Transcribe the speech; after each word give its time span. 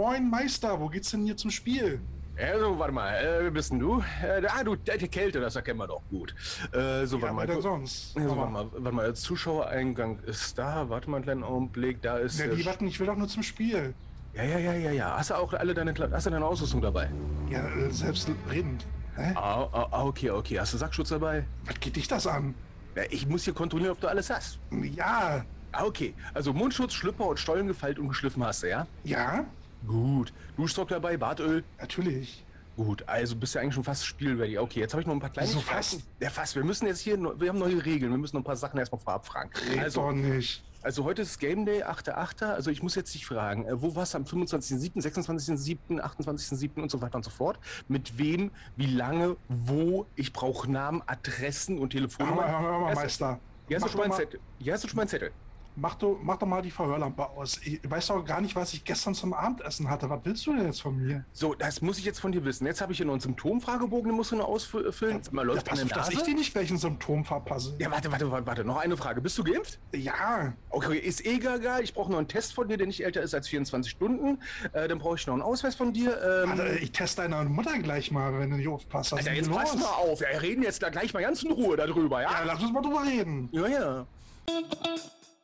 Moin 0.00 0.30
Meister, 0.30 0.80
wo 0.80 0.88
geht's 0.88 1.10
denn 1.10 1.24
hier 1.26 1.36
zum 1.36 1.50
Spiel? 1.50 2.00
Also, 2.38 2.78
warte 2.78 2.90
mal, 2.94 3.12
äh, 3.16 3.42
wer 3.42 3.50
bist 3.50 3.70
denn 3.70 3.80
du? 3.80 4.02
Äh, 4.22 4.40
ah, 4.48 4.64
du, 4.64 4.74
die 4.74 5.08
Kälte, 5.08 5.40
das 5.40 5.56
erkennen 5.56 5.78
wir 5.78 5.88
doch 5.88 6.00
gut. 6.08 6.34
Äh, 6.72 7.04
so, 7.04 7.18
Ja, 7.18 7.22
warte 7.24 7.34
mal. 7.34 7.46
denn 7.46 7.60
sonst? 7.60 8.16
Aber- 8.16 8.34
warte 8.38 8.50
mal, 8.50 8.66
warte 8.72 8.96
mal, 8.96 9.04
der 9.04 9.14
Zuschauereingang 9.14 10.20
ist 10.20 10.56
da. 10.56 10.88
Warte 10.88 11.10
mal 11.10 11.18
einen 11.18 11.24
kleinen 11.24 11.44
Augenblick, 11.44 12.00
da 12.00 12.16
ist. 12.16 12.38
Na, 12.38 12.46
der 12.46 12.54
die 12.54 12.64
warten, 12.64 12.86
ich 12.86 12.98
will 12.98 13.08
doch 13.08 13.16
nur 13.16 13.28
zum 13.28 13.42
Spiel. 13.42 13.92
ja, 14.32 14.42
ja, 14.42 14.58
ja, 14.58 14.72
ja, 14.72 14.90
ja. 14.90 15.16
Hast 15.18 15.28
du 15.28 15.34
auch 15.34 15.52
alle 15.52 15.74
deine, 15.74 15.92
hast 16.12 16.24
du 16.24 16.30
deine 16.30 16.46
Ausrüstung 16.46 16.80
dabei? 16.80 17.10
Ja, 17.50 17.68
äh, 17.68 17.90
selbstredend. 17.90 18.86
Hä? 19.16 19.32
Ah, 19.34 19.68
ah, 19.70 19.88
ah, 19.90 20.04
okay, 20.06 20.30
okay. 20.30 20.58
Hast 20.60 20.72
du 20.72 20.78
Sackschutz 20.78 21.10
dabei? 21.10 21.44
Was 21.66 21.78
geht 21.78 21.96
dich 21.96 22.08
das 22.08 22.26
an? 22.26 22.54
Ja, 22.96 23.02
ich 23.10 23.26
muss 23.28 23.44
hier 23.44 23.52
kontrollieren, 23.52 23.92
ob 23.92 24.00
du 24.00 24.08
alles 24.08 24.30
hast. 24.30 24.60
Ja, 24.96 25.44
Ah, 25.72 25.84
okay. 25.84 26.14
Also 26.34 26.52
Mundschutz, 26.52 26.94
Schlüpper 26.94 27.26
und 27.28 27.38
Stollen 27.38 27.68
gefeilt 27.68 28.00
und 28.00 28.08
geschliffen 28.08 28.42
hast 28.42 28.64
du, 28.64 28.68
ja? 28.70 28.88
ja, 29.04 29.44
Gut. 29.86 30.32
Duschstock 30.56 30.88
dabei, 30.88 31.16
Bartöl. 31.16 31.64
natürlich. 31.78 32.44
Gut, 32.76 33.06
also 33.06 33.36
bist 33.36 33.54
du 33.54 33.58
eigentlich 33.58 33.74
schon 33.74 33.84
fast 33.84 34.06
spielready. 34.06 34.56
Okay, 34.56 34.80
jetzt 34.80 34.92
habe 34.94 35.02
ich 35.02 35.06
noch 35.06 35.12
ein 35.12 35.20
paar 35.20 35.28
kleine 35.28 35.48
So 35.48 35.60
fast? 35.60 36.00
Ja, 36.18 36.30
fast. 36.30 36.54
Wir 36.56 36.64
müssen 36.64 36.86
jetzt 36.86 37.00
hier, 37.00 37.18
wir 37.18 37.48
haben 37.50 37.58
neue 37.58 37.84
Regeln. 37.84 38.10
Wir 38.10 38.16
müssen 38.18 38.36
noch 38.36 38.40
ein 38.40 38.44
paar 38.44 38.56
Sachen 38.56 38.78
erstmal 38.78 39.00
vorab 39.00 39.26
fragen. 39.26 39.50
Red 39.70 39.78
Also, 39.80 40.00
doch 40.02 40.12
nicht. 40.12 40.62
also 40.80 41.04
heute 41.04 41.20
ist 41.22 41.38
Game 41.40 41.66
Day, 41.66 41.82
8.8. 41.84 42.44
Also 42.46 42.70
ich 42.70 42.82
muss 42.82 42.94
jetzt 42.94 43.12
dich 43.12 43.26
fragen, 43.26 43.66
äh, 43.66 43.82
wo 43.82 43.94
warst 43.96 44.14
du 44.14 44.18
am 44.18 44.24
25.07., 44.24 45.02
26.07., 45.02 46.00
28.07. 46.00 46.80
und 46.80 46.90
so 46.90 47.02
weiter 47.02 47.16
und 47.16 47.24
so 47.24 47.30
fort? 47.30 47.58
Mit 47.88 48.16
wem, 48.16 48.50
wie 48.76 48.86
lange, 48.86 49.36
wo? 49.48 50.06
Ich 50.14 50.32
brauche 50.32 50.70
Namen, 50.70 51.02
Adressen 51.06 51.78
und 51.78 51.92
Hör 51.92 52.00
mal, 52.00 52.06
Telefonnummer. 52.08 52.48
hör 52.48 52.78
mal, 52.80 52.88
Erst- 52.90 53.02
Meister. 53.02 53.40
Hier 53.68 53.76
hast, 53.76 53.84
du 53.84 53.88
schon 53.90 53.98
mal 53.98 54.04
einen 54.04 54.10
mal- 54.12 54.16
Zettel. 54.16 54.40
Hier 54.58 54.72
hast 54.72 54.84
du 54.84 54.88
schon 54.88 54.96
mal 54.96 55.02
einen 55.02 55.10
Zettel. 55.10 55.32
Mach 55.80 55.94
doch, 55.94 56.18
mach 56.22 56.36
doch 56.36 56.46
mal 56.46 56.60
die 56.60 56.70
Verhörlampe 56.70 57.26
aus. 57.30 57.58
Ich 57.64 57.80
weiß 57.88 58.08
doch 58.08 58.22
gar 58.24 58.40
nicht, 58.42 58.54
was 58.54 58.74
ich 58.74 58.84
gestern 58.84 59.14
zum 59.14 59.32
Abendessen 59.32 59.88
hatte. 59.88 60.10
Was 60.10 60.20
willst 60.24 60.46
du 60.46 60.54
denn 60.54 60.66
jetzt 60.66 60.82
von 60.82 60.94
mir? 60.96 61.24
So, 61.32 61.54
das 61.54 61.80
muss 61.80 61.98
ich 61.98 62.04
jetzt 62.04 62.20
von 62.20 62.32
dir 62.32 62.44
wissen. 62.44 62.66
Jetzt 62.66 62.80
habe 62.82 62.92
ich 62.92 62.98
hier 62.98 63.06
noch 63.06 63.14
einen 63.14 63.20
Symptomfragebogen, 63.20 64.10
den 64.10 64.16
musst 64.16 64.32
du 64.32 64.36
noch 64.36 64.48
ausfüllen. 64.48 65.22
Mal 65.30 65.42
Ja, 65.42 65.54
läuft 65.54 65.66
pass 65.66 65.78
deine 65.78 65.90
auf, 65.90 65.96
dass 65.96 66.10
ich 66.10 66.22
dir 66.22 66.34
nicht 66.34 66.52
gleich 66.52 66.70
ein 66.70 66.76
Symptom 66.76 67.24
verpasse. 67.24 67.74
Ja, 67.78 67.90
warte, 67.90 68.12
warte, 68.12 68.30
warte, 68.30 68.46
warte. 68.46 68.64
Noch 68.64 68.76
eine 68.76 68.96
Frage. 68.96 69.20
Bist 69.22 69.38
du 69.38 69.44
geimpft? 69.44 69.78
Ja, 69.94 70.52
Okay, 70.68 70.98
ist 70.98 71.24
eh 71.24 71.36
egal. 71.36 71.82
Ich 71.82 71.94
brauche 71.94 72.10
noch 72.12 72.18
einen 72.18 72.28
Test 72.28 72.52
von 72.52 72.68
dir, 72.68 72.76
der 72.76 72.86
nicht 72.86 73.02
älter 73.02 73.22
ist 73.22 73.34
als 73.34 73.48
24 73.48 73.90
Stunden. 73.90 74.38
Äh, 74.72 74.86
dann 74.86 74.98
brauche 74.98 75.16
ich 75.16 75.26
noch 75.26 75.34
einen 75.34 75.42
Ausweis 75.42 75.74
von 75.74 75.92
dir. 75.92 76.16
Ähm, 76.44 76.50
Alter, 76.50 76.74
ich 76.80 76.92
teste 76.92 77.22
deine 77.28 77.48
Mutter 77.48 77.78
gleich 77.78 78.10
mal, 78.10 78.38
wenn 78.38 78.50
du 78.50 78.56
nicht 78.56 78.68
aufpasst. 78.68 79.14
Alter, 79.14 79.32
jetzt 79.32 79.50
pass 79.50 79.74
mal 79.76 79.86
auf. 79.86 80.20
Wir 80.20 80.42
reden 80.42 80.62
jetzt 80.62 80.82
da 80.82 80.90
gleich 80.90 81.12
mal 81.14 81.22
ganz 81.22 81.42
in 81.42 81.50
Ruhe 81.52 81.76
darüber, 81.76 82.22
Ja, 82.22 82.30
ja? 82.32 82.42
lass 82.44 82.62
uns 82.62 82.72
mal 82.72 82.82
drüber 82.82 83.02
reden. 83.04 83.48
Ja, 83.52 83.66
ja. 83.66 84.06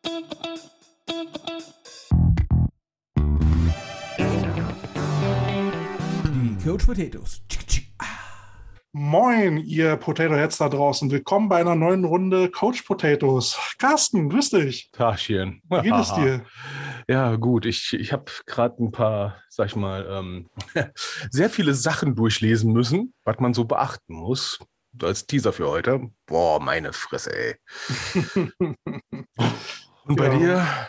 Die 0.07 0.13
Coach 6.65 6.87
Potatoes. 6.87 7.43
Moin, 8.93 9.57
ihr 9.59 9.97
Potato 9.97 10.37
Heads 10.37 10.59
da 10.59 10.69
draußen. 10.69 11.11
Willkommen 11.11 11.49
bei 11.49 11.57
einer 11.57 11.75
neuen 11.75 12.05
Runde 12.05 12.49
Coach 12.53 12.83
Potatoes. 12.83 13.59
Carsten, 13.79 14.29
grüß 14.29 14.51
dich. 14.51 14.93
Tagchen. 14.93 15.61
Wie 15.69 15.83
geht 15.83 15.95
es 15.95 16.15
dir? 16.15 16.45
Ja, 17.09 17.35
gut. 17.35 17.67
Ich, 17.67 17.93
ich 17.93 18.13
habe 18.13 18.31
gerade 18.47 18.81
ein 18.85 18.93
paar, 18.93 19.43
sag 19.49 19.67
ich 19.67 19.75
mal, 19.77 20.07
ähm, 20.09 20.49
sehr 21.31 21.51
viele 21.51 21.75
Sachen 21.75 22.15
durchlesen 22.15 22.73
müssen, 22.73 23.13
was 23.25 23.41
man 23.41 23.55
so 23.55 23.65
beachten 23.65 24.15
muss. 24.15 24.61
Als 25.03 25.27
Teaser 25.27 25.53
für 25.53 25.69
heute. 25.69 26.11
Boah, 26.27 26.61
meine 26.61 26.93
Fresse, 26.93 27.33
ey. 27.37 27.57
Und 30.07 30.17
bei 30.17 30.27
Ja. 30.27 30.39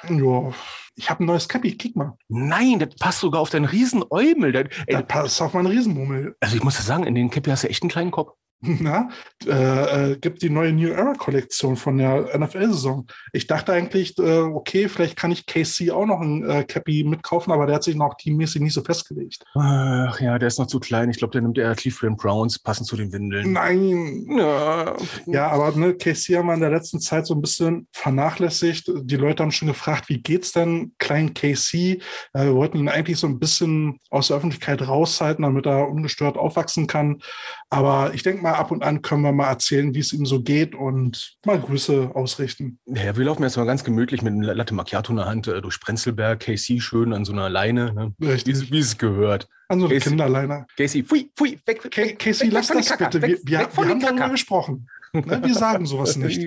dir? 0.08 0.16
Ja, 0.16 0.52
ich 0.96 1.10
habe 1.10 1.24
ein 1.24 1.28
neues 1.28 1.48
Cappy. 1.48 1.76
Kick 1.76 1.96
mal. 1.96 2.18
Nein, 2.28 2.80
das 2.80 2.96
passt 2.96 3.20
sogar 3.20 3.42
auf 3.42 3.50
deinen 3.50 3.66
riesen 3.66 4.04
Eumel. 4.10 4.52
Das- 4.52 4.66
ey, 4.86 4.96
Das 4.96 5.06
passt 5.08 5.42
auf 5.42 5.54
meinen 5.54 5.68
Riesenmummel. 5.68 6.36
Also 6.40 6.56
ich 6.56 6.64
muss 6.64 6.78
dir 6.78 6.84
sagen, 6.84 7.04
in 7.06 7.16
den 7.16 7.30
Cappy 7.30 7.50
hast 7.50 7.64
du 7.64 7.70
echt 7.70 7.84
einen 7.84 7.90
kleinen 7.92 8.12
Kopf. 8.12 8.34
Na, 8.62 9.10
äh, 9.46 10.12
äh, 10.12 10.18
gibt 10.18 10.42
die 10.42 10.50
neue 10.50 10.74
New 10.74 10.90
Era 10.90 11.14
Kollektion 11.14 11.76
von 11.76 11.98
der 11.98 12.36
NFL-Saison. 12.38 13.06
Ich 13.32 13.46
dachte 13.46 13.72
eigentlich, 13.72 14.18
äh, 14.18 14.40
okay, 14.40 14.90
vielleicht 14.90 15.16
kann 15.16 15.32
ich 15.32 15.46
KC 15.46 15.92
auch 15.92 16.08
noch 16.08 16.22
ein 16.22 16.44
äh, 16.50 16.64
Cappy 16.64 17.04
mitkaufen, 17.04 17.54
aber 17.54 17.68
der 17.68 17.76
hat 17.76 17.84
sich 17.84 17.96
noch 17.96 18.16
teammäßig 18.16 18.62
nicht 18.62 18.74
so 18.74 18.82
festgelegt. 18.82 19.44
Ach 19.54 20.20
ja, 20.20 20.40
der 20.40 20.48
ist 20.48 20.58
noch 20.58 20.66
zu 20.66 20.80
klein. 20.80 21.12
Ich 21.12 21.18
glaube, 21.18 21.34
der 21.34 21.42
nimmt 21.42 21.58
eher 21.60 21.76
Cleveland 21.76 22.18
Browns, 22.18 22.58
passend 22.58 22.88
zu 22.88 22.96
den 22.96 23.14
Windeln. 23.14 23.54
Nein. 23.54 24.26
Ja, 24.38 24.96
Ja, 25.28 25.50
aber 25.50 25.72
ne, 25.78 25.94
KC 25.94 26.38
haben 26.38 26.48
wir 26.48 26.56
in 26.56 26.60
der 26.60 26.72
letzten 26.72 27.00
Zeit 27.00 27.28
so 27.28 27.36
ein 27.36 27.42
bisschen 27.42 27.88
vernachlässigt. 27.92 28.92
Die 29.04 29.18
Leute 29.18 29.44
haben 29.44 29.52
schon 29.52 29.68
gefragt, 29.68 30.10
wie 30.10 30.22
geht's 30.22 30.52
denn 30.52 30.94
kleinen 30.98 31.36
KC? 31.36 31.74
Äh, 31.76 32.00
wir 32.34 32.56
wollten 32.56 32.80
ihn 32.80 32.90
eigentlich 32.90 33.20
so 33.20 33.28
ein 33.28 33.38
bisschen 33.38 34.00
aus 34.10 34.30
der 34.30 34.38
Öffentlichkeit 34.38 34.82
raushalten, 34.88 35.44
damit 35.44 35.68
er 35.68 35.90
ungestört 35.90 36.38
aufwachsen 36.38 36.88
kann. 36.88 37.22
Aber 37.70 38.14
ich 38.14 38.24
denke 38.24 38.42
mal, 38.42 38.47
ab 38.54 38.72
und 38.72 38.84
an 38.84 39.02
können 39.02 39.22
wir 39.22 39.32
mal 39.32 39.50
erzählen, 39.50 39.94
wie 39.94 40.00
es 40.00 40.14
ihm 40.14 40.26
so 40.26 40.42
geht 40.42 40.76
und 40.76 41.38
mal 41.46 41.60
Grüße 41.60 42.12
ausrichten. 42.14 42.80
Ja, 42.86 43.16
wir 43.18 43.26
laufen 43.26 43.44
jetzt 43.44 43.58
mal 43.58 43.66
ganz 43.66 43.84
gemütlich 43.84 44.22
mit 44.22 44.34
einem 44.34 44.42
Latte 44.42 44.74
Macchiato 44.74 45.12
in 45.12 45.18
der 45.18 45.26
Hand 45.26 45.48
äh, 45.48 45.62
durch 45.62 45.80
Prenzlberg, 45.80 46.40
KC 46.40 46.82
schön 46.82 47.14
an 47.14 47.26
so 47.26 47.32
einer 47.34 47.50
Leine, 47.50 47.94
ne? 47.94 48.14
wie, 48.18 48.28
Richtig. 48.28 48.54
es- 48.56 48.72
wie 48.72 48.80
es 48.80 48.98
gehört. 48.98 49.48
An 49.70 49.80
so 49.82 49.86
eine 49.88 49.96
Casey- 49.96 50.10
Kinderleiner. 50.10 50.66
Casey, 50.78 51.04
pfui, 51.04 51.30
pfui, 51.36 51.60
weg, 51.66 51.84
weg, 51.84 51.92
Ca- 51.94 52.02
weg, 52.04 52.20
Casey, 52.20 52.50
lass 52.50 52.68
das 52.68 52.78
den 52.88 52.98
Kacker, 52.98 53.10
bitte. 53.20 53.22
weg, 53.22 53.40
Wir, 53.44 53.60
wir, 53.60 53.68
wir 53.78 53.90
haben 53.90 54.00
darüber 54.00 54.30
gesprochen. 54.30 54.88
Ne, 55.14 55.42
wir 55.44 55.54
sagen 55.56 55.86
sowas 55.86 56.16
nicht. 56.18 56.42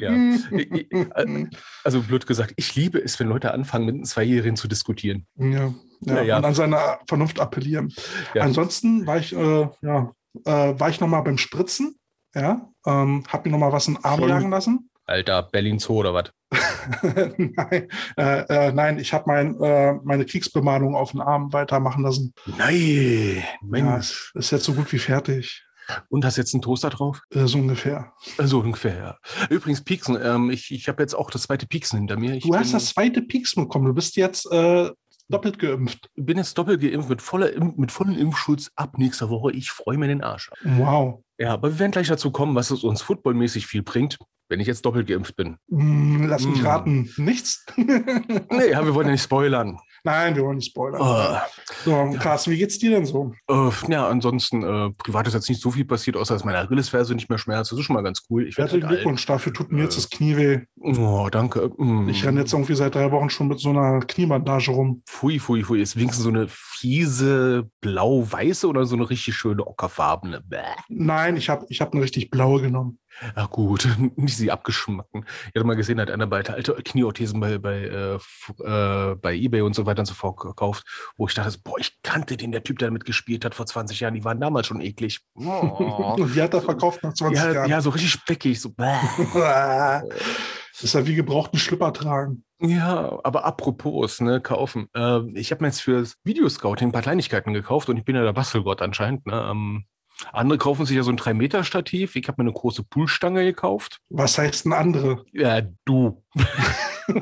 ja. 0.00 0.10
Äh, 0.10 1.46
Also 1.82 2.02
blöd 2.02 2.26
gesagt, 2.26 2.52
ich 2.56 2.74
liebe 2.74 2.98
es, 3.02 3.18
wenn 3.20 3.28
Leute 3.28 3.52
anfangen, 3.52 3.86
mit 3.86 3.94
einem 3.94 4.04
Zweijährigen 4.04 4.56
zu 4.56 4.68
diskutieren. 4.68 5.26
Ja, 5.36 5.74
ja, 6.00 6.22
Ja, 6.22 6.36
und 6.38 6.44
an 6.44 6.54
seine 6.54 6.78
Vernunft 7.08 7.40
appellieren. 7.40 7.92
Ansonsten 8.38 9.06
war 9.06 9.18
ich, 9.18 9.34
äh, 9.34 9.68
ja, 9.82 10.12
äh, 10.44 10.50
war 10.78 10.88
ich 10.90 11.00
noch 11.00 11.08
mal 11.08 11.20
beim 11.22 11.38
Spritzen. 11.38 11.96
Ja, 12.34 12.68
ähm, 12.86 13.22
hab 13.28 13.44
mir 13.44 13.52
noch 13.52 13.58
mal 13.58 13.72
was 13.72 13.86
in 13.88 13.94
den 13.94 14.04
Arm 14.04 14.20
Schon- 14.20 14.28
jagen 14.28 14.50
lassen. 14.50 14.90
Alter, 15.06 15.42
Berlin 15.42 15.78
Zoo 15.78 15.98
oder 16.00 16.14
was? 16.14 16.30
nein, 17.36 17.88
äh, 18.16 18.40
äh, 18.68 18.72
nein, 18.72 18.98
ich 18.98 19.12
habe 19.12 19.24
mein, 19.26 19.60
äh, 19.60 19.94
meine 20.02 20.24
Kriegsbemalung 20.24 20.94
auf 20.96 21.12
den 21.12 21.20
Arm 21.20 21.52
weitermachen 21.52 22.02
lassen. 22.02 22.32
Nein, 22.58 23.36
Ja, 23.36 23.44
Mensch. 23.60 24.32
ist 24.34 24.50
jetzt 24.50 24.64
so 24.64 24.72
gut 24.74 24.90
wie 24.92 24.98
fertig. 24.98 25.62
Und 26.08 26.24
hast 26.24 26.38
jetzt 26.38 26.54
einen 26.54 26.62
Toaster 26.62 26.88
drauf? 26.88 27.20
Äh, 27.34 27.46
so 27.46 27.58
ungefähr. 27.58 28.12
So 28.38 28.60
ungefähr, 28.60 28.96
ja. 28.96 29.18
Übrigens, 29.50 29.84
Pieksen, 29.84 30.18
ähm, 30.22 30.48
ich, 30.50 30.70
ich 30.72 30.88
habe 30.88 31.02
jetzt 31.02 31.14
auch 31.14 31.30
das 31.30 31.42
zweite 31.42 31.66
Pieksen 31.66 31.98
hinter 31.98 32.16
mir. 32.16 32.34
Ich 32.34 32.44
Du 32.44 32.56
hast 32.56 32.72
das 32.72 32.86
zweite 32.86 33.20
Pieks 33.20 33.54
bekommen. 33.54 33.84
Du 33.84 33.92
bist 33.92 34.16
jetzt 34.16 34.50
äh, 34.50 34.90
doppelt 35.28 35.58
geimpft. 35.58 36.10
bin 36.16 36.36
jetzt 36.36 36.56
doppelt 36.58 36.80
geimpft 36.80 37.08
mit, 37.08 37.22
voller, 37.22 37.50
mit 37.76 37.90
vollem 37.92 38.16
Impfschutz 38.18 38.70
ab 38.76 38.98
nächster 38.98 39.30
Woche. 39.30 39.52
Ich 39.52 39.70
freue 39.70 39.96
mir 39.98 40.06
den 40.08 40.22
Arsch. 40.22 40.50
Wow. 40.62 41.22
Ja, 41.38 41.52
aber 41.54 41.70
wir 41.72 41.78
werden 41.78 41.92
gleich 41.92 42.08
dazu 42.08 42.30
kommen, 42.30 42.54
was 42.54 42.70
es 42.70 42.84
uns 42.84 43.02
footballmäßig 43.02 43.66
viel 43.66 43.82
bringt, 43.82 44.18
wenn 44.48 44.60
ich 44.60 44.66
jetzt 44.66 44.84
doppelt 44.84 45.06
geimpft 45.08 45.34
bin. 45.36 45.56
Hm, 45.70 46.26
lass 46.28 46.44
mich 46.46 46.62
Mm. 46.62 46.66
raten. 46.66 47.10
Nichts? 47.16 47.64
Nee, 47.76 48.70
ja, 48.70 48.84
wir 48.84 48.94
wollen 48.94 49.06
ja 49.06 49.12
nicht 49.12 49.22
spoilern. 49.24 49.78
Nein, 50.04 50.36
wir 50.36 50.44
wollen 50.44 50.56
nicht 50.56 50.70
spoilern. 50.70 51.00
Oh, 51.02 51.36
So, 51.84 52.16
Carsten, 52.18 52.50
wie 52.52 52.58
geht's 52.58 52.78
dir 52.78 52.90
denn 52.90 53.06
so? 53.06 53.32
äh, 53.48 53.70
ja, 53.88 54.06
ansonsten, 54.08 54.62
äh, 54.62 54.90
privat 54.98 55.26
ist 55.26 55.34
jetzt 55.34 55.48
nicht 55.48 55.62
so 55.62 55.70
viel 55.70 55.86
passiert, 55.86 56.16
außer 56.16 56.34
dass 56.34 56.44
meine 56.44 56.58
Achillesferse 56.58 57.14
nicht 57.14 57.30
mehr 57.30 57.38
schmerzt. 57.38 57.72
Das 57.72 57.78
ist 57.78 57.84
schon 57.86 57.94
mal 57.94 58.02
ganz 58.02 58.22
cool. 58.28 58.46
Ich 58.46 58.58
Herzlichen 58.58 58.82
halt 58.82 58.90
alt. 58.90 59.00
Glückwunsch. 59.00 59.24
Dafür 59.26 59.52
tut 59.54 59.72
mir 59.72 59.82
jetzt 59.84 59.94
Äh. 59.94 59.96
das 60.02 60.10
Knie 60.10 60.36
weh. 60.36 60.60
Oh, 60.80 61.28
danke. 61.30 61.70
Mm. 61.78 62.08
Ich 62.10 62.24
renne 62.24 62.40
jetzt 62.40 62.52
irgendwie 62.52 62.74
seit 62.74 62.94
drei 62.94 63.10
Wochen 63.10 63.30
schon 63.30 63.48
mit 63.48 63.58
so 63.60 63.70
einer 63.70 64.00
Kniebandage 64.00 64.70
rum. 64.72 65.02
Pfui, 65.08 65.40
pfui, 65.40 65.64
pfui. 65.64 65.80
Ist 65.80 65.96
wenigstens 65.96 66.24
so 66.24 66.28
eine 66.30 66.46
fiese 66.48 67.70
blau-weiße 67.80 68.68
oder 68.68 68.84
so 68.84 68.96
eine 68.96 69.08
richtig 69.08 69.34
schöne 69.34 69.66
ockerfarbene? 69.66 70.42
Bäh. 70.46 70.58
Nein, 70.88 71.36
ich 71.38 71.48
habe 71.48 71.64
ich 71.70 71.80
hab 71.80 71.92
eine 71.94 72.02
richtig 72.02 72.30
blaue 72.30 72.60
genommen. 72.60 72.98
Ja 73.36 73.46
gut, 73.46 73.88
nicht 74.16 74.36
sie 74.36 74.50
abgeschmacken. 74.50 75.24
Ich 75.46 75.54
hatte 75.54 75.64
mal 75.64 75.76
gesehen, 75.76 76.00
hat 76.00 76.10
einer 76.10 76.26
bei 76.26 76.44
alte 76.44 76.74
Knieorthesen 76.74 77.40
bei, 77.40 77.58
bei, 77.58 77.82
äh, 77.82 78.14
äh, 78.62 79.14
bei 79.16 79.34
Ebay 79.34 79.62
und 79.62 79.74
so 79.74 79.86
weiter 79.86 80.00
und 80.00 80.06
so 80.06 80.14
fort 80.14 80.38
gekauft, 80.38 80.84
wo 81.16 81.26
ich 81.26 81.34
dachte, 81.34 81.58
boah, 81.62 81.78
ich 81.78 82.02
kannte 82.02 82.36
den, 82.36 82.52
der 82.52 82.62
Typ, 82.62 82.78
der 82.78 82.88
damit 82.88 83.04
gespielt 83.04 83.44
hat 83.44 83.54
vor 83.54 83.66
20 83.66 84.00
Jahren, 84.00 84.14
die 84.14 84.24
waren 84.24 84.40
damals 84.40 84.66
schon 84.66 84.80
eklig. 84.80 85.20
Oh. 85.34 86.14
Und 86.18 86.18
die 86.34 86.42
hat 86.42 86.54
er 86.54 86.62
verkauft 86.62 87.02
nach 87.02 87.14
20 87.14 87.38
ja, 87.38 87.52
Jahren. 87.52 87.70
ja, 87.70 87.80
so 87.80 87.90
richtig 87.90 88.12
speckig. 88.12 88.60
So. 88.60 88.70
Das 88.76 90.02
ist 90.80 90.94
ja 90.94 91.06
wie 91.06 91.14
gebrauchten 91.14 91.58
Schlüpper 91.58 91.92
tragen. 91.92 92.44
Ja, 92.60 93.18
aber 93.24 93.44
apropos, 93.44 94.20
ne, 94.20 94.40
kaufen. 94.40 94.88
Äh, 94.94 95.20
ich 95.38 95.50
habe 95.50 95.62
mir 95.62 95.68
jetzt 95.68 95.80
fürs 95.80 96.16
Videoscouting 96.24 96.88
ein 96.88 96.92
paar 96.92 97.02
Kleinigkeiten 97.02 97.52
gekauft 97.52 97.88
und 97.88 97.96
ich 97.96 98.04
bin 98.04 98.16
ja 98.16 98.22
der 98.22 98.32
Bastelgott 98.32 98.80
anscheinend. 98.80 99.26
Ne? 99.26 99.48
Ähm, 99.50 99.84
andere 100.32 100.58
kaufen 100.58 100.86
sich 100.86 100.96
ja 100.96 101.02
so 101.02 101.10
ein 101.10 101.18
3-Meter-Stativ. 101.18 102.16
Ich 102.16 102.28
habe 102.28 102.42
mir 102.42 102.48
eine 102.48 102.58
große 102.58 102.84
Poolstange 102.84 103.44
gekauft. 103.44 104.00
Was 104.08 104.38
heißt 104.38 104.64
denn 104.64 104.72
andere? 104.72 105.24
Ja, 105.32 105.60
du. 105.84 106.23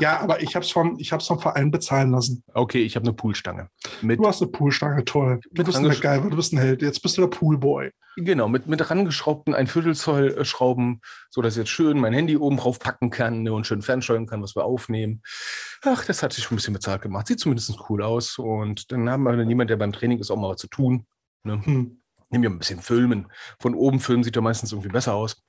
ja, 0.00 0.20
aber 0.20 0.42
ich 0.42 0.54
habe 0.54 0.64
es 0.64 0.70
vom, 0.70 0.96
ich 0.98 1.10
vom 1.10 1.38
Verein 1.38 1.70
bezahlen 1.70 2.10
lassen. 2.10 2.42
Okay, 2.52 2.82
ich 2.82 2.96
habe 2.96 3.04
eine 3.04 3.12
Poolstange. 3.12 3.68
Mit, 4.02 4.18
Du 4.18 4.26
hast 4.26 4.42
eine 4.42 4.50
Poolstange, 4.50 5.04
toll. 5.04 5.40
Du 5.52 5.64
bist 5.64 5.76
ein 5.78 5.84
MacGyver, 5.84 6.30
du 6.30 6.36
bist 6.36 6.52
ein 6.52 6.58
Held. 6.58 6.82
Jetzt 6.82 7.00
bist 7.00 7.16
du 7.16 7.22
der 7.22 7.28
Poolboy. 7.28 7.90
genau, 8.16 8.48
mit, 8.48 8.66
mit 8.66 8.90
rangeschraubten 8.90 9.54
ein 9.54 9.66
Viertelzoll 9.66 10.44
Schrauben, 10.44 11.00
sodass 11.30 11.54
ich 11.54 11.58
jetzt 11.58 11.70
schön 11.70 12.00
mein 12.00 12.12
Handy 12.12 12.36
oben 12.36 12.56
drauf 12.56 12.78
packen 12.78 13.10
kann 13.10 13.42
ne, 13.42 13.52
und 13.52 13.66
schön 13.66 13.82
fernsteuern 13.82 14.26
kann, 14.26 14.42
was 14.42 14.56
wir 14.56 14.64
aufnehmen. 14.64 15.22
Ach, 15.84 16.04
das 16.04 16.22
hat 16.22 16.32
sich 16.32 16.44
schon 16.44 16.54
ein 16.54 16.56
bisschen 16.56 16.74
bezahlt 16.74 17.02
gemacht. 17.02 17.26
Sieht 17.26 17.40
zumindest 17.40 17.72
cool 17.88 18.02
aus. 18.02 18.38
Und 18.38 18.90
dann 18.90 19.08
haben 19.08 19.22
wir 19.22 19.36
dann 19.36 19.48
jemand, 19.48 19.70
der 19.70 19.76
beim 19.76 19.92
Training 19.92 20.18
ist, 20.18 20.30
auch 20.30 20.36
mal 20.36 20.50
was 20.50 20.60
zu 20.60 20.68
tun. 20.68 21.06
Ne? 21.44 21.64
Hm. 21.64 22.00
Nehmen 22.30 22.42
wir 22.42 22.50
ein 22.50 22.58
bisschen 22.58 22.80
filmen. 22.80 23.26
Von 23.58 23.74
oben 23.74 24.00
filmen 24.00 24.22
sieht 24.22 24.36
ja 24.36 24.42
meistens 24.42 24.72
irgendwie 24.72 24.88
besser 24.88 25.14
aus. 25.14 25.42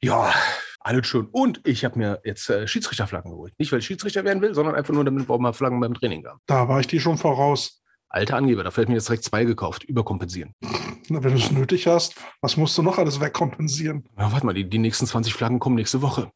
Ja, 0.00 0.32
alles 0.80 1.06
schön. 1.06 1.26
Und 1.32 1.60
ich 1.64 1.84
habe 1.84 1.98
mir 1.98 2.20
jetzt 2.24 2.48
äh, 2.50 2.68
Schiedsrichterflaggen 2.68 3.30
geholt. 3.30 3.54
Nicht, 3.58 3.72
weil 3.72 3.78
ich 3.78 3.86
Schiedsrichter 3.86 4.24
werden 4.24 4.42
will, 4.42 4.54
sondern 4.54 4.74
einfach 4.74 4.92
nur, 4.92 5.04
damit 5.04 5.28
wir 5.28 5.34
auch 5.34 5.38
mal 5.38 5.52
Flaggen 5.52 5.80
beim 5.80 5.94
Training 5.94 6.26
haben. 6.26 6.40
Da 6.46 6.68
war 6.68 6.80
ich 6.80 6.86
die 6.86 7.00
schon 7.00 7.18
voraus. 7.18 7.80
Alter 8.08 8.36
Angeber, 8.36 8.62
dafür 8.62 8.82
hätte 8.82 8.90
ich 8.90 8.90
mir 8.90 8.96
jetzt 8.96 9.08
direkt 9.08 9.24
zwei 9.24 9.44
gekauft. 9.44 9.82
Überkompensieren. 9.82 10.54
Na, 11.08 11.24
wenn 11.24 11.32
du 11.32 11.38
es 11.38 11.50
nötig 11.50 11.86
hast, 11.86 12.14
was 12.40 12.56
musst 12.56 12.78
du 12.78 12.82
noch 12.82 12.98
alles 12.98 13.20
wegkompensieren? 13.20 14.04
Ja, 14.16 14.30
warte 14.30 14.46
mal, 14.46 14.52
die, 14.52 14.68
die 14.68 14.78
nächsten 14.78 15.06
20 15.06 15.34
Flaggen 15.34 15.58
kommen 15.58 15.74
nächste 15.74 16.00
Woche. 16.00 16.30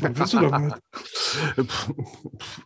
Was 0.00 0.18
willst 0.18 0.32
du 0.32 0.40
damit? 0.40 0.74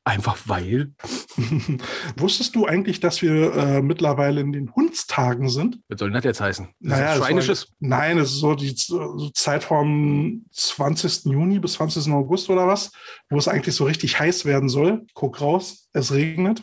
Einfach 0.05 0.39
weil. 0.47 0.93
Wusstest 2.17 2.55
du 2.55 2.67
eigentlich, 2.67 3.01
dass 3.01 3.21
wir 3.21 3.53
äh, 3.55 3.83
mittlerweile 3.83 4.41
in 4.41 4.53
den 4.53 4.75
Hundstagen 4.75 5.49
sind? 5.49 5.81
Was 5.89 5.99
soll 5.99 6.09
denn 6.09 6.15
das 6.15 6.25
jetzt 6.25 6.41
heißen? 6.41 6.69
Das 6.79 6.99
Naja, 6.99 7.13
ist 7.13 7.19
es 7.19 7.25
Schweinisches. 7.25 7.73
Nein, 7.81 8.19
es 8.19 8.31
ist 8.31 8.39
so 8.39 8.55
die 8.55 8.75
so 8.77 9.31
Zeit 9.31 9.65
vom 9.65 10.45
20. 10.53 11.25
Juni 11.25 11.59
bis 11.59 11.75
20. 11.75 12.13
August 12.13 12.49
oder 12.49 12.69
was, 12.69 12.93
wo 13.29 13.39
es 13.39 13.49
eigentlich 13.49 13.75
so 13.75 13.85
richtig 13.85 14.19
heiß 14.21 14.45
werden 14.45 14.69
soll. 14.69 15.05
Guck 15.15 15.41
raus, 15.41 15.89
es 15.93 16.13
regnet. 16.13 16.63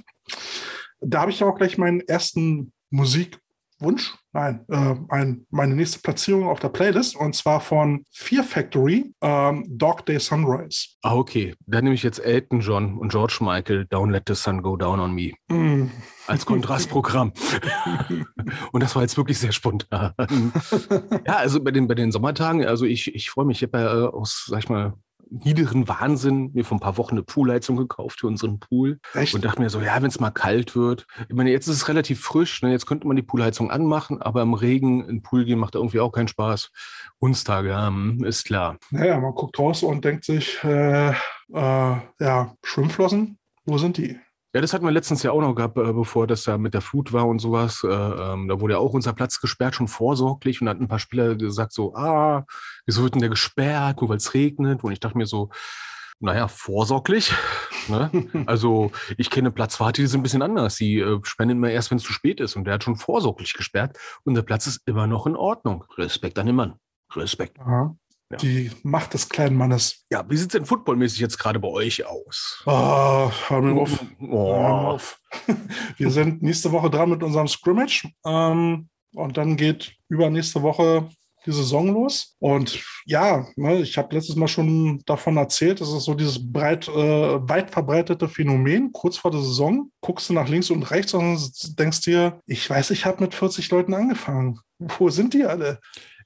Da 1.01 1.21
habe 1.21 1.31
ich 1.31 1.43
auch 1.43 1.57
gleich 1.57 1.77
meinen 1.77 1.99
ersten 1.99 2.71
Musikwunsch, 2.89 4.13
nein, 4.33 4.65
äh, 4.69 4.95
ein, 5.09 5.45
meine 5.49 5.75
nächste 5.75 5.99
Platzierung 5.99 6.47
auf 6.47 6.59
der 6.59 6.69
Playlist 6.69 7.15
und 7.15 7.35
zwar 7.35 7.61
von 7.61 8.05
Fear 8.11 8.43
Factory, 8.43 9.13
ähm, 9.21 9.65
Dog 9.69 10.05
Day 10.05 10.19
Sunrise. 10.19 10.89
Ah, 11.01 11.15
okay. 11.15 11.55
Dann 11.65 11.83
nehme 11.85 11.95
ich 11.95 12.03
jetzt 12.03 12.19
Elton 12.19 12.59
John 12.59 12.97
und 12.97 13.11
George 13.11 13.37
Michael, 13.41 13.87
Don't 13.89 14.11
Let 14.11 14.23
the 14.27 14.35
Sun 14.35 14.61
Go 14.61 14.75
Down 14.75 14.99
on 14.99 15.13
Me. 15.13 15.31
Mm. 15.49 15.89
als 16.27 16.45
Kontrastprogramm. 16.45 17.33
Und 18.71 18.81
das 18.81 18.95
war 18.95 19.01
jetzt 19.01 19.17
wirklich 19.17 19.37
sehr 19.39 19.51
spontan. 19.51 20.13
ja, 21.27 21.35
also 21.35 21.61
bei 21.61 21.71
den, 21.71 21.87
bei 21.87 21.95
den 21.95 22.11
Sommertagen, 22.11 22.65
also 22.65 22.85
ich, 22.85 23.13
ich 23.13 23.29
freue 23.29 23.45
mich, 23.45 23.61
ich 23.61 23.69
habe 23.71 23.83
ja 23.83 24.05
äh, 24.05 24.07
aus, 24.07 24.45
sag 24.47 24.59
ich 24.59 24.69
mal, 24.69 24.93
niederen 25.33 25.87
Wahnsinn 25.87 26.51
mir 26.53 26.63
vor 26.63 26.77
ein 26.77 26.81
paar 26.81 26.97
Wochen 26.97 27.15
eine 27.15 27.23
Poolheizung 27.23 27.75
gekauft 27.75 28.19
für 28.19 28.27
unseren 28.27 28.59
Pool 28.59 28.99
Echt? 29.13 29.33
und 29.33 29.43
dachte 29.43 29.61
mir 29.61 29.69
so, 29.69 29.81
ja, 29.81 29.95
wenn 30.01 30.09
es 30.09 30.19
mal 30.19 30.31
kalt 30.31 30.75
wird, 30.75 31.07
ich 31.27 31.35
meine, 31.35 31.51
jetzt 31.51 31.67
ist 31.67 31.77
es 31.77 31.87
relativ 31.87 32.21
frisch, 32.21 32.61
ne? 32.61 32.71
jetzt 32.71 32.85
könnte 32.85 33.07
man 33.07 33.15
die 33.15 33.23
Poolheizung 33.23 33.71
anmachen, 33.71 34.21
aber 34.21 34.41
im 34.41 34.53
Regen 34.53 35.01
in 35.01 35.07
den 35.07 35.21
Pool 35.23 35.45
gehen 35.45 35.59
macht 35.59 35.75
irgendwie 35.75 35.99
auch 35.99 36.11
keinen 36.11 36.27
Spaß. 36.27 36.71
Hundstage, 37.19 37.69
ja, 37.69 37.87
hm, 37.87 38.23
ist 38.23 38.45
klar. 38.45 38.77
Naja, 38.91 39.19
man 39.19 39.33
guckt 39.33 39.57
raus 39.57 39.83
und 39.83 40.05
denkt 40.05 40.25
sich, 40.25 40.63
äh, 40.63 41.09
äh, 41.09 41.13
ja, 41.51 42.55
Schwimmflossen, 42.63 43.37
wo 43.65 43.77
sind 43.77 43.97
die? 43.97 44.19
Ja, 44.55 44.61
das 44.61 44.71
hatten 44.71 44.85
wir 44.85 44.91
letztens 44.91 45.23
ja 45.23 45.31
auch 45.31 45.41
noch 45.41 45.55
gehabt, 45.55 45.77
äh, 45.77 45.93
bevor 45.93 46.27
das 46.27 46.43
da 46.43 46.59
mit 46.59 46.75
der 46.75 46.81
Flut 46.81 47.11
war 47.11 47.27
und 47.27 47.39
sowas. 47.39 47.83
Äh, 47.83 47.87
ähm, 47.87 48.47
da 48.47 48.61
wurde 48.61 48.75
ja 48.75 48.79
auch 48.79 48.93
unser 48.93 49.13
Platz 49.13 49.41
gesperrt, 49.41 49.73
schon 49.73 49.87
vorsorglich. 49.87 50.61
Und 50.61 50.65
da 50.65 50.71
hatten 50.71 50.83
ein 50.83 50.87
paar 50.87 50.99
Spieler 50.99 51.35
gesagt 51.35 51.73
so, 51.73 51.95
ah, 51.95 52.45
wieso 52.85 53.01
wird 53.01 53.15
denn 53.15 53.21
der 53.21 53.31
gesperrt, 53.31 53.99
nur 53.99 54.11
weil 54.11 54.17
es 54.17 54.35
regnet? 54.35 54.83
Und 54.83 54.91
ich 54.91 54.99
dachte 54.99 55.17
mir 55.17 55.25
so, 55.25 55.49
naja, 56.19 56.47
vorsorglich. 56.47 57.33
Ne? 57.89 58.09
Also 58.45 58.93
ich 59.17 59.29
kenne 59.29 59.51
Platzwarte, 59.51 60.01
die 60.01 60.07
sind 60.07 60.21
ein 60.21 60.23
bisschen 60.23 60.41
anders. 60.41 60.77
Die 60.77 60.99
äh, 60.99 61.19
spenden 61.23 61.57
immer 61.57 61.69
erst, 61.69 61.91
wenn 61.91 61.97
es 61.97 62.05
zu 62.05 62.13
spät 62.13 62.39
ist. 62.39 62.55
Und 62.55 62.63
der 62.63 62.75
hat 62.75 62.83
schon 62.85 62.95
vorsorglich 62.95 63.51
gesperrt. 63.55 63.97
Und 64.23 64.35
der 64.35 64.41
Platz 64.43 64.67
ist 64.67 64.83
immer 64.85 65.05
noch 65.05 65.27
in 65.27 65.35
Ordnung. 65.35 65.83
Respekt 65.97 66.39
an 66.39 66.45
den 66.45 66.55
Mann. 66.55 66.75
Respekt. 67.13 67.59
Aha. 67.59 67.93
Ja. 68.33 68.37
Die 68.39 68.71
Macht 68.83 69.13
des 69.13 69.29
kleinen 69.29 69.55
Mannes. 69.55 70.05
Ja, 70.11 70.25
wie 70.29 70.35
sieht 70.37 70.47
es 70.47 70.57
denn 70.57 70.65
footballmäßig 70.65 71.19
jetzt 71.19 71.37
gerade 71.37 71.59
bei 71.59 71.67
euch 71.67 72.05
aus? 72.05 72.61
Oh, 72.65 73.31
hör 73.47 73.61
mir 73.61 73.79
auf. 73.81 74.01
Hör 74.19 74.27
mir 74.27 74.33
Oh. 74.33 74.53
auf. 74.53 75.19
Wir 75.97 76.09
sind 76.11 76.41
nächste 76.41 76.71
Woche 76.71 76.89
dran 76.89 77.09
mit 77.09 77.21
unserem 77.23 77.47
Scrimmage. 77.47 78.09
Ähm, 78.25 78.89
und 79.13 79.37
dann 79.37 79.55
geht 79.57 79.93
übernächste 80.09 80.61
Woche 80.63 81.07
die 81.45 81.51
Saison 81.51 81.93
los. 81.93 82.35
Und 82.39 82.81
ja, 83.05 83.45
ne, 83.57 83.81
ich 83.81 83.97
habe 83.97 84.15
letztes 84.15 84.35
Mal 84.37 84.47
schon 84.47 85.01
davon 85.05 85.35
erzählt, 85.37 85.81
das 85.81 85.91
ist 85.91 86.05
so 86.05 86.13
dieses 86.13 86.39
breit, 86.51 86.87
äh, 86.87 86.93
weit 87.49 87.69
verbreitete 87.69 88.29
Phänomen. 88.29 88.91
Kurz 88.93 89.17
vor 89.17 89.29
der 89.29 89.41
Saison 89.41 89.91
guckst 90.01 90.29
du 90.29 90.33
nach 90.33 90.47
links 90.47 90.69
und 90.71 90.83
rechts 90.89 91.13
und 91.13 91.77
denkst 91.77 92.01
dir, 92.01 92.39
ich 92.47 92.67
weiß, 92.69 92.91
ich 92.91 93.05
habe 93.05 93.21
mit 93.21 93.35
40 93.35 93.69
Leuten 93.71 93.93
angefangen. 93.93 94.59
Wo 94.79 95.09
sind 95.09 95.33
die 95.33 95.43
alle? 95.43 95.79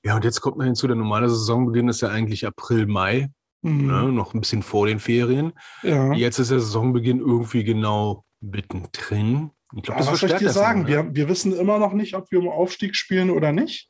Ja, 0.04 0.16
und 0.16 0.24
jetzt 0.24 0.42
kommt 0.42 0.58
man 0.58 0.68
hinzu, 0.68 0.88
der 0.88 0.96
normale 0.96 1.30
Saisonbeginn 1.30 1.90
ist 1.90 2.02
ja 2.02 2.10
eigentlich 2.10 2.46
April, 2.46 2.86
Mai, 2.88 3.30
Hm, 3.64 3.88
ne, 3.88 4.12
noch 4.12 4.34
ein 4.34 4.40
bisschen 4.40 4.62
vor 4.62 4.86
den 4.88 5.00
Ferien. 5.00 5.54
ja. 5.82 6.14
Jetzt 6.14 6.38
ist 6.40 6.52
der 6.52 6.60
Saisonbeginn 6.60 7.20
irgendwie 7.20 7.64
genau 7.64 8.24
mittendrin. 8.40 9.52
Ich 9.76 9.84
glaube, 9.84 10.00
das 10.00 10.12
was 10.12 10.20
soll 10.20 10.32
ich 10.32 10.38
dir 10.38 10.50
sagen? 10.52 10.84
ne? 10.84 10.88
Wir, 10.88 11.16
wir 11.16 11.30
wissen 11.30 11.54
immer 11.58 11.78
noch 11.80 11.94
nicht, 11.94 12.14
ob 12.16 12.32
wir 12.32 12.40
um 12.40 12.50
Aufstieg 12.50 12.96
spielen 12.96 13.30
oder 13.30 13.52
nicht. 13.52 13.90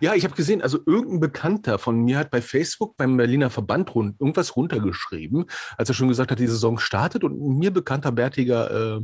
Ja, 0.00 0.14
ich 0.14 0.24
habe 0.24 0.34
gesehen, 0.34 0.62
also 0.62 0.78
irgendein 0.86 1.20
Bekannter 1.20 1.78
von 1.78 2.00
mir 2.00 2.18
hat 2.18 2.30
bei 2.30 2.42
Facebook 2.42 2.96
beim 2.96 3.16
Berliner 3.16 3.50
Verband 3.50 3.94
rund, 3.94 4.20
irgendwas 4.20 4.56
runtergeschrieben, 4.56 5.46
als 5.76 5.88
er 5.88 5.94
schon 5.94 6.08
gesagt 6.08 6.30
hat, 6.30 6.38
die 6.38 6.46
Saison 6.46 6.78
startet 6.78 7.24
und 7.24 7.58
mir 7.58 7.70
bekannter 7.70 8.12
bärtiger 8.12 8.98
äh, 8.98 9.00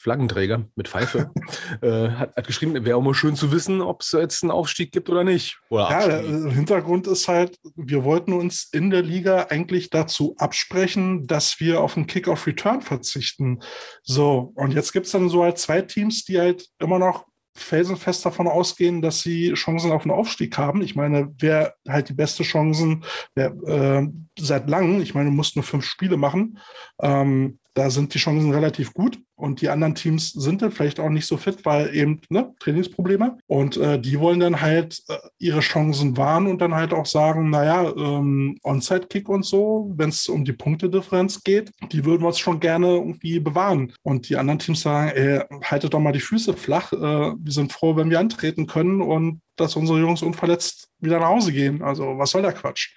Flaggenträger 0.00 0.64
mit 0.76 0.88
Pfeife 0.88 1.30
äh, 1.82 2.08
hat, 2.10 2.36
hat 2.36 2.46
geschrieben, 2.46 2.84
wäre 2.84 2.96
auch 2.96 3.02
mal 3.02 3.14
schön 3.14 3.36
zu 3.36 3.52
wissen, 3.52 3.80
ob 3.80 4.02
es 4.02 4.12
jetzt 4.12 4.42
einen 4.42 4.50
Aufstieg 4.50 4.92
gibt 4.92 5.10
oder 5.10 5.24
nicht. 5.24 5.58
Oder 5.68 5.90
Ja, 5.90 6.06
der 6.06 6.24
äh, 6.24 6.50
Hintergrund 6.50 7.06
ist 7.06 7.28
halt, 7.28 7.58
wir 7.76 8.04
wollten 8.04 8.32
uns 8.32 8.68
in 8.72 8.90
der 8.90 9.02
Liga 9.02 9.46
eigentlich 9.50 9.90
dazu 9.90 10.34
absprechen, 10.38 11.26
dass 11.26 11.60
wir 11.60 11.80
auf 11.80 11.94
den 11.94 12.06
Kick-Off-Return 12.06 12.82
verzichten. 12.82 13.60
So, 14.02 14.52
und 14.54 14.74
jetzt 14.74 14.92
gibt 14.92 15.06
es 15.06 15.12
dann 15.12 15.28
so 15.28 15.42
halt 15.42 15.58
zwei 15.58 15.82
Teams, 15.82 16.24
die 16.24 16.38
halt 16.38 16.68
immer 16.78 16.98
noch 16.98 17.26
felsenfest 17.54 18.24
davon 18.24 18.46
ausgehen, 18.46 19.02
dass 19.02 19.20
sie 19.20 19.52
Chancen 19.54 19.92
auf 19.92 20.02
den 20.02 20.12
Aufstieg 20.12 20.56
haben. 20.58 20.82
Ich 20.82 20.94
meine, 20.94 21.34
wer 21.38 21.74
halt 21.88 22.08
die 22.08 22.14
beste 22.14 22.42
Chancen 22.42 23.04
wer, 23.34 23.52
äh, 23.66 24.08
seit 24.38 24.68
langem, 24.68 25.00
ich 25.00 25.14
meine, 25.14 25.30
du 25.30 25.36
musst 25.36 25.56
nur 25.56 25.64
fünf 25.64 25.84
Spiele 25.84 26.16
machen, 26.16 26.58
ähm, 27.00 27.58
da 27.78 27.90
sind 27.90 28.12
die 28.12 28.18
Chancen 28.18 28.52
relativ 28.52 28.92
gut 28.92 29.20
und 29.36 29.60
die 29.60 29.68
anderen 29.68 29.94
Teams 29.94 30.32
sind 30.32 30.62
dann 30.62 30.72
vielleicht 30.72 30.98
auch 30.98 31.10
nicht 31.10 31.26
so 31.26 31.36
fit, 31.36 31.64
weil 31.64 31.94
eben 31.94 32.20
ne, 32.28 32.52
Trainingsprobleme 32.58 33.38
und 33.46 33.76
äh, 33.76 34.00
die 34.00 34.18
wollen 34.18 34.40
dann 34.40 34.60
halt 34.60 35.00
äh, 35.08 35.16
ihre 35.38 35.60
Chancen 35.60 36.16
wahren 36.16 36.48
und 36.48 36.60
dann 36.60 36.74
halt 36.74 36.92
auch 36.92 37.06
sagen, 37.06 37.50
naja, 37.50 37.92
ähm, 37.96 38.58
Onside-Kick 38.64 39.28
und 39.28 39.44
so, 39.44 39.92
wenn 39.96 40.08
es 40.08 40.28
um 40.28 40.44
die 40.44 40.52
Punktedifferenz 40.52 41.44
geht, 41.44 41.70
die 41.92 42.04
würden 42.04 42.22
wir 42.22 42.28
uns 42.28 42.40
schon 42.40 42.58
gerne 42.58 42.88
irgendwie 42.96 43.38
bewahren. 43.38 43.92
Und 44.02 44.28
die 44.28 44.36
anderen 44.36 44.58
Teams 44.58 44.80
sagen, 44.80 45.10
ey, 45.14 45.40
haltet 45.62 45.94
doch 45.94 46.00
mal 46.00 46.12
die 46.12 46.18
Füße 46.18 46.54
flach, 46.54 46.92
äh, 46.92 46.96
wir 46.96 47.52
sind 47.52 47.72
froh, 47.72 47.94
wenn 47.94 48.10
wir 48.10 48.18
antreten 48.18 48.66
können 48.66 49.00
und 49.00 49.40
dass 49.54 49.76
unsere 49.76 50.00
Jungs 50.00 50.22
unverletzt 50.22 50.88
wieder 50.98 51.20
nach 51.20 51.28
Hause 51.28 51.52
gehen. 51.52 51.82
Also 51.82 52.18
was 52.18 52.32
soll 52.32 52.42
der 52.42 52.52
Quatsch? 52.52 52.92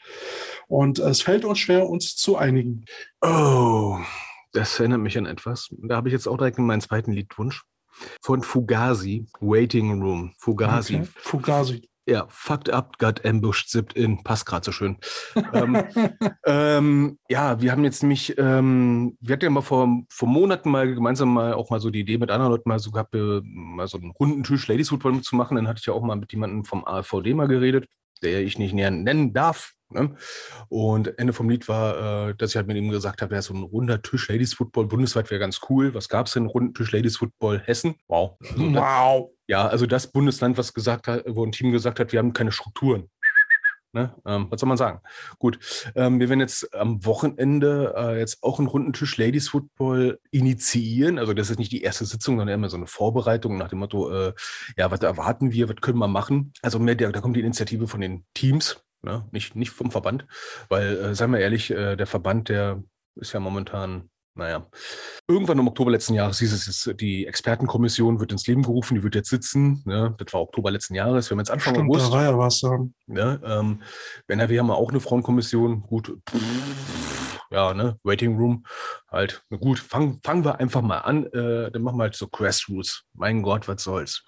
Und 0.67 0.97
äh, 0.97 1.09
es 1.09 1.21
fällt 1.21 1.45
uns 1.45 1.59
schwer, 1.59 1.87
uns 1.87 2.15
zu 2.15 2.35
einigen. 2.35 2.85
Oh, 3.21 3.99
das 4.53 4.79
erinnert 4.79 5.01
mich 5.01 5.17
an 5.17 5.25
etwas. 5.25 5.69
Da 5.81 5.95
habe 5.95 6.09
ich 6.09 6.13
jetzt 6.13 6.27
auch 6.27 6.37
direkt 6.37 6.59
meinen 6.59 6.81
zweiten 6.81 7.11
Liedwunsch. 7.11 7.63
Von 8.21 8.41
Fugazi, 8.41 9.27
Waiting 9.39 10.01
Room. 10.01 10.33
Fugazi. 10.37 10.95
Okay. 10.95 11.07
Fugazi. 11.17 11.91
Ja, 12.07 12.25
fucked 12.29 12.69
up, 12.69 12.97
got 12.97 13.23
ambushed, 13.25 13.69
zipped 13.69 13.93
in. 13.93 14.23
Passt 14.23 14.45
gerade 14.45 14.65
so 14.65 14.71
schön. 14.71 14.97
ähm, 15.53 15.83
ähm, 16.45 17.19
ja, 17.29 17.61
wir 17.61 17.71
haben 17.71 17.83
jetzt 17.83 18.01
nämlich, 18.01 18.37
ähm, 18.39 19.17
wir 19.21 19.33
hatten 19.33 19.45
ja 19.45 19.49
mal 19.51 19.61
vor, 19.61 19.87
vor 20.09 20.27
Monaten 20.27 20.71
mal 20.71 20.93
gemeinsam 20.93 21.31
mal 21.31 21.53
auch 21.53 21.69
mal 21.69 21.79
so 21.79 21.91
die 21.91 21.99
Idee 21.99 22.17
mit 22.17 22.31
anderen 22.31 22.51
Leuten 22.51 22.69
mal 22.69 22.79
so 22.79 22.89
gehabt, 22.91 23.13
äh, 23.13 23.41
mal 23.43 23.87
so 23.87 23.99
einen 23.99 24.11
runden 24.11 24.43
Tisch 24.43 24.67
Ladies 24.67 24.89
Football 24.89 25.13
mitzumachen. 25.13 25.55
Dann 25.55 25.67
hatte 25.67 25.79
ich 25.79 25.85
ja 25.85 25.93
auch 25.93 26.01
mal 26.01 26.15
mit 26.15 26.31
jemandem 26.31 26.65
vom 26.65 26.83
AVD 26.85 27.35
mal 27.35 27.47
geredet, 27.47 27.85
der 28.23 28.41
ich 28.41 28.57
nicht 28.57 28.73
näher 28.73 28.91
nennen 28.91 29.31
darf. 29.31 29.73
Ne? 29.91 30.15
Und 30.69 31.17
Ende 31.19 31.33
vom 31.33 31.49
Lied 31.49 31.67
war, 31.67 32.29
äh, 32.29 32.35
dass 32.35 32.51
ich 32.51 32.55
halt 32.55 32.67
mit 32.67 32.77
ihm 32.77 32.89
gesagt 32.89 33.21
habe, 33.21 33.35
ja, 33.35 33.41
so 33.41 33.53
ein 33.53 33.63
runder 33.63 34.01
Tisch 34.01 34.29
Ladies 34.29 34.53
Football 34.53 34.87
bundesweit 34.87 35.29
wäre 35.29 35.39
ganz 35.39 35.59
cool. 35.69 35.93
Was 35.93 36.09
gab 36.09 36.27
es 36.27 36.33
denn? 36.33 36.45
Runden 36.45 36.73
Tisch 36.73 36.91
Ladies 36.91 37.17
Football 37.17 37.59
Hessen? 37.59 37.95
Wow. 38.07 38.37
Also? 38.41 38.73
Wow. 38.73 39.31
Ja, 39.47 39.67
also 39.67 39.85
das 39.85 40.07
Bundesland, 40.07 40.57
was 40.57 40.73
gesagt 40.73 41.07
hat, 41.07 41.23
wo 41.27 41.45
ein 41.45 41.51
Team 41.51 41.71
gesagt 41.71 41.99
hat, 41.99 42.11
wir 42.11 42.19
haben 42.19 42.33
keine 42.33 42.51
Strukturen. 42.51 43.09
Ne? 43.93 44.15
Ähm, 44.25 44.47
was 44.49 44.61
soll 44.61 44.69
man 44.69 44.77
sagen? 44.77 45.01
Gut, 45.37 45.59
ähm, 45.95 46.21
wir 46.21 46.29
werden 46.29 46.39
jetzt 46.39 46.73
am 46.73 47.05
Wochenende 47.05 47.93
äh, 47.97 48.19
jetzt 48.19 48.41
auch 48.41 48.57
einen 48.57 48.69
runden 48.69 48.93
Tisch 48.93 49.17
Ladies 49.17 49.49
Football 49.49 50.19
initiieren. 50.31 51.19
Also 51.19 51.33
das 51.33 51.49
ist 51.49 51.59
nicht 51.59 51.73
die 51.73 51.81
erste 51.81 52.05
Sitzung, 52.05 52.37
sondern 52.37 52.55
immer 52.55 52.69
so 52.69 52.77
eine 52.77 52.87
Vorbereitung 52.87 53.57
nach 53.57 53.67
dem 53.67 53.79
Motto, 53.79 54.09
äh, 54.09 54.33
ja, 54.77 54.91
was 54.91 55.01
erwarten 55.01 55.51
wir, 55.51 55.67
was 55.67 55.75
können 55.81 55.97
wir 55.97 56.07
machen? 56.07 56.53
Also 56.61 56.79
mehr, 56.79 56.95
der, 56.95 57.11
da 57.11 57.19
kommt 57.19 57.35
die 57.35 57.41
Initiative 57.41 57.87
von 57.87 57.99
den 57.99 58.25
Teams. 58.33 58.81
Ne? 59.01 59.27
nicht, 59.31 59.55
nicht 59.55 59.71
vom 59.71 59.91
Verband, 59.91 60.25
weil, 60.69 60.97
äh, 60.97 61.15
seien 61.15 61.31
wir 61.31 61.39
ehrlich, 61.39 61.71
äh, 61.71 61.95
der 61.95 62.07
Verband, 62.07 62.49
der 62.49 62.83
ist 63.15 63.33
ja 63.33 63.39
momentan 63.39 64.09
naja, 64.33 64.65
irgendwann 65.27 65.59
im 65.59 65.67
Oktober 65.67 65.91
letzten 65.91 66.13
Jahres 66.13 66.39
hieß 66.39 66.53
es, 66.53 66.65
jetzt, 66.65 67.01
die 67.01 67.27
Expertenkommission 67.27 68.21
wird 68.21 68.31
ins 68.31 68.47
Leben 68.47 68.63
gerufen, 68.63 68.95
die 68.95 69.03
wird 69.03 69.13
jetzt 69.13 69.29
sitzen. 69.29 69.83
Ne? 69.85 70.15
Das 70.17 70.33
war 70.33 70.41
Oktober 70.41 70.71
letzten 70.71 70.95
Jahres. 70.95 71.29
Wir 71.29 71.35
haben 71.35 71.39
jetzt 71.39 71.51
Anfang 71.51 71.75
Stimmt, 71.75 71.89
August. 71.89 72.07
da 72.07 72.11
war 72.13 72.23
ja 72.23 72.37
was. 72.37 72.61
Ja. 72.61 72.79
Ne? 73.07 73.41
Ähm, 73.43 73.81
NRW 74.27 74.59
haben 74.59 74.67
wir 74.67 74.77
auch 74.77 74.89
eine 74.89 75.01
Frauenkommission. 75.01 75.81
Gut, 75.81 76.15
ja, 77.51 77.73
ne? 77.73 77.99
Waiting 78.03 78.37
Room. 78.37 78.65
Halt, 79.09 79.43
na 79.49 79.57
gut, 79.57 79.79
fangen 79.79 80.21
fangen 80.23 80.45
wir 80.45 80.59
einfach 80.61 80.81
mal 80.81 80.99
an. 80.99 81.25
Äh, 81.25 81.69
dann 81.69 81.81
machen 81.81 81.97
wir 81.97 82.03
halt 82.03 82.15
so 82.15 82.29
Grassroots. 82.29 83.03
Mein 83.13 83.41
Gott, 83.41 83.67
was 83.67 83.83
soll's. 83.83 84.23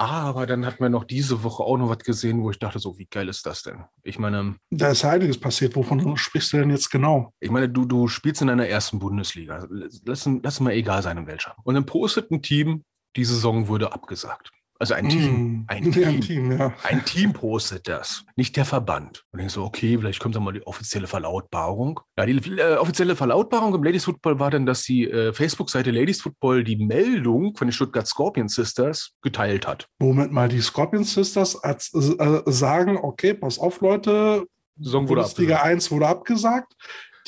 Aber 0.00 0.46
dann 0.46 0.64
hatten 0.64 0.82
wir 0.82 0.88
noch 0.88 1.04
diese 1.04 1.42
Woche 1.42 1.62
auch 1.62 1.76
noch 1.76 1.90
was 1.90 1.98
gesehen, 1.98 2.42
wo 2.42 2.50
ich 2.50 2.58
dachte, 2.58 2.78
so, 2.78 2.96
wie 2.96 3.04
geil 3.04 3.28
ist 3.28 3.44
das 3.44 3.62
denn? 3.62 3.84
Ich 4.02 4.18
meine, 4.18 4.56
Da 4.70 4.92
ist 4.92 5.02
ja 5.02 5.10
einiges 5.10 5.38
passiert. 5.38 5.76
Wovon 5.76 6.16
sprichst 6.16 6.54
du 6.54 6.56
denn 6.56 6.70
jetzt 6.70 6.90
genau? 6.90 7.34
ich 7.38 7.50
meine, 7.50 7.68
du, 7.68 7.84
du 7.84 8.08
spielst 8.08 8.40
in 8.40 8.48
einer 8.48 8.66
ersten 8.66 8.98
Bundesliga. 8.98 9.68
Lass, 10.06 10.26
lass 10.42 10.60
mal 10.60 10.70
egal 10.72 11.02
sein, 11.02 11.18
in 11.18 11.26
welcher. 11.26 11.54
Und 11.64 11.74
dann 11.74 11.84
postet 11.84 12.30
ein 12.30 12.40
Team, 12.40 12.82
die 13.14 13.26
Saison 13.26 13.68
wurde 13.68 13.92
abgesagt. 13.92 14.50
Also 14.80 14.94
ein 14.94 15.10
Team. 15.10 15.22
Hm, 15.22 15.64
Ein 15.68 15.92
Team. 15.92 16.08
ein 16.08 16.20
Team, 16.22 16.58
ja. 16.58 16.72
Ein 16.84 17.04
Team 17.04 17.34
postet 17.34 17.86
das, 17.86 18.24
nicht 18.34 18.56
der 18.56 18.64
Verband. 18.64 19.24
Und 19.30 19.40
ich 19.40 19.52
so, 19.52 19.62
okay, 19.62 19.98
vielleicht 19.98 20.20
kommt 20.20 20.34
dann 20.34 20.42
mal 20.42 20.54
die 20.54 20.66
offizielle 20.66 21.06
Verlautbarung. 21.06 22.00
Ja, 22.18 22.24
die 22.24 22.38
äh, 22.58 22.76
offizielle 22.76 23.14
Verlautbarung 23.14 23.74
im 23.74 23.82
Ladies 23.82 24.06
Football 24.06 24.40
war 24.40 24.50
dann, 24.50 24.64
dass 24.64 24.82
die 24.84 25.04
äh, 25.04 25.34
Facebook-Seite 25.34 25.90
Ladies 25.90 26.22
Football 26.22 26.64
die 26.64 26.76
Meldung 26.76 27.54
von 27.56 27.66
den 27.68 27.72
Stuttgart 27.72 28.06
Scorpion 28.06 28.48
Sisters 28.48 29.12
geteilt 29.20 29.66
hat. 29.66 29.86
Moment 29.98 30.32
mal, 30.32 30.48
die 30.48 30.62
Scorpion 30.62 31.04
Sisters 31.04 31.62
als, 31.62 31.92
äh, 31.92 32.40
sagen, 32.46 32.96
okay, 32.96 33.34
pass 33.34 33.58
auf, 33.58 33.82
Leute, 33.82 34.46
Saison 34.78 35.06
wurde 35.10 35.20
Bundesliga 35.20 35.56
abgesagt. 35.56 35.74
1 35.74 35.90
wurde 35.90 36.06
abgesagt. 36.08 36.72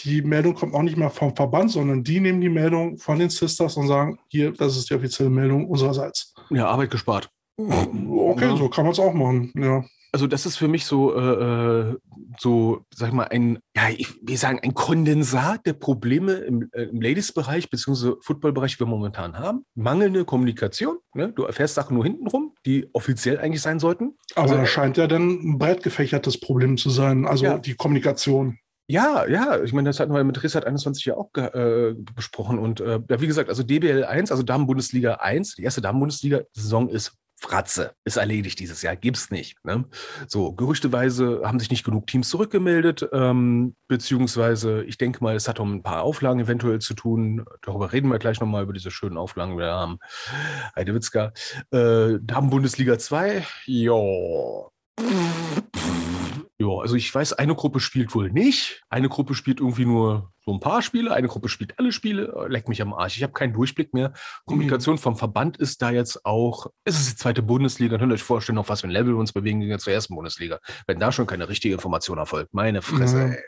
Die 0.05 0.23
Meldung 0.23 0.55
kommt 0.55 0.75
auch 0.75 0.83
nicht 0.83 0.97
mehr 0.97 1.11
vom 1.11 1.37
Verband, 1.37 1.71
sondern 1.71 2.03
die 2.03 2.19
nehmen 2.19 2.41
die 2.41 2.49
Meldung 2.49 2.97
von 2.97 3.19
den 3.19 3.29
Sisters 3.29 3.77
und 3.77 3.89
sagen, 3.89 4.19
hier, 4.29 4.53
das 4.53 4.79
ist 4.79 4.89
die 4.89 4.95
offizielle 4.95 5.29
Meldung 5.29 5.69
unsererseits. 5.69 6.35
Ja, 6.49 6.69
Arbeit 6.69 6.91
gespart. 6.91 7.29
Okay, 7.69 8.47
Ja. 8.49 8.57
so 8.57 8.69
kann 8.69 8.85
man 8.85 8.93
es 8.93 8.99
auch 8.99 9.15
machen. 9.15 9.53
Ja. 9.57 9.85
Also 10.15 10.27
das 10.27 10.45
ist 10.45 10.59
für 10.59 10.69
mich 10.69 10.85
so, 10.85 11.15
äh, 11.17 11.21
äh, 11.91 11.97
so, 12.39 12.85
sag 12.95 13.09
ich 13.09 13.15
mal, 13.15 13.29
ein, 13.29 13.59
ja, 13.75 13.85
ich 13.97 14.09
will 14.21 14.37
sagen, 14.37 14.61
ein 14.63 14.75
Kondensat 14.75 15.65
der 15.65 15.73
Probleme 15.73 16.33
im, 16.35 16.69
äh, 16.73 16.83
im 16.83 17.01
Ladies-Bereich 17.01 17.71
bzw. 17.71 18.17
Football-Bereich, 18.21 18.75
die 18.75 18.81
wir 18.81 18.87
momentan 18.87 19.39
haben. 19.39 19.65
Mangelnde 19.75 20.27
Kommunikation. 20.27 20.99
Ne? 21.15 21.33
Du 21.35 21.45
erfährst 21.45 21.75
Sachen 21.77 21.95
nur 21.95 22.05
hintenrum, 22.05 22.53
die 22.67 22.91
offiziell 22.93 23.39
eigentlich 23.39 23.63
sein 23.63 23.81
sollten. 23.81 24.19
Aber 24.35 24.43
Also, 24.43 24.57
das 24.57 24.69
scheint 24.69 24.99
ja 24.99 25.07
dann 25.07 25.31
ein 25.31 25.59
breit 25.59 25.83
gefächertes 25.83 26.39
Problem 26.39 26.77
zu 26.77 26.91
sein, 26.91 27.27
also 27.27 27.45
Ja. 27.47 27.59
die 27.59 27.75
Kommunikation. 27.75 28.59
Ja, 28.89 29.27
ja, 29.27 29.63
ich 29.63 29.73
meine, 29.73 29.89
das 29.89 29.99
hatten 30.01 30.13
wir 30.13 30.23
mit 30.25 30.43
Rissat 30.43 30.67
21 30.67 31.07
ja 31.07 31.17
auch 31.17 31.31
äh, 31.37 31.95
besprochen. 32.15 32.59
Und 32.59 32.81
äh, 32.81 33.01
ja, 33.09 33.21
wie 33.23 33.27
gesagt, 33.27 33.49
also 33.49 33.63
DBL 33.63 34.05
1, 34.05 34.31
also 34.31 34.43
Damen-Bundesliga 34.43 35.15
1, 35.15 35.55
die 35.55 35.63
erste 35.63 35.81
Damen-Bundesliga-Saison 35.81 36.91
ist 36.91 37.15
Fratze. 37.43 37.95
Ist 38.05 38.17
erledigt 38.17 38.61
dieses 38.61 38.83
Jahr, 38.83 38.95
gibt's 38.95 39.33
nicht. 39.33 39.63
Ne? 39.65 39.85
So, 40.29 40.53
gerüchteweise 40.53 41.43
haben 41.45 41.59
sich 41.59 41.71
nicht 41.71 41.85
genug 41.85 42.07
Teams 42.07 42.29
zurückgemeldet, 42.29 43.09
ähm, 43.13 43.75
beziehungsweise 43.89 44.85
ich 44.85 44.97
denke 44.97 45.25
mal, 45.25 45.35
es 45.35 45.49
hat 45.49 45.59
um 45.59 45.75
ein 45.75 45.83
paar 45.83 46.03
Auflagen 46.03 46.39
eventuell 46.39 46.79
zu 46.79 46.95
tun. 46.95 47.45
Darüber 47.63 47.93
reden 47.93 48.09
wir 48.09 48.21
gleich 48.21 48.41
nochmal, 48.41 48.63
über 48.63 48.73
diese 48.73 48.93
schönen 48.93 49.19
Auflagen, 49.19 49.55
die 49.55 49.59
wir 49.59 49.73
haben. 49.73 49.99
Heidewitzka. 50.77 51.33
Äh, 51.73 52.21
Damen-Bundesliga 52.21 52.99
2, 52.99 53.45
ja. 53.67 53.93
Ja, 56.63 56.81
also 56.81 56.95
ich 56.95 57.13
weiß, 57.13 57.33
eine 57.33 57.57
Gruppe 57.57 57.81
spielt 57.81 58.15
wohl 58.15 58.31
nicht. 58.31 58.85
Eine 58.89 59.09
Gruppe 59.09 59.35
spielt 59.35 59.59
irgendwie 59.59 59.85
nur 59.85 60.33
so 60.45 60.53
ein 60.53 60.61
paar 60.61 60.83
Spiele, 60.83 61.13
eine 61.13 61.27
Gruppe 61.27 61.49
spielt 61.49 61.77
alle 61.79 61.91
Spiele. 61.91 62.33
Äh, 62.37 62.49
Leck 62.49 62.69
mich 62.69 62.81
am 62.81 62.93
Arsch. 62.93 63.17
Ich 63.17 63.23
habe 63.25 63.33
keinen 63.33 63.53
Durchblick 63.53 63.93
mehr. 63.95 64.13
Kommunikation 64.45 64.97
vom 64.99 65.17
Verband 65.17 65.57
ist 65.57 65.83
da 65.83 65.91
jetzt 65.91 66.25
auch, 66.25 66.67
es 66.85 67.01
ist 67.01 67.11
die 67.11 67.17
zweite 67.17 67.43
Bundesliga. 67.43 67.99
Könnt 67.99 68.13
ihr 68.13 68.15
euch 68.15 68.23
vorstellen, 68.23 68.59
auf 68.59 68.69
was 68.69 68.83
für 68.83 68.87
ein 68.87 68.93
Level 68.93 69.15
wir 69.15 69.19
uns 69.19 69.33
bewegen 69.33 69.61
gegen 69.61 69.77
zur 69.81 69.93
ersten 69.93 70.15
Bundesliga. 70.15 70.61
Wenn 70.87 71.01
da 71.01 71.11
schon 71.11 71.27
keine 71.27 71.49
richtige 71.49 71.75
Information 71.75 72.19
erfolgt. 72.19 72.55
Meine 72.55 72.81
Fresse, 72.81 73.37
ey. 73.37 73.39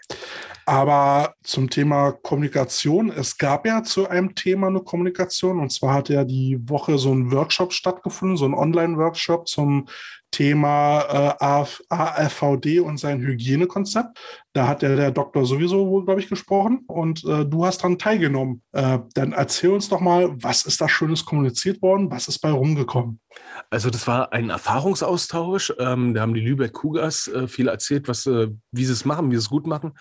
Aber 0.67 1.35
zum 1.45 1.71
Thema 1.71 2.13
Kommunikation, 2.13 3.11
es 3.11 3.39
gab 3.39 3.67
ja 3.67 3.85
zu 3.85 4.09
einem 4.09 4.35
Thema 4.35 4.69
eine 4.69 4.81
Kommunikation 4.81 5.61
und 5.61 5.71
zwar 5.71 5.95
hat 5.95 6.09
ja 6.09 6.25
die 6.25 6.59
Woche 6.69 6.99
so 6.99 7.13
ein 7.13 7.31
Workshop 7.31 7.73
stattgefunden, 7.73 8.37
so 8.37 8.47
ein 8.47 8.55
Online-Workshop 8.55 9.47
zum 9.47 9.87
Thema 10.35 11.03
äh, 11.03 11.45
AF, 11.45 11.81
AFVD 11.89 12.81
und 12.81 12.99
sein 12.99 13.21
Hygienekonzept. 13.21 14.19
Da 14.53 14.67
hat 14.67 14.83
ja 14.83 14.97
der 14.97 15.13
Doktor 15.13 15.47
sowieso 15.47 15.87
wohl, 15.89 16.05
glaube 16.05 16.21
ich, 16.21 16.29
gesprochen 16.29 16.83
und 16.89 17.25
äh, 17.25 17.45
du 17.47 17.65
hast 17.65 17.79
daran 17.79 17.99
teilgenommen. 17.99 18.63
Äh, 18.73 18.99
dann 19.15 19.33
erzähl 19.33 19.71
uns 19.71 19.89
doch 19.89 20.01
mal, 20.01 20.31
was 20.43 20.65
ist 20.65 20.81
da 20.81 20.89
Schönes 20.89 21.25
kommuniziert 21.25 21.81
worden? 21.83 22.11
Was 22.11 22.27
ist 22.27 22.41
bei 22.41 22.51
rumgekommen? 22.51 23.21
Also 23.71 23.91
das 23.91 24.09
war 24.09 24.33
ein 24.33 24.51
Erfahrungsaustausch. 24.51 25.73
Ähm, 25.79 26.15
da 26.15 26.23
haben 26.23 26.35
die 26.35 26.41
Lübeck 26.41 26.73
Cougars 26.73 27.29
äh, 27.29 27.47
viel 27.47 27.69
erzählt, 27.69 28.09
was, 28.09 28.27
äh, 28.27 28.49
wie 28.73 28.85
sie 28.85 28.93
es 28.93 29.05
machen, 29.05 29.31
wie 29.31 29.37
sie 29.37 29.41
es 29.41 29.51
gut 29.51 29.69
machen. 29.69 29.93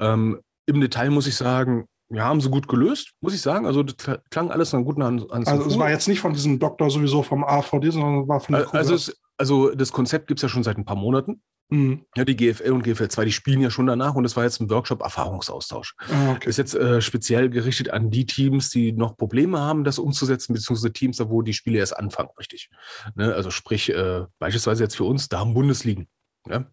Ähm, 0.00 0.40
Im 0.66 0.80
Detail 0.80 1.10
muss 1.10 1.26
ich 1.26 1.36
sagen, 1.36 1.84
ja, 2.14 2.24
haben 2.24 2.40
sie 2.40 2.50
gut 2.50 2.68
gelöst, 2.68 3.12
muss 3.20 3.34
ich 3.34 3.40
sagen. 3.40 3.66
Also 3.66 3.82
das 3.82 3.96
kl- 3.96 4.20
klang 4.30 4.50
alles 4.50 4.72
nach 4.72 4.82
guten 4.82 5.02
Hand. 5.02 5.30
Hand 5.30 5.48
Also 5.48 5.66
es 5.66 5.78
war 5.78 5.90
jetzt 5.90 6.08
nicht 6.08 6.20
von 6.20 6.32
diesem 6.34 6.58
Doktor 6.58 6.90
sowieso 6.90 7.22
vom 7.22 7.44
AVD, 7.44 7.90
sondern 7.90 8.28
war 8.28 8.40
von 8.40 8.54
der 8.54 8.74
also, 8.74 8.92
Kugas. 8.94 9.08
es, 9.08 9.20
also 9.42 9.74
das 9.74 9.90
Konzept 9.90 10.28
gibt 10.28 10.38
es 10.38 10.42
ja 10.42 10.48
schon 10.48 10.62
seit 10.62 10.78
ein 10.78 10.84
paar 10.84 10.94
Monaten. 10.94 11.42
Mhm. 11.68 12.06
Ja, 12.14 12.24
die 12.24 12.36
GFL 12.36 12.70
und 12.70 12.84
GFL 12.84 13.08
2, 13.08 13.24
die 13.24 13.32
spielen 13.32 13.60
ja 13.60 13.70
schon 13.70 13.88
danach 13.88 14.14
und 14.14 14.22
das 14.22 14.36
war 14.36 14.44
jetzt 14.44 14.60
ein 14.60 14.70
Workshop 14.70 15.02
Erfahrungsaustausch. 15.02 15.96
Ah, 15.98 16.30
okay. 16.30 16.48
Ist 16.48 16.58
jetzt 16.58 16.76
äh, 16.76 17.00
speziell 17.00 17.50
gerichtet 17.50 17.90
an 17.90 18.08
die 18.08 18.24
Teams, 18.24 18.70
die 18.70 18.92
noch 18.92 19.16
Probleme 19.16 19.58
haben, 19.58 19.82
das 19.82 19.98
umzusetzen, 19.98 20.52
beziehungsweise 20.52 20.92
Teams, 20.92 21.16
da 21.16 21.28
wo 21.28 21.42
die 21.42 21.54
Spiele 21.54 21.78
erst 21.78 21.96
anfangen, 21.96 22.28
richtig. 22.38 22.70
Ne? 23.16 23.34
Also 23.34 23.50
sprich, 23.50 23.92
äh, 23.92 24.26
beispielsweise 24.38 24.84
jetzt 24.84 24.96
für 24.96 25.04
uns, 25.04 25.28
da 25.28 25.40
haben 25.40 25.54
Bundesligen. 25.54 26.06
Ja? 26.48 26.64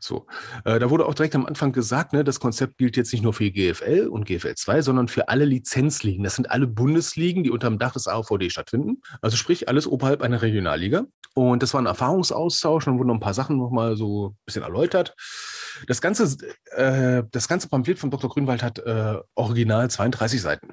So. 0.00 0.26
Äh, 0.64 0.78
da 0.78 0.90
wurde 0.90 1.06
auch 1.06 1.14
direkt 1.14 1.34
am 1.34 1.46
Anfang 1.46 1.72
gesagt, 1.72 2.12
ne, 2.12 2.24
das 2.24 2.40
Konzept 2.40 2.78
gilt 2.78 2.96
jetzt 2.96 3.12
nicht 3.12 3.22
nur 3.22 3.32
für 3.32 3.44
die 3.44 3.52
GFL 3.52 4.08
und 4.08 4.24
GFL 4.26 4.54
2, 4.54 4.82
sondern 4.82 5.08
für 5.08 5.28
alle 5.28 5.44
Lizenzligen. 5.44 6.24
Das 6.24 6.36
sind 6.36 6.50
alle 6.50 6.66
Bundesligen, 6.66 7.44
die 7.44 7.50
unter 7.50 7.68
dem 7.68 7.78
Dach 7.78 7.92
des 7.92 8.08
AVD 8.08 8.50
stattfinden. 8.50 9.02
Also 9.20 9.36
sprich, 9.36 9.68
alles 9.68 9.86
oberhalb 9.86 10.22
einer 10.22 10.42
Regionalliga. 10.42 11.04
Und 11.34 11.62
das 11.62 11.72
war 11.72 11.80
ein 11.80 11.86
Erfahrungsaustausch 11.86 12.86
und 12.86 12.98
wurden 12.98 13.08
noch 13.08 13.14
ein 13.14 13.20
paar 13.20 13.34
Sachen 13.34 13.56
nochmal 13.56 13.96
so 13.96 14.30
ein 14.30 14.36
bisschen 14.44 14.62
erläutert. 14.62 15.14
Das 15.86 16.00
ganze, 16.00 16.36
äh, 16.76 17.22
das 17.30 17.48
ganze 17.48 17.68
Pamphlet 17.68 17.98
von 17.98 18.10
Dr. 18.10 18.28
Grünwald 18.28 18.62
hat 18.62 18.78
äh, 18.80 19.16
original 19.34 19.90
32 19.90 20.40
Seiten. 20.40 20.68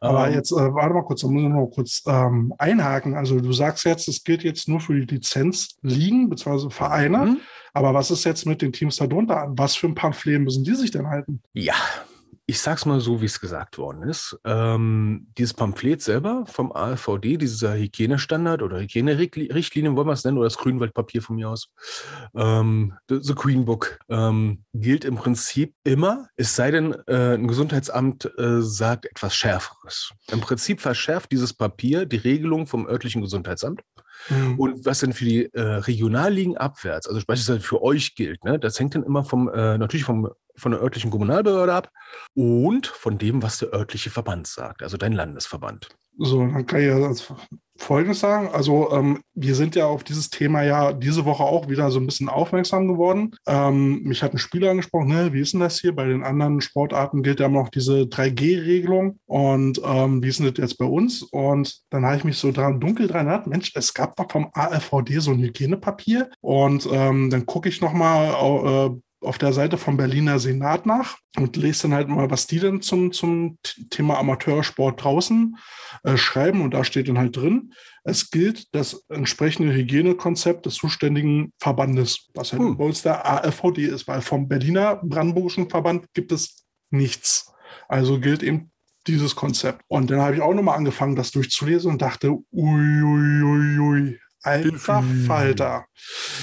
Aber 0.00 0.28
Ähm, 0.28 0.34
jetzt, 0.34 0.52
äh, 0.52 0.56
warte 0.56 0.94
mal 0.94 1.04
kurz, 1.04 1.22
da 1.22 1.28
muss 1.28 1.42
ich 1.42 1.48
noch 1.48 1.66
kurz 1.66 2.02
ähm, 2.06 2.54
einhaken. 2.58 3.14
Also 3.14 3.40
du 3.40 3.52
sagst 3.52 3.84
jetzt, 3.84 4.08
es 4.08 4.22
gilt 4.22 4.44
jetzt 4.44 4.68
nur 4.68 4.80
für 4.80 4.94
die 4.94 5.14
Lizenzligen 5.14 6.28
bzw. 6.28 6.70
Vereine. 6.70 7.18
Mhm. 7.18 7.40
Aber 7.74 7.92
was 7.92 8.10
ist 8.10 8.24
jetzt 8.24 8.46
mit 8.46 8.62
den 8.62 8.72
Teams 8.72 8.96
darunter? 8.96 9.52
Was 9.56 9.76
für 9.76 9.88
ein 9.88 9.94
Pamphlet 9.94 10.40
müssen 10.40 10.64
die 10.64 10.74
sich 10.74 10.92
denn 10.92 11.08
halten? 11.08 11.42
Ja, 11.52 11.74
ich 12.46 12.60
sag's 12.60 12.84
mal 12.84 13.00
so, 13.00 13.22
wie 13.22 13.26
es 13.26 13.40
gesagt 13.40 13.78
worden 13.78 14.02
ist. 14.02 14.38
Ähm, 14.44 15.28
dieses 15.38 15.54
Pamphlet 15.54 16.02
selber 16.02 16.44
vom 16.46 16.72
AfVD, 16.72 17.38
dieser 17.38 17.74
Hygienestandard 17.74 18.62
oder 18.62 18.80
Hygienerichtlinien, 18.80 19.96
wollen 19.96 20.06
wir 20.06 20.12
es 20.12 20.24
nennen, 20.24 20.36
oder 20.36 20.46
das 20.46 20.58
Grünwaldpapier 20.58 21.22
von 21.22 21.36
mir 21.36 21.48
aus, 21.48 21.70
ähm, 22.34 22.94
the, 23.08 23.18
the 23.22 23.34
Green 23.34 23.64
Book, 23.64 23.98
ähm, 24.10 24.62
gilt 24.74 25.06
im 25.06 25.16
Prinzip 25.16 25.74
immer, 25.84 26.28
es 26.36 26.54
sei 26.54 26.70
denn, 26.70 26.94
äh, 27.06 27.34
ein 27.34 27.48
Gesundheitsamt 27.48 28.30
äh, 28.38 28.60
sagt 28.60 29.06
etwas 29.06 29.34
Schärferes. 29.34 30.12
Im 30.30 30.40
Prinzip 30.40 30.82
verschärft 30.82 31.32
dieses 31.32 31.54
Papier 31.54 32.04
die 32.04 32.16
Regelung 32.16 32.66
vom 32.66 32.86
örtlichen 32.86 33.22
Gesundheitsamt. 33.22 33.80
Mhm. 34.28 34.58
Und 34.58 34.86
was 34.86 35.00
denn 35.00 35.12
für 35.12 35.24
die 35.24 35.44
äh, 35.52 35.60
Regionalligen 35.60 36.56
abwärts, 36.56 37.06
also 37.06 37.20
beispielsweise 37.26 37.60
für 37.60 37.82
euch 37.82 38.14
gilt, 38.14 38.44
ne, 38.44 38.58
das 38.58 38.78
hängt 38.78 38.94
dann 38.94 39.02
immer 39.02 39.24
vom, 39.24 39.48
äh, 39.48 39.78
natürlich 39.78 40.04
vom, 40.04 40.28
von 40.56 40.72
der 40.72 40.80
örtlichen 40.80 41.10
Kommunalbehörde 41.10 41.72
ab 41.72 41.90
und 42.34 42.86
von 42.86 43.18
dem, 43.18 43.42
was 43.42 43.58
der 43.58 43.72
örtliche 43.72 44.10
Verband 44.10 44.46
sagt, 44.46 44.82
also 44.82 44.96
dein 44.96 45.12
Landesverband. 45.12 45.88
So, 46.18 46.38
dann 46.38 46.66
kann 46.66 46.80
ich 46.80 46.86
ja 46.86 46.96
als 46.96 47.32
Folgendes 47.76 48.20
sagen. 48.20 48.48
Also 48.52 48.92
ähm, 48.92 49.22
wir 49.34 49.54
sind 49.54 49.74
ja 49.74 49.86
auf 49.86 50.04
dieses 50.04 50.30
Thema 50.30 50.62
ja 50.62 50.92
diese 50.92 51.24
Woche 51.24 51.42
auch 51.42 51.68
wieder 51.68 51.90
so 51.90 51.98
ein 51.98 52.06
bisschen 52.06 52.28
aufmerksam 52.28 52.86
geworden. 52.88 53.34
Ähm, 53.46 54.02
mich 54.04 54.22
hat 54.22 54.32
ein 54.32 54.38
Spieler 54.38 54.70
angesprochen, 54.70 55.08
ne, 55.08 55.32
wie 55.32 55.40
ist 55.40 55.54
denn 55.54 55.60
das 55.60 55.80
hier? 55.80 55.94
Bei 55.94 56.04
den 56.04 56.22
anderen 56.22 56.60
Sportarten 56.60 57.22
gilt 57.22 57.40
ja 57.40 57.46
immer 57.46 57.62
noch 57.62 57.70
diese 57.70 58.02
3G-Regelung. 58.02 59.18
Und 59.26 59.80
ähm, 59.84 60.22
wie 60.22 60.28
ist 60.28 60.38
denn 60.38 60.46
das 60.46 60.58
jetzt 60.58 60.78
bei 60.78 60.84
uns? 60.84 61.22
Und 61.22 61.80
dann 61.90 62.04
habe 62.04 62.16
ich 62.16 62.24
mich 62.24 62.38
so 62.38 62.52
dran 62.52 62.80
dunkel 62.80 63.08
dran 63.08 63.26
erinnert, 63.26 63.46
Mensch, 63.46 63.72
es 63.74 63.92
gab 63.92 64.16
doch 64.16 64.30
vom 64.30 64.50
AfVD 64.52 65.18
so 65.18 65.32
ein 65.32 65.40
Hygienepapier. 65.40 66.30
Und 66.40 66.88
ähm, 66.92 67.30
dann 67.30 67.46
gucke 67.46 67.68
ich 67.68 67.80
nochmal 67.80 68.30
äh, 68.30 69.00
auf 69.24 69.38
der 69.38 69.52
Seite 69.52 69.78
vom 69.78 69.96
Berliner 69.96 70.38
Senat 70.38 70.86
nach 70.86 71.18
und 71.36 71.56
lese 71.56 71.82
dann 71.82 71.94
halt 71.94 72.08
mal, 72.08 72.30
was 72.30 72.46
die 72.46 72.60
denn 72.60 72.82
zum, 72.82 73.12
zum 73.12 73.58
Thema 73.90 74.18
Amateursport 74.18 75.02
draußen 75.02 75.56
äh, 76.02 76.16
schreiben. 76.16 76.60
Und 76.60 76.74
da 76.74 76.84
steht 76.84 77.08
dann 77.08 77.18
halt 77.18 77.36
drin, 77.36 77.72
es 78.04 78.30
gilt 78.30 78.74
das 78.74 79.04
entsprechende 79.08 79.72
Hygienekonzept 79.72 80.66
des 80.66 80.74
zuständigen 80.74 81.52
Verbandes, 81.58 82.28
was 82.34 82.52
halt 82.52 82.62
hm. 82.62 82.76
bei 82.76 82.84
uns 82.84 83.02
der 83.02 83.26
AFVD 83.26 83.86
ist, 83.86 84.06
weil 84.06 84.20
vom 84.20 84.48
Berliner 84.48 84.96
Brandenburgischen 84.96 85.70
Verband 85.70 86.06
gibt 86.14 86.32
es 86.32 86.64
nichts. 86.90 87.52
Also 87.88 88.20
gilt 88.20 88.42
eben 88.42 88.70
dieses 89.06 89.36
Konzept. 89.36 89.82
Und 89.88 90.10
dann 90.10 90.20
habe 90.20 90.36
ich 90.36 90.42
auch 90.42 90.54
nochmal 90.54 90.76
angefangen, 90.76 91.16
das 91.16 91.30
durchzulesen 91.30 91.90
und 91.90 92.02
dachte, 92.02 92.38
uiuiuiui, 92.52 93.42
ui, 93.42 93.78
ui, 93.78 94.20
Alter 94.44 95.02
Falter. 95.26 95.86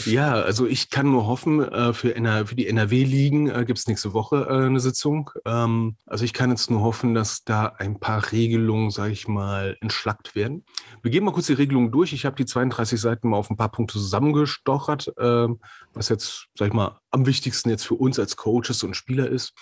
Ja, 0.05 0.34
also 0.34 0.65
ich 0.65 0.89
kann 0.89 1.12
nur 1.12 1.27
hoffen, 1.27 1.62
äh, 1.62 1.93
für, 1.93 2.15
NR, 2.15 2.48
für 2.48 2.55
die 2.55 2.67
NRW-Ligen 2.67 3.50
äh, 3.51 3.63
gibt 3.63 3.77
es 3.77 3.88
nächste 3.88 4.13
Woche 4.13 4.48
äh, 4.50 4.65
eine 4.65 4.79
Sitzung. 4.79 5.29
Ähm, 5.46 5.98
also 6.08 6.25
ich 6.25 6.34
kann 6.34 6.50
jetzt 6.50 6.72
nur 6.72 6.81
hoffen, 6.81 7.13
dass 7.13 7.43
da 7.43 7.67
ein 7.77 8.00
paar 8.00 8.31
Regelungen, 8.31 8.89
sage 8.89 9.13
ich 9.13 9.27
mal, 9.27 9.77
entschlackt 9.81 10.34
werden. 10.34 10.65
Wir 11.03 11.12
gehen 11.12 11.24
mal 11.24 11.31
kurz 11.31 11.46
die 11.46 11.53
Regelungen 11.53 11.91
durch. 11.91 12.12
Ich 12.12 12.25
habe 12.25 12.36
die 12.36 12.46
32 12.48 13.00
Seiten 13.00 13.29
mal 13.29 13.38
auf 13.38 13.51
ein 13.51 13.58
paar 13.58 13.72
Punkte 13.72 14.00
zusammengestochert, 14.00 15.13
ähm, 15.20 15.60
was 15.93 16.10
jetzt, 16.10 16.48
sag 16.58 16.70
ich 16.70 16.74
mal, 16.74 17.00
am 17.12 17.27
wichtigsten 17.27 17.70
jetzt 17.70 17.86
für 17.86 17.96
uns 17.96 18.17
als 18.17 18.36
Coaches 18.36 18.81
und 18.81 18.96
Spieler 18.96 19.29
ist. 19.29 19.53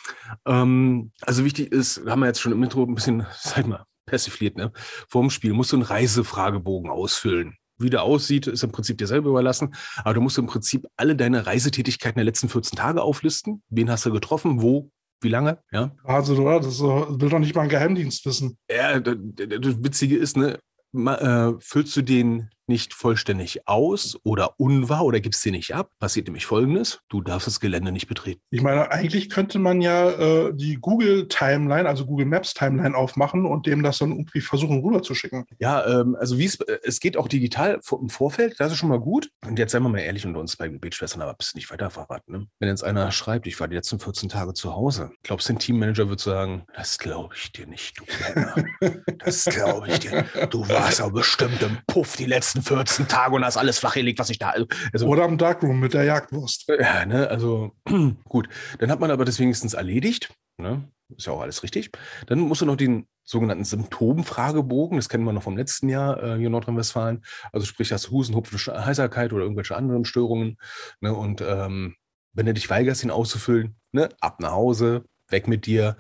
Ähm, 0.46 1.12
also 1.22 1.44
wichtig 1.44 1.74
ist, 1.74 2.06
haben 2.08 2.22
wir 2.22 2.28
jetzt 2.28 2.40
schon 2.40 2.54
im 2.54 2.64
Intro 2.64 2.86
ein 2.86 2.96
bisschen, 2.96 3.26
sag 3.38 3.68
mal, 3.68 3.84
persifliert, 4.06 4.56
ne? 4.56 4.72
Vorm 5.10 5.30
Spiel 5.30 5.54
musst 5.54 5.74
du 5.74 5.76
einen 5.76 5.84
Reisefragebogen 5.84 6.90
ausfüllen 6.90 7.59
wie 7.80 7.90
der 7.90 8.04
aussieht, 8.04 8.48
ist 8.48 8.64
im 8.64 8.72
Prinzip 8.72 8.98
dir 8.98 9.08
selber 9.08 9.30
überlassen. 9.30 9.76
Aber 9.98 10.14
du 10.14 10.22
musst 10.22 10.38
im 10.38 10.48
Prinzip 10.48 10.88
alle 10.98 11.16
deine 11.16 11.46
Reisetätigkeiten 11.46 12.18
der 12.18 12.26
letzten 12.26 12.50
14 12.50 12.78
Tage 12.78 13.02
auflisten. 13.02 13.64
Wen 13.70 13.90
hast 13.90 14.06
du 14.06 14.12
getroffen? 14.12 14.62
Wo? 14.62 14.92
Wie 15.22 15.30
lange? 15.30 15.60
Ja. 15.72 15.92
Also, 16.04 16.36
das 16.60 16.80
will 16.82 17.30
doch 17.30 17.40
nicht 17.40 17.56
mal 17.56 17.64
ein 17.64 17.70
Geheimdienst 17.70 18.26
wissen. 18.26 18.58
Ja, 18.72 19.00
das, 19.00 19.18
das 19.36 19.84
Witzige 19.84 20.18
ist, 20.18 20.38
ne, 20.38 20.60
äh, 20.94 21.54
füllst 21.60 21.96
du 21.98 22.02
den 22.02 22.50
nicht 22.70 22.94
vollständig 22.94 23.68
aus 23.68 24.18
oder 24.24 24.58
unwahr 24.58 25.04
oder 25.04 25.20
gibst 25.20 25.42
sie 25.42 25.52
nicht 25.52 25.76
ab, 25.76 25.92
passiert 26.00 26.28
nämlich 26.28 26.46
Folgendes. 26.46 27.02
Du 27.10 27.22
darfst 27.22 27.48
das 27.48 27.60
Gelände 27.60 27.92
nicht 27.92 28.08
betreten. 28.08 28.42
Ich 28.52 28.62
meine, 28.62 28.92
eigentlich 28.92 29.30
könnte 29.30 29.60
man 29.60 29.82
ja 29.82 30.10
äh, 30.12 30.54
die 30.54 30.76
Google 30.76 31.28
Timeline, 31.28 31.90
also 31.90 32.06
Google 32.06 32.28
Maps 32.28 32.54
Timeline 32.54 32.96
aufmachen 32.96 33.46
und 33.46 33.66
dem 33.66 33.84
das 33.84 33.98
dann 33.98 34.12
irgendwie 34.12 34.42
versuchen 34.42 34.80
rüberzuschicken. 34.80 35.46
Ja, 35.60 35.86
ähm, 35.86 36.16
also 36.20 36.38
wie 36.38 36.46
es, 36.46 36.56
äh, 36.62 36.80
es 36.84 37.00
geht 37.00 37.18
auch 37.18 37.28
digital 37.28 37.80
im 38.00 38.10
Vorfeld, 38.10 38.56
das 38.60 38.72
ist 38.72 38.78
schon 38.78 38.90
mal 38.90 39.00
gut. 39.00 39.30
Und 39.46 39.60
jetzt 39.60 39.72
seien 39.72 39.84
wir 39.84 39.90
mal 39.90 40.00
ehrlich 40.00 40.26
unter 40.26 40.40
uns 40.40 40.56
bei 40.56 40.68
Gebetschwestern, 40.68 41.22
aber 41.22 41.34
bist 41.34 41.56
nicht 41.56 41.70
weiter 41.72 41.90
verraten. 41.90 42.32
Ne? 42.32 42.48
Wenn 42.60 42.70
jetzt 42.70 42.84
einer 42.84 43.12
schreibt, 43.12 43.48
ich 43.48 43.60
war 43.60 43.68
die 43.68 43.76
letzten 43.76 44.00
14 44.00 44.30
Tage 44.30 44.54
zu 44.54 44.76
Hause, 44.76 45.12
glaubst 45.24 45.50
du, 45.50 45.54
ein 45.54 45.60
Teammanager 45.60 46.10
wird 46.10 46.20
sagen, 46.20 46.66
das 46.76 47.00
glaube 47.00 47.34
ich 47.36 47.52
dir 47.52 47.68
nicht, 47.68 48.00
du 48.00 48.06
Penner. 48.06 48.56
Das 49.20 49.46
glaube 49.46 49.90
ich 49.90 50.00
dir. 50.00 50.26
Du 50.50 50.68
warst 50.70 51.02
aber 51.02 51.12
bestimmt 51.12 51.62
im 51.62 51.78
Puff 51.88 52.16
die 52.16 52.26
letzten 52.26 52.59
letzten 52.60 52.76
14 52.76 53.08
Tage 53.08 53.36
und 53.36 53.46
hast 53.46 53.58
alles 53.58 53.80
flachgelegt, 53.80 54.20
was 54.20 54.30
ich 54.30 54.40
da. 54.40 54.54
Also, 54.94 55.08
Oder 55.08 55.24
am 55.24 55.38
Darkroom 55.38 55.80
mit 55.80 55.94
der 55.94 56.04
Jagdwurst. 56.04 56.68
Ja, 56.80 57.06
ne, 57.06 57.28
also 57.30 57.72
gut. 58.26 58.50
Dann 58.80 58.92
hat 58.92 59.00
man 59.00 59.12
aber 59.12 59.26
das 59.26 59.40
wenigstens 59.40 59.74
erledigt. 59.74 60.34
Ne? 60.58 60.84
Ist 61.16 61.28
ja 61.28 61.34
auch 61.34 61.42
alles 61.42 61.64
richtig. 61.64 61.92
Dann 62.28 62.40
musst 62.40 62.62
du 62.62 62.66
noch 62.66 62.76
den 62.76 63.08
sogenannten 63.24 63.64
Symptomfragebogen, 63.64 64.98
das 64.98 65.08
kennen 65.08 65.24
wir 65.24 65.34
noch 65.34 65.44
vom 65.44 65.58
letzten 65.58 65.88
Jahr 65.88 66.22
äh, 66.22 66.38
hier 66.38 66.48
in 66.48 66.52
Nordrhein-Westfalen. 66.52 67.24
Also 67.52 67.66
sprich, 67.66 67.92
hast 67.92 68.08
du 68.08 68.12
Husten, 68.12 68.36
Hupfen, 68.36 68.58
Heiserkeit 68.86 69.34
oder 69.34 69.44
irgendwelche 69.44 69.76
anderen 69.76 70.06
Störungen. 70.06 70.58
Ne? 71.00 71.14
Und 71.14 71.42
ähm, 71.42 71.96
wenn 72.34 72.46
du 72.46 72.54
dich 72.54 72.70
weigerst, 72.70 73.04
ihn 73.04 73.12
auszufüllen, 73.12 73.76
ne? 73.92 74.10
ab 74.20 74.40
nach 74.40 74.52
Hause, 74.52 75.06
weg 75.32 75.48
mit 75.48 75.66
dir. 75.66 75.96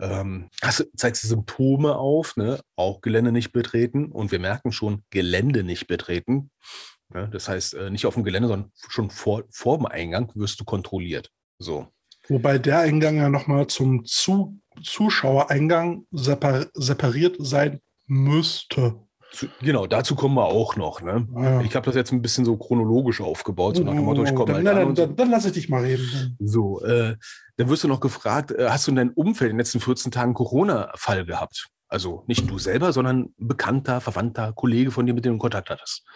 Ähm, 0.00 0.48
hast, 0.62 0.86
zeigst 0.96 1.24
du 1.24 1.28
Symptome 1.28 1.96
auf, 1.96 2.36
ne? 2.36 2.60
auch 2.76 3.00
Gelände 3.00 3.32
nicht 3.32 3.52
betreten. 3.52 4.06
Und 4.06 4.32
wir 4.32 4.38
merken 4.38 4.72
schon, 4.72 5.02
Gelände 5.10 5.62
nicht 5.62 5.86
betreten. 5.86 6.50
Ne? 7.12 7.28
Das 7.32 7.48
heißt, 7.48 7.74
äh, 7.74 7.90
nicht 7.90 8.06
auf 8.06 8.14
dem 8.14 8.24
Gelände, 8.24 8.48
sondern 8.48 8.72
schon 8.88 9.10
vor, 9.10 9.44
vor 9.50 9.78
dem 9.78 9.86
Eingang 9.86 10.30
wirst 10.34 10.60
du 10.60 10.64
kontrolliert. 10.64 11.30
So. 11.58 11.88
Wobei 12.28 12.58
der 12.58 12.80
Eingang 12.80 13.16
ja 13.16 13.28
nochmal 13.28 13.66
zum 13.66 14.04
Zu 14.04 14.58
Zuschauereingang 14.82 16.06
separ 16.12 16.66
separiert 16.74 17.36
sein 17.38 17.80
müsste. 18.06 18.98
Zu, 19.32 19.46
genau, 19.60 19.86
dazu 19.86 20.14
kommen 20.14 20.34
wir 20.34 20.44
auch 20.44 20.76
noch. 20.76 21.00
Ne? 21.00 21.26
Ah, 21.34 21.42
ja. 21.42 21.60
Ich 21.62 21.74
habe 21.74 21.86
das 21.86 21.94
jetzt 21.94 22.12
ein 22.12 22.20
bisschen 22.20 22.44
so 22.44 22.56
chronologisch 22.56 23.20
aufgebaut, 23.20 23.76
so 23.76 23.82
nach 23.82 23.92
dem 23.92 24.04
Motto, 24.04 24.24
ich 24.24 24.34
komme 24.34 24.54
halt 24.54 24.66
dann, 24.66 24.94
dann, 24.94 25.16
dann, 25.16 25.30
lasse 25.30 25.48
ich 25.48 25.54
dich 25.54 25.68
mal 25.68 25.82
reden. 25.82 26.36
So, 26.38 26.82
äh, 26.84 27.16
dann 27.56 27.68
wirst 27.68 27.84
du 27.84 27.88
noch 27.88 28.00
gefragt, 28.00 28.50
äh, 28.52 28.68
hast 28.68 28.86
du 28.86 28.90
in 28.90 28.96
deinem 28.96 29.12
Umfeld 29.12 29.50
in 29.50 29.56
den 29.56 29.60
letzten 29.60 29.80
14 29.80 30.12
Tagen 30.12 30.34
Corona-Fall 30.34 31.24
gehabt? 31.24 31.68
Also 31.92 32.24
nicht 32.26 32.48
du 32.48 32.58
selber, 32.58 32.94
sondern 32.94 33.24
ein 33.24 33.34
Bekannter, 33.36 34.00
Verwandter, 34.00 34.54
Kollege 34.54 34.90
von 34.90 35.04
dir, 35.04 35.12
mit 35.12 35.26
dem 35.26 35.34
du 35.34 35.38
Kontakt 35.38 35.68
hattest. 35.68 36.06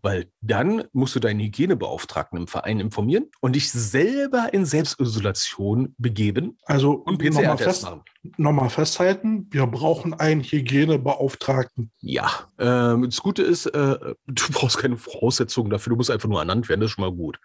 Weil 0.00 0.30
dann 0.40 0.84
musst 0.92 1.14
du 1.14 1.20
deinen 1.20 1.40
Hygienebeauftragten 1.40 2.38
im 2.38 2.46
Verein 2.46 2.80
informieren 2.80 3.26
und 3.40 3.54
dich 3.54 3.70
selber 3.70 4.54
in 4.54 4.64
Selbstisolation 4.64 5.94
begeben 5.98 6.56
also, 6.64 6.92
und 6.92 7.18
PCR-Test 7.18 7.82
machen. 7.82 8.02
Nochmal 8.36 8.70
festhalten, 8.70 9.46
wir 9.50 9.66
brauchen 9.66 10.14
einen 10.14 10.42
Hygienebeauftragten. 10.42 11.90
Ja, 12.00 12.30
äh, 12.58 12.96
das 13.06 13.20
Gute 13.20 13.42
ist, 13.42 13.66
äh, 13.66 13.98
du 14.26 14.52
brauchst 14.52 14.78
keine 14.78 14.96
Voraussetzungen 14.96 15.70
dafür, 15.70 15.90
du 15.90 15.96
musst 15.96 16.10
einfach 16.10 16.28
nur 16.28 16.38
ernannt 16.38 16.68
werden, 16.68 16.80
das 16.80 16.90
ist 16.90 16.94
schon 16.94 17.04
mal 17.04 17.14
gut. 17.14 17.38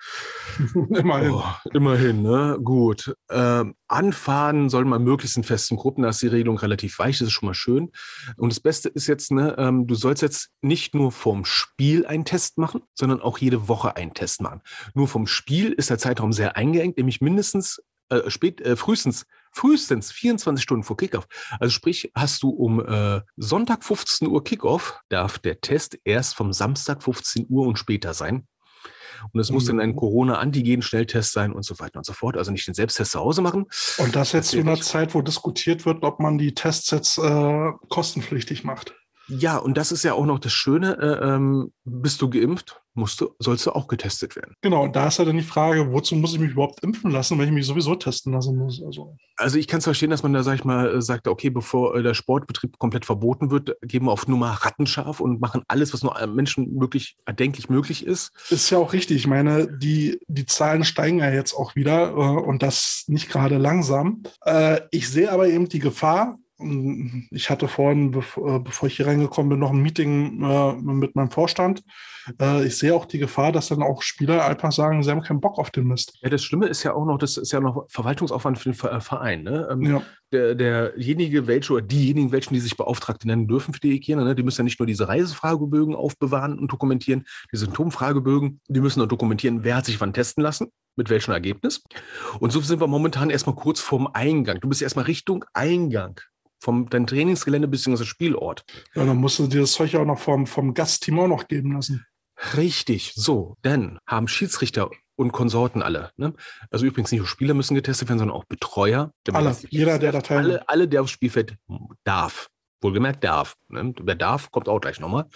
immerhin. 0.89 1.31
Oh, 1.31 1.43
immerhin, 1.73 2.21
ne? 2.21 2.57
Gut. 2.63 3.15
Äh, 3.29 3.65
anfahren 3.87 4.69
soll 4.69 4.85
man 4.85 5.03
möglichst 5.03 5.37
in 5.37 5.43
festen 5.43 5.75
Gruppen, 5.75 6.03
da 6.03 6.09
ist 6.09 6.21
die 6.21 6.27
Regelung 6.27 6.57
relativ 6.57 6.97
weich, 6.99 7.19
das 7.19 7.27
ist 7.27 7.33
schon 7.33 7.47
mal 7.47 7.53
schön. 7.53 7.91
Und 8.37 8.51
das 8.51 8.59
Beste 8.59 8.89
ist 8.89 9.07
jetzt, 9.07 9.31
ne, 9.31 9.55
ähm, 9.57 9.87
du 9.87 9.95
sollst 9.95 10.21
jetzt 10.21 10.49
nicht 10.61 10.95
nur 10.95 11.11
vom 11.11 11.45
Spiel 11.45 12.05
einen 12.05 12.25
Test 12.25 12.57
machen, 12.57 12.81
sondern 12.93 13.21
auch 13.21 13.37
jede 13.37 13.67
Woche 13.67 13.95
einen 13.95 14.13
Test 14.13 14.41
machen. 14.41 14.61
Nur 14.93 15.07
vom 15.07 15.27
Spiel 15.27 15.71
ist 15.71 15.89
der 15.89 15.97
Zeitraum 15.97 16.33
sehr 16.33 16.55
eingeengt, 16.55 16.97
nämlich 16.97 17.21
mindestens 17.21 17.81
äh, 18.11 18.29
spät, 18.29 18.61
äh, 18.61 18.75
frühestens, 18.75 19.25
frühestens 19.51 20.11
24 20.11 20.61
Stunden 20.61 20.83
vor 20.83 20.97
Kickoff. 20.97 21.27
Also 21.59 21.71
sprich, 21.71 22.11
hast 22.15 22.43
du 22.43 22.49
um 22.49 22.85
äh, 22.85 23.21
Sonntag 23.37 23.83
15 23.83 24.27
Uhr 24.27 24.43
Kickoff, 24.43 24.99
darf 25.09 25.39
der 25.39 25.61
Test 25.61 25.97
erst 26.03 26.35
vom 26.35 26.53
Samstag 26.53 27.03
15 27.03 27.47
Uhr 27.49 27.67
und 27.67 27.79
später 27.79 28.13
sein. 28.13 28.47
Und 29.31 29.39
es 29.39 29.51
muss 29.51 29.65
dann 29.65 29.79
ein 29.79 29.91
mhm. 29.91 29.95
Corona-Antigen-Schnelltest 29.97 31.31
sein 31.31 31.53
und 31.53 31.63
so 31.63 31.79
weiter 31.79 31.97
und 31.97 32.05
so 32.05 32.13
fort. 32.13 32.37
Also 32.37 32.51
nicht 32.51 32.67
den 32.67 32.73
Selbsttest 32.73 33.11
zu 33.11 33.19
Hause 33.19 33.41
machen. 33.41 33.65
Und 33.97 34.15
das 34.15 34.31
jetzt 34.31 34.49
zu 34.49 34.59
einer 34.59 34.79
Zeit, 34.79 35.13
wo 35.13 35.21
diskutiert 35.21 35.85
wird, 35.85 36.03
ob 36.03 36.19
man 36.19 36.37
die 36.37 36.53
Tests 36.53 36.89
jetzt 36.91 37.17
äh, 37.17 37.71
kostenpflichtig 37.89 38.63
macht. 38.63 38.95
Ja, 39.27 39.57
und 39.57 39.77
das 39.77 39.91
ist 39.91 40.03
ja 40.03 40.13
auch 40.13 40.25
noch 40.25 40.39
das 40.39 40.53
Schöne. 40.53 40.97
Äh, 40.97 41.35
ähm, 41.35 41.71
bist 41.83 42.21
du 42.21 42.29
geimpft? 42.29 42.81
musst 42.93 43.21
du, 43.21 43.33
sollst 43.39 43.65
du 43.65 43.71
auch 43.71 43.87
getestet 43.87 44.35
werden. 44.35 44.55
Genau, 44.61 44.83
und 44.83 44.95
da 44.95 45.07
ist 45.07 45.17
ja 45.17 45.25
dann 45.25 45.37
die 45.37 45.43
Frage, 45.43 45.91
wozu 45.91 46.15
muss 46.15 46.33
ich 46.33 46.39
mich 46.39 46.51
überhaupt 46.51 46.83
impfen 46.83 47.11
lassen, 47.11 47.39
wenn 47.39 47.47
ich 47.47 47.53
mich 47.53 47.65
sowieso 47.65 47.95
testen 47.95 48.33
lassen 48.33 48.57
muss? 48.57 48.81
Also, 48.83 49.17
also 49.37 49.57
ich 49.57 49.67
kann 49.67 49.79
es 49.79 49.85
verstehen, 49.85 50.09
dass 50.09 50.23
man 50.23 50.33
da, 50.33 50.43
sag 50.43 50.55
ich 50.55 50.65
mal, 50.65 50.95
äh, 50.95 51.01
sagt, 51.01 51.27
okay, 51.27 51.49
bevor 51.49 51.95
äh, 51.95 52.03
der 52.03 52.13
Sportbetrieb 52.13 52.77
komplett 52.79 53.05
verboten 53.05 53.49
wird, 53.49 53.75
geben 53.81 54.07
wir 54.07 54.11
auf 54.11 54.27
Nummer 54.27 54.49
rattenscharf 54.49 55.19
und 55.19 55.39
machen 55.39 55.63
alles, 55.67 55.93
was 55.93 56.03
nur 56.03 56.15
Menschen 56.27 56.73
möglich, 56.75 57.17
erdenklich 57.25 57.69
möglich 57.69 58.05
ist. 58.05 58.31
Ist 58.49 58.69
ja 58.69 58.77
auch 58.77 58.93
richtig. 58.93 59.17
Ich 59.17 59.27
meine, 59.27 59.67
die, 59.77 60.19
die 60.27 60.45
Zahlen 60.45 60.83
steigen 60.83 61.19
ja 61.19 61.31
jetzt 61.31 61.53
auch 61.53 61.75
wieder 61.75 62.11
äh, 62.11 62.13
und 62.13 62.61
das 62.61 63.05
nicht 63.07 63.29
gerade 63.29 63.57
langsam. 63.57 64.23
Äh, 64.45 64.81
ich 64.91 65.09
sehe 65.09 65.31
aber 65.31 65.47
eben 65.47 65.69
die 65.69 65.79
Gefahr, 65.79 66.37
ich 67.31 67.49
hatte 67.49 67.67
vorhin, 67.67 68.11
bevor, 68.11 68.63
bevor 68.63 68.87
ich 68.87 68.97
hier 68.97 69.07
reingekommen 69.07 69.49
bin, 69.49 69.59
noch 69.59 69.71
ein 69.71 69.81
Meeting 69.81 70.43
äh, 70.43 70.73
mit 70.73 71.15
meinem 71.15 71.31
Vorstand 71.31 71.83
äh, 72.39 72.65
ich 72.65 72.77
sehe 72.77 72.93
auch 72.93 73.05
die 73.05 73.17
Gefahr, 73.17 73.51
dass 73.51 73.69
dann 73.69 73.83
auch 73.83 74.01
Spieler 74.01 74.45
einfach 74.45 74.71
sagen, 74.71 75.03
sie 75.03 75.11
haben 75.11 75.21
keinen 75.21 75.41
Bock 75.41 75.57
auf 75.57 75.71
den 75.71 75.85
Mist. 75.85 76.17
Ja, 76.21 76.29
das 76.29 76.43
Schlimme 76.43 76.67
ist 76.67 76.83
ja 76.83 76.93
auch 76.93 77.05
noch, 77.05 77.17
das 77.17 77.37
ist 77.37 77.51
ja 77.51 77.59
noch 77.59 77.85
Verwaltungsaufwand 77.89 78.57
für 78.57 78.71
den 78.71 78.79
äh, 78.89 79.01
Verein. 79.01 79.43
Ne? 79.43 79.67
Ähm, 79.71 79.81
ja. 79.81 80.03
der, 80.31 80.55
derjenige, 80.55 81.47
welche 81.47 81.73
oder 81.73 81.81
diejenigen, 81.81 82.31
welchen, 82.31 82.53
die 82.53 82.59
sich 82.59 82.77
Beauftragte 82.77 83.27
nennen 83.27 83.47
dürfen 83.47 83.73
für 83.73 83.79
die 83.79 83.91
Hygiene, 83.91 84.23
ne? 84.23 84.35
die 84.35 84.43
müssen 84.43 84.61
ja 84.61 84.63
nicht 84.63 84.79
nur 84.79 84.87
diese 84.87 85.07
Reisefragebögen 85.07 85.95
aufbewahren 85.95 86.59
und 86.59 86.71
dokumentieren, 86.71 87.25
die 87.51 87.57
Symptomfragebögen, 87.57 88.61
die 88.67 88.81
müssen 88.81 89.01
auch 89.01 89.07
dokumentieren, 89.07 89.63
wer 89.63 89.77
hat 89.77 89.85
sich 89.85 89.99
wann 89.99 90.13
testen 90.13 90.43
lassen, 90.43 90.67
mit 90.95 91.09
welchem 91.09 91.31
Ergebnis. 91.31 91.83
Und 92.39 92.51
so 92.51 92.59
sind 92.61 92.79
wir 92.79 92.87
momentan 92.87 93.29
erstmal 93.29 93.55
kurz 93.55 93.79
vorm 93.79 94.07
Eingang. 94.13 94.59
Du 94.59 94.69
bist 94.69 94.81
erstmal 94.81 95.05
Richtung 95.05 95.45
Eingang 95.53 96.19
vom 96.61 96.89
dein 96.89 97.07
Trainingsgelände 97.07 97.67
bzw. 97.67 98.05
Spielort. 98.05 98.63
Ja, 98.93 99.03
dann 99.03 99.17
musst 99.17 99.39
du 99.39 99.47
dir 99.47 99.61
das 99.61 99.73
Zeug 99.73 99.95
auch 99.95 100.05
noch 100.05 100.19
vom, 100.19 100.47
vom 100.47 100.73
Gastteam 100.73 101.19
auch 101.19 101.27
noch 101.27 101.47
geben 101.47 101.73
lassen. 101.73 102.05
Richtig, 102.55 103.13
so. 103.15 103.57
Denn 103.63 103.99
haben 104.07 104.27
Schiedsrichter 104.27 104.89
und 105.15 105.31
Konsorten 105.31 105.81
alle. 105.81 106.11
Ne? 106.17 106.33
Also 106.69 106.85
übrigens 106.85 107.11
nicht 107.11 107.19
nur 107.19 107.27
Spieler 107.27 107.53
müssen 107.53 107.75
getestet 107.75 108.09
werden, 108.09 108.19
sondern 108.19 108.37
auch 108.37 108.45
Betreuer. 108.45 109.11
Alle, 109.31 109.55
jeder, 109.69 109.99
der 109.99 110.11
da 110.11 110.21
teilnimmt. 110.21 110.53
Alle, 110.53 110.69
alle, 110.69 110.87
der 110.87 111.01
aufs 111.01 111.11
Spielfeld 111.11 111.57
darf. 112.03 112.49
Wohlgemerkt 112.81 113.23
darf. 113.23 113.57
Ne? 113.69 113.93
Wer 114.01 114.15
darf, 114.15 114.51
kommt 114.51 114.69
auch 114.69 114.79
gleich 114.79 114.99
nochmal. 114.99 115.27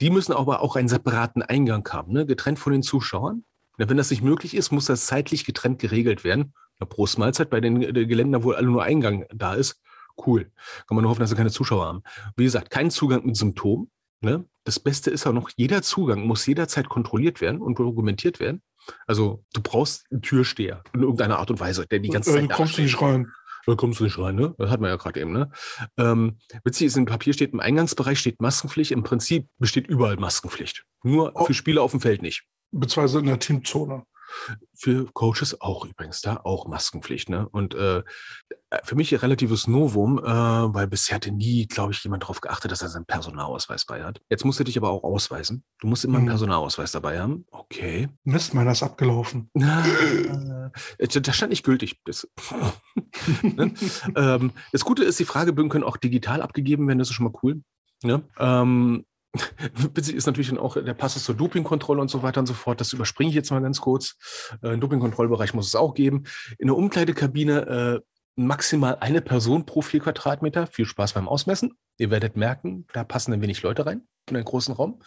Die 0.00 0.10
müssen 0.10 0.32
aber 0.32 0.60
auch 0.60 0.76
einen 0.76 0.88
separaten 0.88 1.42
Eingang 1.42 1.88
haben, 1.92 2.12
ne? 2.12 2.26
getrennt 2.26 2.58
von 2.58 2.72
den 2.72 2.82
Zuschauern. 2.82 3.44
Wenn 3.76 3.96
das 3.96 4.10
nicht 4.10 4.22
möglich 4.22 4.54
ist, 4.54 4.70
muss 4.70 4.86
das 4.86 5.06
zeitlich 5.06 5.44
getrennt 5.44 5.80
geregelt 5.80 6.22
werden. 6.22 6.54
Eine 6.78 6.86
Prostmahlzeit 6.86 7.50
bei 7.50 7.60
den 7.60 7.82
äh, 7.82 8.06
Geländen, 8.06 8.44
wo 8.44 8.52
alle 8.52 8.68
nur 8.68 8.84
Eingang 8.84 9.26
da 9.34 9.54
ist. 9.54 9.80
Cool. 10.16 10.50
Kann 10.86 10.94
man 10.96 11.02
nur 11.02 11.10
hoffen, 11.10 11.20
dass 11.20 11.30
sie 11.30 11.36
keine 11.36 11.50
Zuschauer 11.50 11.84
haben. 11.86 12.02
Wie 12.36 12.44
gesagt, 12.44 12.70
kein 12.70 12.90
Zugang 12.90 13.24
mit 13.26 13.36
Symptomen. 13.36 13.90
Ne? 14.20 14.44
Das 14.64 14.78
Beste 14.80 15.10
ist 15.10 15.26
auch 15.26 15.32
noch, 15.32 15.50
jeder 15.56 15.82
Zugang 15.82 16.26
muss 16.26 16.46
jederzeit 16.46 16.88
kontrolliert 16.88 17.40
werden 17.40 17.60
und 17.60 17.78
dokumentiert 17.78 18.40
werden. 18.40 18.62
Also 19.06 19.44
du 19.52 19.60
brauchst 19.62 20.06
einen 20.10 20.22
Türsteher 20.22 20.82
in 20.92 21.02
irgendeiner 21.02 21.38
Art 21.38 21.50
und 21.50 21.60
Weise, 21.60 21.86
der 21.86 21.98
die 21.98 22.08
ganze 22.10 22.30
Äh, 22.30 22.34
Zeit 22.34 22.50
du 22.50 22.54
kommst 22.54 22.78
nicht 22.78 23.00
rein. 23.00 23.30
Da 23.66 23.74
kommst 23.76 23.98
du 24.00 24.04
nicht 24.04 24.18
rein, 24.18 24.34
ne? 24.34 24.54
Das 24.58 24.70
hat 24.70 24.80
man 24.80 24.90
ja 24.90 24.96
gerade 24.96 25.18
eben, 25.20 25.32
ne? 25.32 25.50
Ähm, 25.96 26.36
witzig 26.64 26.88
ist, 26.88 26.96
im 26.98 27.06
Papier 27.06 27.32
steht, 27.32 27.54
im 27.54 27.60
Eingangsbereich 27.60 28.18
steht 28.18 28.40
Maskenpflicht. 28.42 28.90
Im 28.90 29.02
Prinzip 29.04 29.48
besteht 29.58 29.86
überall 29.86 30.16
Maskenpflicht. 30.16 30.84
Nur 31.02 31.32
Oh. 31.34 31.46
für 31.46 31.54
Spieler 31.54 31.82
auf 31.82 31.92
dem 31.92 32.00
Feld 32.00 32.20
nicht. 32.20 32.44
Beziehungsweise 32.72 33.20
in 33.20 33.26
der 33.26 33.38
Teamzone. 33.38 34.04
Für 34.74 35.06
Coaches 35.12 35.60
auch 35.60 35.84
übrigens, 35.84 36.20
da 36.20 36.40
auch 36.44 36.66
Maskenpflicht, 36.66 37.28
ne? 37.28 37.48
Und 37.48 37.74
äh, 37.74 38.02
für 38.82 38.96
mich 38.96 39.12
ein 39.12 39.20
relatives 39.20 39.66
Novum, 39.68 40.18
äh, 40.18 40.24
weil 40.24 40.86
bisher 40.86 41.16
hatte 41.16 41.30
nie, 41.30 41.66
glaube 41.66 41.92
ich, 41.92 42.02
jemand 42.02 42.24
darauf 42.24 42.40
geachtet, 42.40 42.72
dass 42.72 42.82
er 42.82 42.88
seinen 42.88 43.06
Personalausweis 43.06 43.84
bei 43.84 44.02
hat. 44.02 44.20
Jetzt 44.30 44.44
musst 44.44 44.58
du 44.58 44.64
dich 44.64 44.76
aber 44.76 44.90
auch 44.90 45.04
ausweisen. 45.04 45.64
Du 45.78 45.86
musst 45.86 46.04
immer 46.04 46.18
einen 46.18 46.24
Mhm. 46.24 46.30
Personalausweis 46.30 46.92
dabei 46.92 47.20
haben. 47.20 47.46
Okay. 47.50 48.08
Mist, 48.24 48.54
meiner 48.54 48.72
ist 48.72 48.82
abgelaufen. 48.82 49.50
Na, 49.54 49.84
äh, 50.98 51.06
da 51.08 51.32
stand 51.32 51.50
nicht 51.50 51.64
gültig. 51.64 52.00
Das, 52.04 52.28
ne? 53.42 53.72
ähm, 54.16 54.52
das 54.72 54.84
Gute 54.84 55.04
ist, 55.04 55.18
die 55.20 55.24
Fragebögen 55.24 55.70
können 55.70 55.84
auch 55.84 55.96
digital 55.96 56.42
abgegeben 56.42 56.88
werden, 56.88 56.98
das 56.98 57.08
ist 57.08 57.14
schon 57.14 57.26
mal 57.26 57.38
cool. 57.42 57.62
Ne? 58.02 58.22
Ähm, 58.38 59.04
witzig 59.94 60.14
ist 60.14 60.26
natürlich 60.26 60.48
dann 60.48 60.58
auch 60.58 60.76
der 60.80 60.94
Passus 60.94 61.24
zur 61.24 61.34
Dopingkontrolle 61.34 62.00
und 62.00 62.08
so 62.08 62.22
weiter 62.22 62.40
und 62.40 62.46
so 62.46 62.54
fort. 62.54 62.80
Das 62.80 62.92
überspringe 62.92 63.30
ich 63.30 63.34
jetzt 63.34 63.50
mal 63.50 63.60
ganz 63.60 63.80
kurz. 63.80 64.16
Äh, 64.62 64.76
Dopingkontrollbereich 64.78 65.54
muss 65.54 65.66
es 65.66 65.74
auch 65.74 65.94
geben. 65.94 66.24
In 66.58 66.68
der 66.68 66.76
Umkleidekabine 66.76 68.00
äh, 68.00 68.00
maximal 68.36 68.96
eine 69.00 69.20
Person 69.20 69.66
pro 69.66 69.82
vier 69.82 70.00
Quadratmeter. 70.00 70.66
Viel 70.66 70.86
Spaß 70.86 71.12
beim 71.12 71.28
Ausmessen. 71.28 71.76
Ihr 71.98 72.10
werdet 72.10 72.36
merken, 72.36 72.86
da 72.92 73.04
passen 73.04 73.32
ein 73.32 73.42
wenig 73.42 73.62
Leute 73.62 73.86
rein 73.86 74.06
in 74.28 74.36
einen 74.36 74.44
großen 74.44 74.74
Raum. 74.74 75.00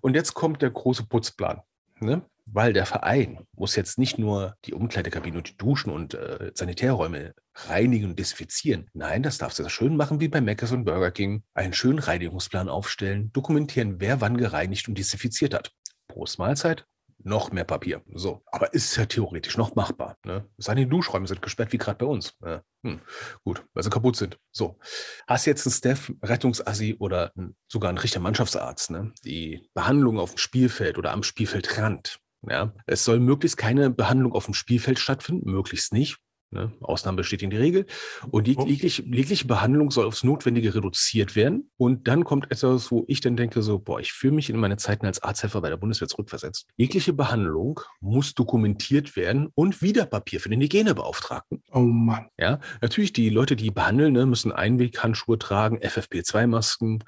Und 0.00 0.14
jetzt 0.14 0.34
kommt 0.34 0.62
der 0.62 0.70
große 0.70 1.06
Putzplan. 1.06 1.60
Ne? 2.00 2.22
Weil 2.46 2.72
der 2.72 2.86
Verein 2.86 3.46
muss 3.52 3.74
jetzt 3.74 3.98
nicht 3.98 4.18
nur 4.18 4.56
die 4.64 4.74
Umkleidekabine 4.74 5.38
und 5.38 5.48
die 5.48 5.56
Duschen 5.56 5.90
und 5.90 6.14
äh, 6.14 6.52
Sanitärräume 6.54 7.34
reinigen 7.54 8.10
und 8.10 8.18
desinfizieren. 8.18 8.90
Nein, 8.92 9.22
das 9.22 9.38
darfst 9.38 9.58
du 9.58 9.68
schön 9.68 9.96
machen 9.96 10.20
wie 10.20 10.28
bei 10.28 10.40
Mc's 10.40 10.72
und 10.72 10.84
Burger 10.84 11.10
King. 11.10 11.42
Einen 11.54 11.72
schönen 11.72 11.98
Reinigungsplan 11.98 12.68
aufstellen, 12.68 13.32
dokumentieren, 13.32 14.00
wer 14.00 14.20
wann 14.20 14.36
gereinigt 14.36 14.88
und 14.88 14.98
desinfiziert 14.98 15.54
hat. 15.54 15.72
Prost 16.08 16.38
Mahlzeit, 16.38 16.86
noch 17.24 17.52
mehr 17.52 17.64
Papier. 17.64 18.02
So, 18.12 18.42
aber 18.46 18.72
ist 18.74 18.96
ja 18.96 19.06
theoretisch 19.06 19.56
noch 19.56 19.74
machbar. 19.74 20.16
Ne? 20.24 20.48
Seine 20.58 20.86
Duschräume 20.86 21.26
sind 21.26 21.42
gesperrt, 21.42 21.72
wie 21.72 21.78
gerade 21.78 21.98
bei 21.98 22.06
uns. 22.06 22.34
Ja, 22.44 22.62
hm, 22.84 23.00
gut, 23.44 23.64
weil 23.72 23.82
sie 23.82 23.90
kaputt 23.90 24.16
sind. 24.16 24.38
So, 24.52 24.78
hast 25.26 25.46
jetzt 25.46 25.66
einen 25.66 25.72
Staff, 25.72 26.12
Rettungsassi 26.22 26.96
oder 26.98 27.32
sogar 27.66 27.88
einen 27.88 27.98
Richter 27.98 28.20
Mannschaftsarzt, 28.20 28.90
ne? 28.90 29.12
die 29.24 29.68
Behandlung 29.74 30.18
auf 30.18 30.34
dem 30.34 30.38
Spielfeld 30.38 30.98
oder 30.98 31.12
am 31.12 31.22
Spielfeldrand. 31.22 32.20
Ja, 32.48 32.72
es 32.86 33.04
soll 33.04 33.20
möglichst 33.20 33.56
keine 33.56 33.90
Behandlung 33.90 34.32
auf 34.32 34.44
dem 34.46 34.54
Spielfeld 34.54 34.98
stattfinden, 34.98 35.50
möglichst 35.50 35.92
nicht. 35.92 36.18
Ne? 36.50 36.72
Ausnahmen 36.82 37.16
bestätigen 37.16 37.50
die 37.50 37.56
Regel. 37.56 37.86
Und 38.30 38.48
Oh. 38.56 38.64
jegliche, 38.64 39.02
jegliche 39.02 39.44
Behandlung 39.46 39.90
soll 39.90 40.06
aufs 40.06 40.22
Notwendige 40.22 40.72
reduziert 40.72 41.34
werden. 41.34 41.68
Und 41.76 42.06
dann 42.06 42.22
kommt 42.22 42.48
etwas, 42.52 42.92
wo 42.92 43.04
ich 43.08 43.20
dann 43.20 43.36
denke, 43.36 43.60
so, 43.60 43.80
boah, 43.80 43.98
ich 43.98 44.12
fühle 44.12 44.34
mich 44.34 44.50
in 44.50 44.58
meine 44.58 44.76
Zeiten 44.76 45.04
als 45.04 45.20
Arzthelfer 45.20 45.60
bei 45.60 45.68
der 45.68 45.78
Bundeswehr 45.78 46.06
zurückversetzt. 46.06 46.68
Jegliche 46.76 47.12
Behandlung 47.12 47.80
muss 48.00 48.34
dokumentiert 48.34 49.16
werden 49.16 49.48
und 49.56 49.82
wieder 49.82 50.06
Papier 50.06 50.38
für 50.38 50.48
den 50.48 50.60
Hygienebeauftragten. 50.60 51.60
Oh 51.72 51.80
Mann. 51.80 52.28
Ja, 52.38 52.60
natürlich, 52.80 53.12
die 53.12 53.30
Leute, 53.30 53.56
die 53.56 53.72
behandeln, 53.72 54.12
ne, 54.12 54.24
müssen 54.24 54.52
Einweghandschuhe 54.52 55.38
tragen, 55.40 55.78
FFP2-Masken, 55.78 57.02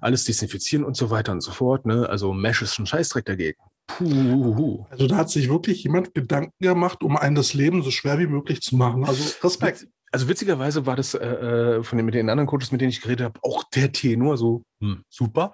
alles 0.00 0.24
desinfizieren 0.24 0.84
und 0.84 0.96
so 0.96 1.10
weiter 1.10 1.30
und 1.30 1.40
so 1.42 1.52
fort. 1.52 1.86
Ne? 1.86 2.08
Also 2.08 2.32
Mesh 2.32 2.62
ist 2.62 2.76
ein 2.80 2.86
Scheißdreck 2.86 3.26
dagegen. 3.26 3.60
Puh. 3.88 4.86
Also 4.90 5.06
da 5.08 5.16
hat 5.16 5.30
sich 5.30 5.48
wirklich 5.48 5.82
jemand 5.82 6.14
Gedanken 6.14 6.52
gemacht, 6.60 7.02
um 7.02 7.16
einen 7.16 7.34
das 7.34 7.54
Leben 7.54 7.82
so 7.82 7.90
schwer 7.90 8.18
wie 8.18 8.26
möglich 8.26 8.60
zu 8.60 8.76
machen. 8.76 9.04
Also 9.04 9.34
Respekt. 9.42 9.88
Also 10.12 10.28
witzigerweise 10.28 10.86
war 10.86 10.94
das 10.94 11.14
äh, 11.14 11.26
äh, 11.26 11.82
von 11.82 11.98
den, 11.98 12.06
mit 12.06 12.14
den 12.14 12.30
anderen 12.30 12.46
Coaches, 12.46 12.70
mit 12.70 12.80
denen 12.80 12.90
ich 12.90 13.00
geredet 13.00 13.24
habe, 13.24 13.40
auch 13.42 13.64
der 13.64 13.92
Tenor 13.92 14.36
so, 14.36 14.62
hm, 14.80 15.02
super. 15.08 15.52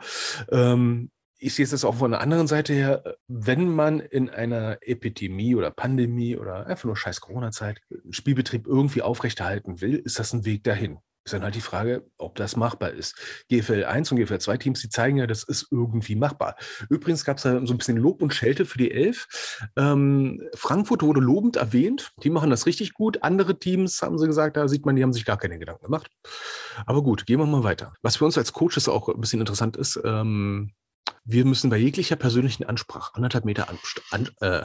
Ähm, 0.50 1.10
ich 1.38 1.54
sehe 1.54 1.64
es 1.64 1.72
jetzt 1.72 1.84
auch 1.84 1.96
von 1.96 2.10
der 2.12 2.20
anderen 2.20 2.46
Seite 2.46 2.72
her, 2.72 3.16
wenn 3.28 3.68
man 3.68 4.00
in 4.00 4.30
einer 4.30 4.78
Epidemie 4.80 5.54
oder 5.54 5.70
Pandemie 5.70 6.36
oder 6.36 6.66
einfach 6.66 6.84
nur 6.84 6.96
scheiß 6.96 7.20
Corona-Zeit 7.20 7.80
einen 7.90 8.12
Spielbetrieb 8.12 8.66
irgendwie 8.66 9.02
aufrechterhalten 9.02 9.80
will, 9.80 9.96
ist 9.96 10.18
das 10.18 10.32
ein 10.32 10.44
Weg 10.44 10.64
dahin. 10.64 10.98
Ist 11.24 11.32
dann 11.32 11.42
halt 11.42 11.54
die 11.54 11.60
Frage, 11.60 12.06
ob 12.18 12.34
das 12.34 12.56
machbar 12.56 12.90
ist. 12.90 13.16
GFL 13.48 13.84
1 13.84 14.12
und 14.12 14.18
GFL 14.18 14.38
2 14.38 14.56
Teams, 14.58 14.80
die 14.80 14.90
zeigen 14.90 15.16
ja, 15.16 15.26
das 15.26 15.42
ist 15.42 15.68
irgendwie 15.70 16.16
machbar. 16.16 16.56
Übrigens 16.90 17.24
gab 17.24 17.38
es 17.38 17.44
da 17.44 17.64
so 17.64 17.72
ein 17.72 17.78
bisschen 17.78 17.96
Lob 17.96 18.20
und 18.20 18.34
Schelte 18.34 18.66
für 18.66 18.78
die 18.78 18.90
Elf. 18.90 19.26
Ähm, 19.76 20.42
Frankfurt 20.54 21.02
wurde 21.02 21.20
lobend 21.20 21.56
erwähnt. 21.56 22.12
Die 22.22 22.30
machen 22.30 22.50
das 22.50 22.66
richtig 22.66 22.92
gut. 22.92 23.22
Andere 23.22 23.58
Teams 23.58 24.02
haben 24.02 24.18
sie 24.18 24.26
gesagt, 24.26 24.56
da 24.58 24.68
sieht 24.68 24.84
man, 24.84 24.96
die 24.96 25.02
haben 25.02 25.14
sich 25.14 25.24
gar 25.24 25.38
keine 25.38 25.58
Gedanken 25.58 25.84
gemacht. 25.84 26.10
Aber 26.84 27.02
gut, 27.02 27.24
gehen 27.24 27.38
wir 27.38 27.46
mal 27.46 27.64
weiter. 27.64 27.94
Was 28.02 28.16
für 28.16 28.26
uns 28.26 28.36
als 28.36 28.52
Coaches 28.52 28.88
auch 28.88 29.08
ein 29.08 29.20
bisschen 29.20 29.40
interessant 29.40 29.76
ist, 29.76 29.98
ähm, 30.04 30.72
wir 31.24 31.44
müssen 31.44 31.70
bei 31.70 31.76
jeglicher 31.76 32.16
persönlichen 32.16 32.64
Ansprache 32.64 33.14
anderthalb 33.14 33.44
Meter 33.44 33.68
Anst 33.68 34.02
an, 34.10 34.28
äh, 34.40 34.62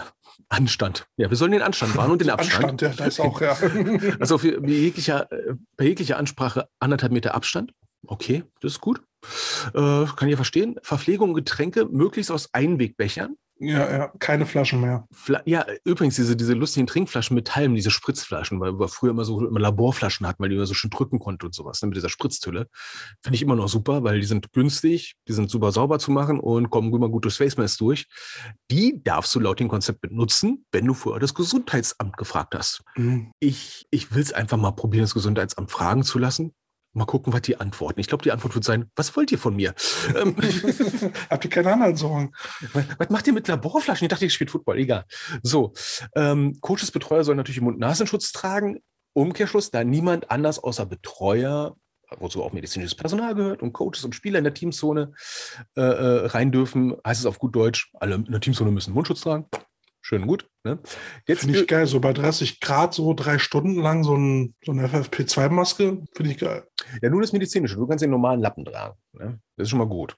Anstand. 0.50 1.08
Ja, 1.18 1.30
wir 1.30 1.38
sollen 1.38 1.52
den 1.52 1.62
Anstand 1.62 1.96
wahren 1.96 2.12
und 2.12 2.22
den 2.22 2.30
Abstand. 2.30 2.84
Anstand, 2.84 3.00
ja, 3.00 3.06
das 3.06 3.20
auch, 3.20 3.42
ja. 3.42 3.58
Also 4.20 4.38
für, 4.38 4.62
bei, 4.62 4.70
jeglicher, 4.70 5.32
äh, 5.32 5.56
bei 5.78 5.86
jeglicher 5.86 6.18
Ansprache 6.18 6.68
anderthalb 6.80 7.12
Meter 7.12 7.34
Abstand. 7.34 7.74
Okay, 8.08 8.44
das 8.62 8.74
ist 8.74 8.82
gut. 8.82 9.02
Äh, 9.74 9.74
kann 9.74 10.28
ich 10.28 10.32
ja 10.32 10.36
verstehen. 10.36 10.80
Verpflegung 10.82 11.30
und 11.30 11.36
Getränke 11.36 11.86
möglichst 11.86 12.32
aus 12.32 12.54
Einwegbechern. 12.54 13.36
Ja, 13.60 13.92
ja, 13.92 14.14
keine 14.20 14.46
Flaschen 14.46 14.80
mehr. 14.80 15.06
Fla 15.12 15.42
ja, 15.46 15.66
übrigens, 15.84 16.16
diese, 16.16 16.38
diese 16.38 16.54
lustigen 16.54 16.88
Trinkflaschen 16.88 17.36
mit 17.36 17.56
Halmen, 17.56 17.76
diese 17.76 17.92
Spritzflaschen, 17.92 18.60
weil 18.62 18.80
wir 18.80 18.88
früher 18.88 19.12
immer 19.12 19.26
so 19.26 19.46
immer 19.46 19.60
Laborflaschen 19.60 20.26
hatten, 20.26 20.42
weil 20.42 20.50
die 20.50 20.56
man 20.56 20.66
so 20.66 20.74
schön 20.74 20.90
drücken 20.90 21.20
konnte 21.20 21.46
und 21.46 21.54
sowas, 21.54 21.82
ne, 21.82 21.90
mit 21.90 21.98
dieser 21.98 22.08
Spritztülle. 22.08 22.68
Finde 23.22 23.36
ich 23.36 23.42
immer 23.42 23.58
noch 23.58 23.68
super, 23.68 24.04
weil 24.04 24.22
die 24.22 24.26
sind 24.26 24.54
günstig, 24.54 25.16
die 25.28 25.34
sind 25.34 25.50
super 25.50 25.74
sauber 25.74 26.00
zu 26.00 26.12
machen 26.12 26.40
und 26.40 26.70
kommen 26.70 26.94
immer 26.94 27.10
gut 27.10 27.26
durchs 27.26 27.38
Face 27.38 27.58
Mask 27.58 27.78
durch. 27.80 28.08
Die 28.72 29.04
darfst 29.04 29.36
du 29.36 29.42
laut 29.42 29.60
dem 29.60 29.68
Konzept 29.68 30.02
benutzen, 30.02 30.66
wenn 30.72 30.86
du 30.86 30.94
vorher 30.94 31.20
das 31.20 31.34
Gesundheitsamt 31.34 32.16
gefragt 32.16 32.56
hast. 32.56 32.82
Mhm. 32.96 33.32
Ich, 33.40 33.88
ich 33.92 34.14
will 34.14 34.22
es 34.22 34.32
einfach 34.32 34.58
mal 34.58 34.72
probieren, 34.72 35.04
das 35.04 35.14
Gesundheitsamt 35.14 35.70
fragen 35.70 36.04
zu 36.04 36.18
lassen. 36.18 36.54
Mal 36.94 37.06
gucken, 37.06 37.32
was 37.34 37.42
die 37.42 37.60
antworten. 37.60 38.00
Ich 38.00 38.08
glaube, 38.08 38.24
die 38.24 38.32
Antwort 38.32 38.56
wird 38.56 38.64
sein, 38.64 38.90
was 38.96 39.16
wollt 39.16 39.32
ihr 39.32 39.38
von 39.38 39.56
mir? 39.56 39.76
Ähm, 40.16 40.36
Habt 41.30 41.46
ihr 41.46 41.52
keine 41.52 41.74
anderen 41.74 41.96
Sorgen? 41.96 42.32
was, 42.74 42.86
was 42.98 43.10
macht 43.10 43.28
ihr 43.28 43.34
mit 43.34 43.48
Laborflaschen? 43.48 44.06
Ich 44.06 44.10
dachte, 44.10 44.26
ihr 44.26 44.32
spielt 44.32 44.50
Football. 44.50 44.80
Egal. 44.80 45.06
So, 45.44 45.74
ähm, 46.16 46.58
Coaches, 46.62 46.92
Betreuer 46.92 47.24
sollen 47.24 47.38
natürlich 47.38 47.62
Mund-Nasenschutz 47.62 48.32
tragen. 48.32 48.80
Umkehrschluss, 49.14 49.70
da 49.70 49.84
niemand 49.84 50.32
anders 50.32 50.60
außer 50.60 50.86
Betreuer, 50.86 51.76
wozu 52.18 52.44
auch 52.44 52.54
medizinisches 52.54 52.96
Personal 52.96 53.36
gehört 53.36 53.62
und 53.62 53.74
Coaches 53.74 54.04
und 54.04 54.16
Spieler 54.16 54.40
in 54.40 54.44
der 54.44 54.54
Teamzone 54.54 55.14
äh, 55.76 55.82
äh, 55.82 56.26
rein 56.28 56.52
dürfen, 56.52 56.96
heißt 57.06 57.20
es 57.20 57.26
auf 57.26 57.40
gut 57.40 57.56
Deutsch, 57.56 57.92
alle 58.00 58.16
in 58.16 58.32
der 58.32 58.42
Teamzone 58.42 58.72
müssen 58.72 58.94
Mundschutz 58.94 59.22
tragen. 59.22 59.46
Schön 60.10 60.26
gut. 60.26 60.50
Ne? 60.64 60.80
Jetzt 61.28 61.42
Finde 61.42 61.60
ich 61.60 61.68
geil. 61.68 61.86
So 61.86 62.00
bei 62.00 62.14
30 62.14 62.60
Grad, 62.62 62.96
so 62.96 63.14
drei 63.14 63.38
Stunden 63.38 63.80
lang 63.80 64.04
so, 64.04 64.16
ein, 64.16 64.56
so 64.66 64.72
eine 64.72 64.88
FFP2-Maske, 64.88 66.02
finde 66.16 66.32
ich 66.32 66.40
geil. 66.40 66.64
Ja, 67.04 67.12
nur 67.12 67.22
das 67.22 67.32
Medizinische. 67.32 67.76
Du 67.76 67.86
kannst 67.86 68.02
den 68.02 68.10
normalen 68.10 68.42
Lappen 68.42 68.66
tragen. 68.66 68.98
Ne? 69.14 69.40
Das 69.56 69.66
ist 69.66 69.70
schon 69.70 69.78
mal 69.78 69.86
gut. 69.86 70.18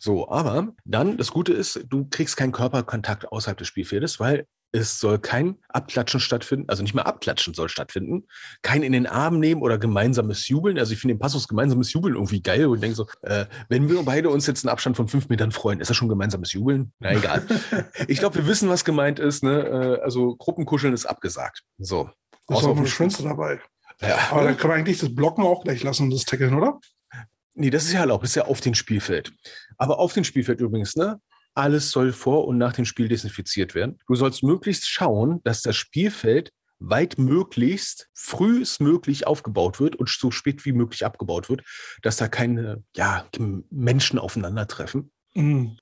So, 0.00 0.28
aber 0.28 0.74
dann, 0.84 1.18
das 1.18 1.30
Gute 1.30 1.52
ist, 1.52 1.84
du 1.88 2.08
kriegst 2.10 2.36
keinen 2.36 2.50
Körperkontakt 2.50 3.30
außerhalb 3.30 3.56
des 3.56 3.68
Spielfeldes, 3.68 4.18
weil 4.18 4.48
es 4.72 4.98
soll 4.98 5.18
kein 5.18 5.56
Abklatschen 5.68 6.20
stattfinden, 6.20 6.68
also 6.68 6.82
nicht 6.82 6.94
mehr 6.94 7.06
Abklatschen 7.06 7.54
soll 7.54 7.68
stattfinden, 7.68 8.26
kein 8.62 8.82
in 8.82 8.92
den 8.92 9.06
Arm 9.06 9.38
nehmen 9.38 9.62
oder 9.62 9.78
gemeinsames 9.78 10.48
Jubeln. 10.48 10.78
Also 10.78 10.92
ich 10.92 11.00
finde 11.00 11.14
den 11.14 11.20
Passus 11.20 11.48
gemeinsames 11.48 11.92
Jubeln 11.92 12.14
irgendwie 12.14 12.42
geil 12.42 12.66
und 12.66 12.82
denke 12.82 12.96
so, 12.96 13.06
äh, 13.22 13.46
wenn 13.68 13.88
wir 13.88 14.02
beide 14.02 14.30
uns 14.30 14.46
jetzt 14.46 14.64
einen 14.64 14.72
Abstand 14.72 14.96
von 14.96 15.08
fünf 15.08 15.28
Metern 15.28 15.52
freuen, 15.52 15.80
ist 15.80 15.88
das 15.88 15.96
schon 15.96 16.08
gemeinsames 16.08 16.52
Jubeln? 16.52 16.92
Na 16.98 17.12
egal. 17.12 17.46
ich 18.08 18.18
glaube, 18.18 18.36
wir 18.36 18.46
wissen, 18.46 18.68
was 18.68 18.84
gemeint 18.84 19.18
ist. 19.18 19.42
Ne? 19.42 19.98
Äh, 19.98 20.02
also 20.02 20.36
Gruppenkuscheln 20.36 20.92
ist 20.92 21.06
abgesagt. 21.06 21.62
So. 21.78 22.10
Da 22.46 22.54
ist 22.54 22.58
Außer 22.60 22.70
auch 22.70 22.76
dem 22.76 22.86
Schwänze 22.86 23.22
dabei. 23.22 23.60
Ja. 24.00 24.18
Aber 24.30 24.44
dann 24.44 24.56
kann 24.56 24.68
man 24.68 24.78
eigentlich 24.78 24.98
das 24.98 25.14
Blocken 25.14 25.44
auch 25.44 25.64
gleich 25.64 25.82
lassen 25.82 26.04
und 26.04 26.10
das 26.10 26.24
Tackeln, 26.24 26.54
oder? 26.54 26.78
Nee, 27.54 27.70
das 27.70 27.84
ist 27.84 27.92
ja 27.92 28.00
erlaubt, 28.00 28.22
das 28.22 28.30
ist 28.30 28.36
ja 28.36 28.44
auf 28.44 28.60
dem 28.60 28.74
Spielfeld. 28.74 29.32
Aber 29.78 29.98
auf 29.98 30.12
dem 30.12 30.22
Spielfeld 30.22 30.60
übrigens, 30.60 30.94
ne? 30.94 31.20
Alles 31.58 31.90
soll 31.90 32.12
vor 32.12 32.46
und 32.46 32.56
nach 32.56 32.72
dem 32.72 32.84
Spiel 32.84 33.08
desinfiziert 33.08 33.74
werden. 33.74 33.98
Du 34.06 34.14
sollst 34.14 34.42
möglichst 34.42 34.88
schauen, 34.88 35.40
dass 35.44 35.60
das 35.62 35.76
Spielfeld 35.76 36.52
weit 36.78 37.18
möglichst 37.18 38.08
frühestmöglich 38.14 39.26
aufgebaut 39.26 39.80
wird 39.80 39.96
und 39.96 40.08
so 40.08 40.30
spät 40.30 40.64
wie 40.64 40.72
möglich 40.72 41.04
abgebaut 41.04 41.50
wird, 41.50 41.62
dass 42.02 42.16
da 42.16 42.28
keine 42.28 42.84
ja, 42.94 43.26
Menschen 43.70 44.20
aufeinandertreffen. 44.20 45.10
Mhm. 45.34 45.76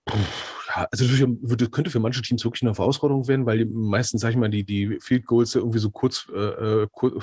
Ja, 0.69 0.87
also 0.91 1.07
das 1.07 1.19
würde- 1.19 1.71
könnte 1.71 1.91
für 1.91 2.01
manche 2.01 2.23
Teams 2.23 2.45
wirklich 2.45 2.63
eine 2.63 2.73
Herausforderung 2.73 3.29
werden, 3.29 3.45
weil 3.47 3.59
die 3.59 3.65
meisten, 3.67 4.19
sag 4.19 4.31
ich 4.31 4.37
mal, 4.37 4.49
die, 4.49 4.65
die 4.65 4.99
Field 5.01 5.27
Goals 5.27 5.55
irgendwie 5.55 5.79
so 5.79 5.91
kurz, 5.91 6.27
äh, 6.35 6.39
äh, 6.83 6.89
kur- 6.91 7.23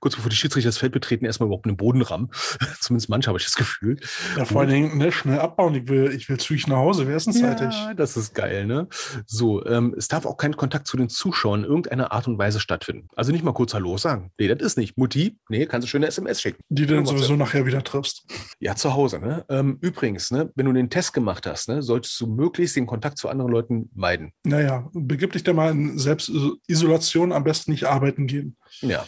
kurz 0.00 0.16
bevor 0.16 0.30
die 0.30 0.36
Schiedsrichter 0.36 0.68
das 0.68 0.78
Feld 0.78 0.92
betreten, 0.92 1.24
erstmal 1.24 1.46
überhaupt 1.48 1.66
einen 1.66 1.76
Boden 1.76 2.02
rammen. 2.02 2.30
Zumindest 2.80 3.08
manche 3.08 3.28
habe 3.28 3.38
ich 3.38 3.44
das 3.44 3.56
Gefühl. 3.56 3.98
Ja, 4.36 4.44
vor 4.44 4.62
allen 4.62 4.70
Dingen 4.70 4.98
ne, 4.98 5.12
schnell 5.12 5.38
abbauen. 5.38 5.74
Ich 5.74 5.88
will, 5.88 6.12
ich 6.14 6.28
will 6.28 6.38
zügig 6.38 6.66
nach 6.66 6.76
Hause. 6.76 7.06
Wer 7.06 7.16
ist 7.16 7.26
denn 7.26 7.34
zeitig? 7.34 7.72
Ja, 7.72 7.94
das 7.94 8.16
ist 8.16 8.34
geil, 8.34 8.66
ne? 8.66 8.88
So, 9.26 9.64
ähm, 9.66 9.94
es 9.96 10.08
darf 10.08 10.26
auch 10.26 10.36
kein 10.36 10.56
Kontakt 10.56 10.86
zu 10.86 10.96
den 10.96 11.08
Zuschauern 11.08 11.60
in 11.60 11.66
irgendeiner 11.66 12.12
Art 12.12 12.28
und 12.28 12.38
Weise 12.38 12.60
stattfinden. 12.60 13.08
Also 13.16 13.32
nicht 13.32 13.44
mal 13.44 13.52
kurz 13.52 13.74
Hallo 13.74 13.96
sagen. 13.98 14.30
Nee, 14.38 14.48
das 14.48 14.60
ist 14.62 14.78
nicht. 14.78 14.96
Mutti, 14.96 15.38
nee, 15.48 15.66
kannst 15.66 15.86
du 15.86 15.90
schön 15.90 16.02
eine 16.02 16.08
SMS 16.08 16.40
schicken. 16.40 16.62
Die 16.68 16.86
du 16.86 16.94
dann 16.94 17.06
sowieso 17.06 17.36
nachher 17.36 17.66
wieder 17.66 17.82
triffst. 17.82 18.24
Ja, 18.60 18.74
zu 18.74 18.94
Hause, 18.94 19.18
ne? 19.18 19.44
Ähm, 19.48 19.78
übrigens, 19.80 20.30
ne, 20.30 20.50
wenn 20.54 20.66
du 20.66 20.72
den 20.72 20.90
Test 20.90 21.12
gemacht 21.12 21.46
hast, 21.46 21.68
ne, 21.68 21.82
solltest 21.82 22.20
du 22.20 22.26
möglichst 22.26 22.76
den 22.76 22.86
Kontakt 22.86 23.18
zu 23.18 23.28
anderen 23.28 23.50
Leuten 23.50 23.90
meiden. 23.94 24.32
Naja, 24.44 24.88
begib 24.92 25.32
dich 25.32 25.44
da 25.44 25.52
mal 25.52 25.70
in 25.70 25.98
Selbstisolation, 25.98 27.32
am 27.32 27.44
besten 27.44 27.70
nicht 27.70 27.84
arbeiten 27.84 28.26
gehen. 28.26 28.56
Ja. 28.80 29.04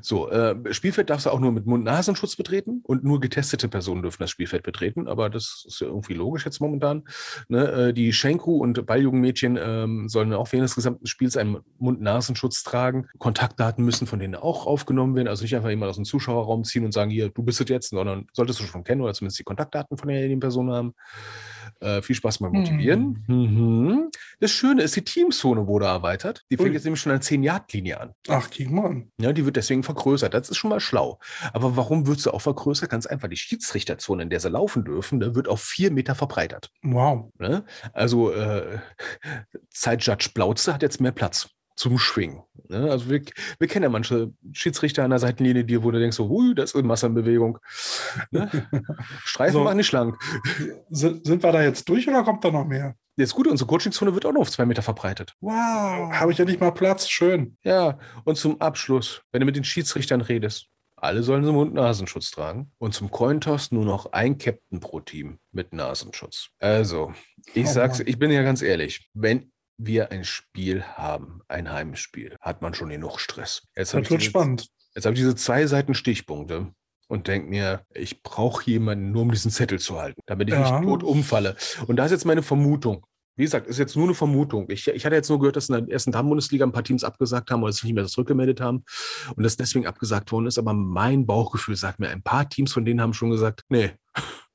So, 0.00 0.30
äh, 0.30 0.56
Spielfeld 0.72 1.10
darfst 1.10 1.26
du 1.26 1.30
auch 1.30 1.40
nur 1.40 1.52
mit 1.52 1.66
Mund-Nasenschutz 1.66 2.36
betreten 2.36 2.80
und 2.84 3.04
nur 3.04 3.20
getestete 3.20 3.68
Personen 3.68 4.02
dürfen 4.02 4.22
das 4.22 4.30
Spielfeld 4.30 4.62
betreten, 4.62 5.08
aber 5.08 5.30
das 5.30 5.64
ist 5.66 5.80
ja 5.80 5.86
irgendwie 5.86 6.14
logisch 6.14 6.44
jetzt 6.44 6.60
momentan. 6.60 7.04
Ne? 7.48 7.88
Äh, 7.88 7.92
die 7.92 8.12
Schenku 8.12 8.58
und 8.58 8.86
Balljungenmädchen 8.86 9.58
ähm, 9.60 10.08
sollen 10.08 10.32
auch 10.32 10.52
während 10.52 10.68
des 10.68 10.74
gesamten 10.74 11.06
Spiels 11.06 11.36
einen 11.36 11.58
Mund-Nasenschutz 11.78 12.62
tragen. 12.62 13.08
Kontaktdaten 13.18 13.84
müssen 13.84 14.06
von 14.06 14.18
denen 14.18 14.34
auch 14.34 14.66
aufgenommen 14.66 15.14
werden, 15.14 15.28
also 15.28 15.42
nicht 15.42 15.56
einfach 15.56 15.70
jemand 15.70 15.90
aus 15.90 15.96
dem 15.96 16.04
Zuschauerraum 16.04 16.64
ziehen 16.64 16.84
und 16.84 16.92
sagen, 16.92 17.10
hier, 17.10 17.30
du 17.30 17.42
bist 17.42 17.60
es 17.60 17.68
jetzt, 17.68 17.90
sondern 17.90 18.26
solltest 18.32 18.60
du 18.60 18.64
schon 18.64 18.84
kennen 18.84 19.00
oder 19.00 19.14
zumindest 19.14 19.38
die 19.38 19.44
Kontaktdaten 19.44 19.96
von 19.96 20.08
derjenigen 20.08 20.40
Person 20.40 20.70
haben. 20.70 20.94
Äh, 21.80 22.00
viel 22.00 22.16
Spaß 22.16 22.38
beim 22.38 22.52
Motivieren. 22.52 23.24
Mhm. 23.26 24.10
Das 24.40 24.50
Schöne 24.50 24.82
ist, 24.82 24.96
die 24.96 25.04
Teamzone 25.04 25.66
wurde 25.66 25.86
erweitert. 25.86 26.44
Die 26.50 26.56
fängt 26.56 26.70
Ui. 26.70 26.74
jetzt 26.74 26.84
nämlich 26.84 27.00
schon 27.00 27.12
an 27.12 27.20
10-Yard-Linie 27.20 28.00
an. 28.00 28.12
Ach, 28.28 28.48
guck 28.56 28.70
mal 28.70 28.86
an. 28.86 29.12
Ja, 29.20 29.32
die 29.32 29.44
wird 29.44 29.56
deswegen 29.56 29.82
vergrößert. 29.82 30.32
Das 30.32 30.48
ist 30.48 30.56
schon 30.56 30.70
mal 30.70 30.80
schlau. 30.80 31.18
Aber 31.52 31.76
warum 31.76 32.06
wird 32.06 32.20
sie 32.20 32.32
auch 32.32 32.40
vergrößert? 32.40 32.88
Ganz 32.88 33.06
einfach, 33.06 33.28
die 33.28 33.36
Schiedsrichterzone, 33.36 34.22
in 34.22 34.30
der 34.30 34.40
sie 34.40 34.48
laufen 34.48 34.84
dürfen, 34.84 35.18
ne, 35.18 35.34
wird 35.34 35.48
auf 35.48 35.60
vier 35.60 35.90
Meter 35.90 36.14
verbreitert. 36.14 36.70
Wow. 36.82 37.30
Ne? 37.38 37.64
Also 37.92 38.32
äh, 38.32 38.78
Zeitjudge 39.70 40.30
Blautze 40.34 40.72
hat 40.72 40.82
jetzt 40.82 41.00
mehr 41.00 41.12
Platz 41.12 41.50
zum 41.76 41.98
Schwingen. 41.98 42.42
Ne? 42.68 42.90
Also 42.90 43.10
wir, 43.10 43.22
wir 43.58 43.68
kennen 43.68 43.84
ja 43.84 43.88
manche 43.88 44.32
Schiedsrichter 44.52 45.04
an 45.04 45.10
der 45.10 45.18
Seitenlinie, 45.18 45.64
die, 45.64 45.82
wo 45.82 45.90
du 45.90 46.00
denkst, 46.00 46.16
so, 46.16 46.28
hui, 46.28 46.54
das 46.54 46.72
ist 46.72 46.84
Masse 46.84 47.06
in 47.06 47.14
Bewegung. 47.14 47.58
Ne? 48.30 48.50
Streifen 49.24 49.54
So. 49.54 49.64
machen 49.64 49.76
nicht 49.76 49.86
schlank. 49.86 50.16
Sind, 50.90 51.26
wir 51.42 51.52
da 51.52 51.62
jetzt 51.62 51.88
durch 51.88 52.08
oder 52.08 52.24
kommt 52.24 52.44
da 52.44 52.50
noch 52.50 52.66
mehr? 52.66 52.96
Jetzt 53.16 53.34
gut, 53.34 53.46
unsere 53.46 53.68
Coachingzone 53.68 54.12
wird 54.12 54.26
auch 54.26 54.32
noch 54.32 54.42
auf 54.42 54.50
zwei 54.50 54.66
Meter 54.66 54.82
verbreitet. 54.82 55.34
Wow. 55.40 56.12
Habe 56.12 56.32
ich 56.32 56.38
ja 56.38 56.44
nicht 56.44 56.60
mal 56.60 56.70
Platz. 56.70 57.08
Schön. 57.08 57.56
Ja, 57.62 57.98
und 58.24 58.36
zum 58.36 58.60
Abschluss, 58.60 59.22
wenn 59.32 59.40
du 59.40 59.46
mit 59.46 59.56
den 59.56 59.64
Schiedsrichtern 59.64 60.20
redest, 60.20 60.68
alle 60.96 61.22
sollen 61.22 61.44
so 61.44 61.52
Mund-Nasenschutz 61.52 62.30
tragen. 62.30 62.72
Und 62.78 62.94
zum 62.94 63.10
Cointoss 63.10 63.70
nur 63.70 63.84
noch 63.84 64.12
ein 64.12 64.38
Captain 64.38 64.80
pro 64.80 65.00
Team 65.00 65.38
mit 65.52 65.72
Nasenschutz. 65.72 66.48
Also, 66.58 67.12
ich 67.54 67.66
Oh 67.66 67.70
sag's, 67.70 68.00
ich 68.00 68.18
bin 68.18 68.30
ja 68.30 68.42
ganz 68.42 68.62
ehrlich, 68.62 69.10
wenn 69.12 69.52
wir 69.78 70.10
ein 70.10 70.24
Spiel 70.24 70.82
haben, 70.82 71.40
ein 71.48 71.70
Heimspiel, 71.70 72.36
hat 72.40 72.62
man 72.62 72.74
schon 72.74 72.88
genug 72.88 73.20
Stress. 73.20 73.62
Jetzt 73.76 73.92
habe 73.94 74.02
Das 74.02 74.06
ich, 74.06 74.10
wird 74.10 74.20
diese- 74.22 74.30
spannend. 74.30 74.68
jetzt 74.94 75.04
hab 75.06 75.12
ich 75.12 75.18
diese 75.18 75.34
zwei 75.36 75.66
Seiten 75.66 75.94
Stichpunkte 75.94 76.72
und 77.08 77.28
denke 77.28 77.48
mir, 77.48 77.82
ich 77.94 78.22
brauche 78.22 78.64
jemanden 78.70 79.12
nur, 79.12 79.22
um 79.22 79.30
diesen 79.30 79.50
Zettel 79.50 79.78
zu 79.78 79.98
halten, 80.00 80.20
damit 80.26 80.48
ich 80.48 80.54
Ja. 80.54 80.80
nicht 80.80 80.88
tot 80.88 81.02
umfalle. 81.02 81.56
Und 81.86 81.96
da 81.96 82.04
ist 82.06 82.10
jetzt 82.12 82.24
meine 82.24 82.42
Vermutung. 82.42 83.04
Wie 83.38 83.44
gesagt, 83.44 83.66
ist 83.66 83.78
jetzt 83.78 83.94
nur 83.96 84.06
eine 84.06 84.14
Vermutung. 84.14 84.64
Ich, 84.70 84.88
ich 84.88 85.04
hatte 85.04 85.14
jetzt 85.14 85.28
nur 85.28 85.38
gehört, 85.38 85.56
dass 85.56 85.68
in 85.68 85.74
der 85.74 85.92
ersten 85.92 86.10
Damen-Bundesliga 86.10 86.64
ein 86.64 86.72
paar 86.72 86.84
Teams 86.84 87.04
abgesagt 87.04 87.50
haben 87.50 87.62
oder 87.62 87.70
sich 87.70 87.84
nicht 87.84 87.92
mehr 87.92 88.06
zurückgemeldet 88.06 88.62
haben 88.62 88.82
und 89.36 89.42
das 89.44 89.58
deswegen 89.58 89.86
abgesagt 89.86 90.32
worden 90.32 90.46
ist. 90.46 90.56
Aber 90.56 90.72
mein 90.72 91.26
Bauchgefühl 91.26 91.76
sagt 91.76 91.98
mir, 92.00 92.08
ein 92.08 92.22
paar 92.22 92.48
Teams 92.48 92.72
von 92.72 92.86
denen 92.86 93.02
haben 93.02 93.12
schon 93.12 93.28
gesagt, 93.30 93.62
nee, 93.68 93.90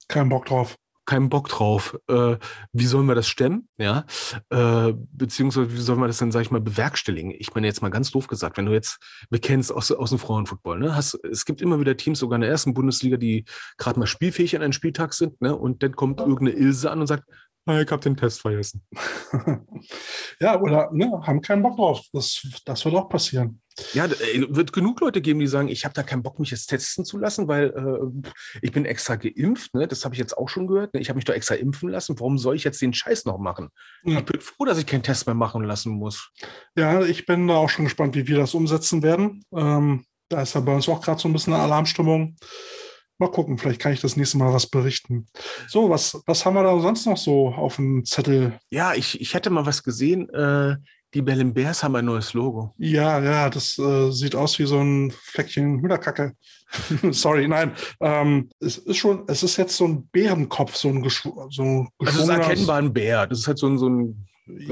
Kein 0.08 0.28
Bock 0.30 0.46
drauf. 0.48 0.76
Keinen 1.06 1.30
Bock 1.30 1.50
drauf. 1.50 1.98
Äh, 2.08 2.38
wie 2.72 2.86
sollen 2.86 3.08
wir 3.08 3.16
das 3.16 3.28
stemmen? 3.28 3.68
Ja, 3.78 4.06
äh, 4.50 4.94
beziehungsweise 5.12 5.72
wie 5.72 5.82
sollen 5.82 6.00
wir 6.00 6.08
das 6.08 6.18
dann, 6.18 6.32
sag 6.32 6.42
ich 6.42 6.52
mal, 6.52 6.62
bewerkstelligen? 6.62 7.32
Ich 7.38 7.54
meine 7.54 7.68
jetzt 7.68 7.82
mal 7.82 7.90
ganz 7.90 8.12
doof 8.12 8.28
gesagt, 8.28 8.58
wenn 8.58 8.66
du 8.66 8.74
jetzt, 8.74 9.00
es 9.32 9.72
aus, 9.72 9.92
aus 9.92 10.10
dem 10.10 10.20
Frauenfootball, 10.20 10.80
ne? 10.80 10.96
Hast, 10.96 11.20
es 11.30 11.46
gibt 11.46 11.62
immer 11.62 11.80
wieder 11.80 11.98
Teams, 11.98 12.20
sogar 12.20 12.36
in 12.36 12.42
der 12.42 12.50
ersten 12.50 12.74
Bundesliga, 12.74 13.18
die 13.18 13.46
gerade 13.78 14.00
mal 14.00 14.06
spielfähig 14.06 14.56
an 14.56 14.62
einem 14.62 14.74
Spieltag 14.74 15.14
sind, 15.14 15.42
ne? 15.42 15.56
Und 15.56 15.84
dann 15.84 15.96
kommt 15.96 16.20
irgendeine 16.20 16.52
Ilse 16.52 16.92
an 16.92 17.02
und 17.02 17.08
sagt, 17.08 17.24
ah, 17.66 17.82
ich 17.82 17.92
habe 17.92 18.02
den 18.02 18.18
Test 18.18 18.42
vergessen. 18.42 18.86
ja, 20.40 20.60
oder 20.60 20.90
ne, 20.92 21.12
haben 21.24 21.42
keinen 21.42 21.64
Bock 21.64 21.78
drauf. 21.78 22.02
Das, 22.14 22.46
das 22.66 22.86
wird 22.86 22.96
auch 22.96 23.10
passieren. 23.10 23.62
Ja, 23.94 24.06
ey, 24.06 24.46
wird 24.50 24.74
genug 24.74 25.02
Leute 25.02 25.22
geben, 25.22 25.39
die 25.39 25.48
sagen, 25.48 25.67
ich 25.67 25.86
habe 25.86 25.94
da 25.94 26.04
keinen 26.04 26.24
Bock, 26.24 26.39
mich 26.39 26.52
jetzt 26.52 26.67
testen 26.67 27.06
zu 27.06 27.17
lassen, 27.17 27.48
weil 27.48 27.70
äh, 27.70 28.30
ich 28.62 28.72
bin 28.72 28.86
extra 28.86 29.15
geimpft. 29.15 29.74
Ne? 29.74 29.88
Das 29.88 30.06
habe 30.06 30.15
ich 30.15 30.20
jetzt 30.20 30.38
auch 30.38 30.50
schon 30.50 30.67
gehört. 30.67 30.94
Ne? 30.94 31.02
Ich 31.02 31.10
habe 31.10 31.17
mich 31.17 31.26
doch 31.26 31.34
extra 31.34 31.56
impfen 31.56 31.89
lassen. 31.89 32.20
Warum 32.20 32.38
soll 32.38 32.56
ich 32.56 32.63
jetzt 32.63 32.82
den 32.82 32.94
Scheiß 32.94 33.26
noch 33.26 33.38
machen? 33.38 33.70
Ja. 34.04 34.20
Ich 34.20 34.26
bin 34.26 34.41
froh, 34.41 34.65
dass 34.65 34.78
ich 34.78 34.86
keinen 34.86 35.04
Test 35.04 35.26
mehr 35.26 35.36
machen 35.36 35.63
lassen 35.63 35.91
muss. 35.91 36.32
Ja, 36.76 37.02
ich 37.02 37.26
bin 37.26 37.48
da 37.48 37.56
auch 37.56 37.70
schon 37.70 37.86
gespannt, 37.86 38.15
wie 38.15 38.28
wir 38.28 38.38
das 38.38 38.54
umsetzen 38.54 39.04
werden. 39.04 39.44
Ähm, 39.56 40.06
da 40.30 40.41
ist 40.41 40.56
ja 40.56 40.62
bei 40.62 40.74
uns 40.74 40.88
auch 40.88 41.02
gerade 41.02 41.20
so 41.20 41.28
ein 41.28 41.34
bisschen 41.34 41.54
eine 41.54 41.63
Alarmstimmung. 41.63 42.36
Mal 43.17 43.30
gucken, 43.30 43.60
vielleicht 43.60 43.80
kann 43.80 43.94
ich 43.94 44.02
das 44.02 44.15
nächste 44.15 44.39
Mal 44.39 44.52
was 44.52 44.67
berichten. 44.67 45.28
So, 45.67 45.91
was, 45.91 46.20
was 46.26 46.44
haben 46.44 46.56
wir 46.56 46.63
da 46.63 46.80
sonst 46.80 47.06
noch 47.06 47.17
so 47.17 47.50
auf 47.50 47.76
dem 47.76 48.04
Zettel? 48.04 48.58
Ja, 48.72 48.96
ich, 48.96 49.22
ich 49.22 49.36
hätte 49.36 49.52
mal 49.52 49.65
was 49.65 49.84
gesehen. 49.84 50.28
Äh, 50.30 50.78
die 51.13 51.21
Berlin 51.21 51.54
Bears 51.54 51.84
haben 51.84 51.95
ein 51.95 52.06
neues 52.06 52.34
Logo. 52.34 52.74
Ja, 52.78 53.19
ja, 53.21 53.50
das 53.50 53.78
äh, 53.78 54.12
sieht 54.12 54.36
aus 54.36 54.58
wie 54.60 54.65
so 54.65 54.80
ein 54.80 55.12
Fleckchen 55.12 55.80
Hühnerkacke. 55.82 56.34
Sorry, 57.12 57.47
nein. 57.47 57.74
Ähm, 58.00 58.50
es 58.60 58.78
ist 58.78 58.97
schon, 58.97 59.26
es 59.28 59.43
ist 59.43 59.58
jetzt 59.58 59.76
so 59.76 59.86
ein 59.88 60.08
Bärenkopf, 60.08 60.76
so 60.76 60.88
ein, 60.89 61.02
geschw 61.02 61.30
so 61.50 61.88
Das 62.00 62.15
ist 62.15 62.30
erkennbar 62.30 62.78
ein 62.78 62.93
Bär. 62.93 63.28
Das 63.28 63.39
ist 63.39 63.47
halt 63.47 63.58
so 63.58 63.67
ein, 63.67 63.78
so 63.78 63.89
ein 63.89 64.28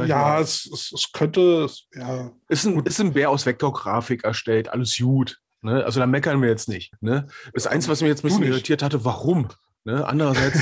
Ja, 0.06 0.40
es, 0.40 0.66
es, 0.74 0.92
es 0.94 1.12
könnte, 1.12 1.66
es- 1.66 1.88
ja, 1.94 2.32
ist 2.48 2.66
ein, 2.66 2.80
ist 2.86 3.02
ein 3.02 3.14
Bär 3.14 3.30
aus 3.30 3.46
Vektorgrafik 3.46 4.24
erstellt. 4.24 4.70
Alles 4.70 4.98
gut. 4.98 5.40
Ne? 5.62 5.84
Also 5.84 6.00
da 6.00 6.06
meckern 6.08 6.42
wir 6.42 6.48
jetzt 6.50 6.70
nicht. 6.70 6.94
Ne? 7.02 7.28
Das 7.54 7.68
Einzige, 7.68 7.92
was 7.92 8.02
mich 8.02 8.10
jetzt 8.10 8.24
ein 8.24 8.30
bisschen 8.30 8.44
irritiert 8.44 8.82
hatte, 8.82 9.04
warum? 9.04 9.50
Ne? 9.86 10.06
Andererseits, 10.06 10.62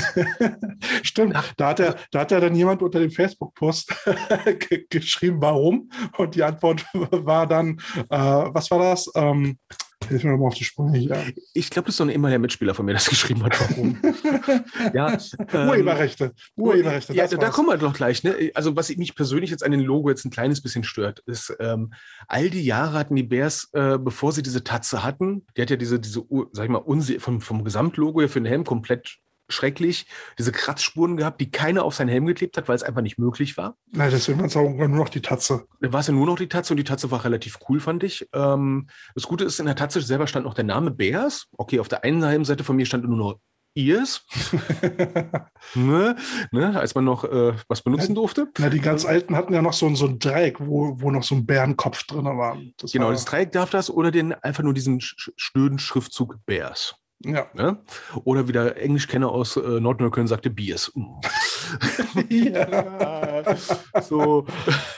Stimmt, 1.02 1.36
da 1.56 1.68
hat, 1.68 1.80
er, 1.80 1.96
da 2.12 2.20
hat 2.20 2.32
er 2.32 2.40
dann 2.40 2.54
jemand 2.54 2.82
unter 2.82 3.00
dem 3.00 3.10
Facebook-Post 3.10 3.94
ge- 4.68 4.86
geschrieben, 4.88 5.38
warum. 5.40 5.90
Und 6.16 6.34
die 6.34 6.42
Antwort 6.42 6.84
war 6.92 7.46
dann, 7.46 7.78
äh, 8.10 8.16
was 8.18 8.70
war 8.70 8.78
das? 8.78 9.10
Ähm, 9.14 9.58
hilf 10.06 10.24
mir 10.24 10.36
mal 10.36 10.46
auf 10.46 10.54
die 10.54 10.64
Sprünge 10.64 10.98
hier. 10.98 11.32
ich 11.54 11.70
glaube, 11.70 11.86
das 11.86 11.94
ist 11.94 12.00
doch 12.00 12.06
ein 12.06 12.10
ehemaliger 12.10 12.38
Mitspieler 12.38 12.74
von 12.74 12.86
mir, 12.86 12.94
das 12.94 13.08
geschrieben 13.08 13.42
hat, 13.44 13.58
warum. 13.60 13.98
ja, 14.94 15.18
ähm, 15.52 15.68
Urheberrechte. 15.68 16.32
Urheberrechte. 16.56 17.14
Ja, 17.14 17.26
da, 17.26 17.50
kommen 17.50 17.68
wir 17.68 17.76
doch 17.76 17.94
gleich. 17.94 18.22
Ne? 18.24 18.50
Also, 18.54 18.76
was 18.76 18.94
mich 18.96 19.14
persönlich 19.14 19.50
jetzt 19.50 19.64
an 19.64 19.72
dem 19.72 19.80
Logo 19.80 20.08
jetzt 20.08 20.24
ein 20.24 20.30
kleines 20.30 20.62
bisschen 20.62 20.84
stört, 20.84 21.20
ist, 21.26 21.54
ähm, 21.60 21.92
all 22.26 22.50
die 22.50 22.64
Jahre 22.64 22.98
hatten 22.98 23.16
die 23.16 23.22
Bears, 23.22 23.68
äh, 23.72 23.98
bevor 23.98 24.32
sie 24.32 24.42
diese 24.42 24.64
Tatze 24.64 25.02
hatten, 25.02 25.46
die 25.56 25.62
hat 25.62 25.70
ja 25.70 25.76
diese, 25.76 25.98
diese 26.00 26.24
sag 26.52 26.64
ich 26.64 26.70
mal, 26.70 26.84
vom, 27.18 27.40
vom 27.40 27.64
Gesamtlogo 27.64 28.20
her 28.20 28.28
für 28.28 28.40
den 28.40 28.46
Helm 28.46 28.64
komplett 28.64 29.18
schrecklich, 29.48 30.06
diese 30.38 30.52
Kratzspuren 30.52 31.16
gehabt, 31.16 31.40
die 31.40 31.50
keiner 31.50 31.84
auf 31.84 31.94
seinen 31.94 32.08
Helm 32.08 32.26
geklebt 32.26 32.56
hat, 32.56 32.68
weil 32.68 32.76
es 32.76 32.82
einfach 32.82 33.02
nicht 33.02 33.18
möglich 33.18 33.56
war. 33.56 33.76
Nein, 33.92 34.10
deswegen 34.10 34.38
war 34.38 34.46
es 34.46 34.56
auch 34.56 34.68
nur 34.68 34.88
noch 34.88 35.08
die 35.08 35.22
Tatze. 35.22 35.66
Da 35.80 35.92
war 35.92 36.00
es 36.00 36.06
ja 36.06 36.12
nur 36.12 36.26
noch 36.26 36.36
die 36.36 36.48
Tatze 36.48 36.72
und 36.72 36.76
die 36.76 36.84
Tatze 36.84 37.10
war 37.10 37.24
relativ 37.24 37.58
cool, 37.68 37.80
fand 37.80 38.02
ich. 38.04 38.28
Ähm, 38.34 38.88
das 39.14 39.24
Gute 39.24 39.44
ist, 39.44 39.58
in 39.60 39.66
der 39.66 39.76
Tatze 39.76 40.00
selber 40.02 40.26
stand 40.26 40.44
noch 40.44 40.54
der 40.54 40.64
Name 40.64 40.90
Bears. 40.90 41.46
Okay, 41.56 41.80
auf 41.80 41.88
der 41.88 42.04
einen 42.04 42.24
Heimseite 42.24 42.62
von 42.64 42.76
mir 42.76 42.86
stand 42.86 43.04
nur 43.08 43.16
noch 43.16 43.38
Ears, 43.74 44.24
ne? 45.74 46.16
Ne? 46.50 46.78
als 46.80 46.94
man 46.94 47.04
noch 47.04 47.24
äh, 47.24 47.52
was 47.68 47.82
benutzen 47.82 48.14
durfte. 48.14 48.48
Na, 48.58 48.70
die 48.70 48.80
ganz 48.80 49.04
Alten 49.04 49.36
hatten 49.36 49.52
ja 49.54 49.62
noch 49.62 49.72
so, 49.72 49.86
ein- 49.86 49.94
so 49.96 50.06
ein 50.06 50.18
Dreieck, 50.18 50.58
wo, 50.60 51.00
wo 51.00 51.10
noch 51.10 51.22
so 51.22 51.34
ein 51.34 51.46
Bärenkopf 51.46 52.04
drin 52.04 52.24
war. 52.24 52.56
Das 52.78 52.92
Genau, 52.92 53.06
war, 53.06 53.12
das 53.12 53.24
Dreieck 53.24 53.52
darf 53.52 53.70
das 53.70 53.90
oder 53.90 54.10
den 54.10 54.32
einfach 54.34 54.62
nur 54.62 54.74
diesen 54.74 55.00
sch- 55.00 55.30
schnöden 55.36 55.78
Schriftzug 55.78 56.36
Bears. 56.46 56.96
Ja. 57.24 57.48
Ne? 57.54 57.82
Oder 58.24 58.46
wie 58.46 58.52
der 58.52 58.76
Englischkenner 58.80 59.30
aus 59.30 59.56
äh, 59.56 59.80
Nordneukölln 59.80 60.28
sagte, 60.28 60.50
Beers. 60.50 60.92
Mm. 60.94 61.20
ja. 62.28 63.56
so. 64.02 64.46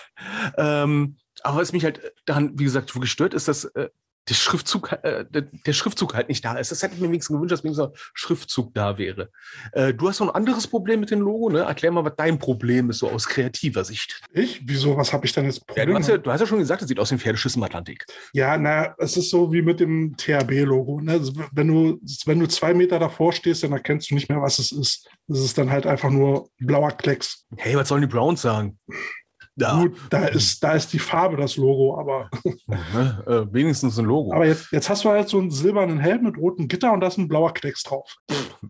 ähm, 0.58 1.16
aber 1.42 1.60
was 1.60 1.72
mich 1.72 1.84
halt 1.84 2.12
daran, 2.26 2.58
wie 2.58 2.64
gesagt, 2.64 2.94
wirklich 2.94 3.12
stört, 3.12 3.32
ist, 3.32 3.48
dass 3.48 3.64
äh, 3.64 3.88
der 4.30 4.34
Schriftzug, 4.34 4.92
äh, 5.02 5.24
der, 5.28 5.42
der, 5.42 5.72
Schriftzug 5.72 6.14
halt 6.14 6.28
nicht 6.28 6.44
da 6.44 6.54
ist. 6.54 6.70
Das 6.70 6.82
hätte 6.82 6.94
ich 6.94 7.00
mir 7.00 7.08
wenigstens 7.08 7.34
gewünscht, 7.34 7.52
dass 7.52 7.64
wenigstens 7.64 7.88
ein 7.88 7.92
Schriftzug 8.14 8.72
da 8.72 8.96
wäre. 8.96 9.30
Äh, 9.72 9.92
du 9.92 10.08
hast 10.08 10.18
so 10.18 10.24
ein 10.24 10.30
anderes 10.30 10.66
Problem 10.66 11.00
mit 11.00 11.10
dem 11.10 11.20
Logo, 11.20 11.50
ne? 11.50 11.60
Erklär 11.60 11.90
mal, 11.90 12.04
was 12.04 12.14
dein 12.16 12.38
Problem 12.38 12.90
ist, 12.90 12.98
so 12.98 13.10
aus 13.10 13.26
kreativer 13.26 13.84
Sicht. 13.84 14.22
Ich? 14.32 14.62
Wieso? 14.64 14.96
Was 14.96 15.12
habe 15.12 15.26
ich 15.26 15.32
denn 15.32 15.44
jetzt 15.44 15.66
Problem? 15.66 15.88
Ja, 15.88 15.92
du, 15.92 15.98
hast 15.98 16.08
ja, 16.08 16.18
du 16.18 16.30
hast 16.30 16.40
ja 16.40 16.46
schon 16.46 16.60
gesagt, 16.60 16.82
es 16.82 16.88
sieht 16.88 17.00
aus 17.00 17.10
wie 17.10 17.16
ein 17.16 17.18
Pferdeschiss 17.18 17.56
im 17.56 17.62
Atlantik. 17.64 18.06
Ja, 18.32 18.56
na, 18.56 18.94
es 18.98 19.16
ist 19.16 19.30
so 19.30 19.52
wie 19.52 19.62
mit 19.62 19.80
dem 19.80 20.16
THB-Logo. 20.16 21.00
Ne? 21.00 21.12
Also, 21.12 21.32
wenn, 21.52 21.68
du, 21.68 22.00
wenn 22.26 22.38
du 22.38 22.46
zwei 22.46 22.72
Meter 22.72 22.98
davor 22.98 23.32
stehst, 23.32 23.64
dann 23.64 23.72
erkennst 23.72 24.10
du 24.10 24.14
nicht 24.14 24.28
mehr, 24.28 24.40
was 24.40 24.58
es 24.58 24.70
ist. 24.70 25.08
Es 25.28 25.40
ist 25.40 25.58
dann 25.58 25.70
halt 25.70 25.86
einfach 25.86 26.10
nur 26.10 26.50
blauer 26.58 26.92
Klecks. 26.92 27.46
Hey, 27.56 27.76
was 27.76 27.88
sollen 27.88 28.02
die 28.02 28.08
Browns 28.08 28.42
sagen? 28.42 28.78
Da. 29.60 29.82
Gut, 29.82 29.96
da 30.08 30.24
ist, 30.24 30.64
da 30.64 30.72
ist 30.72 30.92
die 30.92 30.98
Farbe 30.98 31.36
das 31.36 31.56
Logo, 31.56 31.98
aber. 31.98 32.30
Ne, 32.66 33.22
äh, 33.26 33.52
wenigstens 33.52 33.98
ein 33.98 34.06
Logo. 34.06 34.32
Aber 34.32 34.46
jetzt, 34.46 34.72
jetzt 34.72 34.88
hast 34.88 35.04
du 35.04 35.10
halt 35.10 35.28
so 35.28 35.38
einen 35.38 35.50
silbernen 35.50 35.98
Helm 35.98 36.22
mit 36.22 36.38
rotem 36.38 36.66
Gitter 36.66 36.92
und 36.92 37.00
da 37.00 37.08
ist 37.08 37.18
ein 37.18 37.28
blauer 37.28 37.52
Klecks 37.52 37.82
drauf. 37.82 38.16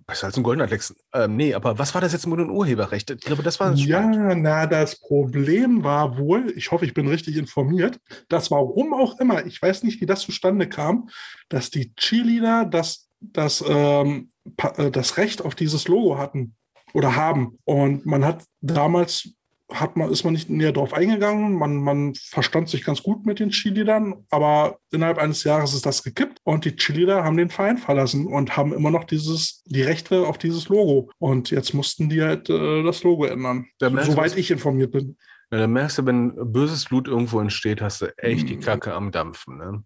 Besser 0.07 0.27
als 0.27 0.37
ein 0.37 0.43
goldener 0.43 0.67
Klecks. 0.67 0.95
Ähm, 1.15 1.37
nee, 1.37 1.55
aber 1.55 1.79
was 1.79 1.95
war 1.95 2.01
das 2.01 2.13
jetzt 2.13 2.27
mit 2.27 2.39
dem 2.39 2.51
Urheberrecht? 2.51 3.11
Ich 3.11 3.21
glaube, 3.21 3.43
das 3.43 3.61
war 3.61 3.71
das 3.71 3.85
Ja, 3.85 4.07
na, 4.07 4.67
das 4.67 4.99
Problem 4.99 5.85
war 5.85 6.19
wohl, 6.19 6.53
ich 6.57 6.71
hoffe, 6.71 6.85
ich 6.85 6.95
bin 6.95 7.07
richtig 7.07 7.37
informiert, 7.37 7.99
dass 8.29 8.51
warum 8.51 8.93
auch 8.93 9.21
immer, 9.21 9.47
ich 9.47 9.61
weiß 9.61 9.85
nicht, 9.85 10.01
wie 10.01 10.07
das 10.07 10.21
zustande 10.21 10.69
kam, 10.69 11.09
dass 11.49 11.71
die 11.71 11.95
Cheerleader 11.95 12.65
das, 12.65 13.09
das, 13.21 13.63
ähm, 13.67 14.31
äh, 14.77 14.91
das 14.91 15.17
Recht 15.17 15.43
auf 15.45 15.55
dieses 15.55 15.89
Logo 15.89 16.19
hatten 16.19 16.57
oder 16.95 17.15
haben. 17.17 17.59
Und 17.65 18.07
man 18.07 18.25
hat 18.25 18.45
damals 18.61 19.35
hat 19.73 19.97
man, 19.97 20.11
ist 20.11 20.25
man 20.25 20.33
nicht 20.33 20.51
näher 20.51 20.73
drauf 20.73 20.93
eingegangen. 20.93 21.55
Man, 21.55 21.77
man 21.77 22.15
verstand 22.15 22.69
sich 22.69 22.85
ganz 22.85 23.03
gut 23.03 23.27
mit 23.27 23.39
den 23.39 23.51
Cheerleadern, 23.51 24.27
aber 24.31 24.79
innerhalb 24.91 25.19
eines 25.19 25.45
Jahres 25.45 25.75
ist 25.75 25.87
das 25.87 26.03
gekippt 26.03 26.39
und 26.45 26.65
die 26.65 26.77
Cheerleader 26.77 27.25
haben 27.25 27.37
den 27.37 27.51
Verein 27.51 27.79
verlassen 27.79 28.27
und 28.27 28.57
haben 28.57 28.73
immer 28.73 28.91
noch 28.91 29.05
dieses, 29.05 29.63
die 29.67 29.83
Rechte 29.83 30.27
auf 30.27 30.39
dieses 30.39 30.69
Logo. 30.69 31.11
Und 31.19 31.51
jetzt 31.51 31.75
mussten 31.75 32.09
die 32.09 32.23
halt 32.23 32.51
äh, 32.51 32.83
das 32.83 33.03
Logo 33.03 33.25
ändern, 33.25 33.67
soweit 33.81 34.37
ich 34.37 34.51
informiert 34.51 34.93
bin. 34.93 35.17
Ja, 35.51 35.59
dann 35.59 35.73
merkst 35.73 35.99
du, 35.99 36.07
wenn 36.07 36.53
böses 36.53 36.85
Blut 36.85 37.09
irgendwo 37.09 37.41
entsteht, 37.41 37.83
hast 37.83 38.03
du 38.03 38.17
echt 38.19 38.49
die 38.49 38.57
mhm. 38.57 38.61
Kacke 38.61 38.95
am 38.95 39.11
Dampfen. 39.11 39.59
Ne? 39.59 39.83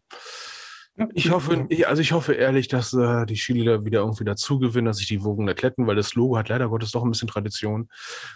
Ich 1.14 1.30
hoffe, 1.30 1.66
also 1.87 2.02
ich 2.02 2.12
hoffe 2.12 2.35
ehrlich, 2.35 2.68
dass 2.68 2.92
äh, 2.92 3.26
die 3.26 3.35
Chile 3.35 3.85
wieder 3.85 4.00
irgendwie 4.00 4.24
dazu 4.24 4.61
gewinnen, 4.61 4.87
dass 4.87 4.98
sich 4.98 5.09
die 5.09 5.24
Wogen 5.24 5.48
erkletten, 5.48 5.88
weil 5.88 5.96
das 5.96 6.14
Logo 6.14 6.37
hat 6.37 6.48
leider 6.48 6.68
Gottes 6.68 6.92
doch 6.92 7.02
ein 7.02 7.11
bisschen 7.11 7.26
Tradition. 7.26 7.88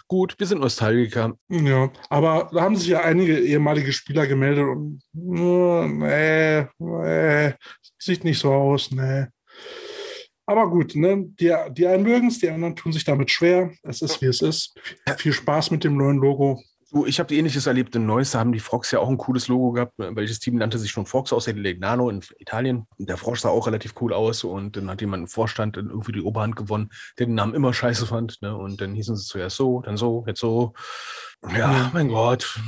Gut, 0.07 0.35
wir 0.37 0.45
sind 0.45 0.59
Nostalgiker. 0.59 1.35
Ja, 1.47 1.89
aber 2.09 2.49
da 2.51 2.61
haben 2.61 2.75
sich 2.75 2.89
ja 2.89 3.01
einige 3.01 3.39
ehemalige 3.39 3.93
Spieler 3.93 4.27
gemeldet 4.27 4.65
und 4.65 5.01
nee, 5.13 6.67
nee, 6.79 7.53
sieht 7.97 8.25
nicht 8.25 8.39
so 8.39 8.51
aus, 8.51 8.91
nee. 8.91 9.27
Aber 10.45 10.67
gut, 10.67 10.95
ne? 10.95 11.27
die, 11.39 11.55
die 11.71 11.85
einen 11.85 12.03
mögen 12.03 12.27
es, 12.27 12.39
die 12.39 12.49
anderen 12.49 12.75
tun 12.75 12.91
sich 12.91 13.03
damit 13.03 13.29
schwer. 13.29 13.71
Es 13.83 14.01
ist, 14.01 14.19
wie 14.19 14.25
es 14.25 14.41
ist. 14.41 14.75
Viel 15.17 15.31
Spaß 15.31 15.69
mit 15.69 15.83
dem 15.83 15.95
neuen 15.95 16.17
Logo. 16.17 16.59
Du, 16.91 17.05
ich 17.05 17.19
habe 17.19 17.35
ähnliches 17.35 17.67
erlebt. 17.67 17.95
In 17.95 18.07
Neuss 18.07 18.33
haben 18.33 18.51
die 18.51 18.59
Frogs 18.59 18.89
ja 18.91 18.99
auch 18.99 19.09
ein 19.09 19.17
cooles 19.17 19.47
Logo 19.47 19.71
gehabt. 19.71 19.93
Welches 19.97 20.39
Team 20.39 20.55
nannte 20.55 20.79
sich 20.79 20.89
schon 20.89 21.05
Frogs 21.05 21.31
aus 21.31 21.45
der 21.45 21.53
Legnano 21.53 22.09
in 22.09 22.21
Italien? 22.39 22.87
Der 22.97 23.17
Frosch 23.17 23.41
sah 23.41 23.49
auch 23.49 23.67
relativ 23.67 23.93
cool 24.01 24.11
aus 24.11 24.43
und 24.43 24.75
dann 24.75 24.89
hat 24.89 25.01
jemand 25.01 25.21
im 25.21 25.27
Vorstand 25.27 25.77
irgendwie 25.77 26.13
die 26.13 26.21
Oberhand 26.21 26.55
gewonnen, 26.55 26.89
der 27.19 27.27
den 27.27 27.35
Namen 27.35 27.53
immer 27.53 27.73
scheiße 27.73 28.07
fand. 28.07 28.41
Ne? 28.41 28.55
Und 28.55 28.81
dann 28.81 28.95
hießen 28.95 29.15
sie 29.15 29.25
zuerst 29.25 29.57
so, 29.57 29.81
dann 29.81 29.97
so, 29.97 30.23
jetzt 30.25 30.39
so. 30.39 30.73
Ja, 31.55 31.91
mein 31.93 32.09
Gott, 32.09 32.59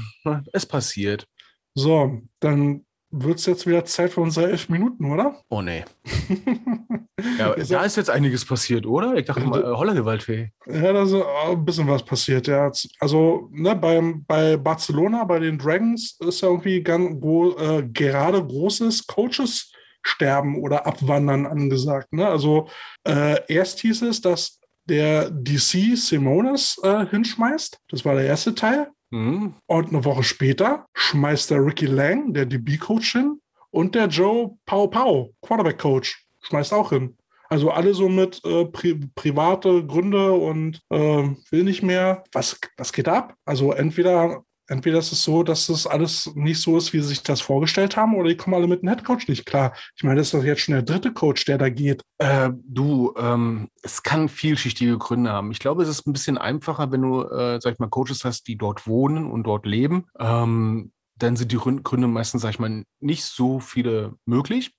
es 0.54 0.66
passiert. 0.68 1.28
So, 1.74 2.22
dann 2.40 2.86
wird 3.12 3.40
es 3.40 3.46
jetzt 3.46 3.68
wieder 3.68 3.86
Zeit 3.86 4.14
für 4.14 4.22
unsere 4.22 4.50
elf 4.50 4.70
Minuten, 4.70 5.12
oder? 5.12 5.42
Oh 5.50 5.62
nee. 5.62 5.84
ja, 7.38 7.54
da 7.56 7.84
ist 7.84 7.98
jetzt 7.98 8.10
einiges 8.10 8.46
passiert, 8.46 8.86
oder? 8.86 9.16
Ich 9.16 9.26
dachte 9.26 9.42
mal, 9.42 9.62
äh, 9.62 9.76
Hollergewaltfee. 9.76 10.52
Ja, 10.68 10.94
da 10.94 11.04
ist 11.04 11.14
ein 11.14 11.66
bisschen 11.66 11.88
was 11.88 12.04
passiert. 12.04 12.48
Ja. 12.48 12.72
Also 13.00 13.50
ne, 13.52 13.76
beim, 13.76 14.24
bei 14.26 14.58
Barcelona, 14.58 15.24
bei 15.26 15.40
den 15.40 15.58
Dragons, 15.58 16.18
ist 16.20 16.42
ja 16.42 16.48
irgendwie 16.48 16.82
ganz, 16.82 17.18
wo, 17.22 17.52
äh, 17.58 17.84
gerade 17.92 18.46
großes 18.46 19.06
Coaches 19.08 19.72
sterben 20.04 20.62
oder 20.62 20.88
abwandern 20.88 21.46
angesagt. 21.46 22.14
Ne? 22.14 22.28
Also 22.28 22.68
äh, 23.08 23.40
erst 23.48 23.80
hieß 23.80 24.04
es, 24.04 24.22
dass 24.22 24.60
der 24.86 25.30
DC 25.30 25.96
Simonis 25.96 26.80
äh, 26.84 27.06
hinschmeißt. 27.08 27.78
Das 27.90 28.06
war 28.06 28.16
der 28.16 28.26
erste 28.26 28.56
Teil. 28.56 28.90
Mhm. 29.12 29.54
Und 29.68 29.90
eine 29.90 30.04
Woche 30.04 30.24
später 30.24 30.88
schmeißt 30.94 31.52
der 31.52 31.64
Ricky 31.66 31.86
Lang, 31.86 32.34
der 32.34 32.46
DB-Coach, 32.46 33.12
hin 33.12 33.40
und 33.70 33.96
der 33.96 34.08
Joe 34.08 34.58
Pau 34.66 34.88
Pau, 34.88 35.34
Quarterback-Coach, 35.42 36.26
schmeißt 36.42 36.74
auch 36.74 36.90
hin. 36.90 37.18
Also 37.50 37.70
alle 37.70 37.94
so 37.94 38.08
mit 38.08 38.40
äh, 38.46 38.66
pri 38.66 38.98
private 39.14 39.86
Gründe 39.86 40.32
und 40.32 40.82
äh, 40.90 41.30
will 41.50 41.64
nicht 41.64 41.84
mehr. 41.84 42.24
Was, 42.32 42.58
was 42.78 42.94
geht 42.94 43.10
ab? 43.10 43.36
Also 43.44 43.74
entweder 43.74 44.44
entweder 44.72 45.00
ist 45.00 45.12
es 45.12 45.24
so, 45.24 45.44
dass 45.44 45.68
das 45.68 45.86
alles 45.86 46.32
nicht 46.34 46.62
so 46.62 46.78
ist, 46.78 46.94
wie 46.94 47.02
sie 47.02 47.10
sich 47.10 47.24
das 47.24 47.42
vorgestellt 47.42 47.98
haben, 47.98 48.16
oder 48.16 48.30
die 48.30 48.38
kommen 48.38 48.56
alle 48.56 48.68
mit 48.68 48.82
dem 48.82 48.90
Headcoach 48.90 49.28
nicht 49.28 49.46
klar. 49.46 49.74
Ich 49.96 50.04
meine, 50.04 50.16
das 50.16 50.28
ist 50.28 50.34
doch 50.34 50.44
jetzt 50.44 50.62
schon 50.62 50.74
der 50.74 50.84
dritte 50.84 51.12
Coach, 51.12 51.46
der 51.46 51.58
da 51.58 51.70
geht. 51.70 52.02
Äh, 52.20 52.52
du, 52.64 53.14
ähm, 53.18 53.68
es 53.84 54.02
kann 54.02 54.30
vielschichtige 54.30 54.98
Gründe 54.98 55.32
haben. 55.32 55.52
Ich 55.52 55.60
glaube, 55.60 55.84
es 55.84 55.90
ist 55.90 56.08
ein 56.08 56.14
bisschen 56.14 56.38
einfacher, 56.38 56.92
wenn 56.92 57.02
du, 57.02 57.22
äh, 57.24 57.60
sag 57.62 57.74
ich 57.74 57.80
mal, 57.80 57.90
Coaches 57.90 58.24
hast, 58.24 58.48
die 58.48 58.58
dort 58.58 58.88
wohnen 58.88 59.30
und 59.30 59.44
dort 59.44 59.66
leben. 59.66 60.06
Ähm, 60.18 60.94
dann 61.18 61.36
sind 61.36 61.52
die 61.52 61.58
Gründe 61.58 62.08
meistens, 62.08 62.42
sag 62.42 62.52
ich 62.52 62.60
mal, 62.60 62.84
nicht 63.00 63.26
so 63.26 63.60
viele 63.60 64.16
möglich. 64.26 64.74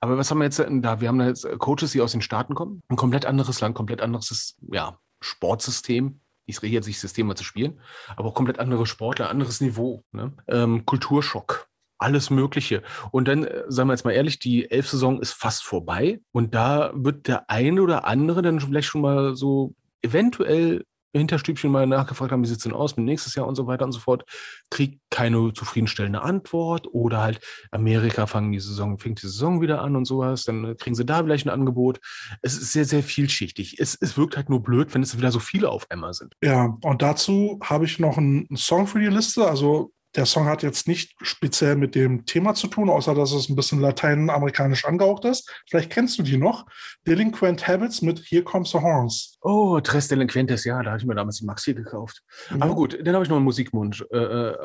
Aber 0.00 0.18
was 0.18 0.30
haben 0.30 0.38
wir 0.38 0.44
jetzt 0.44 0.58
da? 0.58 1.00
Wir 1.00 1.08
haben 1.08 1.20
jetzt 1.20 1.46
Coaches, 1.58 1.92
die 1.92 2.00
aus 2.00 2.12
den 2.12 2.22
Staaten 2.22 2.54
kommen. 2.54 2.82
Ein 2.88 2.96
komplett 2.96 3.24
anderes 3.24 3.60
Land, 3.60 3.74
komplett 3.74 4.00
anderes 4.00 4.56
ja, 4.70 4.98
Sportsystem 5.20 6.20
ich 6.52 6.62
rede 6.62 6.74
jetzt 6.74 6.86
nicht 6.86 7.00
System 7.00 7.26
mal 7.26 7.34
zu 7.34 7.44
spielen, 7.44 7.80
aber 8.16 8.28
auch 8.28 8.34
komplett 8.34 8.58
andere 8.58 8.86
Sportler, 8.86 9.30
anderes 9.30 9.60
Niveau. 9.60 10.04
Ne? 10.12 10.32
Ähm, 10.48 10.86
Kulturschock, 10.86 11.68
alles 11.98 12.30
Mögliche. 12.30 12.82
Und 13.10 13.28
dann, 13.28 13.44
äh, 13.44 13.64
sagen 13.68 13.88
wir 13.88 13.94
jetzt 13.94 14.04
mal 14.04 14.12
ehrlich, 14.12 14.38
die 14.38 14.70
Elf-Saison 14.70 15.20
ist 15.20 15.32
fast 15.32 15.64
vorbei 15.64 16.20
und 16.32 16.54
da 16.54 16.92
wird 16.94 17.28
der 17.28 17.50
eine 17.50 17.82
oder 17.82 18.06
andere 18.06 18.42
dann 18.42 18.60
vielleicht 18.60 18.88
schon 18.88 19.02
mal 19.02 19.34
so 19.34 19.74
eventuell 20.02 20.84
Hinterstübchen 21.20 21.70
mal 21.70 21.86
nachgefragt 21.86 22.32
haben, 22.32 22.42
wie 22.42 22.48
sieht 22.48 22.58
es 22.58 22.64
denn 22.64 22.72
aus 22.72 22.96
mit 22.96 23.06
nächstes 23.06 23.34
Jahr 23.34 23.46
und 23.46 23.54
so 23.54 23.66
weiter 23.66 23.84
und 23.84 23.92
so 23.92 24.00
fort, 24.00 24.24
kriegt 24.70 25.00
keine 25.10 25.52
zufriedenstellende 25.52 26.22
Antwort 26.22 26.86
oder 26.92 27.22
halt 27.22 27.40
Amerika 27.70 28.26
fangen 28.26 28.52
die 28.52 28.60
Saison, 28.60 28.98
fängt 28.98 29.22
die 29.22 29.26
Saison 29.26 29.60
wieder 29.60 29.82
an 29.82 29.96
und 29.96 30.06
sowas, 30.06 30.44
dann 30.44 30.76
kriegen 30.76 30.96
sie 30.96 31.04
da 31.04 31.22
vielleicht 31.22 31.46
ein 31.46 31.50
Angebot. 31.50 32.00
Es 32.40 32.54
ist 32.54 32.72
sehr, 32.72 32.84
sehr 32.84 33.02
vielschichtig. 33.02 33.78
Es, 33.78 33.96
es 34.00 34.16
wirkt 34.16 34.36
halt 34.36 34.48
nur 34.48 34.62
blöd, 34.62 34.94
wenn 34.94 35.02
es 35.02 35.16
wieder 35.16 35.30
so 35.30 35.38
viele 35.38 35.68
auf 35.68 35.90
einmal 35.90 36.14
sind. 36.14 36.34
Ja, 36.42 36.76
und 36.82 37.02
dazu 37.02 37.58
habe 37.62 37.84
ich 37.84 37.98
noch 37.98 38.18
einen 38.18 38.48
Song 38.56 38.86
für 38.86 39.00
die 39.00 39.06
Liste. 39.06 39.46
Also 39.46 39.92
der 40.14 40.26
Song 40.26 40.46
hat 40.46 40.62
jetzt 40.62 40.86
nicht 40.86 41.14
speziell 41.22 41.76
mit 41.76 41.94
dem 41.94 42.26
Thema 42.26 42.54
zu 42.54 42.66
tun, 42.66 42.90
außer 42.90 43.14
dass 43.14 43.32
es 43.32 43.48
ein 43.48 43.56
bisschen 43.56 43.80
lateinamerikanisch 43.80 44.84
angehaucht 44.84 45.24
ist. 45.24 45.50
Vielleicht 45.68 45.90
kennst 45.90 46.18
du 46.18 46.22
die 46.22 46.36
noch. 46.36 46.66
Delinquent 47.06 47.66
Habits 47.66 48.02
mit 48.02 48.20
Here 48.20 48.42
Comes 48.42 48.70
the 48.70 48.78
Horns. 48.78 49.38
Oh, 49.40 49.80
Tres 49.80 50.08
Delinquentes, 50.08 50.64
ja, 50.64 50.82
da 50.82 50.90
habe 50.90 50.98
ich 50.98 51.06
mir 51.06 51.14
damals 51.14 51.38
die 51.38 51.46
Maxi 51.46 51.74
gekauft. 51.74 52.22
Ja. 52.50 52.56
Aber 52.60 52.74
gut, 52.74 52.98
dann 53.02 53.14
habe 53.14 53.24
ich 53.24 53.30
noch 53.30 53.36
einen 53.36 53.44
Musikwunsch. 53.44 54.04
Äh, 54.12 54.18
äh, 54.18 54.56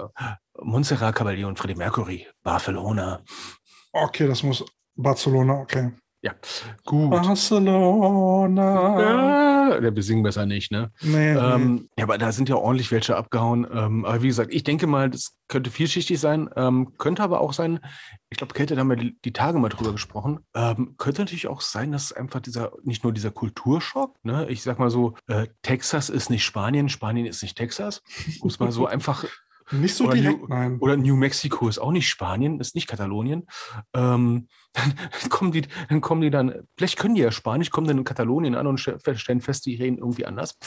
Montserrat 0.59 1.15
Caballé 1.15 1.45
und 1.45 1.57
Freddie 1.57 1.75
Mercury, 1.75 2.27
Barcelona. 2.43 3.23
Okay, 3.93 4.27
das 4.27 4.43
muss 4.43 4.65
Barcelona, 4.95 5.53
okay. 5.61 5.91
Ja, 6.27 6.35
gut. 6.83 7.09
Barcelona. 7.11 8.99
Ja, 8.99 9.79
der 9.79 9.91
besingen 9.91 10.23
besser 10.23 10.45
nicht, 10.45 10.73
ne? 10.73 10.91
Nee, 11.01 11.31
ähm, 11.31 11.75
nee. 11.75 11.87
Ja, 11.99 12.03
aber 12.03 12.17
da 12.17 12.33
sind 12.33 12.49
ja 12.49 12.57
ordentlich 12.57 12.91
welche 12.91 13.15
abgehauen. 13.15 13.65
Ähm, 13.71 14.03
aber 14.03 14.21
wie 14.21 14.27
gesagt, 14.27 14.53
ich 14.53 14.65
denke 14.65 14.87
mal, 14.87 15.09
das 15.09 15.37
könnte 15.47 15.71
vielschichtig 15.71 16.19
sein. 16.19 16.49
Ähm, 16.57 16.97
könnte 16.97 17.23
aber 17.23 17.39
auch 17.39 17.53
sein, 17.53 17.79
ich 18.29 18.37
glaube, 18.37 18.53
Kälte, 18.53 18.75
da 18.75 18.81
haben 18.81 18.89
wir 18.89 18.97
die, 18.97 19.17
die, 19.23 19.31
Tage 19.31 19.57
mal 19.57 19.69
drüber 19.69 19.93
gesprochen. 19.93 20.39
Ähm, 20.53 20.95
könnte 20.97 21.21
natürlich 21.21 21.47
auch 21.47 21.61
sein, 21.61 21.93
dass 21.93 22.11
einfach 22.11 22.41
dieser, 22.41 22.73
nicht 22.83 23.05
nur 23.05 23.13
dieser 23.13 23.31
Kulturschock, 23.31 24.17
ne? 24.23 24.49
Ich 24.49 24.63
sag 24.63 24.79
mal 24.79 24.89
so, 24.89 25.15
äh, 25.27 25.47
Texas 25.61 26.09
ist 26.09 26.29
nicht 26.29 26.43
Spanien, 26.43 26.89
Spanien 26.89 27.25
ist 27.25 27.41
nicht 27.41 27.57
Texas. 27.57 28.01
Muss 28.41 28.59
man 28.59 28.73
so 28.73 28.85
einfach 28.87 29.23
nicht 29.71 29.95
so 29.95 30.05
oder 30.05 30.15
direkt, 30.15 30.41
New, 30.41 30.47
nein. 30.47 30.77
Oder 30.79 30.97
New 30.97 31.15
Mexico 31.15 31.67
ist 31.67 31.79
auch 31.79 31.91
nicht 31.91 32.07
Spanien, 32.07 32.59
ist 32.59 32.75
nicht 32.75 32.87
Katalonien. 32.87 33.47
Ähm, 33.93 34.47
dann, 34.73 35.29
kommen 35.29 35.51
die, 35.51 35.63
dann 35.89 36.01
kommen 36.01 36.21
die 36.21 36.29
dann, 36.29 36.67
vielleicht 36.77 36.97
können 36.97 37.15
die 37.15 37.21
ja 37.21 37.31
Spanisch, 37.31 37.69
kommen 37.69 37.87
dann 37.87 37.97
in 37.97 38.03
Katalonien 38.03 38.55
an 38.55 38.67
und 38.67 38.79
stellen 38.79 39.41
fest, 39.41 39.65
die 39.65 39.75
reden 39.75 39.97
irgendwie 39.97 40.25
anders. 40.25 40.57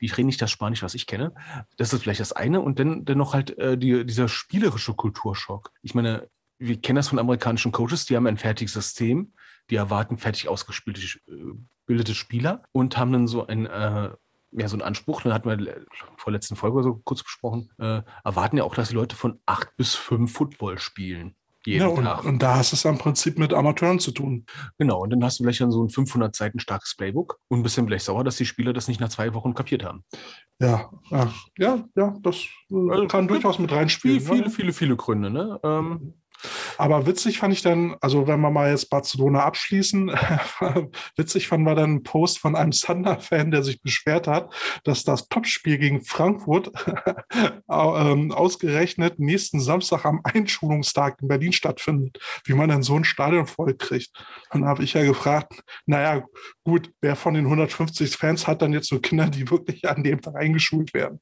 Die 0.00 0.06
reden 0.06 0.26
nicht 0.26 0.42
das 0.42 0.50
Spanisch, 0.50 0.82
was 0.82 0.94
ich 0.94 1.06
kenne. 1.06 1.34
Das 1.76 1.92
ist 1.92 2.02
vielleicht 2.02 2.20
das 2.20 2.32
eine. 2.32 2.60
Und 2.60 2.78
dann, 2.78 3.04
dann 3.04 3.18
noch 3.18 3.34
halt 3.34 3.56
äh, 3.58 3.78
die, 3.78 4.04
dieser 4.04 4.28
spielerische 4.28 4.94
Kulturschock. 4.94 5.70
Ich 5.82 5.94
meine, 5.94 6.28
wir 6.58 6.80
kennen 6.80 6.96
das 6.96 7.08
von 7.08 7.18
amerikanischen 7.18 7.72
Coaches, 7.72 8.06
die 8.06 8.16
haben 8.16 8.26
ein 8.26 8.36
fertiges 8.36 8.74
System, 8.74 9.32
die 9.70 9.76
erwarten 9.76 10.18
fertig 10.18 10.48
ausgespielte 10.48 11.00
äh, 11.28 12.14
Spieler 12.14 12.62
und 12.72 12.96
haben 12.96 13.12
dann 13.12 13.26
so 13.26 13.46
ein 13.46 13.66
äh, 13.66 14.10
ja, 14.52 14.68
so 14.68 14.74
einen 14.74 14.82
Anspruch, 14.82 15.22
dann 15.22 15.32
hatten 15.32 15.48
wir 15.48 15.84
vor 16.16 16.32
letzten 16.32 16.56
Folge 16.56 16.82
so 16.82 17.00
kurz 17.04 17.22
besprochen, 17.22 17.70
äh, 17.78 18.02
erwarten 18.24 18.56
ja 18.56 18.64
auch, 18.64 18.74
dass 18.74 18.88
die 18.88 18.94
Leute 18.94 19.16
von 19.16 19.40
acht 19.46 19.76
bis 19.76 19.94
fünf 19.94 20.32
Football 20.32 20.78
spielen. 20.78 21.34
Jeden 21.66 21.82
Ja, 21.82 21.88
und, 21.88 22.04
Tag. 22.04 22.24
und 22.24 22.38
da 22.42 22.56
hast 22.56 22.72
du 22.72 22.76
es 22.76 22.84
im 22.86 22.96
Prinzip 22.96 23.38
mit 23.38 23.52
Amateuren 23.52 23.98
zu 23.98 24.12
tun. 24.12 24.46
Genau, 24.78 25.02
und 25.02 25.10
dann 25.10 25.22
hast 25.22 25.38
du 25.38 25.44
vielleicht 25.44 25.60
dann 25.60 25.70
so 25.70 25.84
ein 25.84 25.90
500 25.90 26.34
Seiten 26.34 26.58
starkes 26.58 26.96
Playbook 26.96 27.38
und 27.48 27.62
bist 27.62 27.76
dann 27.76 27.86
vielleicht 27.86 28.06
sauer, 28.06 28.24
dass 28.24 28.36
die 28.36 28.46
Spieler 28.46 28.72
das 28.72 28.88
nicht 28.88 28.98
nach 29.00 29.10
zwei 29.10 29.34
Wochen 29.34 29.52
kapiert 29.52 29.84
haben. 29.84 30.02
Ja, 30.58 30.90
ja, 31.58 31.84
ja, 31.94 32.14
das 32.22 32.46
äh, 32.70 32.90
Also, 32.90 33.06
kann 33.08 33.28
durchaus 33.28 33.58
mit 33.58 33.70
reinspielen. 33.72 34.20
Viele, 34.20 34.32
viele, 34.32 34.44
ne? 34.48 34.50
viele, 34.50 34.72
viele 34.72 34.96
Gründe. 34.96 35.30
Ne? 35.30 35.60
Ähm, 35.62 36.14
Aber 36.78 37.06
witzig 37.06 37.38
fand 37.38 37.52
ich 37.52 37.62
dann, 37.62 37.96
also 38.00 38.26
wenn 38.26 38.40
wir 38.40 38.50
mal 38.50 38.70
jetzt 38.70 38.90
Barcelona 38.90 39.44
abschließen, 39.44 40.08
witzig 41.16 41.48
fand 41.48 41.64
wir 41.64 41.74
dann 41.74 41.96
ein 41.96 42.02
Post 42.02 42.38
von 42.38 42.54
einem 42.54 42.70
Thunder-Fan, 42.70 43.50
der 43.50 43.62
sich 43.62 43.82
beschwert 43.82 44.26
hat, 44.26 44.52
dass 44.84 45.04
das 45.04 45.28
Topspiel 45.28 45.78
gegen 45.78 46.02
Frankfurt 46.04 46.70
ähm, 47.70 48.32
ausgerechnet 48.32 49.18
nächsten 49.18 49.60
Samstag 49.60 50.04
am 50.04 50.20
Einschulungstag 50.24 51.18
in 51.20 51.28
Berlin 51.28 51.52
stattfindet. 51.52 52.18
Wie 52.44 52.54
man 52.54 52.68
dann 52.68 52.82
so 52.82 52.96
ein 52.96 53.04
Stadion 53.04 53.46
voll 53.46 53.74
kriegt. 53.74 54.10
Und 54.50 54.62
da 54.62 54.68
habe 54.68 54.84
ich 54.84 54.94
ja 54.94 55.02
gefragt, 55.02 55.62
naja, 55.86 56.24
gut, 56.64 56.90
wer 57.00 57.16
von 57.16 57.34
den 57.34 57.44
150 57.44 58.16
Fans 58.16 58.46
hat 58.46 58.62
dann 58.62 58.72
jetzt 58.72 58.88
so 58.88 59.00
Kinder, 59.00 59.28
die 59.28 59.50
wirklich 59.50 59.88
an 59.88 60.02
dem 60.02 60.20
Tag 60.20 60.36
eingeschult 60.36 60.94
werden? 60.94 61.20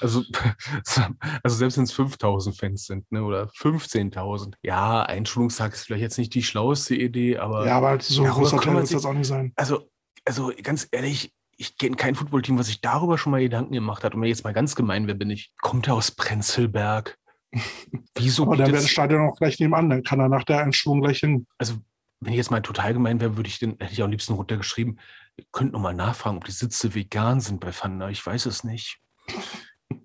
also, 0.00 0.22
also 1.42 1.56
selbst 1.56 1.76
wenn 1.76 1.84
es 1.84 1.92
5000 1.92 2.56
Fans 2.56 2.86
sind 2.86 3.10
ne, 3.10 3.22
oder 3.22 3.46
15.000, 3.58 4.54
ja, 4.62 5.02
Einschulungstag 5.02 5.72
ist 5.74 5.84
vielleicht 5.84 6.02
jetzt 6.02 6.18
nicht 6.18 6.34
die 6.34 6.42
schlauste 6.42 6.94
Idee, 6.94 7.38
aber 7.38 7.66
Ja, 7.66 7.76
aber 7.78 8.00
so 8.00 8.24
ein 8.24 8.30
großer 8.30 8.58
kann 8.58 8.74
Teil 8.74 8.86
sich- 8.86 8.96
das 8.96 9.04
auch 9.04 9.12
nicht 9.12 9.26
sein. 9.28 9.52
also, 9.56 9.88
also 10.24 10.52
ganz 10.62 10.88
ehrlich, 10.90 11.32
ich 11.58 11.78
kenne 11.78 11.96
kein 11.96 12.14
Footballteam, 12.14 12.58
was 12.58 12.66
sich 12.66 12.80
darüber 12.80 13.16
schon 13.16 13.30
mal 13.32 13.40
Gedanken 13.40 13.72
gemacht 13.72 14.04
hat. 14.04 14.14
Und 14.14 14.20
wenn 14.20 14.28
ich 14.28 14.36
jetzt 14.36 14.44
mal 14.44 14.52
ganz 14.52 14.74
gemein, 14.76 15.06
wer 15.06 15.14
bin 15.14 15.30
ich? 15.30 15.52
Kommt 15.62 15.88
er 15.88 15.94
aus 15.94 16.10
Prenzlberg? 16.10 17.16
Wieso 18.14 18.42
Aber 18.42 18.56
dann 18.56 18.66
wäre 18.72 18.82
das 18.82 18.90
Stadion 18.90 19.22
auch 19.28 19.36
gleich 19.36 19.58
nebenan, 19.58 19.88
dann 19.88 20.02
kann 20.02 20.20
er 20.20 20.28
nach 20.28 20.44
der 20.44 20.58
Einschulung 20.62 21.00
gleich 21.00 21.20
hin. 21.20 21.46
also 21.58 21.76
wenn 22.20 22.32
ich 22.32 22.38
jetzt 22.38 22.50
mal 22.50 22.62
total 22.62 22.94
gemein 22.94 23.20
wäre, 23.20 23.36
würde 23.36 23.48
ich 23.48 23.58
den, 23.58 23.76
hätte 23.78 23.92
ich 23.92 24.00
auch 24.00 24.06
am 24.06 24.10
liebsten 24.10 24.32
runtergeschrieben, 24.32 24.98
ihr 25.36 25.44
könnt 25.52 25.72
noch 25.72 25.80
mal 25.80 25.92
nachfragen, 25.94 26.38
ob 26.38 26.44
die 26.44 26.50
Sitze 26.50 26.94
vegan 26.94 27.40
sind 27.40 27.60
bei 27.60 27.72
Fanda. 27.72 28.08
Ich 28.08 28.24
weiß 28.24 28.46
es 28.46 28.64
nicht. 28.64 28.98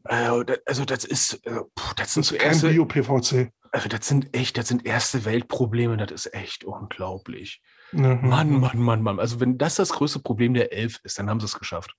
Also, 0.04 0.44
da- 0.44 0.56
also 0.66 0.86
das 0.86 1.06
ist, 1.06 1.46
äh, 1.46 1.62
das 1.96 2.14
sind 2.14 2.30
ist 2.32 2.38
kein 2.38 2.60
Bio-PVC. 2.60 3.50
Also 3.72 3.88
das 3.90 4.08
sind 4.08 4.36
echt, 4.36 4.58
das 4.58 4.68
sind 4.68 4.86
erste 4.86 5.26
Weltprobleme, 5.26 5.98
das 5.98 6.12
ist 6.12 6.34
echt 6.34 6.64
unglaublich. 6.64 7.62
Mhm. 7.92 8.20
Mann, 8.24 8.60
Mann, 8.60 8.80
Mann, 8.80 9.02
Mann. 9.02 9.20
Also 9.20 9.40
wenn 9.40 9.58
das 9.58 9.76
das 9.76 9.92
größte 9.94 10.20
Problem 10.20 10.54
der 10.54 10.74
Elf 10.74 11.00
ist, 11.04 11.20
dann 11.20 11.30
haben 11.30 11.40
sie 11.40 11.46
es 11.46 11.58
geschafft. 11.58 11.96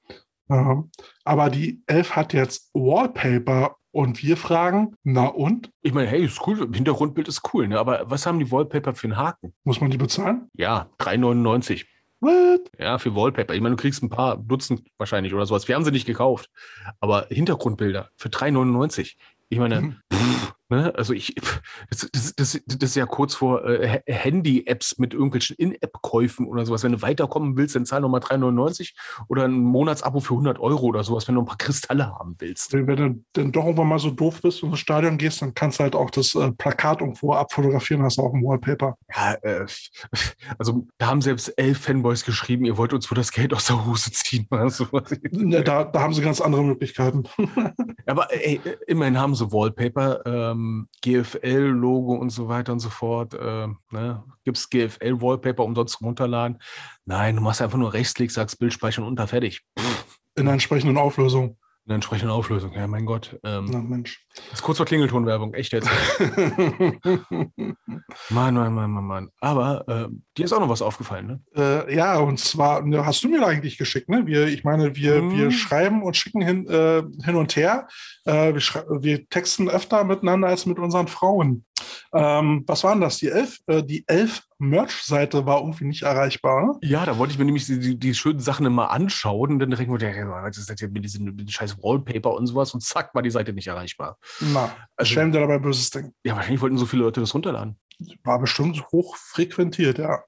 Ja. 0.48 0.84
Aber 1.24 1.50
die 1.50 1.82
Elf 1.86 2.14
hat 2.16 2.32
jetzt 2.32 2.70
Wallpaper 2.74 3.76
und 3.90 4.22
wir 4.22 4.36
fragen, 4.36 4.94
na 5.02 5.26
und? 5.26 5.70
Ich 5.82 5.92
meine, 5.92 6.08
hey, 6.08 6.24
ist 6.24 6.46
cool, 6.46 6.68
Hintergrundbild 6.72 7.28
ist 7.28 7.42
cool, 7.52 7.68
ne? 7.68 7.78
aber 7.78 8.10
was 8.10 8.26
haben 8.26 8.38
die 8.38 8.50
Wallpaper 8.50 8.94
für 8.94 9.06
einen 9.06 9.16
Haken? 9.16 9.52
Muss 9.64 9.80
man 9.80 9.90
die 9.90 9.98
bezahlen? 9.98 10.48
Ja, 10.54 10.88
3,99. 10.98 11.84
What? 12.20 12.70
Ja, 12.78 12.98
für 12.98 13.14
Wallpaper. 13.16 13.52
Ich 13.54 13.60
meine, 13.60 13.74
du 13.76 13.80
kriegst 13.82 14.02
ein 14.02 14.08
paar 14.08 14.36
Dutzend 14.36 14.86
wahrscheinlich 14.96 15.34
oder 15.34 15.44
sowas. 15.44 15.66
Wir 15.68 15.74
haben 15.74 15.84
sie 15.84 15.90
nicht 15.90 16.06
gekauft. 16.06 16.48
Aber 17.00 17.26
Hintergrundbilder 17.30 18.10
für 18.16 18.28
3,99. 18.28 19.16
Ich 19.48 19.58
meine, 19.58 19.80
Mhm. 19.82 19.96
pff, 20.12 20.54
ne? 20.72 20.92
also 20.96 21.12
ich, 21.12 21.34
das, 21.90 22.08
das, 22.12 22.34
das, 22.34 22.60
das 22.66 22.90
ist 22.90 22.96
ja 22.96 23.06
kurz 23.06 23.34
vor 23.34 23.64
äh, 23.64 23.88
Ha- 23.88 24.02
Handy-Apps 24.12 24.98
mit 24.98 25.12
irgendwelchen 25.14 25.56
In-App-Käufen 25.56 26.46
oder 26.46 26.66
sowas. 26.66 26.82
Wenn 26.82 26.92
du 26.92 27.02
weiterkommen 27.02 27.56
willst, 27.56 27.76
dann 27.76 27.86
zahl 27.86 28.00
nochmal 28.00 28.20
3,99 28.20 28.92
oder 29.28 29.44
ein 29.44 29.52
Monatsabo 29.52 30.20
für 30.20 30.34
100 30.34 30.58
Euro 30.58 30.86
oder 30.86 31.04
sowas, 31.04 31.28
wenn 31.28 31.34
du 31.34 31.42
ein 31.42 31.46
paar 31.46 31.58
Kristalle 31.58 32.06
haben 32.06 32.36
willst. 32.38 32.72
Wenn 32.72 32.86
du 32.86 33.22
dann 33.34 33.52
doch 33.52 33.64
irgendwann 33.64 33.88
mal 33.88 33.98
so 33.98 34.10
doof 34.10 34.40
bist 34.42 34.62
und 34.62 34.70
ins 34.70 34.80
Stadion 34.80 35.18
gehst, 35.18 35.42
dann 35.42 35.54
kannst 35.54 35.78
du 35.78 35.82
halt 35.84 35.94
auch 35.94 36.10
das 36.10 36.34
äh, 36.34 36.50
Plakat 36.52 37.00
irgendwo 37.00 37.32
abfotografieren, 37.34 38.02
hast 38.02 38.18
du 38.18 38.22
auch 38.22 38.32
ein 38.34 38.42
Wallpaper. 38.42 38.96
Ja, 39.14 39.34
äh, 39.42 39.66
also 40.58 40.86
da 40.98 41.06
haben 41.06 41.20
selbst 41.22 41.48
elf 41.56 41.78
Fanboys 41.80 42.24
geschrieben, 42.24 42.64
ihr 42.64 42.76
wollt 42.76 42.92
uns 42.92 43.10
wohl 43.10 43.16
das 43.16 43.32
Geld 43.32 43.52
aus 43.52 43.66
der 43.66 43.84
Hose 43.84 44.10
ziehen. 44.12 44.46
Also, 44.50 44.86
da, 45.30 45.84
da 45.84 46.00
haben 46.00 46.14
sie 46.14 46.22
ganz 46.22 46.40
andere 46.40 46.62
Möglichkeiten. 46.64 47.24
Aber 48.06 48.28
ey, 48.32 48.60
immerhin 48.86 49.18
haben 49.18 49.34
sie 49.34 49.50
Wallpaper, 49.52 50.24
ähm, 50.26 50.61
GFL-Logo 51.02 52.14
und 52.14 52.30
so 52.30 52.48
weiter 52.48 52.72
und 52.72 52.80
so 52.80 52.90
fort. 52.90 53.36
Ähm, 53.40 53.78
ne? 53.90 54.24
Gibt 54.44 54.58
es 54.58 54.70
GFL-Wallpaper 54.70 55.64
umsonst 55.64 56.00
runterladen? 56.00 56.58
Nein, 57.04 57.36
du 57.36 57.42
machst 57.42 57.62
einfach 57.62 57.78
nur 57.78 57.92
Rechtsklick, 57.92 58.30
sagst 58.30 58.58
Bild 58.58 58.72
speichern 58.72 59.04
unter, 59.04 59.26
fertig. 59.26 59.62
In 60.34 60.42
einer 60.42 60.52
entsprechenden 60.52 60.96
Auflösung. 60.98 61.58
In 61.84 61.88
der 61.88 61.94
entsprechenden 61.96 62.30
Auflösung. 62.30 62.72
Ja, 62.74 62.86
mein 62.86 63.04
Gott. 63.06 63.40
Ähm, 63.42 63.66
Na 63.68 63.80
Mensch. 63.80 64.24
Das 64.50 64.60
ist 64.60 64.62
kurz 64.62 64.76
vor 64.76 64.86
Klingeltonwerbung, 64.86 65.52
echt 65.54 65.72
jetzt. 65.72 65.88
Mann, 68.30 68.54
Mann, 68.54 68.72
Mann, 68.72 68.90
Mann, 68.90 69.04
Mann. 69.04 69.28
Aber 69.40 69.84
äh, 69.88 70.06
dir 70.38 70.44
ist 70.44 70.52
auch 70.52 70.60
noch 70.60 70.68
was 70.68 70.80
aufgefallen, 70.80 71.26
ne? 71.26 71.40
Äh, 71.88 71.96
ja, 71.96 72.18
und 72.18 72.38
zwar 72.38 72.82
ne, 72.82 73.04
hast 73.04 73.24
du 73.24 73.28
mir 73.28 73.44
eigentlich 73.44 73.78
geschickt, 73.78 74.08
ne? 74.08 74.26
Wir, 74.26 74.46
ich 74.46 74.62
meine, 74.62 74.94
wir, 74.94 75.16
Hm. 75.16 75.32
wir 75.32 75.50
schreiben 75.50 76.02
und 76.04 76.16
schicken 76.16 76.40
hin, 76.40 76.68
äh, 76.68 77.02
hin 77.24 77.34
und 77.34 77.56
her. 77.56 77.88
Äh, 78.26 78.54
wir, 78.54 78.60
wir 79.02 79.28
texten 79.28 79.68
öfter 79.68 80.04
miteinander 80.04 80.48
als 80.48 80.66
mit 80.66 80.78
unseren 80.78 81.08
Frauen. 81.08 81.64
Ähm, 82.12 82.64
was 82.66 82.84
waren 82.84 83.00
das? 83.00 83.18
Die 83.18 83.28
elf? 83.28 83.58
Äh, 83.66 83.82
die 83.82 84.04
elf 84.06 84.42
Merch-Seite 84.58 85.44
war 85.44 85.58
irgendwie 85.60 85.84
nicht 85.86 86.02
erreichbar. 86.02 86.78
Ja, 86.82 87.04
da 87.04 87.18
wollte 87.18 87.32
ich 87.32 87.38
mir 87.38 87.44
nämlich 87.44 87.66
die, 87.66 87.78
die, 87.80 87.98
die 87.98 88.14
schönen 88.14 88.38
Sachen 88.40 88.64
immer 88.66 88.90
anschauen 88.90 89.52
und 89.52 89.58
dann 89.58 89.70
direkt 89.70 89.90
mir, 89.90 89.98
ja, 89.98 90.42
was 90.42 90.56
ist 90.58 90.70
das 90.70 90.80
jetzt 90.80 90.92
mit 90.92 91.04
diesem 91.04 91.24
mit 91.24 91.40
diesem 91.40 91.48
scheiß 91.50 91.78
Wallpaper 91.82 92.32
und 92.34 92.46
sowas 92.46 92.72
und 92.74 92.80
zack, 92.82 93.14
war 93.14 93.22
die 93.22 93.30
Seite 93.30 93.52
nicht 93.52 93.66
erreichbar. 93.66 94.18
Na, 94.40 94.74
Also- 94.96 95.12
stellen 95.12 95.32
dir 95.32 95.40
dabei 95.40 95.58
böses 95.58 95.90
Ding. 95.90 96.12
Ja, 96.24 96.36
wahrscheinlich 96.36 96.60
wollten 96.60 96.78
so 96.78 96.86
viele 96.86 97.02
Leute 97.02 97.20
das 97.20 97.34
runterladen. 97.34 97.76
War 98.24 98.38
bestimmt 98.40 98.82
hoch 98.92 99.16
frequentiert, 99.16 99.98
ja. 99.98 100.20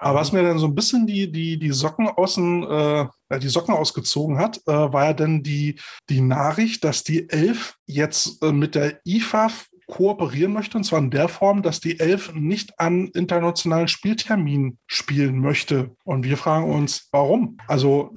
Aber 0.00 0.18
was 0.20 0.32
mir 0.32 0.42
dann 0.42 0.58
so 0.58 0.66
ein 0.66 0.74
bisschen 0.74 1.06
die, 1.06 1.30
die, 1.30 1.58
die 1.58 1.70
Socken 1.72 2.08
außen, 2.08 2.62
äh, 2.64 3.06
die 3.40 3.48
Socken 3.48 3.74
ausgezogen 3.74 4.38
hat, 4.38 4.58
äh, 4.66 4.72
war 4.92 5.04
ja 5.06 5.12
dann 5.14 5.42
die, 5.42 5.80
die 6.10 6.20
Nachricht, 6.20 6.84
dass 6.84 7.04
die 7.04 7.30
Elf 7.30 7.76
jetzt 7.86 8.42
äh, 8.42 8.52
mit 8.52 8.74
der 8.74 9.00
IFAF 9.06 9.68
kooperieren 9.86 10.52
möchte, 10.52 10.78
und 10.78 10.84
zwar 10.84 10.98
in 10.98 11.10
der 11.10 11.28
Form, 11.28 11.62
dass 11.62 11.80
die 11.80 12.00
Elf 12.00 12.32
nicht 12.34 12.78
an 12.78 13.08
internationalen 13.08 13.88
Spielterminen 13.88 14.78
spielen 14.86 15.38
möchte. 15.38 15.94
Und 16.04 16.24
wir 16.24 16.36
fragen 16.36 16.70
uns, 16.70 17.08
warum? 17.12 17.58
Also 17.68 18.14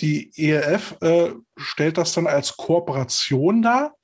die 0.00 0.30
ERF 0.36 0.96
äh, 1.00 1.30
stellt 1.56 1.98
das 1.98 2.12
dann 2.12 2.26
als 2.26 2.56
Kooperation 2.56 3.62
dar 3.62 3.94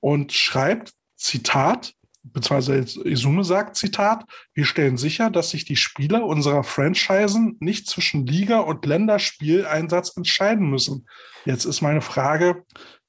und 0.00 0.32
schreibt, 0.32 0.92
Zitat, 1.16 1.94
beziehungsweise 2.22 3.08
Isume 3.08 3.44
sagt, 3.44 3.76
Zitat, 3.76 4.24
wir 4.54 4.64
stellen 4.64 4.96
sicher, 4.96 5.30
dass 5.30 5.50
sich 5.50 5.64
die 5.64 5.76
Spieler 5.76 6.24
unserer 6.24 6.62
Franchisen 6.62 7.56
nicht 7.60 7.88
zwischen 7.88 8.26
Liga- 8.26 8.60
und 8.60 8.86
Länderspieleinsatz 8.86 10.16
entscheiden 10.16 10.70
müssen. 10.70 11.08
Jetzt 11.44 11.64
ist 11.64 11.80
meine 11.80 12.00
Frage, 12.00 12.64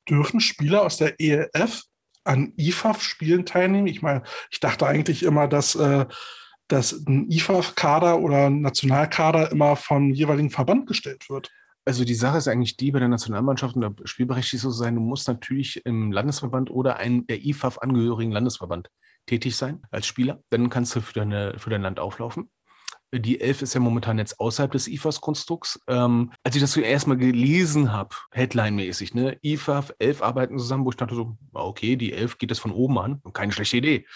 dürfen 0.09 0.39
Spieler 0.39 0.81
aus 0.83 0.97
der 0.97 1.19
ELF 1.19 1.83
an 2.23 2.53
IFAF-Spielen 2.57 3.45
teilnehmen? 3.45 3.87
Ich 3.87 4.01
meine, 4.01 4.23
ich 4.51 4.59
dachte 4.59 4.85
eigentlich 4.87 5.23
immer, 5.23 5.47
dass, 5.47 5.75
äh, 5.75 6.05
dass 6.67 7.05
ein 7.07 7.29
IFAF-Kader 7.29 8.19
oder 8.19 8.47
ein 8.47 8.61
Nationalkader 8.61 9.51
immer 9.51 9.75
vom 9.75 10.13
jeweiligen 10.13 10.49
Verband 10.49 10.87
gestellt 10.87 11.29
wird. 11.29 11.51
Also 11.85 12.05
die 12.05 12.15
Sache 12.15 12.37
ist 12.37 12.47
eigentlich 12.47 12.77
die, 12.77 12.91
bei 12.91 12.99
der 12.99 13.09
Nationalmannschaft 13.09 13.75
und 13.75 13.81
der 13.81 13.93
spielberechtigt 14.07 14.61
zu 14.61 14.71
sein, 14.71 14.95
du 14.95 15.01
musst 15.01 15.27
natürlich 15.27 15.85
im 15.85 16.11
Landesverband 16.11 16.71
oder 16.71 16.97
einem 16.97 17.27
der 17.27 17.43
IFAF 17.43 17.79
angehörigen 17.79 18.31
Landesverband 18.31 18.89
tätig 19.25 19.55
sein 19.55 19.81
als 19.91 20.07
Spieler. 20.07 20.41
Dann 20.49 20.69
kannst 20.69 20.95
du 20.95 21.01
für, 21.01 21.13
deine, 21.13 21.55
für 21.57 21.69
dein 21.69 21.81
Land 21.81 21.99
auflaufen. 21.99 22.49
Die 23.19 23.39
Elf 23.39 23.61
ist 23.61 23.73
ja 23.73 23.79
momentan 23.79 24.17
jetzt 24.17 24.39
außerhalb 24.39 24.71
des 24.71 24.87
IFAS-Konstrukts. 24.87 25.79
Ähm, 25.87 26.31
als 26.43 26.55
ich 26.55 26.61
das 26.61 26.71
zuerst 26.71 27.07
mal 27.07 27.17
gelesen 27.17 27.91
habe, 27.91 28.15
Headline-mäßig, 28.31 29.13
ne, 29.13 29.37
IFAF, 29.43 29.93
Elf 29.99 30.21
arbeiten 30.21 30.57
zusammen, 30.57 30.83
wo 30.85 30.89
ich 30.89 30.95
dachte 30.95 31.13
so, 31.13 31.37
okay, 31.53 31.95
die 31.95 32.13
Elf 32.13 32.37
geht 32.37 32.49
das 32.49 32.59
von 32.59 32.71
oben 32.71 32.97
an, 32.97 33.21
keine 33.33 33.51
schlechte 33.51 33.77
Idee. 33.77 34.07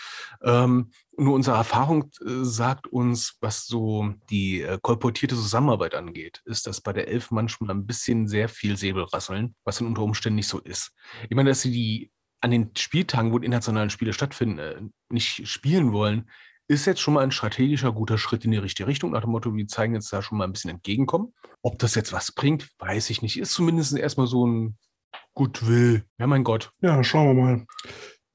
Ähm, 0.42 0.92
nur 1.16 1.36
unsere 1.36 1.58
Erfahrung 1.58 2.12
äh, 2.22 2.44
sagt 2.44 2.88
uns, 2.88 3.38
was 3.40 3.68
so 3.68 4.14
die 4.30 4.62
äh, 4.62 4.80
kolportierte 4.82 5.36
Zusammenarbeit 5.36 5.94
angeht, 5.94 6.42
ist, 6.46 6.66
dass 6.66 6.82
bei 6.82 6.94
der 6.94 7.08
Elf 7.08 7.32
manchmal 7.32 7.72
ein 7.72 7.86
bisschen 7.86 8.28
sehr 8.28 8.50
viel 8.50 8.78
Säbelrasseln, 8.78 9.56
was 9.64 9.78
dann 9.78 9.88
unter 9.88 10.02
Umständen 10.04 10.36
nicht 10.36 10.48
so 10.48 10.60
ist. 10.60 10.92
Ich 11.30 11.36
meine, 11.36 11.50
dass 11.50 11.62
sie 11.62 11.72
die 11.72 12.12
an 12.42 12.52
den 12.52 12.72
Spieltagen, 12.78 13.32
wo 13.32 13.40
die 13.40 13.46
internationalen 13.46 13.90
Spiele 13.90 14.14
stattfinden, 14.14 14.60
äh, 14.60 14.82
nicht 15.10 15.48
spielen 15.48 15.92
wollen, 15.92 16.30
ist 16.68 16.86
jetzt 16.86 17.00
schon 17.00 17.14
mal 17.14 17.24
ein 17.24 17.32
strategischer 17.32 17.92
guter 17.92 18.18
Schritt 18.18 18.46
in 18.46 18.52
die 18.52 18.58
richtige 18.58 18.88
Richtung. 18.88 19.12
Nach 19.12 19.22
dem 19.22 19.32
Motto, 19.32 19.56
wir 19.56 19.68
zeigen 19.68 19.94
jetzt 19.94 20.12
da 20.12 20.22
schon 20.22 20.38
mal 20.38 20.44
ein 20.44 20.54
bisschen 20.54 20.72
entgegenkommen. 20.72 21.34
Ob 21.62 21.80
das 21.80 21.96
jetzt 21.96 22.14
was 22.14 22.32
bringt, 22.32 22.70
weiß 22.80 23.10
ich 23.10 23.22
nicht. 23.22 23.40
Ist 23.40 23.54
zumindest 23.54 23.96
erstmal 23.98 24.28
so 24.28 24.46
ein 24.46 24.78
Goodwill. 25.34 26.04
Ja, 26.20 26.28
mein 26.28 26.44
Gott. 26.44 26.72
Ja, 26.82 27.04
schauen 27.04 27.36
wir 27.36 27.44
mal. 27.44 27.66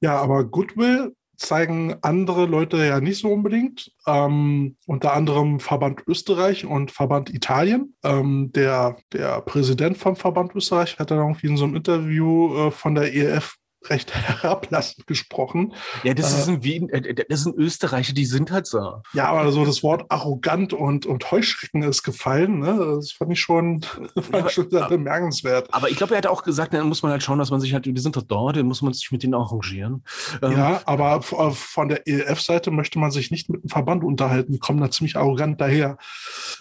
Ja, 0.01 0.17
aber 0.17 0.45
Goodwill 0.45 1.15
zeigen 1.37 1.95
andere 2.01 2.45
Leute 2.45 2.77
ja 2.77 2.99
nicht 2.99 3.19
so 3.19 3.29
unbedingt. 3.29 3.91
Ähm, 4.07 4.77
unter 4.85 5.13
anderem 5.13 5.59
Verband 5.59 6.03
Österreich 6.07 6.65
und 6.65 6.91
Verband 6.91 7.33
Italien. 7.33 7.95
Ähm, 8.03 8.51
der, 8.53 8.97
der 9.11 9.41
Präsident 9.41 9.97
vom 9.97 10.15
Verband 10.15 10.55
Österreich 10.55 10.99
hat 10.99 11.11
dann 11.11 11.19
irgendwie 11.19 11.47
in 11.47 11.57
so 11.57 11.65
einem 11.65 11.75
Interview 11.75 12.55
äh, 12.55 12.71
von 12.71 12.95
der 12.95 13.13
ELF 13.13 13.57
recht 13.89 14.13
herablassend 14.43 15.07
gesprochen. 15.07 15.73
Ja, 16.03 16.13
das, 16.13 16.33
Äh, 16.33 16.39
ist 16.39 16.47
ein 16.49 16.63
Wien, 16.63 16.89
äh, 16.89 17.13
das 17.27 17.41
sind 17.43 17.55
Österreicher, 17.57 18.13
die 18.13 18.25
sind 18.25 18.51
halt 18.51 18.65
so. 18.67 19.01
Ja, 19.13 19.29
aber 19.29 19.51
so 19.51 19.65
das 19.65 19.83
Wort 19.83 20.05
arrogant 20.09 20.73
und, 20.73 21.05
und 21.05 21.31
Heuschrecken 21.31 21.83
ist 21.83 22.03
gefallen. 22.03 22.59
Ne? 22.59 22.77
Das 22.97 23.11
fand 23.11 23.31
ich 23.31 23.39
schon, 23.41 23.81
fand 24.31 24.47
ich 24.47 24.51
schon 24.53 24.69
sehr 24.69 24.81
aber- 24.85 24.89
bemerkenswert. 24.97 25.73
Aber 25.73 25.89
ich 25.89 25.97
glaube, 25.97 26.13
er 26.13 26.19
hat 26.19 26.27
auch 26.27 26.43
gesagt, 26.43 26.73
dann 26.73 26.87
muss 26.87 27.03
man 27.03 27.11
halt 27.11 27.23
schauen, 27.23 27.39
dass 27.39 27.51
man 27.51 27.59
sich 27.59 27.73
halt, 27.73 27.85
die 27.85 27.97
sind 27.99 28.15
doch 28.15 28.23
dort, 28.23 28.57
dann 28.57 28.65
muss 28.65 28.81
man 28.81 28.93
sich 28.93 29.11
mit 29.11 29.23
denen 29.23 29.33
arrangieren. 29.33 30.03
Ähm, 30.41 30.51
Ja, 30.53 30.81
aber 30.85 31.17
äh, 31.17 31.51
von 31.51 31.89
der 31.89 32.07
ELF-Seite 32.07 32.71
möchte 32.71 32.99
man 32.99 33.11
sich 33.11 33.31
nicht 33.31 33.49
mit 33.49 33.63
dem 33.63 33.69
Verband 33.69 34.03
unterhalten. 34.03 34.51
Die 34.51 34.59
kommen 34.59 34.79
da 34.81 34.89
ziemlich 34.91 35.15
arrogant 35.15 35.59
daher. 35.61 35.97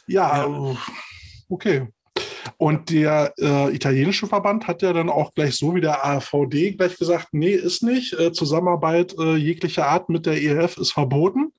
Ja, 0.07 0.47
Ja. 0.47 0.71
äh, 0.73 0.77
okay. 1.49 1.89
Und 2.57 2.91
der 2.91 3.35
äh, 3.39 3.75
italienische 3.75 4.27
Verband 4.27 4.67
hat 4.67 4.83
ja 4.83 4.93
dann 4.93 5.09
auch 5.09 5.35
gleich 5.35 5.57
so 5.57 5.75
wie 5.75 5.81
der 5.81 6.05
AVD 6.05 6.73
gleich 6.73 6.97
gesagt, 6.97 7.29
nee, 7.33 7.53
ist 7.53 7.83
nicht. 7.83 8.13
Äh, 8.19 8.33
Zusammenarbeit 8.33 9.15
äh, 9.19 9.37
jeglicher 9.37 9.87
Art 9.87 10.09
mit 10.09 10.27
der 10.27 10.41
ELF 10.41 10.77
ist 10.77 10.93
verboten 10.93 11.53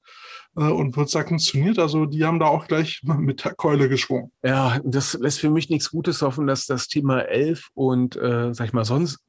äh, 0.56 0.64
und 0.64 0.96
wird 0.96 1.10
sanktioniert. 1.10 1.80
Also 1.80 2.06
die 2.06 2.24
haben 2.24 2.40
da 2.40 2.46
auch 2.46 2.68
gleich 2.68 3.02
mit 3.20 3.44
der 3.44 3.54
Keule 3.54 3.90
geschwungen. 3.90 4.32
Ja, 4.44 4.80
das 4.84 5.14
lässt 5.14 5.40
für 5.40 5.50
mich 5.50 5.70
nichts 5.70 5.92
Gutes 5.92 6.22
hoffen, 6.22 6.48
dass 6.48 6.66
das 6.66 6.88
Thema 6.88 7.22
11 7.22 7.70
und, 7.74 8.16
äh, 8.16 8.54
sag 8.54 8.68
ich 8.68 8.74
mal, 8.74 8.86
sonst 8.86 9.20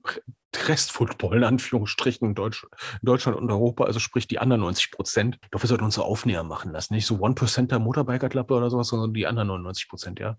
Restfootball 0.69 1.39
in 1.39 1.45
Anführungsstrichen 1.45 2.29
in, 2.29 2.35
Deutsch, 2.35 2.65
in 2.65 3.07
Deutschland 3.07 3.39
und 3.39 3.51
Europa, 3.51 3.85
also 3.85 3.99
sprich 3.99 4.27
die 4.27 4.39
anderen 4.39 4.63
90 4.63 4.93
Prozent. 4.93 5.39
Glaube, 5.51 5.65
wir 5.65 5.69
sollten 5.69 5.85
uns 5.85 5.95
so 5.95 6.03
Aufnäher 6.03 6.43
machen 6.43 6.73
lassen. 6.73 6.95
Nicht 6.95 7.07
so 7.07 7.19
One-Percenter 7.19 7.79
Motorbiker-Klappe 7.79 8.55
oder 8.55 8.71
sowas, 8.71 8.89
sondern 8.89 9.15
die 9.15 9.27
anderen 9.27 9.49
99 9.49 9.89
Prozent, 9.89 10.21
ja. 10.21 10.37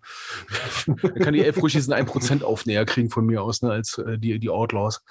Dann 0.87 1.15
kann 1.15 1.33
die 1.33 1.43
11 1.43 1.61
ruhig 1.61 1.73
diesen 1.73 1.93
1% 1.93 2.43
Aufnäher 2.43 2.85
kriegen 2.85 3.09
von 3.09 3.25
mir 3.25 3.43
aus, 3.43 3.61
ne, 3.61 3.71
als 3.71 3.97
äh, 3.97 4.17
die, 4.17 4.39
die 4.39 4.49
Outlaws. 4.49 5.03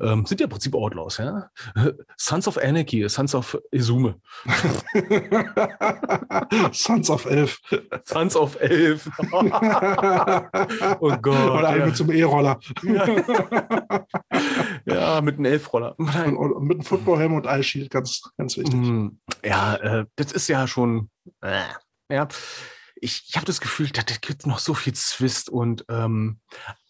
Ähm, 0.00 0.26
sind 0.26 0.40
ja 0.40 0.44
im 0.44 0.50
Prinzip 0.50 0.74
Outlaws, 0.74 1.18
ja. 1.18 1.50
Sons 2.16 2.48
of 2.48 2.58
Anarchy, 2.58 3.08
Sons 3.08 3.34
of 3.34 3.58
Izume. 3.70 4.16
Sons 6.72 7.10
of 7.10 7.26
Elf. 7.26 7.60
Sons 8.04 8.36
of 8.36 8.60
11. 8.60 9.10
oh 11.00 11.16
Gott. 11.20 11.50
Oder 11.50 11.76
ja. 11.76 11.84
einem 11.84 12.10
E-Roller. 12.10 12.58
Ja, 12.82 13.06
mit 15.22 15.34
einem 15.36 15.44
Elfroller. 15.44 15.98
Und, 15.98 16.62
mit 16.62 16.78
einem 16.78 16.84
Footballhelm 16.84 17.34
und 17.34 17.46
Eye 17.46 17.62
Shield, 17.62 17.90
ganz, 17.90 18.22
ganz 18.36 18.56
wichtig. 18.56 18.74
Mm, 18.74 19.18
Ja, 19.44 19.74
äh, 19.76 20.06
das 20.16 20.32
ist 20.32 20.48
ja 20.48 20.66
schon. 20.66 21.10
Äh, 21.40 21.62
ja, 22.10 22.28
ich, 23.02 23.24
ich 23.28 23.36
habe 23.36 23.46
das 23.46 23.60
Gefühl, 23.60 23.88
da, 23.90 24.02
da 24.02 24.14
gibt 24.20 24.46
noch 24.46 24.60
so 24.60 24.74
viel 24.74 24.94
Zwist 24.94 25.50
und 25.50 25.84
ähm, 25.88 26.38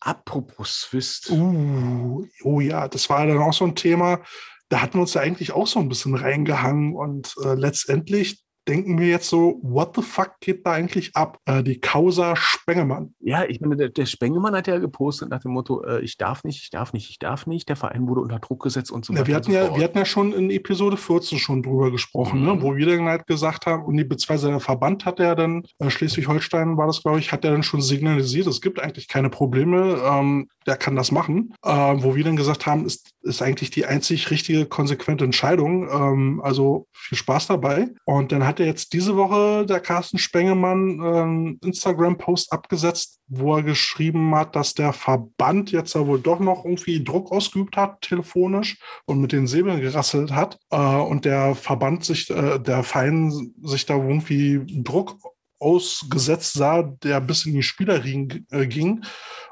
apropos 0.01 0.83
Zwist. 0.83 1.31
Uh, 1.31 2.27
oh 2.43 2.61
ja, 2.61 2.87
das 2.87 3.09
war 3.09 3.27
dann 3.27 3.39
auch 3.39 3.55
so 3.55 3.65
ein 3.65 3.75
Thema. 3.75 4.21
Da 4.69 4.83
hatten 4.83 4.95
wir 4.95 5.03
uns 5.03 5.15
ja 5.15 5.23
eigentlich 5.23 5.53
auch 5.53 5.67
so 5.67 5.81
ein 5.81 5.89
bisschen 5.89 6.15
reingehangen 6.15 6.95
und 6.95 7.35
äh, 7.45 7.55
letztendlich 7.55 8.41
denken 8.69 8.99
wir 8.99 9.09
jetzt 9.09 9.29
so, 9.29 9.59
what 9.63 9.95
the 9.97 10.03
fuck 10.03 10.33
geht 10.41 10.65
da 10.67 10.73
eigentlich 10.73 11.15
ab? 11.17 11.39
Äh, 11.47 11.63
die 11.63 11.81
Causa 11.81 12.35
Spengemann. 12.37 13.15
Ja, 13.21 13.45
ich 13.45 13.61
meine, 13.61 13.77
der, 13.77 13.89
der 13.89 14.07
Spengemann 14.07 14.55
hat 14.55 14.67
ja 14.67 14.79
gepostet 14.79 15.31
nach 15.31 15.41
dem 15.41 15.53
Motto, 15.53 15.83
äh, 15.85 16.01
ich 16.03 16.17
darf 16.17 16.45
nicht, 16.45 16.63
ich 16.63 16.71
darf 16.71 16.93
nicht, 16.93 17.11
ich 17.11 17.19
darf 17.19 17.47
nicht. 17.47 17.69
Der 17.69 17.77
Verein 17.77 18.07
wurde 18.09 18.21
unter 18.21 18.39
Druck 18.39 18.63
gesetzt 18.63 18.91
und 18.93 19.05
so 19.05 19.13
Ja, 19.13 19.21
weiter. 19.21 19.29
wir, 19.29 19.37
und 19.37 19.45
hatten 19.45 19.53
ja, 19.53 19.77
wir 19.77 19.85
hatten 19.85 19.99
ja 19.99 20.05
schon 20.05 20.33
in 20.33 20.51
Episode 20.51 20.97
14 20.97 21.39
schon 21.39 21.63
drüber 21.63 21.91
gesprochen, 21.91 22.41
Mhm. 22.41 22.47
ne? 22.47 22.63
wo 22.63 22.77
wir 22.77 22.87
dann 22.87 23.07
halt 23.07 23.27
gesagt 23.27 23.67
haben, 23.67 23.85
und 23.85 23.97
die, 23.97 24.05
beziehungsweise 24.05 24.49
der 24.49 24.61
Verband 24.61 25.05
hat 25.05 25.19
ja 25.19 25.35
dann, 25.35 25.65
äh, 25.79 25.91
Schleswig-Holstein 25.91 26.77
war 26.77 26.87
das, 26.87 27.03
glaube 27.03 27.19
ich, 27.19 27.33
hat 27.33 27.45
ja 27.45 27.51
dann 27.51 27.63
schon 27.63 27.83
signalisiert, 27.83 28.47
es 28.47 28.61
gibt 28.61 28.81
eigentlich 28.81 29.09
keine 29.09 29.31
Probleme, 29.31 30.01
ähm, 30.05 30.49
der 30.67 30.77
kann 30.77 30.95
das 30.97 31.11
machen. 31.11 31.55
Äh, 31.65 31.71
wo 31.71 32.15
wir 32.15 32.23
dann 32.25 32.37
gesagt 32.37 32.67
haben, 32.67 32.87
ist, 32.87 33.11
ist 33.23 33.43
eigentlich 33.43 33.71
die 33.71 33.85
einzig 33.87 34.31
richtige, 34.31 34.67
konsequente 34.67 35.25
Entscheidung. 35.25 35.89
Ähm, 35.91 36.41
also 36.45 36.87
viel 36.93 37.19
Spaß 37.19 37.49
dabei. 37.49 37.89
Und 38.05 38.31
dann 38.33 38.47
hat 38.47 38.52
er 38.61 38.67
jetzt 38.67 38.93
diese 38.93 39.17
Woche 39.17 39.67
der 39.67 39.81
Carsten 39.81 40.19
Spengemann 40.19 41.01
einen 41.01 41.59
Instagram-Post 41.59 42.53
abgesetzt, 42.53 43.21
wo 43.29 43.57
er 43.57 43.63
geschrieben 43.63 44.35
hat, 44.35 44.57
dass 44.57 44.75
der 44.75 44.93
Verband 44.93 45.73
jetzt 45.73 45.95
ja 45.95 46.07
wohl 46.07 46.21
doch 46.21 46.41
noch 46.41 46.65
irgendwie 46.65 47.03
Druck 47.03 47.33
ausgeübt 47.33 47.77
hat, 47.77 48.01
telefonisch 48.03 48.79
und 49.07 49.21
mit 49.21 49.33
den 49.33 49.47
Säbeln 49.47 49.81
gerasselt 49.81 50.33
hat. 50.33 50.59
Äh, 50.71 50.77
und 50.77 51.25
der 51.25 51.55
Verband 51.55 52.05
sich, 52.05 52.31
äh, 52.31 52.59
der 52.59 52.83
Verein 52.83 53.53
sich 53.63 53.87
da 53.87 53.95
irgendwie 53.95 54.61
Druck 54.83 55.17
ausgesetzt 55.59 56.55
sah, 56.55 56.83
der 56.83 57.21
bis 57.21 57.47
in 57.47 57.55
die 57.55 57.63
Spielerriegen 57.63 58.47
äh, 58.51 58.67
ging. 58.67 59.05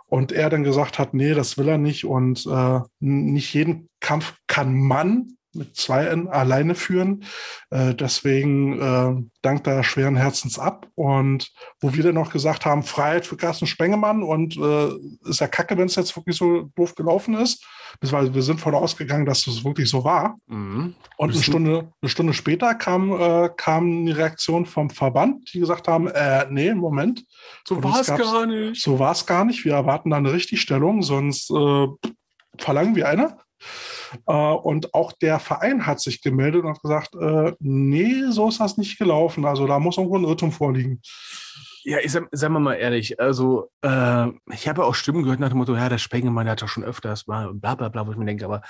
Und 0.07 0.33
er 0.33 0.51
dann 0.51 0.65
gesagt 0.65 0.99
hat, 0.99 1.15
nee, 1.15 1.35
das 1.35 1.57
will 1.57 1.69
er 1.69 1.79
nicht. 1.79 2.05
Und 2.05 2.45
nicht 2.99 3.55
jeden 3.55 3.89
Kampf 4.01 4.35
kann 4.49 4.75
man 4.75 5.37
mit 5.53 5.77
zwei 5.77 6.05
N 6.07 6.29
alleine 6.29 6.75
führen. 6.75 7.25
Äh, 7.71 7.95
deswegen 7.95 8.81
äh, 8.81 9.23
dankt 9.43 9.67
er 9.67 9.83
schweren 9.83 10.17
Herzens 10.17 10.59
ab. 10.59 10.87
Und 10.95 11.51
wo 11.81 11.93
wir 11.95 12.03
dann 12.03 12.15
noch 12.15 12.33
gesagt 12.33 12.67
haben, 12.67 12.83
Freiheit 12.83 13.27
für 13.27 13.37
Carsten 13.37 13.67
Spengemann 13.67 14.23
und 14.23 14.57
äh, 14.57 14.91
ist 15.29 15.41
ja 15.41 15.49
kacke, 15.49 15.77
wenn 15.77 15.87
es 15.87 15.97
jetzt 15.97 16.17
wirklich 16.17 16.37
so 16.37 16.71
doof 16.77 16.95
gelaufen 16.95 17.35
ist. 17.35 17.65
Beziehungsweise 17.99 18.35
wir 18.35 18.43
sind 18.43 18.61
von 18.61 18.75
ausgegangen, 18.75 19.27
dass 19.27 19.45
das 19.45 19.65
wirklich 19.65 19.89
so 19.89 20.05
war. 20.05 20.37
Mhm. 20.47 20.95
Und 21.17 21.33
eine 21.33 21.43
Stunde, 21.43 21.93
eine 22.01 22.09
Stunde 22.09 22.33
später 22.33 22.75
kam, 22.75 23.13
äh, 23.13 23.51
kam 23.57 24.07
die 24.07 24.13
Reaktion 24.13 24.67
vom 24.67 24.91
Verband, 24.91 25.53
die 25.53 25.61
gesagt 25.61 25.89
haben, 25.89 26.07
äh, 26.07 26.47
nee, 26.51 26.73
Moment, 26.73 27.25
So 27.67 27.83
war 27.83 28.01
es 28.01 28.07
gar 28.07 28.47
nicht. 28.47 28.81
so 28.81 28.99
war 28.99 29.13
es 29.13 29.27
gar 29.27 29.45
nicht. 29.45 29.65
Wir 29.65 29.75
erwarten 29.75 30.11
da 30.11 30.19
eine 30.19 30.33
Richtigstellung, 30.33 31.03
sonst 31.03 31.51
äh, 31.51 31.87
verlangen 32.59 32.95
wir 32.95 33.09
eine. 33.09 33.37
Äh, 34.27 34.33
und 34.33 34.95
auch 34.95 35.13
der 35.13 35.39
Verein 35.39 35.87
hat 35.87 36.01
sich 36.01 36.23
gemeldet 36.23 36.65
und 36.65 36.71
hat 36.71 36.83
gesagt, 36.83 37.15
äh, 37.15 37.53
nee, 37.61 38.25
so 38.31 38.49
ist 38.49 38.61
das 38.61 38.77
nicht 38.77 38.99
gelaufen. 38.99 39.45
Also 39.45 39.67
da 39.67 39.79
muss 39.79 39.99
irgendwo 39.99 40.19
ein 40.19 40.25
Irrtum 40.25 40.53
vorliegen. 40.53 41.01
Ja, 41.83 41.99
ich 42.03 42.13
sag, 42.13 42.29
sagen 42.33 42.53
wir 42.55 42.61
mal 42.61 42.75
ehrlich, 42.75 43.19
also 43.19 43.71
äh, 43.81 44.27
ich 44.53 44.69
habe 44.69 44.85
auch 44.85 44.95
Stimmen 44.95 45.23
gehört 45.23 45.41
nach 45.41 45.49
dem 45.49 45.59
Motto, 45.59 45.75
ja, 45.75 45.89
der 45.89 45.97
Spengemann 45.97 46.49
hat 46.49 46.61
doch 46.61 46.69
schon 46.69 46.85
öfters 46.85 47.27
mal 47.27 47.55
bla 47.55 47.75
bla 47.75 47.89
bla, 47.89 48.07
wo 48.07 48.13
ich 48.13 48.19
mir 48.19 48.27
denke, 48.27 48.45
aber 48.45 48.61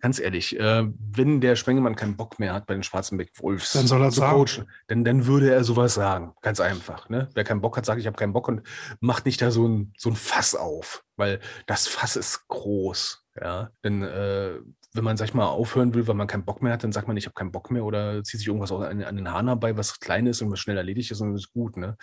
ganz 0.00 0.18
ehrlich, 0.18 0.58
äh, 0.58 0.86
wenn 0.98 1.40
der 1.40 1.56
Spengemann 1.56 1.96
keinen 1.96 2.16
Bock 2.16 2.38
mehr 2.38 2.52
hat 2.54 2.66
bei 2.66 2.74
den 2.74 2.82
Schwarzenbeck 2.82 3.32
Wolves 3.40 3.72
Dann 3.72 3.86
soll 3.86 4.02
er 4.02 4.10
zu 4.10 4.20
sagen. 4.20 4.36
coachen, 4.36 4.70
dann, 4.86 5.04
dann 5.04 5.26
würde 5.26 5.52
er 5.52 5.64
sowas 5.64 5.94
sagen. 5.94 6.34
Ganz 6.42 6.60
einfach. 6.60 7.08
Ne? 7.08 7.28
Wer 7.34 7.44
keinen 7.44 7.60
Bock 7.60 7.76
hat, 7.76 7.86
sagt, 7.86 8.00
ich 8.00 8.06
habe 8.06 8.16
keinen 8.16 8.32
Bock 8.32 8.48
und 8.48 8.62
macht 9.00 9.26
nicht 9.26 9.40
da 9.40 9.50
so 9.50 9.66
ein, 9.66 9.92
so 9.96 10.10
ein 10.10 10.16
Fass 10.16 10.54
auf, 10.54 11.04
weil 11.16 11.40
das 11.66 11.88
Fass 11.88 12.16
ist 12.16 12.48
groß. 12.48 13.24
Ja, 13.40 13.70
denn 13.84 14.02
äh, 14.02 14.58
wenn 14.94 15.04
man, 15.04 15.16
sag 15.16 15.26
ich 15.26 15.34
mal, 15.34 15.46
aufhören 15.46 15.94
will, 15.94 16.08
weil 16.08 16.14
man 16.14 16.26
keinen 16.26 16.44
Bock 16.44 16.62
mehr 16.62 16.72
hat, 16.72 16.82
dann 16.82 16.92
sagt 16.92 17.06
man, 17.08 17.16
ich 17.16 17.26
habe 17.26 17.34
keinen 17.34 17.52
Bock 17.52 17.70
mehr 17.70 17.84
oder 17.84 18.24
zieht 18.24 18.40
sich 18.40 18.48
irgendwas 18.48 18.72
an, 18.72 19.02
an 19.02 19.16
den 19.16 19.30
Haaren 19.30 19.46
herbei, 19.46 19.76
was 19.76 20.00
klein 20.00 20.26
ist 20.26 20.42
und 20.42 20.50
was 20.50 20.60
schnell 20.60 20.76
erledigt 20.76 21.10
ist 21.10 21.20
und 21.20 21.34
ist 21.34 21.52
gut. 21.52 21.76
Ne? 21.76 21.96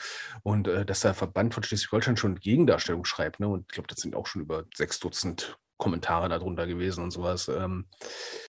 Und 0.43 0.67
äh, 0.67 0.85
dass 0.85 1.01
der 1.01 1.13
Verband 1.13 1.53
von 1.53 1.63
Schleswig-Holstein 1.63 2.15
schon 2.15 2.35
Gegendarstellung 2.35 3.03
schreibt, 3.03 3.39
ne? 3.39 3.47
und 3.47 3.65
ich 3.69 3.73
glaube, 3.73 3.87
das 3.87 3.99
sind 3.99 4.15
auch 4.15 4.27
schon 4.27 4.41
über 4.41 4.65
sechs 4.73 4.99
Dutzend 4.99 5.57
Kommentare 5.77 6.29
darunter 6.29 6.67
gewesen 6.67 7.03
und 7.03 7.11
sowas, 7.11 7.49
ähm, 7.49 7.85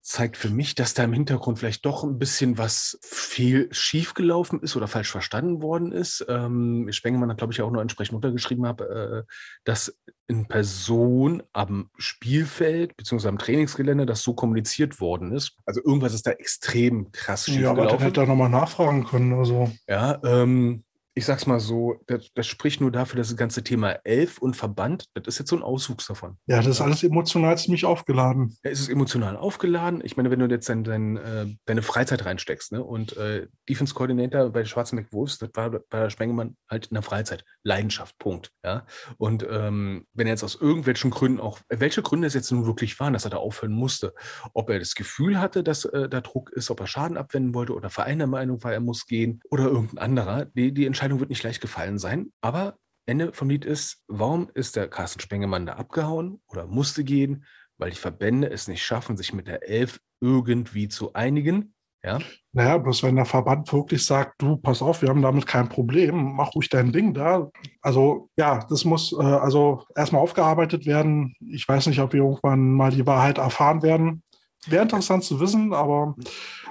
zeigt 0.02 0.36
für 0.36 0.50
mich, 0.50 0.74
dass 0.74 0.94
da 0.94 1.04
im 1.04 1.12
Hintergrund 1.12 1.58
vielleicht 1.58 1.84
doch 1.84 2.04
ein 2.04 2.18
bisschen 2.18 2.58
was 2.58 2.98
fehl 3.02 3.68
schiefgelaufen 3.72 4.60
ist 4.60 4.76
oder 4.76 4.86
falsch 4.86 5.10
verstanden 5.10 5.60
worden 5.62 5.92
ist. 5.92 6.24
Ähm, 6.28 6.86
Spengemann 6.90 7.30
hat, 7.30 7.38
glaube 7.38 7.52
ich, 7.52 7.62
auch 7.62 7.70
noch 7.70 7.80
entsprechend 7.80 8.14
untergeschrieben, 8.14 8.66
hab, 8.66 8.80
äh, 8.80 9.22
dass 9.64 9.98
in 10.28 10.46
Person 10.46 11.42
am 11.52 11.90
Spielfeld 11.98 12.96
beziehungsweise 12.96 13.28
am 13.28 13.38
Trainingsgelände 13.38 14.06
das 14.06 14.22
so 14.22 14.34
kommuniziert 14.34 15.00
worden 15.00 15.32
ist. 15.32 15.56
Also 15.66 15.80
irgendwas 15.84 16.14
ist 16.14 16.26
da 16.26 16.32
extrem 16.32 17.12
krass 17.12 17.46
Ja, 17.46 17.70
aber 17.70 17.82
dann 17.82 17.90
schiefgelaufen. 17.90 18.06
hätte 18.06 18.20
er 18.22 18.26
nochmal 18.26 18.50
nachfragen 18.50 19.04
können. 19.04 19.34
Also. 19.34 19.70
Ja, 19.88 20.20
ähm, 20.24 20.84
ich 21.18 21.24
sag's 21.24 21.46
mal 21.46 21.60
so, 21.60 21.96
das, 22.06 22.30
das 22.34 22.46
spricht 22.46 22.82
nur 22.82 22.92
dafür, 22.92 23.16
dass 23.16 23.28
das 23.28 23.38
ganze 23.38 23.64
Thema 23.64 23.92
Elf 24.04 24.36
und 24.36 24.54
Verband, 24.54 25.06
das 25.14 25.26
ist 25.26 25.38
jetzt 25.38 25.48
so 25.48 25.56
ein 25.56 25.62
Auswuchs 25.62 26.06
davon. 26.06 26.36
Ja, 26.46 26.58
das 26.58 26.66
ist 26.66 26.80
alles 26.82 27.02
emotional 27.02 27.56
ziemlich 27.56 27.86
aufgeladen. 27.86 28.54
Ja, 28.62 28.70
es 28.70 28.80
ist 28.80 28.90
emotional 28.90 29.34
aufgeladen. 29.34 30.02
Ich 30.04 30.18
meine, 30.18 30.30
wenn 30.30 30.40
du 30.40 30.46
jetzt 30.46 30.68
dein, 30.68 30.84
dein, 30.84 31.16
äh, 31.16 31.46
deine 31.64 31.80
Freizeit 31.80 32.26
reinsteckst, 32.26 32.72
ne? 32.72 32.84
Und 32.84 33.16
äh, 33.16 33.46
Defense 33.66 33.94
Coordinator 33.94 34.50
bei 34.50 34.66
Schwarzenbeck 34.66 35.10
Wolves, 35.10 35.38
das 35.38 35.48
war 35.54 35.70
bei 35.70 36.10
Spengemann 36.10 36.58
halt 36.68 36.88
in 36.88 36.94
der 36.94 37.02
Freizeit. 37.02 37.44
Leidenschaft, 37.62 38.18
Punkt. 38.18 38.52
Ja. 38.62 38.86
Und 39.16 39.46
ähm, 39.50 40.06
wenn 40.12 40.26
er 40.26 40.34
jetzt 40.34 40.44
aus 40.44 40.54
irgendwelchen 40.54 41.10
Gründen 41.10 41.40
auch, 41.40 41.60
welche 41.70 42.02
Gründe 42.02 42.26
es 42.26 42.34
jetzt 42.34 42.52
nun 42.52 42.66
wirklich 42.66 43.00
waren, 43.00 43.14
dass 43.14 43.24
er 43.24 43.30
da 43.30 43.38
aufhören 43.38 43.72
musste, 43.72 44.12
ob 44.52 44.68
er 44.68 44.78
das 44.78 44.94
Gefühl 44.94 45.40
hatte, 45.40 45.64
dass 45.64 45.86
äh, 45.86 46.10
da 46.10 46.20
Druck 46.20 46.50
ist, 46.50 46.70
ob 46.70 46.80
er 46.80 46.86
Schaden 46.86 47.16
abwenden 47.16 47.54
wollte 47.54 47.74
oder 47.74 47.88
Verein 47.88 48.18
der 48.18 48.26
Meinung 48.26 48.62
war, 48.62 48.74
er 48.74 48.80
muss 48.80 49.06
gehen 49.06 49.40
oder 49.48 49.64
irgendein 49.64 49.98
anderer, 49.98 50.44
die, 50.44 50.74
die 50.74 50.84
Entscheidung 50.84 51.05
wird 51.10 51.30
nicht 51.30 51.42
leicht 51.42 51.60
gefallen 51.60 51.98
sein. 51.98 52.32
Aber 52.40 52.76
Ende 53.06 53.32
vom 53.32 53.48
Lied 53.48 53.64
ist, 53.64 54.02
warum 54.08 54.50
ist 54.54 54.76
der 54.76 54.88
Carsten 54.88 55.20
Spengemann 55.20 55.66
da 55.66 55.74
abgehauen 55.74 56.40
oder 56.48 56.66
musste 56.66 57.04
gehen? 57.04 57.44
Weil 57.78 57.90
die 57.90 57.96
Verbände 57.96 58.50
es 58.50 58.68
nicht 58.68 58.82
schaffen, 58.82 59.16
sich 59.16 59.32
mit 59.32 59.46
der 59.46 59.68
Elf 59.68 60.00
irgendwie 60.20 60.88
zu 60.88 61.12
einigen. 61.14 61.74
Ja, 62.02 62.20
Naja, 62.52 62.78
bloß 62.78 63.02
wenn 63.02 63.16
der 63.16 63.24
Verband 63.24 63.72
wirklich 63.72 64.04
sagt, 64.04 64.40
du, 64.40 64.56
pass 64.58 64.80
auf, 64.80 65.02
wir 65.02 65.08
haben 65.08 65.22
damit 65.22 65.44
kein 65.46 65.68
Problem, 65.68 66.34
mach 66.36 66.54
ruhig 66.54 66.68
dein 66.68 66.92
Ding 66.92 67.14
da. 67.14 67.50
Also 67.82 68.30
ja, 68.36 68.64
das 68.68 68.84
muss 68.84 69.12
äh, 69.12 69.22
also 69.22 69.82
erstmal 69.96 70.22
aufgearbeitet 70.22 70.86
werden. 70.86 71.34
Ich 71.40 71.68
weiß 71.68 71.88
nicht, 71.88 71.98
ob 71.98 72.12
wir 72.12 72.22
irgendwann 72.22 72.74
mal 72.74 72.92
die 72.92 73.06
Wahrheit 73.06 73.38
erfahren 73.38 73.82
werden. 73.82 74.22
Wäre 74.70 74.82
interessant 74.82 75.24
zu 75.24 75.40
wissen, 75.40 75.72
aber 75.72 76.14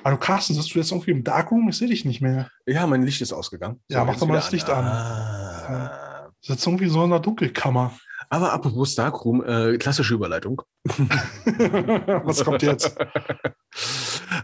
also 0.03 0.17
Carsten, 0.19 0.53
sitzt 0.53 0.73
du 0.73 0.79
jetzt 0.79 0.91
irgendwie 0.91 1.11
im 1.11 1.23
Darkroom? 1.23 1.67
Ich 1.69 1.77
sehe 1.77 1.87
dich 1.87 2.05
nicht 2.05 2.21
mehr. 2.21 2.49
Ja, 2.67 2.85
mein 2.85 3.03
Licht 3.03 3.21
ist 3.21 3.33
ausgegangen. 3.33 3.81
Ja, 3.89 4.05
mach 4.05 4.17
doch 4.17 4.27
mal 4.27 4.35
das 4.35 4.51
Licht 4.51 4.69
an. 4.69 4.85
Ah. 4.85 6.29
Sitzt 6.41 6.65
irgendwie 6.67 6.89
so 6.89 7.03
in 7.03 7.11
einer 7.11 7.19
Dunkelkammer. 7.19 7.91
Aber 8.29 8.53
apropos 8.53 8.95
Darkroom, 8.95 9.43
äh, 9.43 9.77
klassische 9.77 10.13
Überleitung. 10.13 10.61
Was 10.85 12.43
kommt 12.43 12.61
jetzt? 12.61 12.95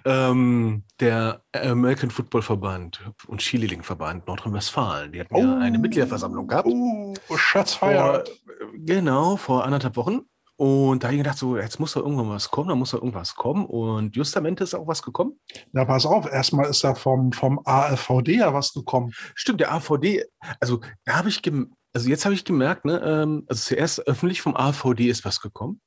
ähm, 0.05 0.83
der 0.99 1.43
American 1.53 2.09
Football 2.09 2.41
Verband 2.41 3.01
und 3.27 3.41
Skilieling-Verband 3.41 4.27
Nordrhein-Westfalen, 4.27 5.11
die 5.11 5.19
hatten 5.19 5.35
ja 5.35 5.57
eine 5.57 5.77
Mitgliederversammlung 5.77 6.47
gehabt. 6.47 6.67
Oh, 6.69 7.13
Schatz 7.35 7.73
Vor, 7.73 7.89
feiert. 7.89 8.31
genau, 8.77 9.37
vor 9.37 9.65
anderthalb 9.65 9.95
Wochen. 9.95 10.21
Und 10.61 11.01
da 11.01 11.07
habe 11.07 11.15
ich 11.15 11.23
gedacht, 11.23 11.39
so, 11.39 11.57
jetzt 11.57 11.79
muss 11.79 11.93
da 11.93 12.01
irgendwann 12.01 12.29
was 12.29 12.51
kommen, 12.51 12.69
da 12.69 12.75
muss 12.75 12.91
da 12.91 12.97
irgendwas 12.97 13.33
kommen. 13.33 13.65
Und 13.65 14.15
justamente 14.15 14.63
ist 14.63 14.75
auch 14.75 14.85
was 14.85 15.01
gekommen. 15.01 15.39
Na, 15.71 15.85
pass 15.85 16.05
auf, 16.05 16.31
erstmal 16.31 16.69
ist 16.69 16.83
ja 16.83 16.93
vom, 16.93 17.31
vom 17.31 17.59
AFVD 17.65 18.35
ja 18.35 18.53
was 18.53 18.71
gekommen. 18.71 19.11
Stimmt, 19.33 19.61
der 19.61 19.73
AVD, 19.73 20.23
also 20.59 20.79
da 21.03 21.15
habe 21.15 21.29
ich, 21.29 21.41
gem 21.41 21.73
also 21.93 22.07
jetzt 22.07 22.25
habe 22.25 22.35
ich 22.35 22.45
gemerkt, 22.45 22.85
ne, 22.85 23.01
ähm, 23.03 23.43
also 23.47 23.59
zuerst 23.59 24.05
öffentlich 24.07 24.43
vom 24.43 24.55
AVD 24.55 25.09
ist 25.09 25.25
was 25.25 25.41
gekommen. 25.41 25.81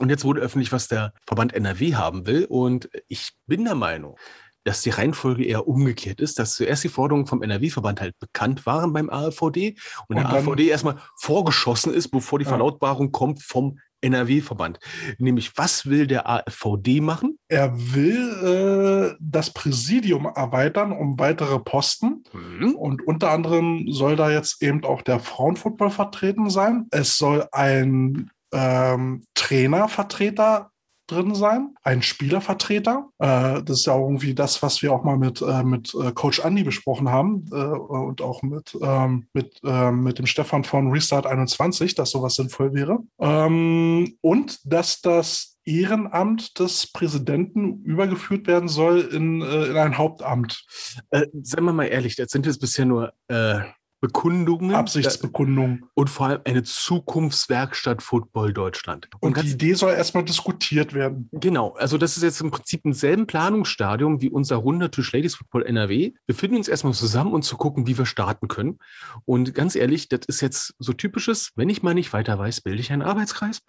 Und 0.00 0.10
jetzt 0.10 0.24
wurde 0.24 0.40
öffentlich, 0.40 0.72
was 0.72 0.88
der 0.88 1.12
Verband 1.24 1.54
NRW 1.54 1.94
haben 1.94 2.26
will. 2.26 2.46
Und 2.46 2.90
ich 3.06 3.30
bin 3.46 3.64
der 3.64 3.76
Meinung, 3.76 4.16
dass 4.64 4.80
die 4.82 4.90
Reihenfolge 4.90 5.44
eher 5.44 5.68
umgekehrt 5.68 6.20
ist, 6.20 6.38
dass 6.38 6.54
zuerst 6.54 6.82
die 6.84 6.88
Forderungen 6.88 7.26
vom 7.26 7.42
NRW-Verband 7.42 8.00
halt 8.00 8.18
bekannt 8.18 8.66
waren 8.66 8.92
beim 8.92 9.10
AVD 9.10 9.76
und, 10.08 10.16
Und 10.16 10.16
der 10.16 10.30
AVD 10.30 10.68
erstmal 10.68 10.96
vorgeschossen 11.20 11.92
ist, 11.92 12.08
bevor 12.08 12.38
die 12.38 12.44
Ja. 12.44 12.50
Verlautbarung 12.50 13.12
kommt 13.12 13.42
vom 13.42 13.78
NRW-Verband. 14.04 14.78
Nämlich, 15.18 15.56
was 15.56 15.86
will 15.86 16.06
der 16.06 16.28
AVD 16.28 17.00
machen? 17.00 17.38
Er 17.48 17.72
will 17.94 19.14
äh, 19.14 19.16
das 19.20 19.50
Präsidium 19.50 20.26
erweitern 20.26 20.92
um 20.92 21.18
weitere 21.18 21.58
Posten. 21.58 22.24
Hm, 22.32 22.74
Und 22.74 23.06
unter 23.06 23.30
anderem 23.30 23.86
soll 23.88 24.16
da 24.16 24.30
jetzt 24.30 24.62
eben 24.62 24.84
auch 24.84 25.02
der 25.02 25.20
Frauenfußball 25.20 25.90
vertreten 25.90 26.50
sein. 26.50 26.86
Es 26.90 27.18
soll 27.18 27.46
ein 27.52 28.30
ähm, 28.52 29.24
Trainervertreter 29.34 30.70
drin 31.06 31.34
sein, 31.34 31.74
ein 31.82 32.02
Spielervertreter. 32.02 33.08
Äh, 33.18 33.62
das 33.62 33.80
ist 33.80 33.86
ja 33.86 33.92
auch 33.92 34.06
irgendwie 34.06 34.34
das, 34.34 34.62
was 34.62 34.82
wir 34.82 34.92
auch 34.92 35.04
mal 35.04 35.16
mit, 35.16 35.42
äh, 35.42 35.62
mit 35.62 35.94
äh, 35.94 36.12
Coach 36.12 36.40
Andy 36.40 36.64
besprochen 36.64 37.10
haben 37.10 37.46
äh, 37.52 37.56
und 37.56 38.20
auch 38.20 38.42
mit, 38.42 38.76
ähm, 38.80 39.26
mit, 39.32 39.60
ähm, 39.64 40.02
mit 40.02 40.18
dem 40.18 40.26
Stefan 40.26 40.64
von 40.64 40.90
Restart 40.90 41.26
21, 41.26 41.94
dass 41.94 42.10
sowas 42.10 42.34
sinnvoll 42.34 42.74
wäre. 42.74 43.00
Ähm, 43.18 44.16
und 44.20 44.60
dass 44.64 45.00
das 45.00 45.54
Ehrenamt 45.64 46.58
des 46.58 46.86
Präsidenten 46.92 47.82
übergeführt 47.84 48.46
werden 48.46 48.68
soll 48.68 49.00
in, 49.00 49.40
äh, 49.42 49.66
in 49.66 49.76
ein 49.76 49.98
Hauptamt. 49.98 50.64
Äh, 51.10 51.26
seien 51.42 51.64
wir 51.64 51.72
mal 51.72 51.86
ehrlich, 51.86 52.16
das 52.16 52.30
sind 52.30 52.46
jetzt 52.46 52.60
bisher 52.60 52.84
nur 52.84 53.12
äh, 53.28 53.60
Bekundungen 54.04 54.74
Absichtsbekundung. 54.74 55.86
und 55.94 56.10
vor 56.10 56.26
allem 56.26 56.40
eine 56.44 56.62
Zukunftswerkstatt 56.62 58.02
Football 58.02 58.52
Deutschland. 58.52 59.08
Und, 59.20 59.38
Und 59.38 59.42
die 59.42 59.52
Idee 59.52 59.72
soll 59.72 59.94
erstmal 59.94 60.24
diskutiert 60.24 60.92
werden. 60.92 61.30
genau, 61.32 61.72
also 61.72 61.96
das 61.96 62.18
ist 62.18 62.22
jetzt 62.22 62.42
im 62.42 62.50
Prinzip 62.50 62.84
im 62.84 62.92
selben 62.92 63.26
Planungsstadium 63.26 64.20
wie 64.20 64.28
unser 64.28 64.56
runder 64.56 64.90
Tisch 64.90 65.10
Ladies 65.14 65.36
Football 65.36 65.64
NRW. 65.64 66.12
Wir 66.26 66.34
finden 66.34 66.58
uns 66.58 66.68
erstmal 66.68 66.92
zusammen 66.92 67.32
und 67.32 67.44
zu 67.44 67.56
gucken, 67.56 67.86
wie 67.86 67.96
wir 67.96 68.04
starten 68.04 68.48
können. 68.48 68.78
Und 69.24 69.54
ganz 69.54 69.74
ehrlich, 69.74 70.10
das 70.10 70.20
ist 70.26 70.42
jetzt 70.42 70.74
so 70.78 70.92
typisches, 70.92 71.52
wenn 71.56 71.70
ich 71.70 71.82
mal 71.82 71.94
nicht 71.94 72.12
weiter 72.12 72.38
weiß, 72.38 72.60
bilde 72.60 72.80
ich 72.80 72.92
einen 72.92 73.00
Arbeitskreis. 73.00 73.60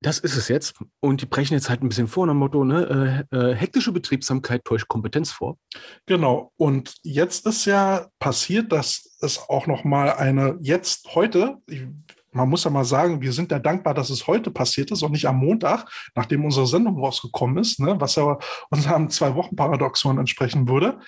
Das 0.00 0.18
ist 0.18 0.36
es 0.36 0.48
jetzt. 0.48 0.74
Und 0.98 1.22
die 1.22 1.26
brechen 1.26 1.54
jetzt 1.54 1.68
halt 1.68 1.84
ein 1.84 1.88
bisschen 1.88 2.08
vor 2.08 2.26
nach 2.26 2.32
dem 2.32 2.38
Motto, 2.38 2.64
ne, 2.64 3.26
äh, 3.30 3.36
äh, 3.36 3.54
hektische 3.54 3.92
Betriebsamkeit 3.92 4.64
täuscht 4.64 4.88
Kompetenz 4.88 5.30
vor. 5.30 5.56
Genau. 6.06 6.50
Und 6.56 6.94
jetzt 7.04 7.46
ist 7.46 7.64
ja 7.64 8.08
passiert, 8.18 8.72
dass 8.72 9.11
es 9.22 9.48
auch 9.48 9.66
noch 9.66 9.84
mal 9.84 10.12
eine 10.12 10.58
jetzt 10.60 11.14
heute. 11.14 11.58
Ich, 11.66 11.82
man 12.32 12.48
muss 12.48 12.64
ja 12.64 12.70
mal 12.70 12.84
sagen, 12.84 13.20
wir 13.20 13.32
sind 13.32 13.52
ja 13.52 13.58
dankbar, 13.58 13.94
dass 13.94 14.10
es 14.10 14.26
heute 14.26 14.50
passiert 14.50 14.90
ist 14.90 15.02
und 15.02 15.12
nicht 15.12 15.26
am 15.26 15.36
Montag, 15.36 15.86
nachdem 16.14 16.44
unsere 16.44 16.66
Sendung 16.66 16.98
rausgekommen 16.98 17.58
ist, 17.58 17.78
ne, 17.78 18.00
was 18.00 18.16
ja 18.16 18.38
unserem 18.70 19.10
Zwei-Wochen-Paradoxon 19.10 20.18
entsprechen 20.18 20.66
würde. 20.66 20.98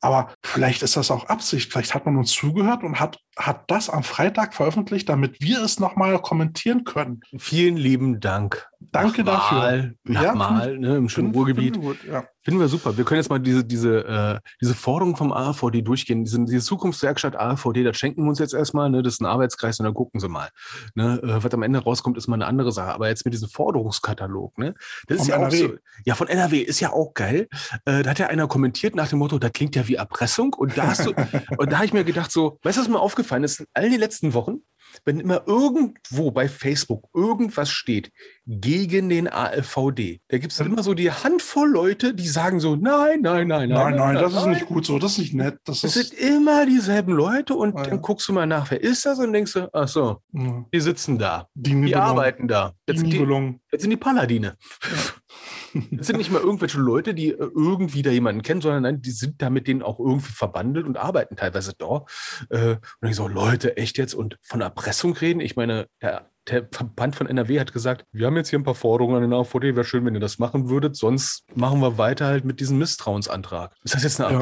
Aber 0.00 0.32
vielleicht 0.44 0.82
ist 0.82 0.96
das 0.96 1.10
auch 1.10 1.24
Absicht. 1.24 1.72
Vielleicht 1.72 1.94
hat 1.94 2.06
man 2.06 2.16
uns 2.16 2.30
zugehört 2.30 2.84
und 2.84 3.00
hat, 3.00 3.18
hat 3.36 3.68
das 3.68 3.90
am 3.90 4.04
Freitag 4.04 4.54
veröffentlicht, 4.54 5.08
damit 5.08 5.40
wir 5.40 5.60
es 5.62 5.80
nochmal 5.80 6.20
kommentieren 6.22 6.84
können. 6.84 7.20
Vielen 7.36 7.76
lieben 7.76 8.20
Dank. 8.20 8.68
Danke 8.80 9.24
nach 9.24 9.50
dafür. 9.50 9.58
Mal, 9.58 9.94
nach 10.04 10.22
Ja, 10.22 10.34
Mal, 10.34 10.78
ne, 10.78 10.96
im 10.96 11.08
schönen 11.08 11.32
Ruhrgebiet. 11.32 11.74
finden 11.74 11.88
gut, 11.88 11.98
Ja. 12.04 12.24
Finden 12.42 12.60
wir 12.60 12.68
super. 12.68 12.96
Wir 12.96 13.04
können 13.04 13.20
jetzt 13.20 13.28
mal 13.28 13.38
diese, 13.40 13.62
diese, 13.64 14.04
äh, 14.06 14.40
diese 14.62 14.74
Forderung 14.74 15.16
vom 15.16 15.32
AVD 15.32 15.82
durchgehen. 15.82 16.24
Diese, 16.24 16.42
diese 16.44 16.60
Zukunftswerkstatt 16.64 17.36
AVD, 17.36 17.82
das 17.84 17.98
schenken 17.98 18.22
wir 18.22 18.28
uns 18.30 18.38
jetzt 18.38 18.54
erstmal. 18.54 18.88
Ne? 18.88 19.02
Das 19.02 19.14
ist 19.14 19.20
ein 19.20 19.26
Arbeitskreis 19.26 19.78
und 19.80 19.84
dann 19.84 19.92
gucken 19.92 20.18
Sie 20.20 20.28
mal. 20.28 20.48
Ne? 20.94 21.20
Äh, 21.22 21.44
was 21.44 21.52
am 21.52 21.62
Ende 21.62 21.80
rauskommt, 21.80 22.16
ist 22.16 22.26
mal 22.28 22.36
eine 22.36 22.46
andere 22.46 22.72
Sache. 22.72 22.94
Aber 22.94 23.08
jetzt 23.08 23.24
mit 23.26 23.34
diesem 23.34 23.48
Forderungskatalog, 23.50 24.56
ne? 24.56 24.74
das 25.08 25.18
ist 25.18 25.22
Vom 25.24 25.28
ja 25.30 25.36
auch 25.36 25.52
NRW. 25.52 25.58
so. 25.58 25.74
Ja, 26.06 26.14
von 26.14 26.28
NRW 26.28 26.58
ist 26.60 26.80
ja 26.80 26.92
auch 26.92 27.12
geil. 27.12 27.48
Äh, 27.84 28.02
da 28.02 28.10
hat 28.10 28.18
ja 28.18 28.28
einer 28.28 28.46
kommentiert 28.48 28.94
nach 28.94 29.08
dem 29.08 29.18
Motto, 29.18 29.38
das 29.38 29.52
klingt 29.52 29.76
ja 29.76 29.86
wie 29.88 29.96
Erpressung. 29.96 30.54
Und 30.54 30.78
da 30.78 30.86
hast 30.86 31.04
du, 31.04 31.10
und 31.58 31.70
da 31.72 31.76
habe 31.76 31.84
ich 31.84 31.92
mir 31.92 32.04
gedacht, 32.04 32.30
so, 32.32 32.58
weißt 32.62 32.78
du, 32.78 32.82
was 32.82 32.88
mir 32.88 33.00
aufgefallen 33.00 33.44
ist? 33.44 33.60
In 33.60 33.66
all 33.74 33.90
den 33.90 34.00
letzten 34.00 34.32
Wochen, 34.32 34.60
wenn 35.04 35.20
immer 35.20 35.42
irgendwo 35.46 36.30
bei 36.30 36.48
Facebook 36.48 37.08
irgendwas 37.14 37.70
steht 37.70 38.10
gegen 38.46 39.08
den 39.08 39.28
AfVD, 39.28 40.20
da 40.28 40.38
gibt 40.38 40.52
es 40.52 40.60
immer 40.60 40.82
so 40.82 40.94
die 40.94 41.10
Handvoll 41.10 41.68
Leute, 41.70 42.14
die 42.14 42.28
sagen 42.28 42.60
so, 42.60 42.76
nein, 42.76 43.20
nein, 43.22 43.48
nein, 43.48 43.68
Nein, 43.68 43.96
nein, 43.96 44.14
das 44.14 44.32
ist 44.34 44.40
nein. 44.40 44.50
nicht 44.54 44.66
gut 44.66 44.86
so. 44.86 44.98
Das 44.98 45.12
ist 45.12 45.18
nicht 45.18 45.34
nett. 45.34 45.58
Das 45.64 45.80
sind 45.80 46.12
immer 46.14 46.66
dieselben 46.66 47.12
Leute 47.12 47.54
und 47.54 47.74
dann 47.74 48.00
guckst 48.00 48.28
du 48.28 48.32
mal 48.32 48.46
nach, 48.46 48.70
wer 48.70 48.80
ist 48.80 49.04
das 49.06 49.18
und 49.18 49.32
denkst 49.32 49.52
du, 49.52 49.68
ach 49.72 49.88
so, 49.88 50.18
die 50.32 50.80
sitzen 50.80 51.18
da, 51.18 51.48
Die 51.54 51.94
arbeiten 51.94 52.48
da. 52.48 52.74
Sind 52.88 53.12
die, 53.12 53.58
das 53.70 53.82
sind 53.82 53.90
die 53.90 53.96
Paladine. 53.96 54.56
Das 55.90 56.06
sind 56.06 56.16
nicht 56.16 56.30
mal 56.30 56.40
irgendwelche 56.40 56.78
Leute, 56.78 57.14
die 57.14 57.30
äh, 57.30 57.50
irgendwie 57.54 58.02
da 58.02 58.10
jemanden 58.10 58.42
kennen, 58.42 58.60
sondern 58.60 58.82
nein, 58.82 59.02
die 59.02 59.10
sind 59.10 59.42
da 59.42 59.50
mit 59.50 59.66
denen 59.66 59.82
auch 59.82 59.98
irgendwie 59.98 60.32
verbandelt 60.32 60.86
und 60.86 60.96
arbeiten 60.96 61.36
teilweise 61.36 61.72
da. 61.76 62.04
Äh, 62.50 62.76
Und 63.00 63.08
ich 63.08 63.16
so, 63.16 63.28
Leute, 63.28 63.76
echt 63.76 63.98
jetzt? 63.98 64.14
Und 64.14 64.38
von 64.42 64.60
Erpressung 64.60 65.14
reden? 65.14 65.40
Ich 65.40 65.56
meine, 65.56 65.86
der, 66.00 66.30
der 66.48 66.68
Verband 66.70 67.16
von 67.16 67.26
NRW 67.26 67.60
hat 67.60 67.72
gesagt, 67.72 68.04
wir 68.12 68.26
haben 68.26 68.36
jetzt 68.36 68.50
hier 68.50 68.58
ein 68.58 68.64
paar 68.64 68.74
Forderungen 68.74 69.16
an 69.16 69.22
den 69.22 69.32
AVD, 69.32 69.74
wäre 69.76 69.84
schön, 69.84 70.04
wenn 70.04 70.14
ihr 70.14 70.20
das 70.20 70.38
machen 70.38 70.68
würdet, 70.68 70.96
sonst 70.96 71.44
machen 71.54 71.80
wir 71.80 71.98
weiter 71.98 72.26
halt 72.26 72.44
mit 72.44 72.60
diesem 72.60 72.78
Misstrauensantrag. 72.78 73.74
Ist 73.84 73.94
das 73.94 74.02
jetzt 74.02 74.20
eine 74.20 74.32
Ja. 74.32 74.40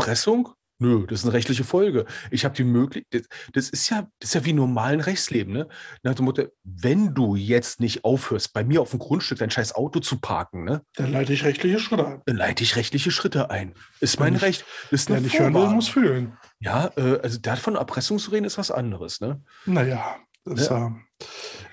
Nö, 0.78 1.06
das 1.06 1.20
ist 1.20 1.24
eine 1.24 1.32
rechtliche 1.32 1.64
Folge. 1.64 2.04
Ich 2.30 2.44
habe 2.44 2.54
die 2.54 2.64
Möglichkeit, 2.64 3.26
das, 3.54 3.70
ist 3.70 3.88
ja, 3.88 4.06
das 4.20 4.30
ist 4.30 4.34
ja 4.34 4.44
wie 4.44 4.50
im 4.50 4.56
normalen 4.56 5.00
Rechtsleben, 5.00 5.52
ne? 5.52 5.68
Nach 6.02 6.14
dem 6.14 6.26
Motto, 6.26 6.44
wenn 6.64 7.14
du 7.14 7.34
jetzt 7.34 7.80
nicht 7.80 8.04
aufhörst, 8.04 8.52
bei 8.52 8.62
mir 8.62 8.82
auf 8.82 8.90
dem 8.90 8.98
Grundstück 8.98 9.38
dein 9.38 9.50
scheiß 9.50 9.74
Auto 9.74 10.00
zu 10.00 10.18
parken, 10.20 10.64
ne? 10.64 10.82
Dann 10.96 11.12
leite 11.12 11.32
ich 11.32 11.44
rechtliche 11.44 11.78
Schritte 11.78 12.06
ein. 12.06 12.22
dann 12.26 12.36
leite 12.36 12.62
ich 12.62 12.76
rechtliche 12.76 13.10
Schritte 13.10 13.48
ein. 13.50 13.72
Ist 14.00 14.18
Wer 14.18 14.24
mein 14.24 14.32
nicht- 14.34 14.42
Recht. 14.42 14.64
Ist 14.90 15.08
Wer 15.08 15.16
eine 15.16 15.24
nicht 15.26 15.38
hören 15.38 15.54
will, 15.54 15.68
muss 15.68 15.88
fühlen. 15.88 16.36
Ja, 16.60 16.90
äh, 16.96 17.20
also 17.22 17.38
davon 17.38 17.76
Erpressung 17.76 18.18
zu 18.18 18.30
reden, 18.30 18.44
ist 18.44 18.58
was 18.58 18.70
anderes, 18.70 19.20
ne? 19.20 19.42
Naja, 19.64 20.16
das, 20.46 20.60
ist, 20.62 20.70
äh, 20.70 20.88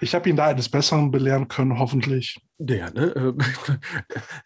ich 0.02 0.14
habe 0.16 0.30
ihn 0.30 0.36
da 0.36 0.48
eines 0.48 0.70
Besseren 0.70 1.12
belehren 1.12 1.48
können, 1.48 1.78
hoffentlich. 1.80 2.38
Ja, 2.60 2.90
ne? 2.92 3.08
äh, 3.16 3.34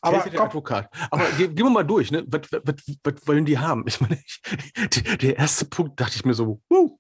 Aber 0.01 0.17
Kälte 0.17 0.29
der 0.31 0.39
komm. 0.39 0.47
Advokat. 0.47 0.89
Aber 1.11 1.25
ge 1.37 1.47
gehen 1.47 1.65
wir 1.65 1.69
mal 1.69 1.83
durch, 1.83 2.11
ne? 2.11 2.23
Was, 2.27 2.41
was, 2.51 2.75
was 3.03 3.27
wollen 3.27 3.45
die 3.45 3.57
haben? 3.57 3.83
Ich 3.87 4.01
meine, 4.01 4.15
ich, 4.25 4.41
die- 4.89 5.17
der 5.17 5.37
erste 5.37 5.65
Punkt 5.65 5.99
dachte 5.99 6.15
ich 6.15 6.25
mir 6.25 6.33
so, 6.33 6.61
wow. 6.69 6.91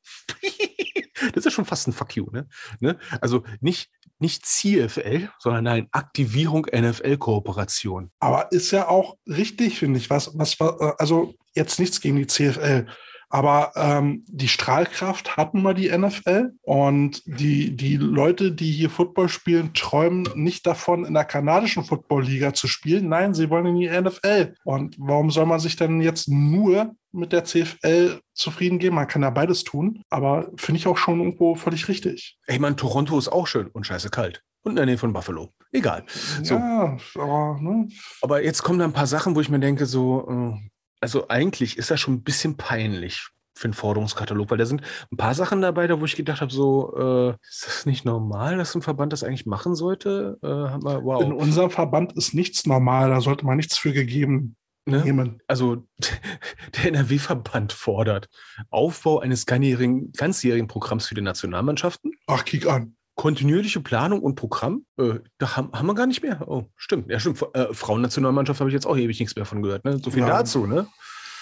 das 1.33 1.45
ist 1.45 1.53
schon 1.53 1.65
fast 1.65 1.87
ein 1.87 1.93
Fuck 1.93 2.15
you, 2.15 2.27
ne? 2.31 2.47
ne? 2.79 2.97
Also 3.21 3.43
nicht, 3.61 3.89
nicht 4.19 4.45
CFL, 4.45 5.29
sondern 5.39 5.63
nein, 5.63 5.87
Aktivierung 5.91 6.65
NFL-Kooperation. 6.71 8.11
Aber 8.19 8.51
ist 8.51 8.71
ja 8.71 8.87
auch 8.87 9.17
richtig, 9.27 9.79
finde 9.79 9.99
ich. 9.99 10.09
Was, 10.09 10.31
was, 10.37 10.59
also 10.99 11.33
jetzt 11.55 11.79
nichts 11.79 12.01
gegen 12.01 12.17
die 12.17 12.27
CFL. 12.27 12.87
Aber 13.29 13.73
ähm, 13.75 14.23
die 14.27 14.47
Strahlkraft 14.47 15.35
hatten 15.35 15.61
mal 15.61 15.73
die 15.73 15.95
NFL 15.95 16.53
und 16.61 17.23
die, 17.25 17.75
die 17.75 17.97
Leute, 17.97 18.53
die 18.53 18.71
hier 18.71 18.89
Football 18.89 19.27
spielen, 19.27 19.73
träumen 19.73 20.29
nicht 20.35 20.65
davon, 20.65 21.03
in 21.03 21.13
der 21.13 21.25
kanadischen 21.25 21.83
Football-Liga 21.83 22.53
zu 22.53 22.67
spielen. 22.67 23.09
Nein, 23.09 23.33
sie 23.33 23.49
wollen 23.49 23.65
in 23.65 23.75
die 23.75 23.89
NFL. 23.89 24.55
Und 24.63 24.95
warum 24.97 25.29
soll 25.29 25.45
man 25.45 25.59
sich 25.59 25.75
denn 25.75 26.01
jetzt 26.01 26.29
nur 26.29 26.95
mit 27.11 27.33
der 27.33 27.43
CFL 27.43 28.21
zufrieden 28.33 28.79
geben? 28.79 28.95
Man 28.95 29.07
kann 29.07 29.23
ja 29.23 29.29
beides 29.29 29.63
tun, 29.65 30.03
aber 30.09 30.49
finde 30.55 30.79
ich 30.79 30.87
auch 30.87 30.97
schon 30.97 31.19
irgendwo 31.19 31.55
völlig 31.55 31.89
richtig. 31.89 32.37
Ich 32.47 32.59
meine, 32.59 32.77
Toronto 32.77 33.17
ist 33.17 33.27
auch 33.27 33.47
schön 33.47 33.67
und 33.67 33.85
scheiße 33.85 34.09
kalt. 34.09 34.41
Und 34.63 34.71
in 34.71 34.75
der 34.77 34.85
Nähe 34.85 34.97
von 34.97 35.13
Buffalo. 35.13 35.53
Egal. 35.71 36.03
So. 36.43 36.55
Ja, 36.55 36.97
aber 37.15 37.57
ne, 37.61 37.87
Aber 38.21 38.43
jetzt 38.43 38.63
kommen 38.63 38.79
da 38.79 38.85
ein 38.85 38.93
paar 38.93 39.07
Sachen, 39.07 39.35
wo 39.35 39.41
ich 39.41 39.49
mir 39.49 39.59
denke, 39.59 39.85
so, 39.85 40.27
äh, 40.29 40.69
also 40.99 41.27
eigentlich 41.29 41.77
ist 41.77 41.91
das 41.91 41.99
schon 41.99 42.15
ein 42.15 42.23
bisschen 42.23 42.57
peinlich 42.57 43.27
für 43.55 43.65
einen 43.65 43.73
Forderungskatalog? 43.73 44.51
Weil 44.51 44.57
da 44.57 44.65
sind 44.65 44.81
ein 45.11 45.17
paar 45.17 45.33
Sachen 45.33 45.61
dabei, 45.61 45.87
da 45.87 45.99
wo 45.99 46.05
ich 46.05 46.15
gedacht 46.15 46.41
habe, 46.41 46.51
so, 46.51 46.95
äh, 46.97 47.35
ist 47.47 47.65
das 47.65 47.85
nicht 47.85 48.05
normal, 48.05 48.57
dass 48.57 48.75
ein 48.75 48.81
Verband 48.81 49.13
das 49.13 49.23
eigentlich 49.23 49.45
machen 49.45 49.75
sollte? 49.75 50.37
Äh, 50.41 50.47
wir, 50.47 51.03
wow. 51.03 51.21
In 51.21 51.33
unserem 51.33 51.69
Verband 51.69 52.13
ist 52.13 52.33
nichts 52.33 52.65
normal, 52.65 53.09
da 53.09 53.21
sollte 53.21 53.45
man 53.45 53.57
nichts 53.57 53.77
für 53.77 53.93
gegeben 53.93 54.55
Ne? 54.87 55.03
nehmen. 55.03 55.41
Also 55.47 55.85
der 56.77 56.85
NRW-Verband 56.85 57.73
fordert 57.73 58.29
Aufbau 58.69 59.19
eines 59.19 59.45
ganzjährigen, 59.45 60.13
ganzjährigen 60.13 60.67
Programms 60.67 61.07
für 61.07 61.15
die 61.15 61.21
Nationalmannschaften, 61.21 62.13
Ach, 62.27 62.45
kick 62.45 62.67
an. 62.67 62.95
Kontinuierliche 63.17 63.81
Planung 63.81 64.21
und 64.21 64.35
Programm. 64.35 64.85
Äh, 64.97 65.15
da 65.39 65.57
haben, 65.57 65.71
haben 65.73 65.87
wir 65.87 65.95
gar 65.95 66.05
nicht 66.07 66.21
mehr. 66.21 66.47
Oh, 66.47 66.65
stimmt. 66.77 67.09
Ja, 67.11 67.19
stimmt. 67.19 67.43
Äh, 67.53 67.73
Frauennationalmannschaft 67.73 68.59
habe 68.61 68.69
ich 68.69 68.73
jetzt 68.75 68.85
auch 68.85 68.95
ewig 68.95 69.19
nichts 69.19 69.35
mehr 69.35 69.45
von 69.45 69.61
gehört. 69.61 69.83
Ne? 69.83 69.97
So 69.97 70.11
viel 70.11 70.21
Ja. 70.21 70.27
dazu, 70.27 70.65
ne? 70.67 70.87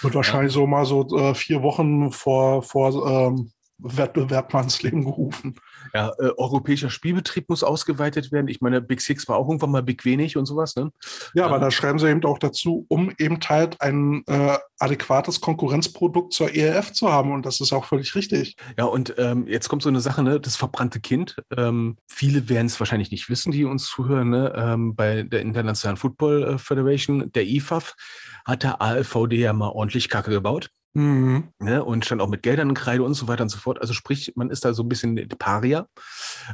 Wird 0.01 0.15
wahrscheinlich 0.15 0.53
so 0.53 0.65
mal 0.65 0.86
so 0.86 1.05
äh, 1.17 1.36
vier 1.36 1.61
Wochen 1.63 2.11
vor, 2.11 2.63
vor 2.63 3.07
ähm, 3.07 3.51
Wettbewerb 3.78 4.53
mal 4.53 4.63
ins 4.63 4.82
Leben 4.82 5.03
gerufen. 5.03 5.55
Ja, 5.93 6.09
äh, 6.19 6.31
europäischer 6.38 6.89
Spielbetrieb 6.89 7.49
muss 7.49 7.63
ausgeweitet 7.63 8.31
werden. 8.31 8.47
Ich 8.47 8.61
meine, 8.61 8.81
Big 8.81 9.01
Six 9.01 9.27
war 9.27 9.38
auch 9.38 9.47
irgendwann 9.47 9.71
mal 9.71 9.83
Big 9.83 10.05
Wenig 10.05 10.38
und 10.38 10.45
sowas, 10.45 10.75
ne? 10.75 10.91
Ja, 11.33 11.45
aber 11.45 11.55
Ja. 11.55 11.59
da 11.61 11.71
schreiben 11.71 11.99
sie 11.99 12.09
eben 12.09 12.23
auch 12.25 12.39
dazu, 12.39 12.86
um 12.89 13.11
eben 13.17 13.39
halt 13.47 13.79
ein 13.81 14.23
äh, 14.27 14.57
adäquates 14.79 15.41
Konkurrenzprodukt 15.41 16.33
zur 16.33 16.53
ERF 16.53 16.91
zu 16.93 17.11
haben. 17.11 17.31
Und 17.31 17.45
das 17.45 17.61
ist 17.61 17.73
auch 17.73 17.86
völlig 17.86 18.15
richtig. 18.15 18.55
Ja, 18.77 18.86
und 18.86 19.13
ähm, 19.17 19.47
jetzt 19.47 19.69
kommt 19.69 19.83
so 19.83 19.89
eine 19.89 20.01
Sache, 20.01 20.23
ne, 20.23 20.39
das 20.39 20.55
verbrannte 20.55 20.99
Kind. 20.99 21.38
Ähm, 21.55 21.97
viele 22.07 22.49
werden 22.49 22.67
es 22.67 22.79
wahrscheinlich 22.79 23.11
nicht 23.11 23.29
wissen, 23.29 23.51
die 23.51 23.65
uns 23.65 23.86
zuhören, 23.88 24.29
ne? 24.29 24.53
ähm, 24.55 24.95
bei 24.95 25.23
der 25.23 25.41
Internationalen 25.41 25.97
Football 25.97 26.43
äh, 26.43 26.57
Federation, 26.57 27.31
der 27.33 27.45
IFAF, 27.45 27.95
hat 28.45 28.63
der 28.63 28.81
ALVD 28.81 29.33
ja 29.38 29.53
mal 29.53 29.69
ordentlich 29.69 30.09
Kacke 30.09 30.31
gebaut. 30.31 30.69
Mhm. 30.95 31.49
Ne, 31.59 31.83
und 31.83 32.05
stand 32.05 32.21
auch 32.21 32.29
mit 32.29 32.41
Geldern 32.41 32.69
in 32.69 32.73
Kreide 32.75 33.03
und 33.03 33.13
so 33.13 33.27
weiter 33.27 33.43
und 33.43 33.49
so 33.49 33.57
fort. 33.57 33.81
Also 33.81 33.93
sprich, 33.93 34.31
man 34.35 34.49
ist 34.49 34.63
da 34.63 34.73
so 34.73 34.81
ein 34.83 34.89
bisschen 34.89 35.15
der 35.17 35.27
Paria. 35.37 35.87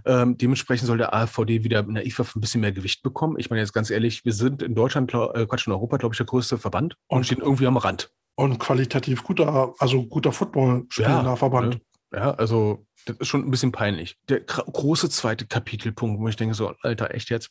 Ähm, 0.06 0.38
dementsprechend 0.38 0.88
soll 0.88 0.98
der 0.98 1.14
AVD 1.14 1.64
wieder 1.64 1.82
in 1.82 1.94
der 1.94 2.06
IFAF 2.08 2.36
ein 2.36 2.42
bisschen 2.42 2.62
mehr 2.62 2.72
Gewicht 2.72 3.04
bekommen. 3.04 3.36
Ich 3.38 3.50
meine 3.52 3.62
jetzt 3.62 3.74
ganz 3.74 3.92
ehrlich, 3.92 4.26
wir 4.26 4.34
sind 4.34 4.64
in 4.64 4.74
Deutschland, 4.76 5.10
glaub- 5.12 5.38
äh, 5.38 5.46
Quatsch, 5.46 5.68
in 5.68 5.74
Europa, 5.74 5.98
glaube 5.98 6.14
ich, 6.14 6.18
der 6.18 6.26
größte 6.26 6.58
Verband 6.58 6.96
und, 7.08 7.18
Und- 7.20 7.24
stehen 7.26 7.40
irgendwie 7.42 7.68
am 7.68 7.78
Rand. 7.78 8.12
Und 8.36 8.58
qualitativ 8.60 9.24
guter, 9.24 9.74
also 9.78 10.04
guter 10.04 10.32
Football 10.32 10.86
spielender 10.90 11.38
Verband. 11.38 11.76
Ne? 11.76 11.82
Ja, 12.14 12.32
also 12.32 12.86
das 13.06 13.18
ist 13.18 13.28
schon 13.28 13.46
ein 13.46 13.52
bisschen 13.52 13.72
peinlich. 13.72 14.18
Der 14.30 14.42
große 14.42 15.10
zweite 15.10 15.48
Kapitelpunkt, 15.48 16.20
wo 16.20 16.28
ich 16.28 16.36
denke 16.36 16.54
so, 16.54 16.74
Alter, 16.82 17.14
echt 17.14 17.30
jetzt? 17.30 17.50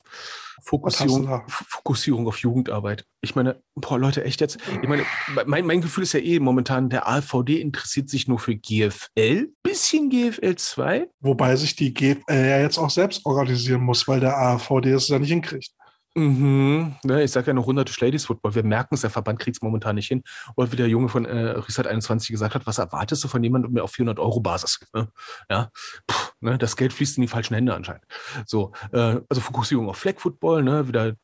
Fokussierung, 0.63 1.43
Fokussierung 1.49 2.29
auf 2.29 2.39
Jugendarbeit. 2.39 3.07
Ich 3.23 3.35
meine, 3.35 3.63
boah, 3.75 3.99
Leute, 3.99 4.25
echt 4.25 4.41
jetzt? 4.41 4.59
Ich 4.83 4.89
meine, 4.89 5.05
mein, 5.47 5.67
mein 5.67 5.81
Gefühl 5.81 6.05
ist 6.05 6.13
ja 6.13 6.21
eh 6.21 6.39
momentan, 6.39 6.91
der 6.91 7.09
AVD 7.09 7.61
interessiert 7.61 8.11
sich 8.11 8.29
nur 8.29 8.39
für 8.39 8.55
GFL, 8.55 9.49
bisschen 9.63 10.11
GFL 10.11 10.55
2. 10.57 11.09
Wobei 11.21 11.57
sich 11.57 11.75
die 11.75 11.95
GFL 11.95 12.23
ja 12.29 12.61
jetzt 12.61 12.79
auch 12.79 12.91
selbst 12.91 13.25
organisieren 13.25 13.83
muss, 13.83 14.07
weil 14.07 14.21
der 14.21 14.37
AVD 14.37 14.93
es 14.93 15.09
ja 15.09 15.19
nicht 15.19 15.31
hinkriegt. 15.31 15.73
Mhm. 16.15 16.97
Ne, 17.05 17.23
ich 17.23 17.31
sage 17.31 17.49
ja 17.49 17.53
noch 17.53 17.63
100 17.63 18.01
Ladies 18.01 18.27
Football. 18.27 18.55
Wir 18.55 18.65
merken 18.65 18.95
es, 18.95 19.03
der 19.03 19.11
Verband 19.11 19.39
kriegt 19.39 19.57
es 19.57 19.63
momentan 19.63 19.95
nicht 19.95 20.09
hin. 20.09 20.23
Oder 20.57 20.73
wie 20.73 20.77
der 20.77 20.89
Junge 20.89 21.09
von 21.09 21.25
äh, 21.25 21.51
Reset 21.51 21.87
21 21.87 22.31
gesagt 22.31 22.55
hat, 22.55 22.67
was 22.67 22.79
erwartest 22.79 23.23
du 23.23 23.29
von 23.29 23.43
jemandem 23.43 23.79
auf 23.79 23.93
400 23.93 24.19
Euro 24.19 24.41
Basis? 24.41 24.81
Ne? 24.93 25.09
Ja, 25.49 25.71
Puh, 26.07 26.31
ne, 26.41 26.59
das 26.59 26.77
Geld 26.77 26.93
fließt 26.93 27.19
in 27.19 27.23
die 27.23 27.29
falschen 27.29 27.55
Hände 27.55 27.75
anscheinend. 27.75 28.05
So, 28.45 28.73
äh, 28.93 29.21
also 29.29 29.41
Fokussierung 29.41 29.89
auf 29.89 29.99
Flag 29.99 30.19
Football, 30.19 30.63
ne, 30.65 30.89
wieder 30.89 31.15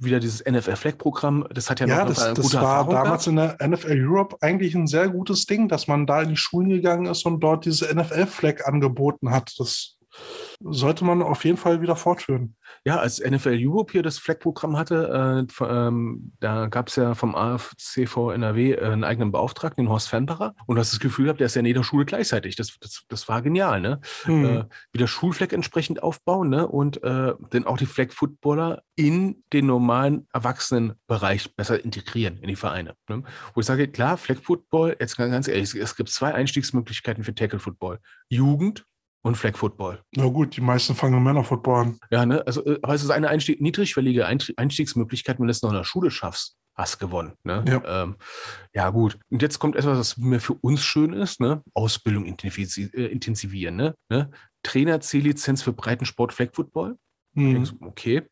wieder 0.00 0.20
dieses 0.20 0.44
NFL 0.44 0.76
Flag 0.76 0.98
Programm. 0.98 1.44
Das 1.52 1.68
hat 1.68 1.80
ja, 1.80 1.86
Ja, 1.86 1.98
noch 2.04 2.08
das, 2.08 2.22
eine 2.22 2.34
das 2.34 2.54
war 2.54 2.62
Erfahrung 2.62 2.94
damals 2.94 3.24
gehabt. 3.24 3.60
in 3.60 3.68
der 3.68 3.68
NFL 3.68 4.06
Europe 4.06 4.36
eigentlich 4.40 4.74
ein 4.74 4.86
sehr 4.86 5.08
gutes 5.08 5.46
Ding, 5.46 5.68
dass 5.68 5.88
man 5.88 6.06
da 6.06 6.22
in 6.22 6.28
die 6.28 6.36
Schulen 6.36 6.68
gegangen 6.68 7.06
ist 7.06 7.26
und 7.26 7.40
dort 7.40 7.64
diese 7.64 7.92
NFL-Flag 7.92 8.66
angeboten 8.66 9.30
hat. 9.30 9.52
Das 9.58 9.97
sollte 10.60 11.04
man 11.04 11.22
auf 11.22 11.44
jeden 11.44 11.56
Fall 11.56 11.80
wieder 11.80 11.96
fortführen. 11.96 12.56
Ja, 12.84 12.98
als 12.98 13.20
NFL 13.20 13.56
Europe 13.60 13.92
hier 13.92 14.02
das 14.02 14.18
Flag-Programm 14.18 14.76
hatte, 14.76 15.46
äh, 15.60 15.64
ähm, 15.64 16.32
da 16.40 16.66
gab 16.66 16.88
es 16.88 16.96
ja 16.96 17.14
vom 17.14 17.34
AFCV 17.34 18.32
NRW 18.32 18.72
äh, 18.72 18.84
einen 18.84 19.04
eigenen 19.04 19.30
Beauftragten, 19.30 19.84
den 19.84 19.90
Horst 19.90 20.08
Fernbacher. 20.08 20.54
Und 20.66 20.76
du 20.76 20.80
hast 20.80 20.92
das 20.92 21.00
Gefühl 21.00 21.26
gehabt, 21.26 21.40
der 21.40 21.46
ist 21.46 21.54
ja 21.54 21.60
in 21.60 21.66
jeder 21.66 21.84
Schule 21.84 22.04
gleichzeitig. 22.04 22.56
Das, 22.56 22.76
das, 22.80 23.04
das 23.08 23.28
war 23.28 23.42
genial, 23.42 23.80
ne? 23.80 24.00
Hm. 24.24 24.44
Äh, 24.44 24.64
wieder 24.92 25.06
Schulfleck 25.06 25.52
entsprechend 25.52 26.02
aufbauen, 26.02 26.48
ne? 26.48 26.66
Und 26.66 27.02
äh, 27.02 27.34
dann 27.50 27.66
auch 27.66 27.78
die 27.78 27.86
Flag-Footballer 27.86 28.82
in 28.96 29.44
den 29.52 29.66
normalen 29.66 30.26
Erwachsenenbereich 30.32 31.54
besser 31.54 31.84
integrieren 31.84 32.38
in 32.38 32.48
die 32.48 32.56
Vereine. 32.56 32.94
Ne? 33.08 33.22
Wo 33.54 33.60
ich 33.60 33.66
sage, 33.66 33.86
klar, 33.86 34.16
Flag-Football, 34.16 34.96
jetzt 34.98 35.16
ganz 35.16 35.30
ganz 35.30 35.46
ehrlich, 35.46 35.72
es 35.74 35.94
gibt 35.94 36.08
zwei 36.08 36.34
Einstiegsmöglichkeiten 36.34 37.22
für 37.22 37.32
Tackle-Football. 37.32 38.00
Jugend 38.28 38.84
und 39.28 39.36
Flag-Football. 39.36 40.02
Na 40.16 40.26
gut, 40.26 40.56
die 40.56 40.60
meisten 40.60 40.94
fangen 40.94 41.22
Männerfootball 41.22 41.82
an. 41.82 41.98
Ja, 42.10 42.26
ne? 42.26 42.44
Also, 42.46 42.64
äh, 42.64 42.78
aber 42.82 42.94
es 42.94 43.02
ist 43.04 43.10
eine 43.10 43.28
Einstieg, 43.28 43.60
niedrigschwellige 43.60 44.26
Einst- 44.26 44.54
Einstiegsmöglichkeit, 44.56 45.38
wenn 45.38 45.46
du 45.46 45.50
es 45.50 45.62
noch 45.62 45.70
in 45.70 45.76
der 45.76 45.84
Schule 45.84 46.10
schaffst. 46.10 46.56
Hast 46.74 46.98
gewonnen. 46.98 47.32
Ne? 47.42 47.64
Ja. 47.68 48.02
Ähm, 48.04 48.16
ja, 48.72 48.90
gut. 48.90 49.18
Und 49.30 49.42
jetzt 49.42 49.58
kommt 49.58 49.74
etwas, 49.74 49.98
was 49.98 50.16
mir 50.16 50.40
für 50.40 50.54
uns 50.54 50.82
schön 50.82 51.12
ist, 51.12 51.40
ne? 51.40 51.62
Ausbildung 51.74 52.24
äh, 52.24 53.06
intensivieren. 53.06 53.74
Ne? 53.74 53.94
Ne? 54.08 54.30
Trainer 54.62 55.00
C-Lizenz 55.00 55.62
für 55.62 55.72
Breitensport 55.72 56.32
Flag 56.32 56.50
Football. 56.52 56.96
Hm. 57.34 57.54
denk 57.54 57.66
so, 57.66 57.74
Okay. 57.80 58.22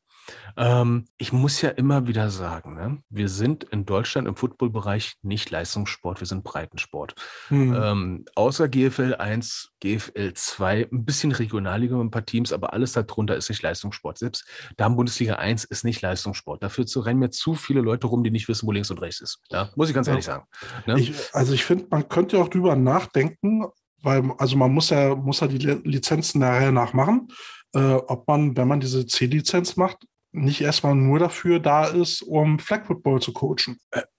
Ähm, 0.57 1.07
ich 1.19 1.33
muss 1.33 1.61
ja 1.61 1.71
immer 1.71 2.07
wieder 2.07 2.31
sagen, 2.31 2.75
ne? 2.75 3.03
wir 3.11 3.29
sind 3.29 3.65
in 3.65 3.85
Deutschland 3.85 4.27
im 4.27 4.37
Footballbereich 4.37 5.15
nicht 5.23 5.51
Leistungssport, 5.51 6.21
wir 6.21 6.27
sind 6.27 6.45
Breitensport. 6.45 7.15
Hm. 7.49 7.75
Ähm, 7.75 8.25
außer 8.35 8.69
GFL 8.69 9.15
1, 9.15 9.71
GFL 9.81 10.33
2, 10.35 10.89
ein 10.93 11.05
bisschen 11.05 11.33
Regionalliga 11.33 11.97
mit 11.97 12.07
ein 12.07 12.11
paar 12.11 12.25
Teams, 12.25 12.53
aber 12.53 12.73
alles 12.73 12.93
darunter 12.93 13.37
ist 13.37 13.49
nicht 13.49 13.63
Leistungssport. 13.63 14.19
Selbst 14.19 14.47
Damen-Bundesliga 14.77 15.35
1 15.35 15.65
ist 15.65 15.85
nicht 15.85 16.01
Leistungssport. 16.03 16.63
Dafür 16.63 16.87
zu 16.87 17.01
rennen 17.01 17.21
mir 17.21 17.31
zu 17.31 17.55
viele 17.55 17.81
Leute 17.81 18.07
rum, 18.07 18.25
die 18.25 18.31
nicht 18.31 18.49
wissen, 18.49 18.67
wo 18.67 18.73
links 18.73 18.91
und 18.91 19.01
rechts 19.01 19.21
ist. 19.21 19.41
Ja, 19.51 19.71
muss 19.77 19.89
ich 19.89 19.95
ganz 19.95 20.07
Ja. 20.07 20.13
ehrlich 20.15 20.25
sagen. 20.25 20.45
Ne? 20.87 20.99
Ich, 21.01 21.35
also 21.35 21.53
ich 21.53 21.65
finde, 21.65 21.87
man 21.91 22.09
könnte 22.09 22.39
auch 22.39 22.49
drüber 22.49 22.77
nachdenken, 22.77 23.67
weil 24.03 24.31
also 24.39 24.57
man 24.57 24.73
muss 24.73 24.91
ja, 24.91 25.15
muss 25.15 25.41
ja 25.41 25.49
die 25.49 25.59
Li- 25.59 25.81
Lizenzen 25.85 26.41
der 26.41 26.51
Reihe 26.51 26.73
nach 26.73 26.93
machen, 26.93 27.29
äh, 27.75 27.95
ob 27.95 28.27
man, 28.29 28.57
wenn 28.57 28.69
man 28.69 28.81
diese 28.81 29.07
C-Lizenz 29.07 29.77
macht, 29.77 30.07
nicht 30.37 30.61
erstmal 30.61 30.95
nur 30.95 31.19
dafür 31.19 31.61
da 31.61 31.87
ist, 31.87 32.23
um 32.23 32.59
Flag 32.59 32.87
Football 32.87 33.21
zu 33.21 33.33
coachen. 33.33 33.79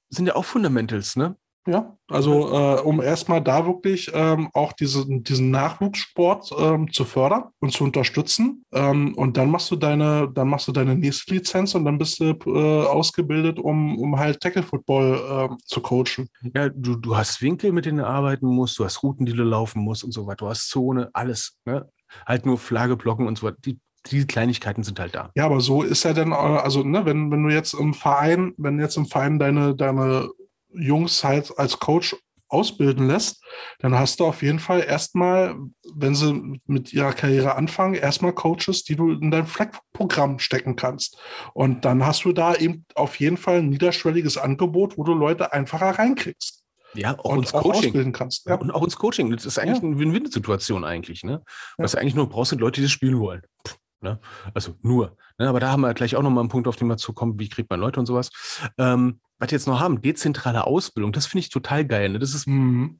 Sind 0.09 0.27
ja 0.27 0.35
auch 0.35 0.45
Fundamentals, 0.45 1.15
ne? 1.15 1.35
Ja, 1.67 1.97
also 2.07 2.47
äh, 2.49 2.81
um 2.81 3.01
erstmal 3.01 3.41
da 3.41 3.65
wirklich 3.67 4.09
ähm, 4.13 4.49
auch 4.53 4.71
diese, 4.71 5.05
diesen 5.05 5.51
Nachwuchssport 5.51 6.49
ähm, 6.57 6.93
zu 6.93 7.03
fördern 7.03 7.49
und 7.59 7.73
zu 7.73 7.83
unterstützen. 7.83 8.63
Ähm, 8.71 9.13
und 9.15 9.35
dann 9.35 9.51
machst 9.51 9.69
du 9.69 9.75
deine, 9.75 10.31
dann 10.33 10.47
machst 10.47 10.69
du 10.69 10.71
deine 10.71 10.95
nächste 10.95 11.33
Lizenz 11.33 11.75
und 11.75 11.83
dann 11.83 11.97
bist 11.97 12.21
du 12.21 12.37
äh, 12.45 12.85
ausgebildet, 12.85 13.59
um, 13.59 13.99
um 13.99 14.17
halt 14.17 14.39
Tackle 14.39 14.63
Football 14.63 15.49
äh, 15.51 15.55
zu 15.65 15.81
coachen. 15.81 16.29
Ja, 16.55 16.69
du, 16.69 16.95
du 16.95 17.17
hast 17.17 17.41
Winkel, 17.41 17.73
mit 17.73 17.85
denen 17.85 17.97
du 17.97 18.07
arbeiten 18.07 18.47
musst, 18.47 18.79
du 18.79 18.85
hast 18.85 19.03
Routen, 19.03 19.25
die 19.25 19.33
du 19.33 19.43
laufen 19.43 19.81
musst 19.83 20.05
und 20.05 20.13
so 20.13 20.25
weiter. 20.25 20.45
Du 20.45 20.49
hast 20.49 20.69
Zone, 20.69 21.09
alles. 21.11 21.57
Ne? 21.65 21.85
Halt 22.25 22.45
nur 22.45 22.57
Flagge 22.57 22.95
blocken 22.95 23.27
und 23.27 23.37
so 23.37 23.47
weiter. 23.47 23.57
Die, 23.65 23.77
die 24.11 24.25
Kleinigkeiten 24.25 24.83
sind 24.83 24.99
halt 24.99 25.15
da. 25.15 25.31
Ja, 25.35 25.45
aber 25.45 25.59
so 25.61 25.83
ist 25.83 26.03
ja 26.03 26.13
dann, 26.13 26.31
äh, 26.31 26.35
also 26.35 26.83
ne, 26.83 27.05
wenn, 27.05 27.31
wenn 27.31 27.43
du 27.43 27.49
jetzt 27.53 27.73
im 27.73 27.93
Verein, 27.93 28.53
wenn 28.57 28.79
jetzt 28.79 28.97
im 28.97 29.05
Verein 29.05 29.39
deine, 29.39 29.75
deine 29.75 30.29
Jungs 30.73 31.23
halt 31.23 31.51
als 31.57 31.79
Coach 31.79 32.15
ausbilden 32.49 33.07
lässt, 33.07 33.43
dann 33.79 33.93
hast 33.99 34.19
du 34.21 34.25
auf 34.25 34.41
jeden 34.41 34.59
Fall 34.59 34.81
erstmal, 34.81 35.55
wenn 35.95 36.15
sie 36.15 36.59
mit 36.65 36.93
ihrer 36.93 37.11
Karriere 37.11 37.55
anfangen, 37.55 37.93
erstmal 37.95 38.31
Coaches, 38.31 38.83
die 38.85 38.95
du 38.95 39.11
in 39.11 39.31
dein 39.31 39.45
Flag-Programm 39.47 40.39
stecken 40.39 40.77
kannst. 40.77 41.17
Und 41.53 41.83
dann 41.83 42.05
hast 42.05 42.23
du 42.23 42.31
da 42.31 42.55
eben 42.55 42.85
auf 42.95 43.19
jeden 43.19 43.35
Fall 43.35 43.57
ein 43.57 43.67
niederschwelliges 43.69 44.37
Angebot, 44.37 44.97
wo 44.97 45.03
du 45.03 45.13
Leute 45.13 45.51
einfacher 45.51 45.89
reinkriegst 45.99 46.63
Ja, 46.93 47.19
auch 47.19 47.31
und 47.31 47.39
ins 47.39 47.53
auch 47.53 47.63
Coaching. 47.63 47.87
ausbilden 47.87 48.13
kannst. 48.13 48.45
Ja. 48.47 48.55
Und 48.55 48.71
auch 48.71 48.83
ins 48.83 48.95
Coaching. 48.95 49.29
Das 49.29 49.45
ist 49.45 49.59
eigentlich 49.59 49.81
Ja. 49.81 49.87
eine 49.89 49.99
Win-Win-Situation 49.99 50.85
eigentlich. 50.85 51.23
Ne? 51.25 51.43
Was 51.77 51.91
du 51.91 51.97
eigentlich 51.99 52.15
nur 52.15 52.29
brauchst, 52.29 52.51
sind 52.51 52.59
Leute, 52.59 52.79
die 52.79 52.83
das 52.85 52.91
spielen 52.91 53.19
wollen. 53.19 53.41
Pff, 53.67 53.75
Ne? 54.01 54.19
Also 54.53 54.75
nur. 54.81 55.17
Ne? 55.37 55.49
Aber 55.49 55.59
da 55.59 55.71
haben 55.71 55.81
wir 55.81 55.93
gleich 55.93 56.15
auch 56.15 56.21
nochmal 56.21 56.41
einen 56.41 56.49
Punkt, 56.49 56.67
auf 56.67 56.75
den 56.75 56.87
wir 56.87 56.97
zukommen, 56.97 57.39
wie 57.39 57.49
kriegt 57.49 57.69
man 57.69 57.79
Leute 57.79 57.99
und 57.99 58.05
sowas. 58.05 58.29
Ähm, 58.77 59.19
was 59.39 59.51
wir 59.51 59.57
jetzt 59.57 59.67
noch 59.67 59.79
haben, 59.79 60.01
dezentrale 60.01 60.65
Ausbildung, 60.65 61.11
das 61.11 61.27
finde 61.27 61.41
ich 61.41 61.49
total 61.49 61.85
geil. 61.85 62.09
Ne? 62.09 62.19
Das 62.19 62.33
ist 62.33 62.47
Mhm. 62.47 62.99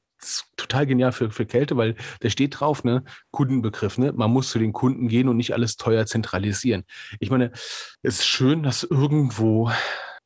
total 0.56 0.86
genial 0.86 1.12
für, 1.12 1.30
für 1.30 1.46
Kälte, 1.46 1.76
weil 1.76 1.94
da 2.20 2.28
steht 2.28 2.58
drauf, 2.58 2.82
ne, 2.82 3.04
Kundenbegriff, 3.30 3.98
ne? 3.98 4.12
Man 4.12 4.32
muss 4.32 4.50
zu 4.50 4.58
den 4.58 4.72
Kunden 4.72 5.06
gehen 5.06 5.28
und 5.28 5.36
nicht 5.36 5.52
alles 5.54 5.76
teuer 5.76 6.06
zentralisieren. 6.06 6.82
Ich 7.20 7.30
meine, 7.30 7.52
es 8.02 8.18
ist 8.20 8.26
schön, 8.26 8.64
dass 8.64 8.82
irgendwo 8.82 9.70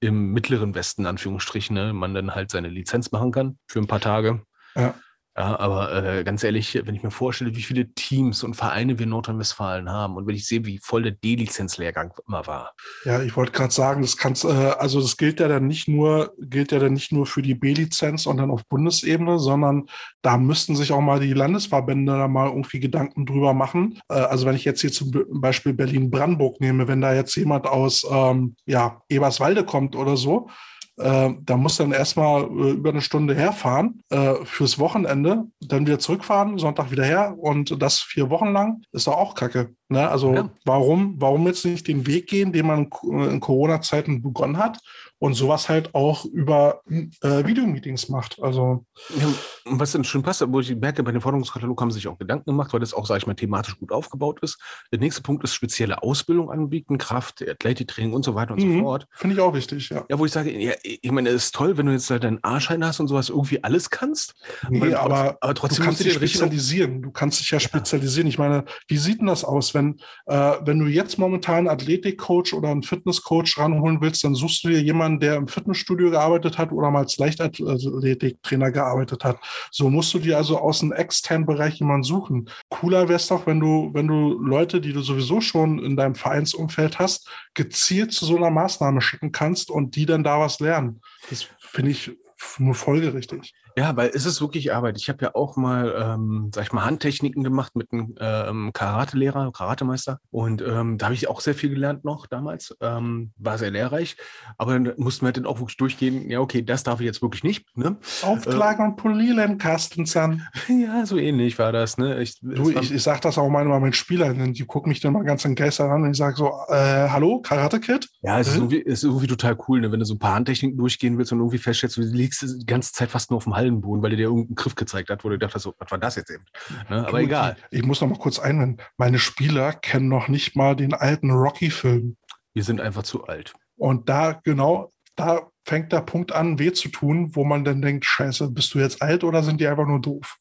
im 0.00 0.32
mittleren 0.32 0.74
Westen, 0.74 1.04
Anführungsstrichen, 1.04 1.74
ne, 1.74 1.92
man 1.92 2.14
dann 2.14 2.34
halt 2.34 2.50
seine 2.50 2.68
Lizenz 2.68 3.12
machen 3.12 3.32
kann 3.32 3.58
für 3.66 3.80
ein 3.80 3.86
paar 3.86 4.00
Tage. 4.00 4.42
Ja. 4.74 4.94
Ja, 5.34 5.58
aber 5.58 6.04
äh, 6.04 6.24
ganz 6.24 6.44
ehrlich, 6.44 6.78
wenn 6.84 6.94
ich 6.94 7.02
mir 7.02 7.10
vorstelle, 7.10 7.56
wie 7.56 7.62
viele 7.62 7.90
Teams 7.94 8.44
und 8.44 8.52
Vereine 8.52 8.98
wir 8.98 9.04
in 9.04 9.10
Nordrhein-Westfalen 9.10 9.90
haben 9.90 10.16
und 10.16 10.26
wenn 10.26 10.34
ich 10.34 10.46
sehe, 10.46 10.66
wie 10.66 10.78
voll 10.78 11.02
der 11.02 11.12
D-Lizenz-Lehrgang 11.12 12.12
immer 12.28 12.46
war. 12.46 12.74
Ja, 13.06 13.22
ich 13.22 13.34
wollte 13.34 13.52
gerade 13.52 13.72
sagen, 13.72 14.02
das 14.02 14.18
kannst, 14.18 14.44
äh, 14.44 14.48
also 14.48 15.00
das 15.00 15.16
gilt 15.16 15.40
ja 15.40 15.48
dann 15.48 15.66
nicht 15.66 15.88
nur, 15.88 16.34
gilt 16.38 16.70
ja 16.70 16.78
dann 16.78 16.92
nicht 16.92 17.12
nur 17.12 17.24
für 17.24 17.40
die 17.40 17.54
B-Lizenz 17.54 18.26
und 18.26 18.36
dann 18.36 18.50
auf 18.50 18.66
Bundesebene, 18.66 19.38
sondern 19.38 19.86
da 20.20 20.36
müssten 20.36 20.76
sich 20.76 20.92
auch 20.92 21.00
mal 21.00 21.20
die 21.20 21.32
Landesverbände 21.32 22.12
da 22.12 22.28
mal 22.28 22.48
irgendwie 22.48 22.80
Gedanken 22.80 23.24
drüber 23.24 23.54
machen. 23.54 24.00
Äh, 24.10 24.14
also 24.14 24.44
wenn 24.44 24.56
ich 24.56 24.66
jetzt 24.66 24.82
hier 24.82 24.92
zum 24.92 25.12
Beispiel 25.30 25.72
Berlin-Brandenburg 25.72 26.60
nehme, 26.60 26.88
wenn 26.88 27.00
da 27.00 27.14
jetzt 27.14 27.34
jemand 27.36 27.66
aus 27.66 28.06
ähm, 28.10 28.54
ja, 28.66 29.00
Eberswalde 29.08 29.64
kommt 29.64 29.96
oder 29.96 30.18
so, 30.18 30.50
äh, 30.98 31.30
da 31.40 31.56
muss 31.56 31.76
dann 31.76 31.92
erstmal 31.92 32.42
äh, 32.42 32.70
über 32.72 32.90
eine 32.90 33.00
Stunde 33.00 33.34
herfahren 33.34 34.02
äh, 34.10 34.34
fürs 34.44 34.78
Wochenende, 34.78 35.44
dann 35.60 35.86
wieder 35.86 35.98
zurückfahren, 35.98 36.58
Sonntag 36.58 36.90
wieder 36.90 37.04
her 37.04 37.34
und 37.38 37.80
das 37.80 38.00
vier 38.00 38.30
Wochen 38.30 38.52
lang 38.52 38.82
ist 38.92 39.06
doch 39.06 39.16
auch 39.16 39.34
Kacke. 39.34 39.74
Ne? 39.88 40.08
Also 40.08 40.34
ja. 40.34 40.50
warum, 40.64 41.14
warum 41.18 41.46
jetzt 41.46 41.64
nicht 41.64 41.88
den 41.88 42.06
Weg 42.06 42.28
gehen, 42.28 42.52
den 42.52 42.66
man 42.66 42.90
in 43.02 43.40
Corona-Zeiten 43.40 44.22
begonnen 44.22 44.58
hat 44.58 44.78
und 45.22 45.34
sowas 45.34 45.68
halt 45.68 45.94
auch 45.94 46.24
über 46.24 46.82
äh, 46.88 47.46
Videomeetings 47.46 48.08
macht. 48.08 48.42
Also 48.42 48.84
ja, 49.16 49.28
was 49.66 49.92
dann 49.92 50.02
schon 50.02 50.24
passt, 50.24 50.44
wo 50.48 50.58
ich 50.58 50.74
merke, 50.74 51.04
bei 51.04 51.12
dem 51.12 51.20
Forderungskatalog 51.20 51.80
haben 51.80 51.92
sie 51.92 52.00
sich 52.00 52.08
auch 52.08 52.18
Gedanken 52.18 52.50
gemacht, 52.50 52.72
weil 52.72 52.80
das 52.80 52.92
auch, 52.92 53.06
sage 53.06 53.18
ich 53.18 53.26
mal, 53.28 53.34
thematisch 53.34 53.78
gut 53.78 53.92
aufgebaut 53.92 54.40
ist. 54.42 54.58
Der 54.90 54.98
nächste 54.98 55.22
Punkt 55.22 55.44
ist 55.44 55.54
spezielle 55.54 56.02
Ausbildung 56.02 56.50
anbieten, 56.50 56.98
Kraft, 56.98 57.40
Athletiktraining 57.40 58.12
und 58.12 58.24
so 58.24 58.34
weiter 58.34 58.54
und 58.54 58.64
mhm, 58.64 58.78
so 58.78 58.80
fort. 58.80 59.06
Finde 59.12 59.36
ich 59.36 59.40
auch 59.40 59.54
wichtig, 59.54 59.90
ja. 59.90 60.04
Ja, 60.08 60.18
wo 60.18 60.26
ich 60.26 60.32
sage, 60.32 60.50
ja, 60.58 60.72
ich 60.82 61.12
meine, 61.12 61.28
es 61.28 61.44
ist 61.44 61.54
toll, 61.54 61.78
wenn 61.78 61.86
du 61.86 61.92
jetzt 61.92 62.10
halt 62.10 62.24
deinen 62.24 62.40
A-Schein 62.42 62.84
hast 62.84 62.98
und 62.98 63.06
sowas 63.06 63.28
irgendwie 63.28 63.62
alles 63.62 63.90
kannst. 63.90 64.34
Nee, 64.70 64.92
aber, 64.92 65.38
aber, 65.40 65.54
trotzdem 65.54 65.84
du 65.84 65.84
kannst 65.84 66.04
dich 66.04 66.14
spezialisieren. 66.14 67.00
Du 67.00 67.12
kannst 67.12 67.38
dich 67.38 67.48
ja, 67.48 67.58
ja, 67.58 67.60
spezialisieren. 67.60 68.26
Ich 68.26 68.38
meine, 68.38 68.64
wie 68.88 68.98
sieht 68.98 69.20
denn 69.20 69.28
das 69.28 69.44
aus, 69.44 69.72
wenn, 69.72 70.00
äh, 70.26 70.54
wenn 70.64 70.80
du 70.80 70.86
jetzt 70.86 71.16
momentan 71.16 71.58
einen 71.58 71.68
Athletikcoach 71.68 72.54
oder 72.54 72.70
einen 72.70 72.82
Fitnesscoach 72.82 73.56
ranholen 73.56 74.00
willst, 74.00 74.24
dann 74.24 74.34
suchst 74.34 74.64
du 74.64 74.68
dir 74.70 74.82
jemanden, 74.82 75.11
jemanden, 75.12 75.20
der 75.20 75.36
im 75.36 75.48
Fitnessstudio 75.48 76.10
gearbeitet 76.10 76.58
hat 76.58 76.72
oder 76.72 76.90
mal 76.90 77.00
als 77.00 77.18
Leichtathletiktrainer 77.18 78.70
gearbeitet 78.70 79.24
hat. 79.24 79.38
So 79.70 79.90
musst 79.90 80.12
du 80.14 80.18
dir 80.18 80.36
also 80.36 80.58
aus 80.58 80.80
dem 80.80 80.92
externen 80.92 81.46
Bereich 81.46 81.78
jemanden 81.78 82.04
suchen. 82.04 82.48
Cooler 82.68 83.08
wäre 83.08 83.16
es 83.16 83.28
doch, 83.28 83.46
wenn 83.46 83.60
du, 83.60 83.90
wenn 83.92 84.08
du 84.08 84.38
Leute, 84.38 84.80
die 84.80 84.92
du 84.92 85.02
sowieso 85.02 85.40
schon 85.40 85.78
in 85.78 85.96
deinem 85.96 86.14
Vereinsumfeld 86.14 86.98
hast, 86.98 87.28
gezielt 87.54 88.12
zu 88.12 88.26
so 88.26 88.36
einer 88.36 88.50
Maßnahme 88.50 89.00
schicken 89.00 89.32
kannst 89.32 89.70
und 89.70 89.96
die 89.96 90.06
dann 90.06 90.24
da 90.24 90.40
was 90.40 90.60
lernen. 90.60 91.00
Das 91.30 91.46
finde 91.58 91.90
ich 91.90 92.10
nur 92.58 92.74
folgerichtig. 92.74 93.54
Ja, 93.76 93.96
weil 93.96 94.10
es 94.14 94.26
ist 94.26 94.40
wirklich 94.40 94.72
Arbeit. 94.72 94.98
Ich 94.98 95.08
habe 95.08 95.24
ja 95.24 95.34
auch 95.34 95.56
mal, 95.56 95.94
ähm, 95.96 96.50
sag 96.54 96.64
ich 96.64 96.72
mal, 96.72 96.84
Handtechniken 96.84 97.42
gemacht 97.42 97.74
mit 97.74 97.92
einem 97.92 98.14
ähm, 98.20 98.70
Karate-Lehrer, 98.72 99.52
Karatemeister. 99.52 100.18
Und 100.30 100.62
ähm, 100.62 100.98
da 100.98 101.06
habe 101.06 101.14
ich 101.14 101.28
auch 101.28 101.40
sehr 101.40 101.54
viel 101.54 101.70
gelernt 101.70 102.04
noch 102.04 102.26
damals. 102.26 102.76
Ähm, 102.80 103.32
war 103.36 103.58
sehr 103.58 103.70
lehrreich. 103.70 104.16
Aber 104.58 104.72
dann 104.72 104.92
mussten 104.96 105.26
wir 105.26 105.32
dann 105.32 105.46
auch 105.46 105.58
wirklich 105.58 105.76
durchgehen, 105.76 106.30
ja, 106.30 106.40
okay, 106.40 106.62
das 106.62 106.82
darf 106.82 107.00
ich 107.00 107.06
jetzt 107.06 107.22
wirklich 107.22 107.44
nicht. 107.44 107.66
Ne? 107.76 107.96
Aufklagen 108.22 108.84
äh, 108.84 108.88
und 108.88 108.96
polieren, 108.96 109.58
Carstensen. 109.58 110.46
Ja, 110.82 111.04
so 111.06 111.18
ähnlich 111.18 111.58
war 111.58 111.70
das. 111.70 111.98
Ne? 111.98 112.22
Ich, 112.22 112.40
du, 112.40 112.70
ich, 112.70 112.92
ich 112.92 113.02
sage 113.02 113.20
das 113.20 113.36
auch 113.36 113.48
manchmal 113.48 113.80
mit 113.80 113.94
Spielern. 113.94 114.52
Die 114.52 114.64
gucken 114.64 114.88
mich 114.88 115.00
dann 115.00 115.12
mal 115.12 115.22
ganz 115.22 115.44
entgeistert 115.44 115.90
an 115.90 116.02
und 116.02 116.10
ich 116.10 116.16
sage 116.16 116.36
so, 116.36 116.48
äh, 116.68 117.08
hallo, 117.08 117.40
Karate-Kid? 117.40 118.08
Ja, 118.22 118.40
es 118.40 118.48
ist, 118.48 118.56
irgendwie, 118.56 118.82
es 118.84 119.00
ist 119.00 119.04
irgendwie 119.04 119.26
total 119.26 119.56
cool, 119.68 119.80
ne? 119.80 119.92
wenn 119.92 120.00
du 120.00 120.06
so 120.06 120.14
ein 120.14 120.18
paar 120.18 120.34
Handtechniken 120.34 120.78
durchgehen 120.78 121.18
willst 121.18 121.32
und 121.32 121.38
irgendwie 121.38 121.58
feststellst, 121.58 121.96
du 121.96 122.02
liegst 122.02 122.42
die 122.42 122.66
ganze 122.66 122.92
Zeit 122.92 123.10
fast 123.10 123.30
nur 123.30 123.36
auf 123.36 123.44
dem 123.44 123.54
Hals 123.54 123.61
Hallenboden, 123.62 124.02
weil 124.02 124.12
er 124.12 124.16
dir 124.16 124.24
irgendeinen 124.24 124.54
Griff 124.56 124.74
gezeigt 124.74 125.10
hat, 125.10 125.24
wo 125.24 125.28
du 125.28 125.38
dachtest, 125.38 125.64
so, 125.64 125.74
was 125.78 125.90
war 125.90 125.98
das 125.98 126.16
jetzt 126.16 126.30
eben? 126.30 126.44
Ne? 126.90 127.06
Aber 127.06 127.20
egal. 127.20 127.56
Ich 127.70 127.84
muss 127.84 128.00
noch 128.00 128.08
mal 128.08 128.18
kurz 128.18 128.38
einwenden. 128.38 128.82
Meine 128.96 129.18
Spieler 129.18 129.72
kennen 129.72 130.08
noch 130.08 130.28
nicht 130.28 130.56
mal 130.56 130.74
den 130.74 130.94
alten 130.94 131.30
Rocky-Film. 131.30 132.16
Wir 132.54 132.64
sind 132.64 132.80
einfach 132.80 133.04
zu 133.04 133.24
alt. 133.24 133.54
Und 133.76 134.08
da, 134.08 134.40
genau, 134.44 134.90
da 135.14 135.50
fängt 135.64 135.92
der 135.92 136.00
Punkt 136.00 136.32
an, 136.32 136.58
weh 136.58 136.72
zu 136.72 136.88
tun, 136.88 137.34
wo 137.34 137.44
man 137.44 137.64
dann 137.64 137.80
denkt, 137.82 138.04
scheiße, 138.04 138.50
bist 138.50 138.74
du 138.74 138.78
jetzt 138.78 139.00
alt 139.00 139.24
oder 139.24 139.42
sind 139.42 139.60
die 139.60 139.66
einfach 139.66 139.86
nur 139.86 140.00
doof? 140.00 140.38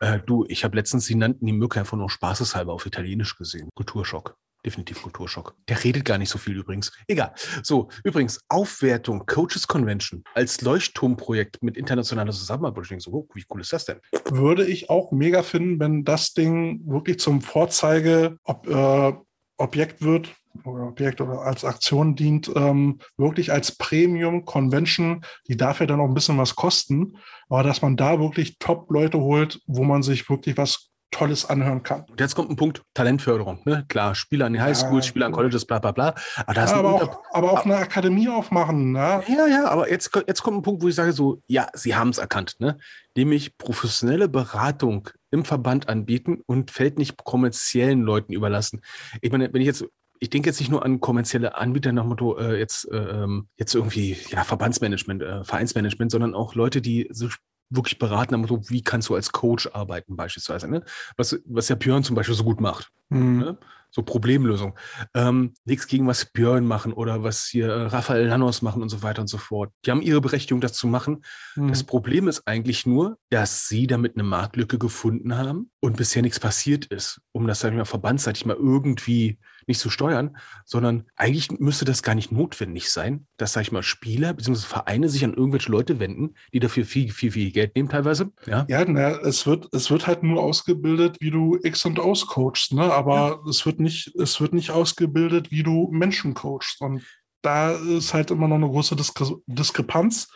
Äh, 0.00 0.20
du, 0.26 0.44
ich 0.48 0.64
habe 0.64 0.76
letztens, 0.76 1.06
sie 1.06 1.14
nannten 1.14 1.46
die 1.46 1.52
Mücke 1.52 1.80
einfach 1.80 1.96
nur 1.96 2.10
spaßeshalber 2.10 2.72
auf 2.72 2.84
Italienisch 2.84 3.36
gesehen. 3.36 3.70
Kulturschock 3.74 4.36
definitiv 4.66 5.02
Kulturschock. 5.02 5.54
Der 5.68 5.82
redet 5.82 6.04
gar 6.04 6.18
nicht 6.18 6.28
so 6.28 6.38
viel 6.38 6.56
übrigens. 6.56 6.92
Egal. 7.06 7.32
So, 7.62 7.88
übrigens, 8.04 8.40
Aufwertung, 8.48 9.24
Coaches 9.26 9.66
Convention 9.66 10.24
als 10.34 10.60
Leuchtturmprojekt 10.60 11.62
mit 11.62 11.76
internationaler 11.76 12.32
Zusammenarbeit. 12.32 12.84
Ich 12.84 12.88
denke 12.88 13.04
so, 13.04 13.12
oh, 13.12 13.28
wie 13.34 13.44
cool 13.50 13.60
ist 13.60 13.72
das 13.72 13.84
denn? 13.84 14.00
Würde 14.30 14.66
ich 14.66 14.90
auch 14.90 15.12
mega 15.12 15.42
finden, 15.42 15.80
wenn 15.80 16.04
das 16.04 16.34
Ding 16.34 16.82
wirklich 16.84 17.20
zum 17.20 17.40
Vorzeige 17.40 18.38
ob, 18.44 18.66
äh, 18.66 19.12
Objekt 19.58 20.02
wird, 20.02 20.34
oder 20.64 20.88
Objekt 20.88 21.20
oder 21.20 21.42
als 21.42 21.64
Aktion 21.64 22.16
dient, 22.16 22.50
ähm, 22.54 22.98
wirklich 23.16 23.52
als 23.52 23.76
Premium 23.76 24.44
Convention, 24.44 25.22
die 25.48 25.56
darf 25.56 25.80
ja 25.80 25.86
dann 25.86 26.00
auch 26.00 26.08
ein 26.08 26.14
bisschen 26.14 26.38
was 26.38 26.56
kosten, 26.56 27.18
aber 27.48 27.62
dass 27.62 27.82
man 27.82 27.96
da 27.96 28.18
wirklich 28.18 28.58
Top-Leute 28.58 29.20
holt, 29.20 29.60
wo 29.66 29.84
man 29.84 30.02
sich 30.02 30.28
wirklich 30.30 30.56
was 30.56 30.90
Tolles 31.10 31.48
anhören 31.48 31.82
kann. 31.82 32.04
Und 32.10 32.20
jetzt 32.20 32.34
kommt 32.34 32.50
ein 32.50 32.56
Punkt, 32.56 32.82
Talentförderung. 32.94 33.60
Ne? 33.64 33.84
Klar, 33.88 34.14
Spieler 34.14 34.46
an 34.46 34.52
die 34.52 34.60
Highschools, 34.60 35.06
ja, 35.06 35.08
Spieler 35.08 35.26
an 35.26 35.32
Colleges, 35.32 35.64
bla 35.64 35.78
bla 35.78 35.92
bla. 35.92 36.14
Aber, 36.46 36.54
ja, 36.54 36.74
aber, 36.74 36.94
auch, 36.94 37.22
aber 37.32 37.52
auch 37.52 37.64
eine 37.64 37.76
Akademie 37.76 38.28
aufmachen. 38.28 38.92
Ne? 38.92 39.22
Ja, 39.28 39.46
ja, 39.46 39.68
aber 39.68 39.90
jetzt, 39.90 40.10
jetzt 40.26 40.42
kommt 40.42 40.58
ein 40.58 40.62
Punkt, 40.62 40.82
wo 40.82 40.88
ich 40.88 40.94
sage 40.94 41.12
so, 41.12 41.42
ja, 41.46 41.68
sie 41.74 41.94
haben 41.94 42.10
es 42.10 42.18
erkannt. 42.18 42.56
Ne? 42.58 42.78
Nämlich 43.16 43.56
professionelle 43.56 44.28
Beratung 44.28 45.08
im 45.30 45.44
Verband 45.44 45.88
anbieten 45.88 46.42
und 46.46 46.70
fällt 46.70 46.98
nicht 46.98 47.16
kommerziellen 47.24 48.02
Leuten 48.02 48.32
überlassen. 48.32 48.82
Ich 49.20 49.30
meine, 49.30 49.52
wenn 49.52 49.60
ich 49.60 49.66
jetzt 49.66 49.84
ich 50.18 50.30
denke 50.30 50.48
jetzt 50.48 50.60
nicht 50.60 50.70
nur 50.70 50.82
an 50.82 51.00
kommerzielle 51.00 51.56
Anbieter 51.56 51.92
nach 51.92 52.04
Motto 52.04 52.38
äh, 52.38 52.58
jetzt, 52.58 52.90
äh, 52.90 52.96
ähm, 52.96 53.48
jetzt 53.58 53.74
irgendwie 53.74 54.16
ja, 54.30 54.44
Verbandsmanagement, 54.44 55.22
äh, 55.22 55.44
Vereinsmanagement, 55.44 56.10
sondern 56.10 56.34
auch 56.34 56.54
Leute, 56.54 56.80
die 56.80 57.08
so 57.10 57.28
wirklich 57.70 57.98
beraten 57.98 58.34
haben, 58.34 58.46
so, 58.46 58.68
wie 58.68 58.82
kannst 58.82 59.08
du 59.08 59.14
als 59.14 59.32
Coach 59.32 59.68
arbeiten 59.72 60.16
beispielsweise. 60.16 60.68
Ne? 60.68 60.82
Was, 61.16 61.38
was 61.46 61.68
ja 61.68 61.76
Björn 61.76 62.04
zum 62.04 62.16
Beispiel 62.16 62.34
so 62.34 62.44
gut 62.44 62.60
macht. 62.60 62.90
Mhm. 63.08 63.38
Ne? 63.38 63.58
So 63.90 64.02
Problemlösung. 64.02 64.76
Ähm, 65.14 65.54
nichts 65.64 65.86
gegen 65.86 66.06
was 66.06 66.26
Björn 66.26 66.66
machen 66.66 66.92
oder 66.92 67.22
was 67.22 67.46
hier 67.46 67.68
äh, 67.68 67.82
Raphael 67.86 68.26
Lanos 68.26 68.60
machen 68.62 68.82
und 68.82 68.88
so 68.88 69.02
weiter 69.02 69.22
und 69.22 69.28
so 69.28 69.38
fort. 69.38 69.72
Die 69.84 69.90
haben 69.90 70.02
ihre 70.02 70.20
Berechtigung, 70.20 70.60
das 70.60 70.74
zu 70.74 70.86
machen. 70.86 71.24
Mhm. 71.54 71.68
Das 71.68 71.84
Problem 71.84 72.28
ist 72.28 72.46
eigentlich 72.46 72.84
nur, 72.84 73.18
dass 73.30 73.68
sie 73.68 73.86
damit 73.86 74.14
eine 74.14 74.24
Marktlücke 74.24 74.78
gefunden 74.78 75.36
haben 75.36 75.70
und 75.80 75.96
bisher 75.96 76.22
nichts 76.22 76.40
passiert 76.40 76.86
ist, 76.86 77.20
um 77.32 77.46
das, 77.46 77.60
sag 77.60 77.70
ich 77.70 77.78
mal, 77.78 77.84
verbandsseitig 77.84 78.44
mal 78.44 78.56
irgendwie 78.56 79.38
nicht 79.66 79.80
zu 79.80 79.90
steuern, 79.90 80.36
sondern 80.64 81.04
eigentlich 81.16 81.50
müsste 81.50 81.84
das 81.84 82.02
gar 82.02 82.14
nicht 82.14 82.32
notwendig 82.32 82.90
sein, 82.90 83.26
dass, 83.36 83.52
sag 83.52 83.62
ich 83.62 83.72
mal, 83.72 83.82
Spieler 83.82 84.32
bzw. 84.32 84.66
Vereine 84.66 85.08
sich 85.08 85.24
an 85.24 85.34
irgendwelche 85.34 85.70
Leute 85.70 85.98
wenden, 85.98 86.34
die 86.52 86.60
dafür 86.60 86.84
viel, 86.84 87.10
viel, 87.10 87.32
viel 87.32 87.50
Geld 87.50 87.74
nehmen 87.74 87.88
teilweise. 87.88 88.32
Ja, 88.46 88.66
ja 88.68 88.84
na, 88.84 89.18
es, 89.20 89.46
wird, 89.46 89.68
es 89.72 89.90
wird 89.90 90.06
halt 90.06 90.22
nur 90.22 90.42
ausgebildet, 90.42 91.18
wie 91.20 91.30
du 91.30 91.58
X 91.62 91.84
und 91.84 91.98
Aus 91.98 92.26
coachst, 92.26 92.72
ne? 92.72 92.92
aber 92.92 93.40
ja. 93.44 93.50
es, 93.50 93.66
wird 93.66 93.80
nicht, 93.80 94.14
es 94.16 94.40
wird 94.40 94.52
nicht 94.52 94.70
ausgebildet, 94.70 95.50
wie 95.50 95.62
du 95.62 95.88
Menschen 95.90 96.34
coachst. 96.34 96.80
Und 96.80 97.02
da 97.42 97.72
ist 97.72 98.14
halt 98.14 98.30
immer 98.30 98.48
noch 98.48 98.56
eine 98.56 98.68
große 98.68 98.96
Diskre 98.96 99.40
Diskrepanz 99.46 100.28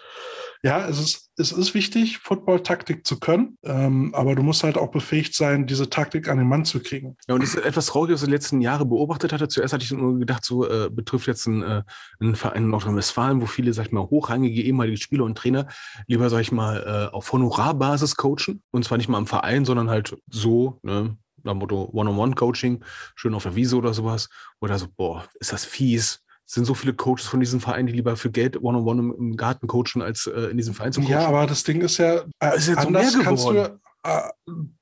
ja, 0.62 0.86
es 0.86 0.98
ist, 0.98 1.30
es 1.38 1.52
ist 1.52 1.72
wichtig, 1.72 2.18
Football-Taktik 2.18 3.06
zu 3.06 3.18
können, 3.18 3.56
ähm, 3.64 4.14
aber 4.14 4.34
du 4.34 4.42
musst 4.42 4.62
halt 4.62 4.76
auch 4.76 4.90
befähigt 4.90 5.34
sein, 5.34 5.66
diese 5.66 5.88
Taktik 5.88 6.28
an 6.28 6.36
den 6.36 6.48
Mann 6.48 6.66
zu 6.66 6.80
kriegen. 6.80 7.16
Ja, 7.28 7.34
und 7.34 7.42
das 7.42 7.54
ist 7.54 7.64
etwas 7.64 7.86
traurig, 7.86 8.12
was 8.12 8.20
ich 8.20 8.24
in 8.24 8.30
den 8.30 8.34
letzten 8.34 8.60
Jahren 8.60 8.88
beobachtet 8.88 9.32
hatte. 9.32 9.48
Zuerst 9.48 9.72
hatte 9.72 9.84
ich 9.84 9.90
nur 9.90 10.18
gedacht, 10.18 10.44
so 10.44 10.68
äh, 10.68 10.90
betrifft 10.90 11.26
jetzt 11.28 11.46
einen, 11.46 11.62
äh, 11.62 11.82
einen 12.20 12.36
Verein 12.36 12.64
in 12.64 12.70
Nordrhein-Westfalen, 12.70 13.40
wo 13.40 13.46
viele, 13.46 13.72
sag 13.72 13.86
ich 13.86 13.92
mal, 13.92 14.02
hochrangige 14.02 14.62
ehemalige 14.62 14.98
Spieler 14.98 15.24
und 15.24 15.38
Trainer 15.38 15.66
lieber, 16.06 16.28
sag 16.28 16.40
ich 16.40 16.52
mal, 16.52 17.08
äh, 17.10 17.14
auf 17.14 17.32
Honorarbasis 17.32 18.16
coachen. 18.16 18.62
Und 18.70 18.84
zwar 18.84 18.98
nicht 18.98 19.08
mal 19.08 19.18
im 19.18 19.26
Verein, 19.26 19.64
sondern 19.64 19.88
halt 19.88 20.16
so, 20.28 20.78
ne, 20.82 21.16
nach 21.42 21.54
Motto 21.54 21.88
One-on-One-Coaching, 21.92 22.84
schön 23.14 23.32
auf 23.32 23.44
der 23.44 23.56
Wiese 23.56 23.76
oder 23.76 23.94
sowas. 23.94 24.28
Oder 24.60 24.78
so, 24.78 24.88
boah, 24.94 25.24
ist 25.38 25.54
das 25.54 25.64
fies 25.64 26.22
sind 26.50 26.64
so 26.64 26.74
viele 26.74 26.94
Coaches 26.94 27.26
von 27.26 27.38
diesen 27.38 27.60
Vereinen, 27.60 27.86
die 27.86 27.92
lieber 27.92 28.16
für 28.16 28.30
Geld 28.30 28.60
One-on-One 28.60 29.00
im, 29.00 29.14
im, 29.16 29.36
Garten 29.36 29.68
coachen, 29.68 30.02
als 30.02 30.26
äh, 30.26 30.50
in 30.50 30.56
diesem 30.56 30.74
Verein 30.74 30.92
zu 30.92 31.00
coachen. 31.00 31.12
Ja, 31.12 31.28
aber 31.28 31.46
das 31.46 31.62
Ding 31.62 31.80
ist 31.80 31.98
ja, 31.98 32.24
äh, 32.40 32.56
ist 32.56 32.76
anders 32.76 33.12
so 33.12 33.22
kannst 33.22 33.46
du, 33.46 33.52
äh, 33.54 34.28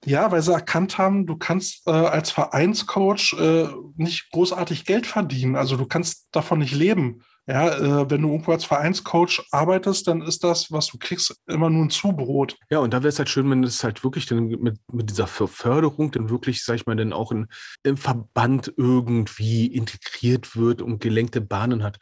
ja, 0.07 0.31
weil 0.31 0.41
sie 0.41 0.53
erkannt 0.53 0.97
haben, 0.97 1.27
du 1.27 1.37
kannst 1.37 1.87
äh, 1.87 1.91
als 1.91 2.31
Vereinscoach 2.31 3.35
äh, 3.39 3.69
nicht 3.97 4.31
großartig 4.31 4.87
Geld 4.87 5.07
verdienen. 5.07 5.57
Also 5.57 5.77
du 5.77 5.85
kannst 5.87 6.29
davon 6.33 6.61
nicht 6.61 6.75
leben. 6.75 7.23
Ja, 7.49 8.03
äh, 8.03 8.11
wenn 8.11 8.21
du 8.21 8.29
irgendwo 8.29 8.53
als 8.53 8.67
Vereinscoach 8.67 9.43
arbeitest, 9.53 10.07
dann 10.07 10.21
ist 10.21 10.45
das, 10.45 10.71
was 10.71 10.89
du 10.89 10.99
kriegst, 10.99 11.35
immer 11.47 11.71
nur 11.71 11.87
ein 11.87 11.91
Zubrot. 11.91 12.57
Ja, 12.69 12.81
und 12.81 12.93
da 12.93 12.99
wäre 12.99 13.09
es 13.09 13.19
halt 13.19 13.31
schön, 13.31 13.51
wenn 13.51 13.65
es 13.65 13.83
halt 13.83 14.05
wirklich 14.05 14.27
dann 14.27 14.49
mit, 14.49 14.79
mit 14.93 15.09
dieser 15.09 15.27
Förderung 15.27 16.11
dann 16.11 16.29
wirklich, 16.29 16.63
sag 16.63 16.75
ich 16.75 16.85
mal, 16.85 16.95
dann 16.95 17.15
auch 17.15 17.33
in, 17.33 17.47
im 17.85 17.97
Verband 17.97 18.75
irgendwie 18.77 19.67
integriert 19.67 20.57
wird 20.57 20.83
und 20.83 21.01
gelenkte 21.01 21.41
Bahnen 21.41 21.83
hat. 21.83 21.99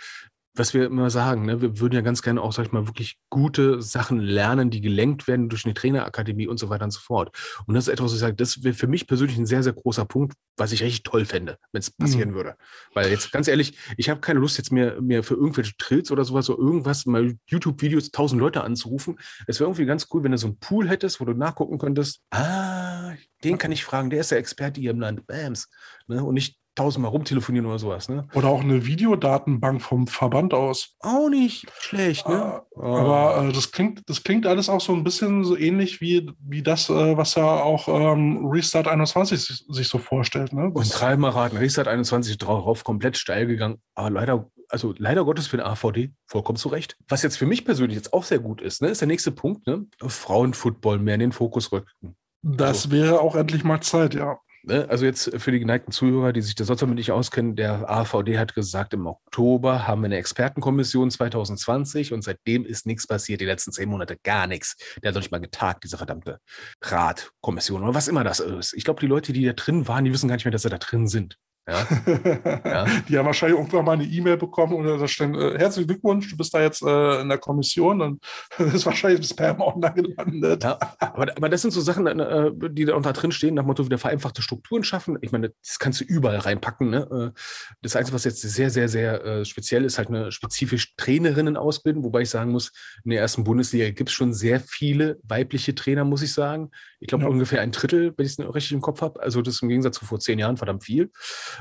Was 0.58 0.74
wir 0.74 0.86
immer 0.86 1.10
sagen, 1.10 1.44
ne, 1.46 1.60
wir 1.60 1.80
würden 1.80 1.94
ja 1.94 2.00
ganz 2.00 2.22
gerne 2.22 2.40
auch, 2.40 2.52
sag 2.52 2.66
ich 2.66 2.72
mal, 2.72 2.86
wirklich 2.86 3.18
gute 3.30 3.82
Sachen 3.82 4.20
lernen, 4.20 4.70
die 4.70 4.80
gelenkt 4.80 5.28
werden 5.28 5.48
durch 5.48 5.64
eine 5.64 5.74
Trainerakademie 5.74 6.46
und 6.46 6.58
so 6.58 6.68
weiter 6.68 6.84
und 6.84 6.90
so 6.90 7.00
fort. 7.00 7.36
Und 7.66 7.74
das 7.74 7.86
ist 7.86 7.92
etwas, 7.92 8.06
was 8.06 8.14
ich 8.14 8.20
sage, 8.20 8.34
das 8.34 8.64
wäre 8.64 8.74
für 8.74 8.86
mich 8.86 9.06
persönlich 9.06 9.36
ein 9.36 9.46
sehr, 9.46 9.62
sehr 9.62 9.72
großer 9.72 10.04
Punkt, 10.04 10.34
was 10.56 10.72
ich 10.72 10.82
richtig 10.82 11.02
toll 11.02 11.24
fände, 11.24 11.58
wenn 11.72 11.80
es 11.80 11.90
passieren 11.90 12.30
mhm. 12.30 12.34
würde. 12.34 12.56
Weil 12.94 13.10
jetzt 13.10 13.32
ganz 13.32 13.48
ehrlich, 13.48 13.76
ich 13.96 14.08
habe 14.08 14.20
keine 14.20 14.40
Lust, 14.40 14.58
jetzt 14.58 14.72
mehr, 14.72 15.00
mehr 15.00 15.22
für 15.22 15.34
irgendwelche 15.34 15.76
Trills 15.76 16.10
oder 16.10 16.24
sowas, 16.24 16.46
so 16.46 16.58
irgendwas, 16.58 17.06
mal 17.06 17.36
YouTube-Videos, 17.46 18.10
tausend 18.10 18.40
Leute 18.40 18.64
anzurufen. 18.64 19.18
Es 19.46 19.60
wäre 19.60 19.68
irgendwie 19.68 19.86
ganz 19.86 20.08
cool, 20.12 20.22
wenn 20.24 20.32
du 20.32 20.38
so 20.38 20.46
einen 20.46 20.58
Pool 20.58 20.88
hättest, 20.88 21.20
wo 21.20 21.24
du 21.24 21.34
nachgucken 21.34 21.78
könntest, 21.78 22.22
ah, 22.30 23.12
den 23.44 23.58
kann 23.58 23.72
ich 23.72 23.84
fragen, 23.84 24.10
der 24.10 24.20
ist 24.20 24.30
der 24.30 24.38
Experte 24.38 24.80
hier 24.80 24.90
im 24.90 25.00
Land, 25.00 25.26
Bams. 25.26 25.68
Ne? 26.06 26.24
Und 26.24 26.34
nicht 26.34 26.58
tausendmal 26.76 27.10
rumtelefonieren 27.10 27.66
oder 27.66 27.78
sowas. 27.78 28.08
Ne? 28.08 28.28
Oder 28.34 28.48
auch 28.48 28.60
eine 28.60 28.86
Videodatenbank 28.86 29.82
vom 29.82 30.06
Verband 30.06 30.54
aus. 30.54 30.94
Auch 31.00 31.28
nicht 31.28 31.66
schlecht, 31.80 32.28
ne? 32.28 32.62
Äh, 32.76 32.80
aber 32.80 33.48
äh, 33.48 33.52
das, 33.52 33.72
klingt, 33.72 34.08
das 34.08 34.22
klingt 34.22 34.46
alles 34.46 34.68
auch 34.68 34.80
so 34.80 34.92
ein 34.92 35.02
bisschen 35.02 35.42
so 35.44 35.56
ähnlich 35.56 36.00
wie, 36.00 36.30
wie 36.38 36.62
das, 36.62 36.88
äh, 36.88 37.16
was 37.16 37.34
ja 37.34 37.44
auch 37.44 37.88
ähm, 37.88 38.46
Restart 38.46 38.86
21 38.86 39.42
sich, 39.42 39.64
sich, 39.68 39.88
so 39.88 39.98
vorstellt. 39.98 40.52
Ne? 40.52 40.70
Und 40.70 41.00
dreimal 41.00 41.32
raten, 41.32 41.56
Restart 41.56 41.88
21 41.88 42.38
drauf 42.38 42.84
komplett 42.84 43.16
steil 43.16 43.46
gegangen, 43.46 43.80
aber 43.94 44.10
leider 44.10 44.50
also 44.68 44.94
leider 44.98 45.24
Gottes 45.24 45.46
für 45.46 45.56
den 45.56 45.66
AVD 45.66 46.12
vollkommen 46.26 46.56
zu 46.56 46.68
Recht. 46.68 46.96
Was 47.08 47.22
jetzt 47.22 47.36
für 47.36 47.46
mich 47.46 47.64
persönlich 47.64 47.96
jetzt 47.96 48.12
auch 48.12 48.24
sehr 48.24 48.40
gut 48.40 48.60
ist, 48.60 48.82
ne, 48.82 48.88
ist 48.88 49.00
der 49.00 49.08
nächste 49.08 49.30
Punkt, 49.30 49.66
ne? 49.66 49.86
Frauenfootball 50.02 50.98
mehr 50.98 51.14
in 51.14 51.20
den 51.20 51.32
Fokus 51.32 51.70
rücken. 51.70 52.16
Das 52.42 52.84
also, 52.84 52.90
wäre 52.90 53.20
auch 53.20 53.34
endlich 53.34 53.64
mal 53.64 53.80
Zeit, 53.80 54.14
ja. 54.14 54.38
Ne, 54.68 54.84
also 54.88 55.04
jetzt 55.04 55.30
für 55.40 55.52
die 55.52 55.60
geneigten 55.60 55.92
Zuhörer, 55.92 56.32
die 56.32 56.40
sich 56.40 56.56
da 56.56 56.64
sonst 56.64 56.82
damit 56.82 56.96
nicht 56.96 57.12
auskennen, 57.12 57.54
der 57.54 57.88
AVD 57.88 58.36
hat 58.36 58.52
gesagt, 58.56 58.94
im 58.94 59.06
Oktober 59.06 59.86
haben 59.86 60.00
wir 60.00 60.06
eine 60.06 60.16
Expertenkommission 60.16 61.08
2020 61.08 62.12
und 62.12 62.22
seitdem 62.22 62.66
ist 62.66 62.84
nichts 62.84 63.06
passiert, 63.06 63.40
die 63.40 63.44
letzten 63.44 63.70
zehn 63.70 63.88
Monate 63.88 64.16
gar 64.24 64.48
nichts. 64.48 64.76
Der 65.00 65.10
hat 65.10 65.14
noch 65.14 65.22
nicht 65.22 65.30
mal 65.30 65.38
getagt, 65.38 65.84
diese 65.84 65.98
verdammte 65.98 66.40
Ratkommission 66.82 67.84
oder 67.84 67.94
was 67.94 68.08
immer 68.08 68.24
das 68.24 68.40
ist. 68.40 68.74
Ich 68.74 68.82
glaube, 68.82 68.98
die 68.98 69.06
Leute, 69.06 69.32
die 69.32 69.44
da 69.44 69.52
drin 69.52 69.86
waren, 69.86 70.04
die 70.04 70.12
wissen 70.12 70.26
gar 70.26 70.34
nicht 70.34 70.44
mehr, 70.44 70.50
dass 70.50 70.62
sie 70.62 70.68
da 70.68 70.78
drin 70.78 71.06
sind. 71.06 71.38
Ja. 71.68 71.84
ja. 72.64 72.86
Die 73.08 73.18
haben 73.18 73.26
wahrscheinlich 73.26 73.58
irgendwann 73.58 73.84
mal 73.84 73.92
eine 73.92 74.04
E-Mail 74.04 74.36
bekommen 74.36 74.74
und 74.74 74.84
da 74.84 75.08
stehen, 75.08 75.34
äh, 75.34 75.58
herzlichen 75.58 75.88
Glückwunsch, 75.88 76.30
du 76.30 76.36
bist 76.36 76.54
da 76.54 76.62
jetzt 76.62 76.82
äh, 76.82 77.20
in 77.20 77.28
der 77.28 77.38
Kommission 77.38 78.00
und 78.00 78.24
ist 78.58 78.86
wahrscheinlich 78.86 79.20
ein 79.20 79.24
Spam 79.24 79.60
online 79.60 79.94
gelandet. 79.94 80.62
Ja, 80.62 80.78
aber, 81.00 81.36
aber 81.36 81.48
das 81.48 81.62
sind 81.62 81.72
so 81.72 81.80
Sachen, 81.80 82.06
äh, 82.06 82.50
die 82.70 82.84
da 82.84 82.94
unter 82.94 83.12
drin 83.12 83.32
stehen, 83.32 83.54
nach 83.54 83.64
Motto 83.64 83.84
wieder 83.84 83.98
vereinfachte 83.98 84.42
Strukturen 84.42 84.84
schaffen. 84.84 85.18
Ich 85.22 85.32
meine, 85.32 85.52
das 85.64 85.80
kannst 85.80 86.00
du 86.00 86.04
überall 86.04 86.38
reinpacken. 86.38 86.90
Ne? 86.90 87.32
Äh, 87.34 87.40
das 87.82 87.96
Einzige, 87.96 88.14
was 88.14 88.24
jetzt 88.24 88.42
sehr, 88.42 88.70
sehr, 88.70 88.88
sehr 88.88 89.24
äh, 89.24 89.44
speziell 89.44 89.84
ist, 89.84 89.98
halt 89.98 90.08
eine 90.08 90.30
spezifisch 90.30 90.94
Trainerinnen 90.96 91.56
ausbilden, 91.56 92.04
wobei 92.04 92.20
ich 92.20 92.30
sagen 92.30 92.52
muss, 92.52 92.70
in 93.04 93.10
der 93.10 93.20
ersten 93.20 93.42
Bundesliga 93.42 93.90
gibt 93.90 94.10
es 94.10 94.14
schon 94.14 94.32
sehr 94.32 94.60
viele 94.60 95.18
weibliche 95.24 95.74
Trainer, 95.74 96.04
muss 96.04 96.22
ich 96.22 96.32
sagen. 96.32 96.70
Ich 97.00 97.08
glaube 97.08 97.24
ja. 97.24 97.30
ungefähr 97.30 97.60
ein 97.60 97.72
Drittel, 97.72 98.14
wenn 98.16 98.24
ich 98.24 98.38
es 98.38 98.54
richtig 98.54 98.72
im 98.72 98.80
Kopf 98.80 99.00
habe. 99.00 99.20
Also 99.20 99.42
das 99.42 99.56
ist 99.56 99.62
im 99.62 99.68
Gegensatz 99.68 99.98
zu 99.98 100.04
vor 100.04 100.20
zehn 100.20 100.38
Jahren 100.38 100.56
verdammt 100.56 100.84
viel. 100.84 101.10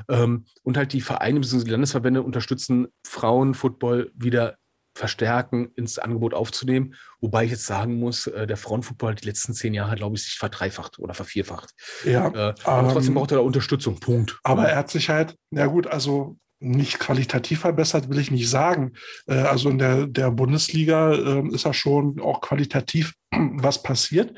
Ähm, 0.10 0.46
und 0.64 0.78
halt 0.78 0.93
die 0.93 1.02
Vereine 1.02 1.39
bzw. 1.39 1.64
die 1.64 1.72
Landesverbände 1.72 2.22
unterstützen 2.22 2.88
Frauenfootball 3.06 4.12
wieder 4.16 4.58
verstärken, 4.96 5.72
ins 5.76 6.00
Angebot 6.00 6.34
aufzunehmen. 6.34 6.96
Wobei 7.20 7.43
ich 7.43 7.52
jetzt 7.52 7.66
sagen 7.66 8.00
muss, 8.00 8.28
äh, 8.28 8.48
der 8.48 8.56
Frauenfußball 8.56 9.12
hat 9.12 9.22
die 9.22 9.28
letzten 9.28 9.54
zehn 9.54 9.74
Jahre, 9.74 9.96
glaube 9.96 10.16
ich, 10.16 10.24
sich 10.24 10.36
verdreifacht 10.36 11.00
oder 11.00 11.14
vervierfacht. 11.14 11.72
Ja. 12.06 12.28
Äh, 12.30 12.54
aber 12.64 12.88
ähm, 12.88 12.93
trotzdem 12.93 13.14
braucht 13.14 13.32
er 13.32 13.38
da 13.38 13.43
Unterstützung. 13.43 14.00
Punkt. 14.00 14.39
Aber 14.43 14.70
er 14.70 14.78
hat 14.78 14.89
sich 14.89 15.10
halt, 15.10 15.36
ja 15.52 15.66
gut, 15.66 15.88
also 15.88 16.38
nicht 16.60 16.99
qualitativ 16.99 17.62
verbessert, 17.62 18.10
will 18.10 18.20
ich 18.20 18.32
nicht 18.32 18.49
sagen. 18.49 18.93
Äh, 19.28 19.36
also 19.36 19.70
in 19.70 19.78
der, 19.78 20.08
der 20.08 20.32
Bundesliga 20.32 21.14
äh, 21.14 21.47
ist 21.49 21.66
ja 21.66 21.74
schon 21.74 22.20
auch 22.20 22.41
qualitativ 22.41 23.14
was 23.32 23.84
passiert. 23.84 24.34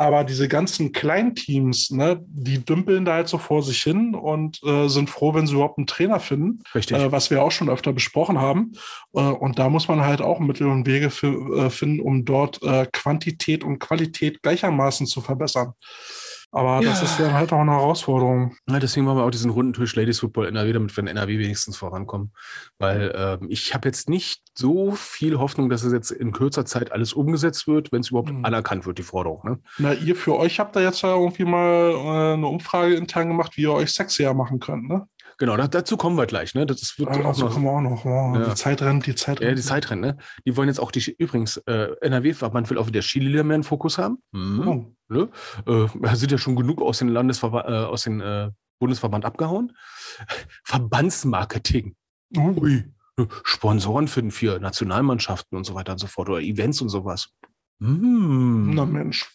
Aber 0.00 0.22
diese 0.22 0.46
ganzen 0.46 0.92
Kleinteams, 0.92 1.90
ne, 1.90 2.24
die 2.28 2.64
dümpeln 2.64 3.04
da 3.04 3.14
halt 3.14 3.26
so 3.26 3.36
vor 3.36 3.64
sich 3.64 3.82
hin 3.82 4.14
und 4.14 4.62
äh, 4.62 4.86
sind 4.86 5.10
froh, 5.10 5.34
wenn 5.34 5.48
sie 5.48 5.54
überhaupt 5.54 5.76
einen 5.76 5.88
Trainer 5.88 6.20
finden. 6.20 6.62
Richtig. 6.72 6.96
Äh, 6.96 7.10
was 7.10 7.30
wir 7.30 7.42
auch 7.42 7.50
schon 7.50 7.68
öfter 7.68 7.92
besprochen 7.92 8.38
haben. 8.38 8.72
Äh, 9.12 9.22
und 9.22 9.58
da 9.58 9.68
muss 9.68 9.88
man 9.88 10.02
halt 10.02 10.20
auch 10.20 10.38
Mittel 10.38 10.68
und 10.68 10.86
Wege 10.86 11.10
für, 11.10 11.66
äh, 11.66 11.70
finden, 11.70 12.00
um 12.00 12.24
dort 12.24 12.62
äh, 12.62 12.86
Quantität 12.92 13.64
und 13.64 13.80
Qualität 13.80 14.40
gleichermaßen 14.40 15.08
zu 15.08 15.20
verbessern. 15.20 15.72
Aber 16.50 16.82
ja. 16.82 16.90
das 16.90 17.02
ist 17.02 17.18
ja 17.18 17.32
halt 17.32 17.52
auch 17.52 17.60
eine 17.60 17.72
Herausforderung. 17.72 18.56
Ja, 18.68 18.78
deswegen 18.78 19.04
machen 19.04 19.18
wir 19.18 19.24
auch 19.24 19.30
diesen 19.30 19.50
runden 19.50 19.74
Tisch 19.74 19.94
Ladies 19.96 20.20
Football 20.20 20.46
NRW, 20.46 20.72
damit 20.72 20.96
wir 20.96 21.02
in 21.02 21.08
NRW 21.08 21.38
wenigstens 21.38 21.76
vorankommen. 21.76 22.32
Weil 22.78 23.10
äh, 23.10 23.46
ich 23.48 23.74
habe 23.74 23.86
jetzt 23.86 24.08
nicht 24.08 24.42
so 24.54 24.92
viel 24.92 25.38
Hoffnung, 25.38 25.68
dass 25.68 25.82
es 25.82 25.92
jetzt 25.92 26.10
in 26.10 26.32
kürzer 26.32 26.64
Zeit 26.64 26.90
alles 26.90 27.12
umgesetzt 27.12 27.66
wird, 27.66 27.92
wenn 27.92 28.00
es 28.00 28.10
überhaupt 28.10 28.32
mhm. 28.32 28.44
anerkannt 28.44 28.86
wird, 28.86 28.98
die 28.98 29.02
Forderung. 29.02 29.40
Ne? 29.44 29.58
Na, 29.76 29.92
ihr 29.92 30.16
für 30.16 30.36
euch 30.36 30.58
habt 30.58 30.74
da 30.74 30.80
jetzt 30.80 31.02
ja 31.02 31.14
irgendwie 31.14 31.44
mal 31.44 31.90
äh, 31.92 32.32
eine 32.34 32.46
Umfrage 32.46 32.94
intern 32.94 33.28
gemacht, 33.28 33.56
wie 33.56 33.62
ihr 33.62 33.72
euch 33.72 33.92
sexier 33.92 34.32
machen 34.32 34.58
könnt, 34.58 34.88
ne? 34.88 35.06
Genau, 35.38 35.56
da, 35.56 35.68
dazu 35.68 35.96
kommen 35.96 36.16
wir 36.16 36.26
gleich. 36.26 36.54
Ne? 36.54 36.66
Das 36.66 36.98
wird 36.98 37.08
ah, 37.08 37.12
auch 37.12 37.38
noch, 37.38 37.52
kommen 37.52 37.64
wir 37.64 37.70
auch 37.70 37.80
noch. 37.80 38.04
Wow, 38.04 38.36
ja. 38.36 38.48
Die 38.48 38.54
Zeit 38.54 38.82
rennt, 38.82 39.06
die 39.06 39.14
Zeit 39.14 39.40
rennt. 39.40 39.50
Ja, 39.50 39.54
die 39.54 39.62
Zeit 39.62 39.88
rennt. 39.90 40.02
Ne? 40.02 40.16
Die 40.44 40.56
wollen 40.56 40.68
jetzt 40.68 40.80
auch 40.80 40.90
die, 40.90 41.14
übrigens, 41.16 41.58
äh, 41.58 41.94
NRW-Verband 42.00 42.68
will 42.70 42.78
auch 42.78 42.88
wieder 42.88 43.02
Skilieder 43.02 43.44
mehr 43.44 43.56
in 43.56 43.62
Fokus 43.62 43.98
haben. 43.98 44.18
Mhm. 44.32 44.68
Oh. 44.68 44.94
Ne? 45.08 45.28
Äh, 45.66 46.16
sind 46.16 46.32
ja 46.32 46.38
schon 46.38 46.56
genug 46.56 46.82
aus 46.82 46.98
den 46.98 47.08
Landesverband, 47.08 47.68
äh, 47.68 47.72
aus 47.72 48.02
dem 48.02 48.20
äh, 48.20 48.50
Bundesverband 48.80 49.24
abgehauen. 49.24 49.72
Verbandsmarketing. 50.64 51.94
Oh. 52.36 52.54
Ui. 52.60 52.84
Sponsoren 53.42 54.06
finden 54.06 54.30
für 54.30 54.60
Nationalmannschaften 54.60 55.56
und 55.56 55.64
so 55.64 55.74
weiter 55.74 55.92
und 55.92 55.98
so 55.98 56.06
fort 56.06 56.28
oder 56.28 56.40
Events 56.40 56.80
und 56.80 56.88
sowas. 56.88 57.30
Mm. 57.80 58.74
Na 58.74 58.84
Mensch. 58.86 59.28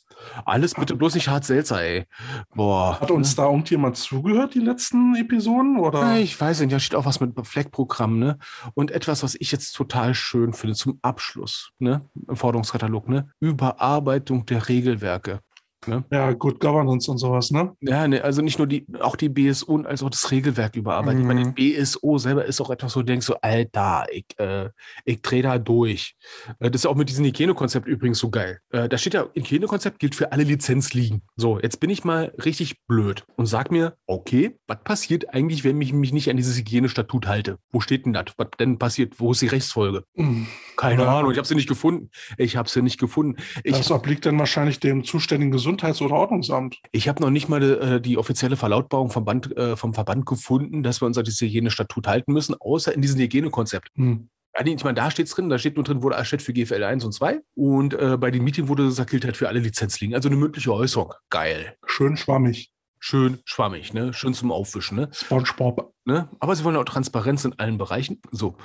Alles 0.45 0.73
bitte 0.73 0.95
bloß 0.95 1.15
nicht 1.15 1.27
hart 1.27 1.45
seltsam, 1.45 1.79
ey. 1.79 2.05
Boah. 2.53 2.99
Hat 2.99 3.11
uns 3.11 3.35
da 3.35 3.45
irgendjemand 3.45 3.97
zugehört, 3.97 4.53
die 4.53 4.59
letzten 4.59 5.15
Episoden? 5.15 5.79
Oder? 5.79 6.17
Ich 6.17 6.39
weiß 6.39 6.59
nicht, 6.61 6.73
da 6.73 6.79
steht 6.79 6.97
auch 6.97 7.05
was 7.05 7.19
mit 7.19 7.33
Fleckprogramm, 7.45 8.19
ne? 8.19 8.37
Und 8.73 8.91
etwas, 8.91 9.23
was 9.23 9.35
ich 9.35 9.51
jetzt 9.51 9.73
total 9.73 10.13
schön 10.13 10.53
finde, 10.53 10.75
zum 10.75 10.99
Abschluss, 11.01 11.71
ne? 11.79 12.07
Im 12.27 12.35
Forderungskatalog, 12.35 13.09
ne? 13.09 13.29
Überarbeitung 13.39 14.45
der 14.45 14.67
Regelwerke. 14.69 15.39
Ne? 15.87 16.03
Ja, 16.11 16.31
Good 16.31 16.59
Governance 16.59 17.09
und 17.09 17.17
sowas, 17.17 17.51
ne? 17.51 17.75
Ja, 17.81 18.07
ne, 18.07 18.23
also 18.23 18.41
nicht 18.41 18.57
nur 18.57 18.67
die, 18.67 18.85
auch 18.99 19.15
die 19.15 19.29
BSO 19.29 19.81
als 19.81 20.03
auch 20.03 20.09
das 20.09 20.31
Regelwerk 20.31 20.75
überarbeiten. 20.75 21.23
Mhm. 21.23 21.29
Ich 21.29 21.35
meine, 21.35 21.53
die 21.53 21.73
BSO 21.73 22.17
selber 22.17 22.45
ist 22.45 22.61
auch 22.61 22.69
etwas, 22.69 22.95
wo 22.95 23.01
du 23.01 23.05
denkst 23.05 23.25
so, 23.25 23.35
Alter, 23.41 24.05
ich, 24.11 24.25
äh, 24.37 24.69
ich 25.05 25.21
drehe 25.21 25.43
da 25.43 25.57
durch. 25.57 26.15
Äh, 26.59 26.71
das 26.71 26.81
ist 26.81 26.85
auch 26.85 26.95
mit 26.95 27.09
diesem 27.09 27.25
Hygienekonzept 27.25 27.87
übrigens 27.87 28.19
so 28.19 28.29
geil. 28.29 28.59
Äh, 28.69 28.89
da 28.89 28.97
steht 28.97 29.13
ja, 29.13 29.27
Hygienekonzept 29.33 29.99
gilt 29.99 30.15
für 30.15 30.31
alle 30.31 30.43
Lizenzligen. 30.43 31.21
So, 31.35 31.59
jetzt 31.59 31.79
bin 31.79 31.89
ich 31.89 32.03
mal 32.03 32.33
richtig 32.43 32.85
blöd 32.87 33.25
und 33.35 33.45
sag 33.45 33.71
mir, 33.71 33.95
okay, 34.07 34.57
was 34.67 34.77
passiert 34.83 35.33
eigentlich, 35.33 35.63
wenn 35.63 35.81
ich 35.81 35.93
mich 35.93 36.13
nicht 36.13 36.29
an 36.29 36.37
dieses 36.37 36.57
Hygienestatut 36.57 37.27
halte? 37.27 37.57
Wo 37.71 37.79
steht 37.79 38.05
denn 38.05 38.13
das? 38.13 38.25
Was 38.37 38.47
denn 38.59 38.77
passiert? 38.77 39.19
Wo 39.19 39.31
ist 39.31 39.41
die 39.41 39.47
Rechtsfolge? 39.47 40.03
Mhm. 40.15 40.47
Keine. 40.77 41.07
Ahnung, 41.07 41.31
ich 41.31 41.37
habe 41.37 41.47
sie 41.47 41.55
nicht 41.55 41.67
gefunden. 41.67 42.09
Ich 42.37 42.55
habe 42.55 42.69
sie 42.69 42.81
nicht 42.81 42.99
gefunden. 42.99 43.41
Ich, 43.63 43.75
das 43.75 43.91
obliegt 43.91 44.25
dann 44.25 44.39
wahrscheinlich 44.39 44.79
dem 44.79 45.03
zuständigen 45.03 45.51
Gesundheitsministerium 45.51 45.72
Gesundheits- 45.73 46.01
oder 46.01 46.15
Ordnungsamt. 46.15 46.79
Ich 46.91 47.07
habe 47.07 47.21
noch 47.21 47.29
nicht 47.29 47.49
mal 47.49 47.63
äh, 47.63 48.01
die 48.01 48.17
offizielle 48.17 48.55
Verlautbarung 48.55 49.09
vom, 49.09 49.25
Band, 49.25 49.55
äh, 49.57 49.75
vom 49.75 49.93
Verband 49.93 50.25
gefunden, 50.25 50.83
dass 50.83 51.01
wir 51.01 51.05
uns 51.05 51.17
an 51.17 51.23
dieses 51.23 51.41
Hygienestatut 51.41 52.07
halten 52.07 52.33
müssen, 52.33 52.55
außer 52.59 52.93
in 52.93 53.01
diesem 53.01 53.19
Hygienekonzept. 53.19 53.89
Hm. 53.95 54.29
Ich 54.63 54.83
meine, 54.83 54.93
da 54.93 55.09
steht 55.09 55.25
es 55.25 55.33
drin, 55.33 55.49
da 55.49 55.57
steht 55.57 55.77
nur 55.77 55.83
drin, 55.83 56.03
wurde 56.03 56.15
erstellt 56.15 56.43
für 56.43 56.53
GFL 56.53 56.83
1 56.83 57.03
und 57.05 57.11
2. 57.11 57.39
Und 57.55 57.95
äh, 57.95 58.17
bei 58.19 58.29
dem 58.29 58.43
Meeting 58.43 58.67
wurde 58.67 58.83
gesagt, 58.83 59.09
gilt 59.09 59.25
halt 59.25 59.35
für 59.35 59.47
alle 59.47 59.59
Lizenzlinien. 59.59 60.15
Also 60.15 60.29
eine 60.29 60.37
mündliche 60.37 60.71
Äußerung. 60.71 61.11
Geil. 61.31 61.75
Schön 61.87 62.17
schwammig. 62.17 62.71
Schön 62.99 63.39
schwammig, 63.45 63.93
ne? 63.93 64.13
Schön 64.13 64.33
zum 64.33 64.51
Aufwischen, 64.51 64.95
ne? 64.95 65.09
Spongebob. 65.11 65.91
Ne? 66.05 66.29
Aber 66.39 66.55
sie 66.55 66.63
wollen 66.63 66.77
auch 66.77 66.85
Transparenz 66.85 67.43
in 67.43 67.57
allen 67.59 67.77
Bereichen. 67.77 68.21
So. 68.31 68.55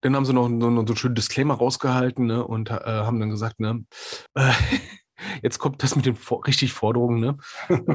Dann 0.00 0.16
haben 0.16 0.26
sie 0.26 0.34
noch, 0.34 0.48
noch, 0.48 0.70
noch 0.70 0.82
so 0.82 0.88
einen 0.88 0.96
schönen 0.96 1.14
Disclaimer 1.14 1.54
rausgehalten, 1.54 2.26
ne? 2.26 2.44
Und 2.44 2.70
äh, 2.70 2.74
haben 2.74 3.20
dann 3.20 3.30
gesagt, 3.30 3.60
ne? 3.60 3.84
Äh, 4.34 4.52
Jetzt 5.42 5.58
kommt 5.58 5.82
das 5.82 5.96
mit 5.96 6.06
den 6.06 6.16
richtig 6.46 6.72
Forderungen. 6.72 7.20
Ne? 7.20 7.36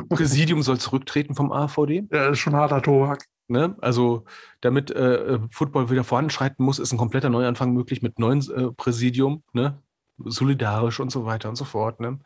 Präsidium 0.09 0.61
soll 0.61 0.79
zurücktreten 0.79 1.35
vom 1.35 1.51
AVD. 1.51 2.07
Ja, 2.11 2.25
das 2.25 2.31
ist 2.33 2.39
schon 2.39 2.55
harter 2.55 2.81
Tobak. 2.81 3.25
Ne? 3.47 3.75
Also, 3.81 4.23
damit 4.61 4.91
äh, 4.91 5.39
Football 5.51 5.89
wieder 5.89 6.03
voranschreiten 6.03 6.63
muss, 6.63 6.79
ist 6.79 6.93
ein 6.93 6.97
kompletter 6.97 7.29
Neuanfang 7.29 7.73
möglich 7.73 8.01
mit 8.01 8.17
neuen 8.17 8.39
äh, 8.51 8.71
Präsidium, 8.71 9.43
ne? 9.53 9.81
solidarisch 10.23 10.99
und 10.99 11.11
so 11.11 11.25
weiter 11.25 11.49
und 11.49 11.55
so 11.55 11.65
fort. 11.65 11.99
Ne? 11.99 12.19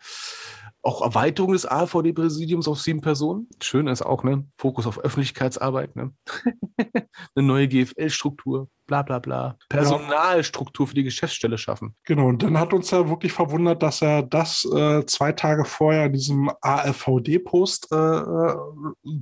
Auch 0.81 1.01
Erweiterung 1.01 1.53
des 1.53 1.65
AVD-Präsidiums 1.65 2.67
auf 2.67 2.79
sieben 2.79 3.01
Personen. 3.01 3.47
Schön 3.61 3.87
ist 3.87 4.03
auch, 4.03 4.23
ne? 4.23 4.45
Fokus 4.57 4.85
auf 4.85 4.99
Öffentlichkeitsarbeit, 4.99 5.95
ne? 5.95 6.13
Eine 7.35 7.47
neue 7.47 7.67
GFL-Struktur. 7.67 8.69
Bla 8.87 9.01
bla 9.01 9.19
bla. 9.19 9.57
Personalstruktur 9.69 10.87
für 10.87 10.95
die 10.95 11.03
Geschäftsstelle 11.03 11.57
schaffen. 11.57 11.95
Genau, 12.05 12.27
und 12.27 12.43
dann 12.43 12.57
hat 12.59 12.73
uns 12.73 12.91
ja 12.91 13.09
wirklich 13.09 13.33
verwundert, 13.33 13.83
dass 13.83 14.01
er 14.01 14.23
das 14.23 14.65
äh, 14.65 15.05
zwei 15.05 15.31
Tage 15.31 15.65
vorher 15.65 16.05
in 16.05 16.13
diesem 16.13 16.51
AFVD-Post 16.61 17.91
äh, 17.91 17.95
äh, 17.95 18.55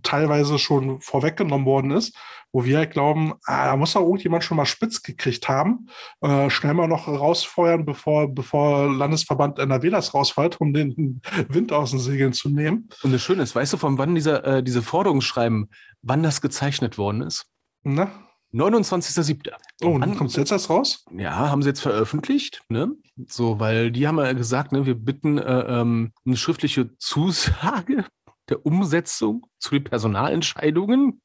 teilweise 0.04 0.60
schon 0.60 1.02
vorweggenommen 1.02 1.66
worden 1.66 1.92
ist, 1.92 2.16
wo 2.52 2.66
wir 2.66 2.78
halt 2.78 2.92
glauben, 2.92 3.34
ah, 3.46 3.68
da 3.68 3.76
muss 3.76 3.94
doch 3.94 4.02
irgendjemand 4.02 4.44
schon 4.44 4.58
mal 4.58 4.66
spitz 4.66 5.02
gekriegt 5.02 5.50
haben. 5.50 5.88
Äh, 6.22 6.50
schnell 6.50 6.74
mal 6.74 6.88
noch 6.88 7.08
rausfeuern, 7.08 7.86
bevor, 7.86 8.28
bevor 8.34 8.94
Landesverband 8.94 9.60
NRW 9.60 9.90
das 9.90 10.14
rausfällt, 10.14 10.62
um 10.62 10.74
den 10.74 11.22
Wind 11.48 11.72
aus 11.72 11.92
den 11.92 12.00
Segeln 12.00 12.34
zu 12.34 12.50
nehmen. 12.50 12.90
Und 13.02 13.12
das 13.12 13.22
Schöne 13.22 13.44
ist, 13.44 13.56
weißt 13.56 13.74
du, 13.74 13.78
von 13.78 13.98
wann 13.98 14.16
dieser, 14.16 14.44
äh, 14.46 14.64
diese 14.64 14.82
Forderungsschreiben, 14.82 15.70
wann 16.02 16.24
das 16.24 16.42
gezeichnet 16.42 16.98
worden 16.98 17.22
ist? 17.22 17.48
Na? 17.84 18.12
29.07. 18.54 19.52
Oh, 19.84 19.88
und 19.88 20.16
kommt 20.18 20.36
jetzt 20.36 20.52
erst 20.52 20.70
raus? 20.70 21.06
Ja, 21.12 21.50
haben 21.50 21.64
sie 21.64 21.70
jetzt 21.70 21.82
veröffentlicht, 21.82 22.62
ne? 22.70 22.92
So, 23.28 23.60
weil 23.60 23.92
die 23.92 24.08
haben 24.08 24.20
ja 24.20 24.34
gesagt, 24.34 24.72
ne, 24.72 24.86
wir 24.86 24.96
bitten 24.96 25.38
äh, 25.38 25.82
ähm, 25.82 26.14
eine 26.26 26.38
schriftliche 26.38 26.96
Zusage 26.98 28.06
der 28.50 28.66
Umsetzung 28.66 29.46
zu 29.60 29.72
den 29.72 29.84
Personalentscheidungen. 29.84 31.22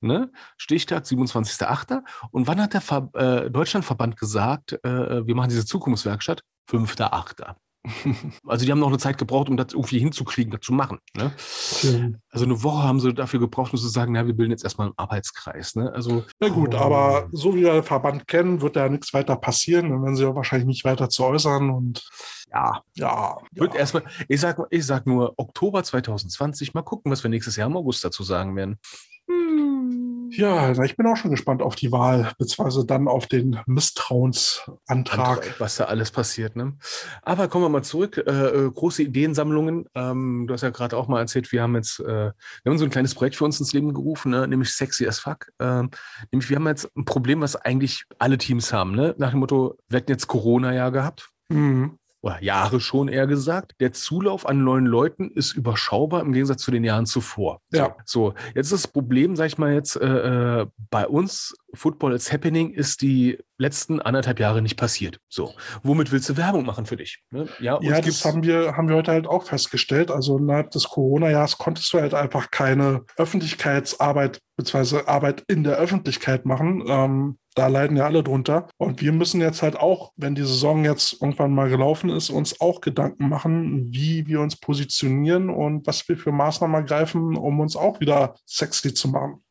Ne? 0.00 0.30
Stichtag 0.56 1.04
27.08. 1.04 2.02
Und 2.30 2.46
wann 2.46 2.60
hat 2.60 2.74
der 2.74 2.80
Ver 2.80 3.10
äh, 3.14 3.50
Deutschlandverband 3.50 4.16
gesagt, 4.16 4.72
äh, 4.84 5.26
wir 5.26 5.34
machen 5.34 5.50
diese 5.50 5.66
Zukunftswerkstatt? 5.66 6.42
5.08. 6.70 7.56
Also 8.46 8.64
die 8.64 8.70
haben 8.70 8.78
noch 8.78 8.88
eine 8.88 8.98
Zeit 8.98 9.18
gebraucht, 9.18 9.48
um 9.48 9.56
das 9.56 9.72
irgendwie 9.72 9.98
hinzukriegen, 9.98 10.52
das 10.52 10.60
zu 10.60 10.72
machen. 10.72 10.98
Ne? 11.16 11.32
Also 12.30 12.44
eine 12.44 12.62
Woche 12.62 12.82
haben 12.82 13.00
sie 13.00 13.12
dafür 13.12 13.40
gebraucht, 13.40 13.72
um 13.72 13.78
zu 13.78 13.88
sagen, 13.88 14.12
na, 14.12 14.26
wir 14.26 14.34
bilden 14.34 14.52
jetzt 14.52 14.64
erstmal 14.64 14.88
einen 14.88 14.98
Arbeitskreis. 14.98 15.74
Ne? 15.74 15.92
Also 15.92 16.24
Na 16.40 16.48
gut, 16.48 16.74
aber 16.74 17.28
so 17.32 17.54
wie 17.54 17.62
wir 17.62 17.72
den 17.72 17.82
Verband 17.82 18.26
kennen, 18.28 18.60
wird 18.60 18.76
da 18.76 18.88
nichts 18.88 19.12
weiter 19.14 19.36
passieren. 19.36 19.90
Dann 19.90 20.02
werden 20.02 20.16
sie 20.16 20.24
ja 20.24 20.34
wahrscheinlich 20.34 20.66
nicht 20.66 20.84
weiter 20.84 21.08
zu 21.08 21.24
äußern. 21.24 21.70
Und 21.70 22.08
ja, 22.52 22.82
ja, 22.94 23.38
Wird 23.52 23.74
ja. 23.74 23.80
erstmal, 23.80 24.04
ich 24.28 24.40
sag, 24.40 24.60
ich 24.70 24.86
sag 24.86 25.06
nur 25.06 25.34
Oktober 25.36 25.82
2020. 25.82 26.74
Mal 26.74 26.82
gucken, 26.82 27.10
was 27.10 27.22
wir 27.22 27.30
nächstes 27.30 27.56
Jahr 27.56 27.68
im 27.68 27.76
August 27.76 28.04
dazu 28.04 28.22
sagen 28.22 28.54
werden. 28.56 28.78
Ja, 30.36 30.82
ich 30.82 30.96
bin 30.96 31.06
auch 31.06 31.16
schon 31.16 31.30
gespannt 31.30 31.62
auf 31.62 31.74
die 31.76 31.92
Wahl, 31.92 32.32
beziehungsweise 32.38 32.86
dann 32.86 33.08
auf 33.08 33.26
den 33.26 33.58
Misstrauensantrag. 33.66 35.54
Was 35.58 35.76
da 35.76 35.84
alles 35.84 36.10
passiert. 36.10 36.56
Ne? 36.56 36.76
Aber 37.22 37.48
kommen 37.48 37.64
wir 37.64 37.68
mal 37.68 37.84
zurück. 37.84 38.16
Äh, 38.18 38.30
äh, 38.30 38.70
große 38.70 39.02
Ideensammlungen. 39.02 39.86
Ähm, 39.94 40.46
du 40.46 40.54
hast 40.54 40.62
ja 40.62 40.70
gerade 40.70 40.96
auch 40.96 41.08
mal 41.08 41.20
erzählt, 41.20 41.50
wir 41.52 41.62
haben 41.62 41.74
jetzt, 41.74 42.00
äh, 42.00 42.32
wir 42.32 42.32
haben 42.66 42.78
so 42.78 42.84
ein 42.84 42.90
kleines 42.90 43.14
Projekt 43.14 43.36
für 43.36 43.44
uns 43.44 43.60
ins 43.60 43.72
Leben 43.72 43.92
gerufen, 43.92 44.30
ne? 44.30 44.46
nämlich 44.48 44.72
Sexy 44.72 45.06
as 45.06 45.18
Fuck. 45.18 45.52
Ähm, 45.60 45.90
nämlich 46.30 46.48
wir 46.48 46.56
haben 46.56 46.66
jetzt 46.66 46.88
ein 46.96 47.04
Problem, 47.04 47.40
was 47.40 47.56
eigentlich 47.56 48.04
alle 48.18 48.38
Teams 48.38 48.72
haben. 48.72 48.94
Ne? 48.94 49.14
Nach 49.18 49.30
dem 49.30 49.40
Motto, 49.40 49.76
wir 49.88 49.98
hätten 49.98 50.10
jetzt 50.10 50.26
Corona-Jahr 50.26 50.90
gehabt. 50.92 51.30
Mhm. 51.48 51.98
Oder 52.22 52.42
Jahre 52.42 52.80
schon 52.80 53.08
eher 53.08 53.26
gesagt. 53.26 53.74
Der 53.80 53.92
Zulauf 53.92 54.46
an 54.48 54.62
neuen 54.62 54.86
Leuten 54.86 55.30
ist 55.30 55.52
überschaubar 55.52 56.20
im 56.22 56.32
Gegensatz 56.32 56.62
zu 56.62 56.70
den 56.70 56.84
Jahren 56.84 57.04
zuvor. 57.04 57.60
Ja. 57.72 57.96
So, 58.04 58.34
jetzt 58.54 58.72
ist 58.72 58.84
das 58.84 58.92
Problem, 58.92 59.36
sag 59.36 59.46
ich 59.46 59.58
mal 59.58 59.74
jetzt, 59.74 59.96
äh, 59.96 60.60
äh, 60.60 60.66
bei 60.90 61.06
uns, 61.06 61.54
Football 61.74 62.12
is 62.12 62.32
Happening, 62.32 62.72
ist 62.72 63.02
die 63.02 63.38
letzten 63.58 64.00
anderthalb 64.00 64.40
Jahre 64.40 64.62
nicht 64.62 64.76
passiert. 64.76 65.18
So, 65.28 65.54
womit 65.82 66.12
willst 66.12 66.28
du 66.28 66.36
Werbung 66.36 66.64
machen 66.64 66.86
für 66.86 66.96
dich? 66.96 67.22
Ne? 67.30 67.48
Ja, 67.60 67.78
Ja, 67.80 68.00
das 68.00 68.24
haben 68.24 68.42
wir, 68.42 68.76
haben 68.76 68.88
wir 68.88 68.96
heute 68.96 69.12
halt 69.12 69.26
auch 69.26 69.44
festgestellt. 69.44 70.10
Also 70.10 70.38
innerhalb 70.38 70.70
des 70.70 70.84
Corona-Jahres 70.84 71.58
konntest 71.58 71.92
du 71.92 72.00
halt 72.00 72.14
einfach 72.14 72.50
keine 72.50 73.04
Öffentlichkeitsarbeit 73.16 74.40
beziehungsweise 74.56 75.08
Arbeit 75.08 75.44
in 75.48 75.64
der 75.64 75.76
Öffentlichkeit 75.76 76.44
machen. 76.44 76.84
Ähm, 76.86 77.38
da 77.54 77.66
leiden 77.66 77.96
ja 77.96 78.06
alle 78.06 78.22
drunter. 78.22 78.68
Und 78.78 79.00
wir 79.00 79.12
müssen 79.12 79.40
jetzt 79.40 79.62
halt 79.62 79.76
auch, 79.76 80.12
wenn 80.16 80.34
die 80.34 80.42
Saison 80.42 80.84
jetzt 80.84 81.20
irgendwann 81.20 81.54
mal 81.54 81.68
gelaufen 81.68 82.08
ist, 82.10 82.30
uns 82.30 82.60
auch 82.60 82.80
Gedanken 82.80 83.28
machen, 83.28 83.92
wie 83.92 84.26
wir 84.26 84.40
uns 84.40 84.56
positionieren 84.56 85.50
und 85.50 85.86
was 85.86 86.08
wir 86.08 86.16
für 86.16 86.32
Maßnahmen 86.32 86.74
ergreifen, 86.74 87.36
um 87.36 87.60
uns 87.60 87.76
auch 87.76 88.00
wieder 88.00 88.34
sexy 88.46 88.94
zu 88.94 89.08
machen. 89.08 89.42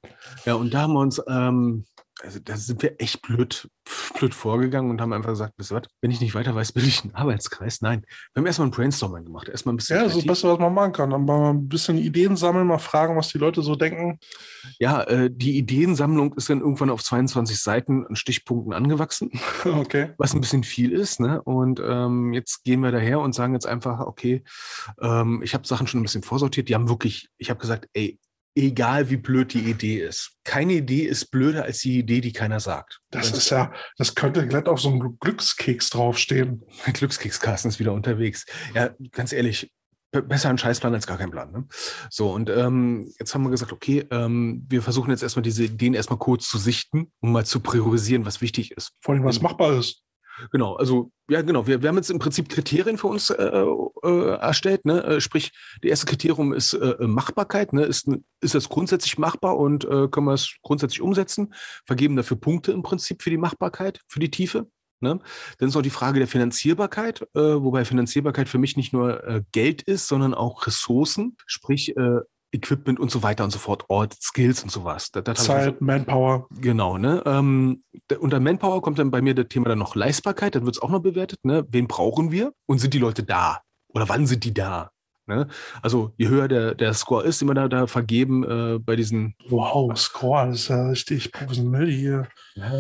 Ja, 0.45 0.55
und 0.55 0.73
da 0.73 0.81
haben 0.81 0.93
wir 0.93 0.99
uns, 0.99 1.21
ähm, 1.27 1.85
also 2.23 2.39
da 2.39 2.55
sind 2.55 2.81
wir 2.83 2.99
echt 2.99 3.21
blöd, 3.21 3.67
blöd 4.17 4.33
vorgegangen 4.33 4.91
und 4.91 5.01
haben 5.01 5.13
einfach 5.13 5.29
gesagt, 5.31 5.53
wisst 5.57 5.71
ihr 5.71 5.75
was, 5.75 5.87
wenn 6.01 6.11
ich 6.11 6.21
nicht 6.21 6.35
weiter 6.35 6.53
weiß, 6.53 6.71
bilde 6.71 6.89
ich 6.89 7.03
einen 7.03 7.15
Arbeitskreis. 7.15 7.81
Nein, 7.81 8.05
wir 8.33 8.41
haben 8.41 8.45
erstmal 8.47 8.67
ein 8.67 8.71
Brainstorming 8.71 9.25
gemacht, 9.25 9.49
erstmal 9.49 9.73
ein 9.73 9.77
bisschen. 9.77 9.97
Ja, 9.97 10.03
das 10.03 10.11
ist 10.13 10.17
das 10.17 10.23
kreativ. 10.23 10.31
Beste, 10.31 10.47
was 10.49 10.59
man 10.59 10.73
machen 10.73 10.93
kann. 10.93 11.13
Aber 11.13 11.23
mal 11.23 11.49
ein 11.51 11.67
bisschen 11.67 11.97
Ideen 11.97 12.35
sammeln, 12.35 12.67
mal 12.67 12.77
fragen, 12.77 13.15
was 13.17 13.29
die 13.29 13.37
Leute 13.37 13.61
so 13.61 13.75
denken. 13.75 14.19
Ja, 14.79 15.01
äh, 15.03 15.29
die 15.31 15.57
Ideensammlung 15.57 16.33
ist 16.33 16.49
dann 16.49 16.61
irgendwann 16.61 16.89
auf 16.89 17.03
22 17.03 17.59
Seiten 17.59 18.05
an 18.05 18.15
Stichpunkten 18.15 18.73
angewachsen, 18.73 19.31
Okay. 19.65 20.11
was 20.17 20.33
ein 20.33 20.41
bisschen 20.41 20.63
viel 20.63 20.91
ist. 20.91 21.19
Ne? 21.19 21.41
Und 21.41 21.81
ähm, 21.83 22.33
jetzt 22.33 22.63
gehen 22.63 22.81
wir 22.81 22.91
daher 22.91 23.19
und 23.19 23.33
sagen 23.33 23.53
jetzt 23.53 23.67
einfach, 23.67 23.99
okay, 23.99 24.43
ähm, 25.01 25.41
ich 25.43 25.53
habe 25.53 25.67
Sachen 25.67 25.87
schon 25.87 25.99
ein 25.99 26.03
bisschen 26.03 26.23
vorsortiert. 26.23 26.69
Die 26.69 26.75
haben 26.75 26.89
wirklich, 26.89 27.29
ich 27.37 27.49
habe 27.49 27.59
gesagt, 27.59 27.87
ey, 27.93 28.19
egal 28.55 29.09
wie 29.09 29.17
blöd 29.17 29.53
die 29.53 29.69
Idee 29.69 29.99
ist, 29.99 30.37
keine 30.43 30.73
Idee 30.73 31.03
ist 31.03 31.31
blöder 31.31 31.63
als 31.63 31.79
die 31.79 31.99
Idee, 31.99 32.21
die 32.21 32.33
keiner 32.33 32.59
sagt. 32.59 32.99
Das 33.11 33.31
ist 33.31 33.49
ja, 33.49 33.71
das 33.97 34.15
könnte 34.15 34.47
glatt 34.47 34.67
auf 34.67 34.81
so 34.81 34.89
einem 34.89 35.17
Glückskeks 35.19 35.89
draufstehen. 35.89 36.63
Glückskeks-Carsten 36.93 37.69
ist 37.69 37.79
wieder 37.79 37.93
unterwegs. 37.93 38.45
Ja, 38.73 38.89
ganz 39.11 39.31
ehrlich, 39.31 39.71
be- 40.11 40.21
besser 40.21 40.49
ein 40.49 40.57
Scheißplan 40.57 40.93
als 40.93 41.07
gar 41.07 41.17
kein 41.17 41.31
Plan. 41.31 41.51
Ne? 41.51 41.67
So, 42.09 42.31
und 42.33 42.49
ähm, 42.49 43.11
jetzt 43.19 43.33
haben 43.33 43.43
wir 43.43 43.49
gesagt, 43.51 43.71
okay, 43.71 44.05
ähm, 44.11 44.65
wir 44.69 44.81
versuchen 44.81 45.11
jetzt 45.11 45.23
erstmal 45.23 45.43
diese 45.43 45.63
Ideen 45.63 45.93
erstmal 45.93 46.19
kurz 46.19 46.49
zu 46.49 46.57
sichten, 46.57 47.11
um 47.21 47.31
mal 47.31 47.45
zu 47.45 47.61
priorisieren, 47.61 48.25
was 48.25 48.41
wichtig 48.41 48.71
ist. 48.71 48.91
Vor 49.01 49.15
allem, 49.15 49.23
was 49.23 49.41
machbar 49.41 49.77
ist. 49.77 50.03
Genau, 50.51 50.75
also 50.75 51.11
ja, 51.29 51.41
genau. 51.41 51.67
Wir, 51.67 51.81
wir 51.81 51.89
haben 51.89 51.95
jetzt 51.95 52.09
im 52.09 52.19
Prinzip 52.19 52.49
Kriterien 52.49 52.97
für 52.97 53.07
uns 53.07 53.29
äh, 53.29 53.65
äh, 54.03 54.35
erstellt. 54.35 54.85
Ne? 54.85 55.03
Äh, 55.03 55.21
sprich, 55.21 55.51
das 55.81 55.89
erste 55.89 56.05
Kriterium 56.07 56.53
ist 56.53 56.73
äh, 56.73 56.95
Machbarkeit. 56.99 57.73
Ne? 57.73 57.83
Ist, 57.83 58.09
ist 58.41 58.55
das 58.55 58.69
grundsätzlich 58.69 59.17
machbar 59.17 59.57
und 59.57 59.85
äh, 59.85 60.07
können 60.09 60.27
wir 60.27 60.33
es 60.33 60.55
grundsätzlich 60.61 61.01
umsetzen? 61.01 61.53
Vergeben 61.85 62.15
dafür 62.15 62.37
Punkte 62.37 62.71
im 62.71 62.83
Prinzip 62.83 63.21
für 63.21 63.29
die 63.29 63.37
Machbarkeit, 63.37 64.01
für 64.07 64.19
die 64.19 64.31
Tiefe. 64.31 64.67
Ne? 64.99 65.19
Dann 65.57 65.69
ist 65.69 65.75
noch 65.75 65.81
die 65.81 65.89
Frage 65.89 66.19
der 66.19 66.27
Finanzierbarkeit, 66.27 67.21
äh, 67.33 67.39
wobei 67.39 67.85
Finanzierbarkeit 67.85 68.47
für 68.47 68.59
mich 68.59 68.77
nicht 68.77 68.93
nur 68.93 69.23
äh, 69.23 69.41
Geld 69.51 69.81
ist, 69.81 70.07
sondern 70.07 70.33
auch 70.33 70.67
Ressourcen, 70.67 71.37
sprich 71.45 71.95
äh, 71.97 72.19
Equipment 72.53 72.99
und 72.99 73.11
so 73.11 73.23
weiter 73.23 73.43
und 73.43 73.51
so 73.51 73.59
fort, 73.59 73.85
Ort, 73.87 74.13
Skills 74.21 74.63
und 74.63 74.71
sowas. 74.71 75.09
Hab 75.15 75.27
ich- 75.27 75.35
Zeit, 75.35 75.81
Manpower. 75.81 76.47
Genau, 76.59 76.97
ne? 76.97 77.23
Ähm, 77.25 77.83
da- 78.07 78.17
unter 78.17 78.39
Manpower 78.39 78.81
kommt 78.81 78.99
dann 78.99 79.11
bei 79.11 79.21
mir 79.21 79.33
das 79.35 79.47
Thema 79.49 79.69
dann 79.69 79.79
noch 79.79 79.95
Leistbarkeit, 79.95 80.55
dann 80.55 80.65
wird 80.65 80.75
es 80.75 80.81
auch 80.81 80.89
noch 80.89 81.01
bewertet, 81.01 81.39
ne? 81.43 81.65
Wen 81.69 81.87
brauchen 81.87 82.31
wir 82.31 82.53
und 82.67 82.79
sind 82.79 82.93
die 82.93 82.99
Leute 82.99 83.23
da? 83.23 83.61
Oder 83.89 84.07
wann 84.09 84.27
sind 84.27 84.43
die 84.43 84.53
da? 84.53 84.91
Ne? 85.27 85.47
Also 85.81 86.13
je 86.17 86.27
höher 86.29 86.47
der, 86.47 86.75
der 86.75 86.93
Score 86.93 87.23
ist, 87.23 87.41
immer 87.41 87.53
da, 87.53 87.67
da 87.67 87.87
vergeben 87.87 88.43
äh, 88.43 88.79
bei 88.79 88.95
diesen 88.95 89.35
Wow, 89.49 89.95
Score, 89.97 90.47
das 90.47 90.61
ist 90.61 90.67
ja 90.69 90.87
richtig 90.89 91.31
professionell 91.31 91.89
hier. 91.91 92.27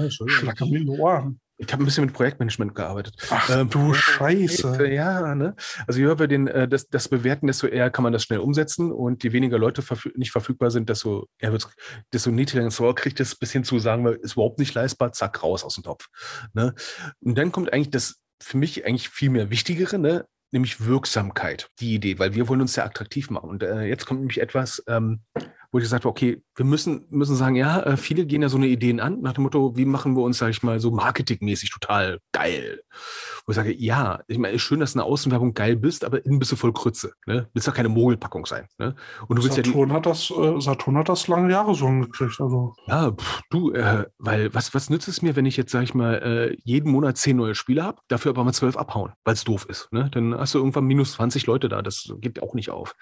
Schlacker 0.09 0.65
mir 0.65 0.79
in 0.79 0.85
die 0.85 0.91
Ohren. 0.99 1.39
Ich 1.61 1.71
habe 1.71 1.83
ein 1.83 1.85
bisschen 1.85 2.05
mit 2.05 2.13
Projektmanagement 2.13 2.73
gearbeitet. 2.73 3.15
Ach 3.29 3.49
Ähm, 3.49 3.69
du 3.69 3.93
Scheiße. 3.93 4.87
Ja, 4.87 5.35
ne? 5.35 5.55
Also 5.85 5.99
je 5.99 6.07
höher 6.07 6.17
wir 6.17 6.27
den, 6.27 6.47
äh, 6.47 6.67
das, 6.67 6.87
das 6.89 7.07
bewerten, 7.07 7.45
desto 7.45 7.67
eher 7.67 7.91
kann 7.91 8.03
man 8.03 8.13
das 8.13 8.23
schnell 8.23 8.39
umsetzen 8.39 8.91
und 8.91 9.23
je 9.23 9.31
weniger 9.31 9.59
Leute 9.59 9.83
verfü 9.83 10.11
nicht 10.15 10.31
verfügbar 10.31 10.71
sind, 10.71 10.89
desto, 10.89 11.27
eher 11.37 11.51
wird's, 11.51 11.69
desto 12.11 12.31
niedriger 12.31 12.63
ein 12.63 12.71
Score 12.71 12.95
kriegt 12.95 13.19
es 13.19 13.35
bis 13.35 13.51
hin 13.51 13.63
zu 13.63 13.77
sagen 13.77 14.03
wir, 14.03 14.21
ist 14.21 14.33
überhaupt 14.33 14.57
nicht 14.57 14.73
leistbar, 14.73 15.13
zack, 15.13 15.43
raus 15.43 15.63
aus 15.63 15.75
dem 15.75 15.83
Topf. 15.83 16.07
Ne? 16.53 16.73
Und 17.21 17.37
dann 17.37 17.51
kommt 17.51 17.71
eigentlich 17.71 17.91
das 17.91 18.15
für 18.41 18.57
mich 18.57 18.85
eigentlich 18.85 19.09
viel 19.09 19.29
mehr 19.29 19.51
Wichtigere, 19.51 19.99
ne? 19.99 20.25
nämlich 20.51 20.85
Wirksamkeit, 20.85 21.69
die 21.79 21.93
Idee, 21.93 22.19
weil 22.19 22.33
wir 22.33 22.47
wollen 22.47 22.61
uns 22.61 22.75
ja 22.75 22.85
attraktiv 22.85 23.29
machen. 23.29 23.49
Und 23.49 23.63
äh, 23.63 23.83
jetzt 23.83 24.05
kommt 24.05 24.19
nämlich 24.19 24.41
etwas, 24.41 24.83
ähm, 24.87 25.21
wo 25.71 25.77
ich 25.77 25.83
gesagt 25.83 26.03
habe, 26.03 26.11
okay, 26.11 26.43
wir 26.55 26.65
müssen, 26.65 27.05
müssen 27.09 27.35
sagen, 27.35 27.55
ja, 27.55 27.79
äh, 27.81 27.97
viele 27.97 28.25
gehen 28.25 28.41
ja 28.41 28.49
so 28.49 28.57
eine 28.57 28.67
Ideen 28.67 28.99
an, 28.99 29.21
nach 29.21 29.33
dem 29.33 29.43
Motto, 29.43 29.77
wie 29.77 29.85
machen 29.85 30.15
wir 30.17 30.23
uns, 30.23 30.37
sag 30.37 30.49
ich 30.49 30.63
mal, 30.63 30.79
so 30.81 30.91
marketingmäßig 30.91 31.71
total 31.71 32.19
geil. 32.33 32.81
Wo 33.45 33.51
ich 33.51 33.55
sage, 33.55 33.73
ja, 33.73 34.19
ich 34.27 34.37
meine, 34.37 34.55
ist 34.55 34.63
schön, 34.63 34.81
dass 34.81 34.93
der 34.93 35.05
Außenwerbung 35.05 35.53
geil 35.53 35.77
bist, 35.77 36.03
aber 36.03 36.25
innen 36.25 36.39
bist 36.39 36.51
du 36.51 36.57
voll 36.57 36.73
Krütze. 36.73 37.13
Ne? 37.25 37.47
Willst 37.53 37.67
ja 37.67 37.73
keine 37.73 37.87
Mogelpackung 37.89 38.45
sein. 38.45 38.67
Ne? 38.77 38.95
Und 39.27 39.39
du 39.39 39.43
willst 39.43 39.57
ja 39.57 39.63
die, 39.63 39.69
Saturn, 39.69 39.93
hat 39.93 40.05
das, 40.05 40.29
äh, 40.29 40.59
Saturn 40.59 40.97
hat 40.97 41.07
das 41.07 41.27
lange 41.29 41.51
Jahre 41.51 41.73
so 41.73 41.87
hingekriegt. 41.87 42.39
Also, 42.41 42.75
ja, 42.87 43.11
pff, 43.11 43.41
du, 43.49 43.71
äh, 43.71 44.05
weil 44.17 44.53
was, 44.53 44.73
was 44.73 44.89
nützt 44.89 45.07
es 45.07 45.21
mir, 45.21 45.37
wenn 45.37 45.45
ich 45.45 45.55
jetzt, 45.55 45.71
sag 45.71 45.83
ich 45.83 45.93
mal, 45.93 46.15
äh, 46.15 46.57
jeden 46.63 46.91
Monat 46.91 47.17
zehn 47.17 47.37
neue 47.37 47.55
Spieler 47.55 47.83
habe, 47.83 48.01
dafür 48.09 48.31
aber 48.31 48.43
mal 48.43 48.53
zwölf 48.53 48.75
abhauen, 48.75 49.13
weil 49.23 49.35
es 49.35 49.45
doof 49.45 49.65
ist. 49.69 49.87
Ne? 49.93 50.09
Dann 50.11 50.37
hast 50.37 50.53
du 50.53 50.59
irgendwann 50.59 50.85
minus 50.85 51.13
20 51.13 51.47
Leute 51.47 51.69
da, 51.69 51.81
das 51.81 52.13
geht 52.19 52.43
auch 52.43 52.53
nicht 52.55 52.71
auf. 52.71 52.95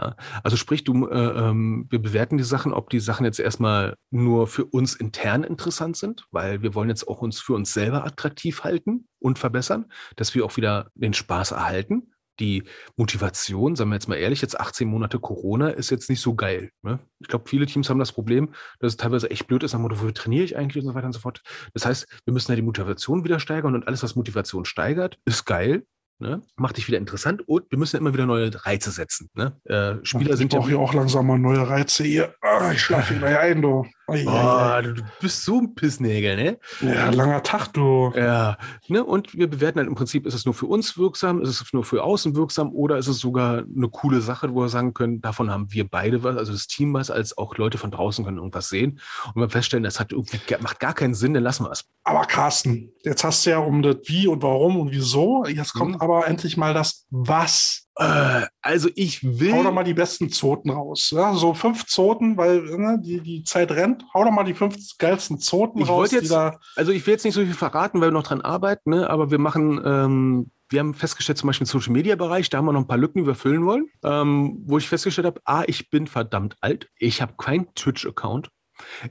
Ja? 0.00 0.14
Also 0.44 0.56
sprich, 0.56 0.84
du, 0.84 1.08
äh, 1.08 1.48
ähm, 1.48 1.86
wir 1.90 2.03
bewerten 2.04 2.38
die 2.38 2.44
Sachen, 2.44 2.72
ob 2.72 2.90
die 2.90 3.00
Sachen 3.00 3.24
jetzt 3.24 3.40
erstmal 3.40 3.96
nur 4.10 4.46
für 4.46 4.64
uns 4.64 4.94
intern 4.94 5.42
interessant 5.42 5.96
sind, 5.96 6.26
weil 6.30 6.62
wir 6.62 6.74
wollen 6.74 6.88
jetzt 6.88 7.08
auch 7.08 7.20
uns 7.20 7.40
für 7.40 7.54
uns 7.54 7.72
selber 7.74 8.04
attraktiv 8.04 8.62
halten 8.62 9.08
und 9.18 9.38
verbessern, 9.38 9.86
dass 10.16 10.34
wir 10.34 10.44
auch 10.44 10.56
wieder 10.56 10.90
den 10.94 11.14
Spaß 11.14 11.50
erhalten. 11.52 12.10
die 12.40 12.64
Motivation, 12.96 13.76
sagen 13.76 13.90
wir 13.90 13.94
jetzt 13.94 14.08
mal 14.08 14.16
ehrlich, 14.16 14.42
jetzt 14.42 14.58
18 14.58 14.88
Monate 14.88 15.20
Corona 15.20 15.68
ist 15.68 15.90
jetzt 15.90 16.10
nicht 16.10 16.20
so 16.20 16.34
geil. 16.34 16.70
Ne? 16.82 16.98
Ich 17.20 17.28
glaube, 17.28 17.48
viele 17.48 17.66
Teams 17.66 17.88
haben 17.88 18.00
das 18.00 18.10
Problem, 18.12 18.52
dass 18.80 18.92
es 18.92 18.96
teilweise 18.96 19.30
echt 19.30 19.46
blöd 19.46 19.62
ist, 19.62 19.74
am 19.74 19.82
Motto, 19.82 20.02
wo 20.02 20.10
trainiere 20.10 20.44
ich 20.44 20.56
eigentlich 20.56 20.82
und 20.82 20.90
so 20.90 20.94
weiter 20.96 21.06
und 21.06 21.12
so 21.12 21.20
fort. 21.20 21.42
Das 21.74 21.86
heißt, 21.86 22.06
wir 22.24 22.34
müssen 22.34 22.50
ja 22.50 22.56
die 22.56 22.62
Motivation 22.62 23.22
wieder 23.24 23.38
steigern 23.38 23.74
und 23.74 23.86
alles, 23.86 24.02
was 24.02 24.16
Motivation 24.16 24.64
steigert, 24.64 25.18
ist 25.24 25.44
geil. 25.44 25.86
Ne? 26.24 26.40
Macht 26.56 26.78
dich 26.78 26.88
wieder 26.88 26.96
interessant 26.96 27.46
und 27.46 27.70
wir 27.70 27.78
müssen 27.78 27.98
immer 27.98 28.14
wieder 28.14 28.24
neue 28.24 28.50
Reize 28.64 28.90
setzen. 28.90 29.28
Ne? 29.34 29.60
Äh, 29.64 30.02
Spieler 30.06 30.30
ich 30.30 30.38
sind 30.38 30.54
ja. 30.54 30.58
brauche 30.58 30.70
hier 30.70 30.78
auch 30.78 30.94
langsam 30.94 31.26
mal 31.26 31.38
neue 31.38 31.68
Reize 31.68 32.02
hier. 32.02 32.34
Ah, 32.40 32.72
ich 32.72 32.80
schlafe 32.80 33.14
gleich 33.14 33.38
ein, 33.38 33.60
du. 33.60 33.84
Ai, 34.06 34.26
ai. 34.28 34.78
Oh, 34.78 34.82
du, 34.82 34.94
du 34.94 35.02
bist 35.20 35.44
so 35.44 35.58
ein 35.60 35.74
Pissnägel, 35.74 36.36
ne? 36.36 36.58
Ja, 36.82 37.08
langer 37.10 37.42
Tag, 37.42 37.68
du. 37.72 38.12
Ja, 38.14 38.58
ne? 38.88 39.02
Und 39.02 39.32
wir 39.34 39.48
bewerten 39.48 39.78
halt 39.78 39.88
im 39.88 39.94
Prinzip, 39.94 40.26
ist 40.26 40.34
es 40.34 40.44
nur 40.44 40.52
für 40.54 40.66
uns 40.66 40.98
wirksam, 40.98 41.40
ist 41.40 41.48
es 41.48 41.72
nur 41.72 41.84
für 41.84 42.04
außen 42.04 42.36
wirksam 42.36 42.70
oder 42.72 42.98
ist 42.98 43.06
es 43.08 43.18
sogar 43.18 43.58
eine 43.64 43.88
coole 43.88 44.20
Sache, 44.20 44.52
wo 44.54 44.60
wir 44.60 44.68
sagen 44.68 44.92
können, 44.92 45.22
davon 45.22 45.50
haben 45.50 45.72
wir 45.72 45.88
beide 45.88 46.22
was, 46.22 46.36
also 46.36 46.52
das 46.52 46.66
Team 46.66 46.92
was, 46.92 47.10
als 47.10 47.38
auch 47.38 47.56
Leute 47.56 47.78
von 47.78 47.90
draußen 47.90 48.24
können 48.24 48.36
irgendwas 48.36 48.68
sehen. 48.68 49.00
Und 49.34 49.40
wir 49.40 49.48
feststellen, 49.48 49.84
das 49.84 49.98
hat 49.98 50.12
irgendwie, 50.12 50.38
macht 50.60 50.80
gar 50.80 50.92
keinen 50.92 51.14
Sinn, 51.14 51.32
dann 51.32 51.42
lassen 51.42 51.64
wir 51.64 51.70
es. 51.70 51.84
Aber 52.04 52.26
Carsten, 52.26 52.92
jetzt 53.04 53.24
hast 53.24 53.46
du 53.46 53.50
ja 53.50 53.58
um 53.58 53.80
das 53.80 53.96
Wie 54.04 54.26
und 54.26 54.42
Warum 54.42 54.78
und 54.78 54.90
Wieso. 54.92 55.46
Jetzt 55.46 55.72
kommt 55.72 55.94
Mhm. 55.94 56.00
aber 56.02 56.26
endlich 56.26 56.56
mal 56.58 56.74
das 56.74 57.06
Was. 57.10 57.83
Äh, 57.96 58.42
also 58.60 58.88
ich 58.96 59.22
will. 59.22 59.52
Hau 59.52 59.62
doch 59.62 59.72
mal 59.72 59.84
die 59.84 59.94
besten 59.94 60.28
Zoten 60.30 60.70
raus. 60.70 61.10
Ja, 61.14 61.34
so 61.34 61.54
fünf 61.54 61.86
Zoten, 61.86 62.36
weil 62.36 62.62
ne, 62.62 63.00
die, 63.00 63.20
die 63.20 63.44
Zeit 63.44 63.70
rennt. 63.70 64.04
Hau 64.12 64.24
doch 64.24 64.32
mal 64.32 64.44
die 64.44 64.54
fünf 64.54 64.76
geilsten 64.98 65.38
Zoten 65.38 65.80
Ich 65.80 65.88
raus. 65.88 66.10
jetzt- 66.10 66.30
da, 66.30 66.58
Also 66.76 66.92
ich 66.92 67.06
will 67.06 67.12
jetzt 67.14 67.24
nicht 67.24 67.34
so 67.34 67.40
viel 67.42 67.54
verraten, 67.54 68.00
weil 68.00 68.08
wir 68.08 68.12
noch 68.12 68.24
dran 68.24 68.40
arbeiten, 68.40 68.90
ne? 68.90 69.08
aber 69.08 69.30
wir 69.30 69.38
machen, 69.38 69.80
ähm, 69.84 70.50
wir 70.70 70.80
haben 70.80 70.94
festgestellt, 70.94 71.38
zum 71.38 71.46
Beispiel 71.46 71.66
im 71.66 71.70
Social 71.70 71.92
Media 71.92 72.16
Bereich, 72.16 72.50
da 72.50 72.58
haben 72.58 72.64
wir 72.64 72.72
noch 72.72 72.80
ein 72.80 72.88
paar 72.88 72.98
Lücken, 72.98 73.20
die 73.22 73.26
wir 73.26 73.34
füllen 73.36 73.64
wollen, 73.64 73.86
ähm, 74.02 74.62
wo 74.66 74.78
ich 74.78 74.88
festgestellt 74.88 75.26
habe, 75.26 75.40
A, 75.44 75.62
ich 75.66 75.88
bin 75.90 76.06
verdammt 76.08 76.56
alt, 76.62 76.88
ich 76.98 77.22
habe 77.22 77.34
keinen 77.36 77.72
Twitch-Account. 77.74 78.48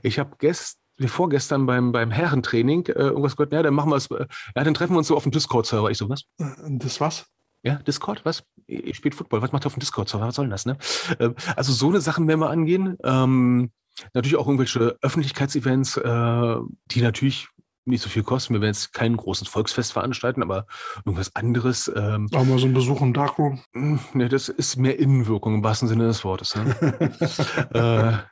Ich 0.02 0.18
habe 0.18 0.32
gestern, 0.38 0.80
vorgestern 1.06 1.64
beim, 1.64 1.90
beim 1.90 2.10
Herrentraining 2.10 2.86
äh, 2.86 2.92
irgendwas 2.92 3.36
gehört, 3.36 3.52
ja, 3.54 3.62
dann 3.62 3.72
machen 3.74 3.90
wir 3.90 3.96
es, 3.96 4.10
äh, 4.10 4.26
ja, 4.54 4.62
dann 4.64 4.74
treffen 4.74 4.92
wir 4.92 4.98
uns 4.98 5.08
so 5.08 5.16
auf 5.16 5.22
dem 5.22 5.32
Discord-Server. 5.32 5.90
Ich 5.90 5.96
so, 5.98 6.08
was? 6.10 6.24
äh, 6.38 6.44
das 6.68 7.00
was? 7.00 7.24
Ja, 7.64 7.76
Discord, 7.76 8.24
was? 8.24 8.44
Ihr 8.66 8.94
spielt 8.94 9.14
Football, 9.14 9.40
was 9.42 9.52
macht 9.52 9.64
ihr 9.64 9.68
auf 9.68 9.74
dem 9.74 9.80
Discord-Server? 9.80 10.26
Was 10.26 10.34
soll 10.36 10.44
denn 10.44 10.50
das, 10.50 10.66
ne? 10.66 10.76
Ähm, 11.18 11.34
Also 11.56 11.72
so 11.72 11.88
eine 11.88 12.00
Sachen 12.00 12.28
werden 12.28 12.40
wir 12.40 12.50
angehen. 12.50 12.96
Ähm, 13.02 13.70
natürlich 14.12 14.36
auch 14.36 14.46
irgendwelche 14.46 14.96
Öffentlichkeitsevents, 15.00 15.96
äh, 15.96 16.56
die 16.90 17.00
natürlich 17.00 17.48
nicht 17.86 18.02
so 18.02 18.08
viel 18.08 18.22
kosten. 18.22 18.54
Wir 18.54 18.60
werden 18.60 18.72
jetzt 18.74 18.92
kein 18.92 19.16
großes 19.16 19.48
Volksfest 19.48 19.92
veranstalten, 19.92 20.42
aber 20.42 20.66
irgendwas 21.04 21.34
anderes. 21.36 21.90
Ähm, 21.94 22.28
Auch 22.34 22.44
mal 22.44 22.58
so 22.58 22.64
einen 22.66 22.74
Besuch 22.74 23.00
im 23.02 23.12
Darkroom. 23.12 23.62
mh, 23.72 23.98
ne, 24.14 24.28
das 24.28 24.48
ist 24.48 24.76
mehr 24.76 24.98
Innenwirkung 24.98 25.54
im 25.54 25.64
wahrsten 25.64 25.88
Sinne 25.88 26.06
des 26.06 26.24
Wortes. 26.24 26.54
Ne? 26.56 26.74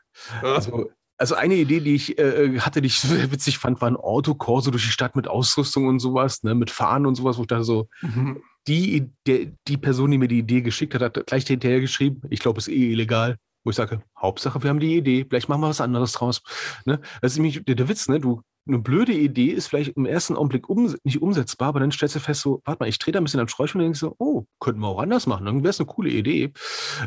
äh, 0.43 0.47
also, 0.47 0.91
also 1.23 1.37
eine 1.37 1.55
Idee, 1.55 1.79
die 1.81 1.95
ich 1.95 2.19
äh, 2.19 2.59
hatte, 2.59 2.83
die 2.83 2.89
ich 2.89 2.99
sehr 3.01 3.31
witzig 3.31 3.59
fand, 3.59 3.81
war 3.81 3.89
ein 3.89 3.97
Autokorso 3.97 4.71
durch 4.73 4.85
die 4.85 4.91
Stadt 4.91 5.15
mit 5.15 5.29
Ausrüstung 5.29 5.87
und 5.87 6.01
sowas, 6.01 6.43
ne, 6.43 6.55
mit 6.55 6.71
Fahnen 6.71 7.07
und 7.07 7.15
sowas, 7.15 7.39
wo 7.39 7.43
ich 7.43 7.47
dachte 7.47 7.65
so, 7.65 7.89
Mhm. 8.03 8.43
die, 8.67 9.11
der, 9.27 9.47
die 9.69 9.77
Person, 9.77 10.11
die 10.11 10.19
mir 10.19 10.29
die 10.29 10.41
Idee 10.41 10.63
geschickt 10.63 10.95
hat, 10.95 11.03
hat 11.03 11.27
gleich 11.27 11.47
hinterher 11.47 11.81
geschrieben, 11.81 12.23
ich 12.29 12.41
glaube, 12.41 12.59
es 12.59 12.67
ist 12.69 12.75
eh 12.75 12.93
illegal. 12.93 13.37
Wo 13.65 13.71
ich 13.71 13.77
sage, 13.77 14.03
Hauptsache, 14.21 14.61
wir 14.61 14.71
haben 14.71 14.81
die 14.81 14.97
Idee, 14.97 15.25
vielleicht 15.29 15.49
machen 15.49 15.61
wir 15.61 15.69
was 15.69 15.81
anderes 15.81 16.13
draus. 16.13 16.43
Ne? 16.85 17.01
Das 17.21 17.33
ist 17.33 17.39
nämlich 17.39 17.65
der, 17.65 17.77
der 17.77 17.89
Witz, 17.89 18.09
ne? 18.09 18.19
Du, 18.19 18.43
eine 18.67 18.79
blöde 18.79 19.13
Idee 19.13 19.49
ist 19.49 19.69
vielleicht 19.69 19.97
im 19.97 20.07
ersten 20.07 20.37
Augenblick 20.37 20.69
um, 20.69 20.95
nicht 21.05 21.21
umsetzbar, 21.21 21.69
aber 21.69 21.81
dann 21.81 21.91
stellst 21.91 22.15
du 22.15 22.21
fest, 22.21 22.43
so, 22.43 22.63
warte 22.65 22.83
mal, 22.83 22.89
ich 22.89 22.99
drehe 22.99 23.13
da 23.13 23.21
ein 23.21 23.25
bisschen 23.25 23.41
am 23.41 23.49
Sträuchchen 23.49 23.81
und 23.81 23.87
denkst 23.87 24.01
so, 24.01 24.15
oh, 24.19 24.45
könnten 24.61 24.81
wir 24.81 24.89
auch 24.89 25.01
anders 25.01 25.27
machen. 25.27 25.47
Dann 25.47 25.63
wäre 25.63 25.71
es 25.71 25.81
eine 25.81 25.87
coole 25.87 26.11
Idee. 26.11 26.53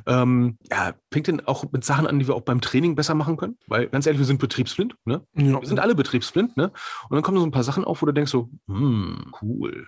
Ähm, 0.06 0.58
ja, 0.70 0.94
fängt 1.12 1.28
denn 1.28 1.46
auch 1.48 1.72
mit 1.72 1.86
Sachen 1.86 2.08
an, 2.08 2.20
die 2.20 2.28
wir 2.28 2.36
auch 2.36 2.42
beim 2.42 2.62
Training 2.62 2.96
besser 2.96 3.16
machen 3.16 3.38
können? 3.38 3.58
Weil, 3.68 3.88
ganz 3.88 4.06
ehrlich, 4.06 4.20
wir 4.20 4.26
sind 4.26 4.40
betriebsblind, 4.40 4.96
ne? 5.06 5.22
Ja. 5.36 5.62
Wir 5.62 5.68
sind 5.68 5.80
alle 5.80 5.96
betriebsblind, 5.96 6.58
ne? 6.58 6.72
Und 7.10 7.16
dann 7.16 7.24
kommen 7.24 7.38
so 7.38 7.46
ein 7.46 7.52
paar 7.52 7.64
Sachen 7.64 7.86
auf, 7.86 8.02
wo 8.02 8.06
du 8.06 8.12
denkst 8.12 8.32
so, 8.32 8.50
hm, 8.68 9.32
cool, 9.42 9.88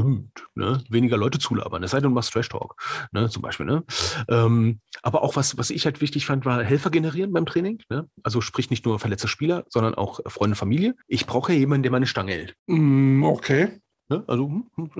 stimmt, 0.00 0.46
ne? 0.54 0.82
Weniger 0.90 1.16
Leute 1.16 1.38
zulabern, 1.38 1.82
es 1.82 1.90
sei 1.92 1.98
denn, 1.98 2.10
du 2.10 2.14
machst 2.14 2.32
Trash 2.32 2.48
Talk, 2.48 2.76
ne? 3.12 3.28
Zum 3.30 3.42
Beispiel, 3.42 3.66
ne? 3.66 3.84
Ähm, 4.28 4.80
aber 5.02 5.22
auch 5.22 5.36
was, 5.36 5.56
was 5.58 5.70
ich 5.70 5.84
halt 5.86 6.00
wichtig 6.00 6.26
fand, 6.26 6.44
war 6.44 6.62
Helfer 6.62 6.90
generieren 6.90 7.32
beim 7.32 7.46
Training, 7.46 7.82
ne? 7.88 8.08
Also 8.22 8.40
sprich 8.40 8.70
nicht 8.70 8.84
nur 8.84 8.98
verletzte 8.98 9.28
Spieler, 9.28 9.64
sondern 9.68 9.94
auch 9.94 10.20
Freunde, 10.26 10.56
Familie. 10.56 10.94
Ich 11.08 11.26
brauche 11.26 11.52
ja 11.52 11.58
jemanden, 11.58 11.84
der 11.84 11.92
meine 11.92 12.06
Stange 12.06 12.32
hält. 12.32 12.54
Mm, 12.66 13.24
Okay. 13.24 13.80
Ne? 14.08 14.22
Also, 14.28 14.46
hm, 14.46 14.66
hm, 14.76 14.90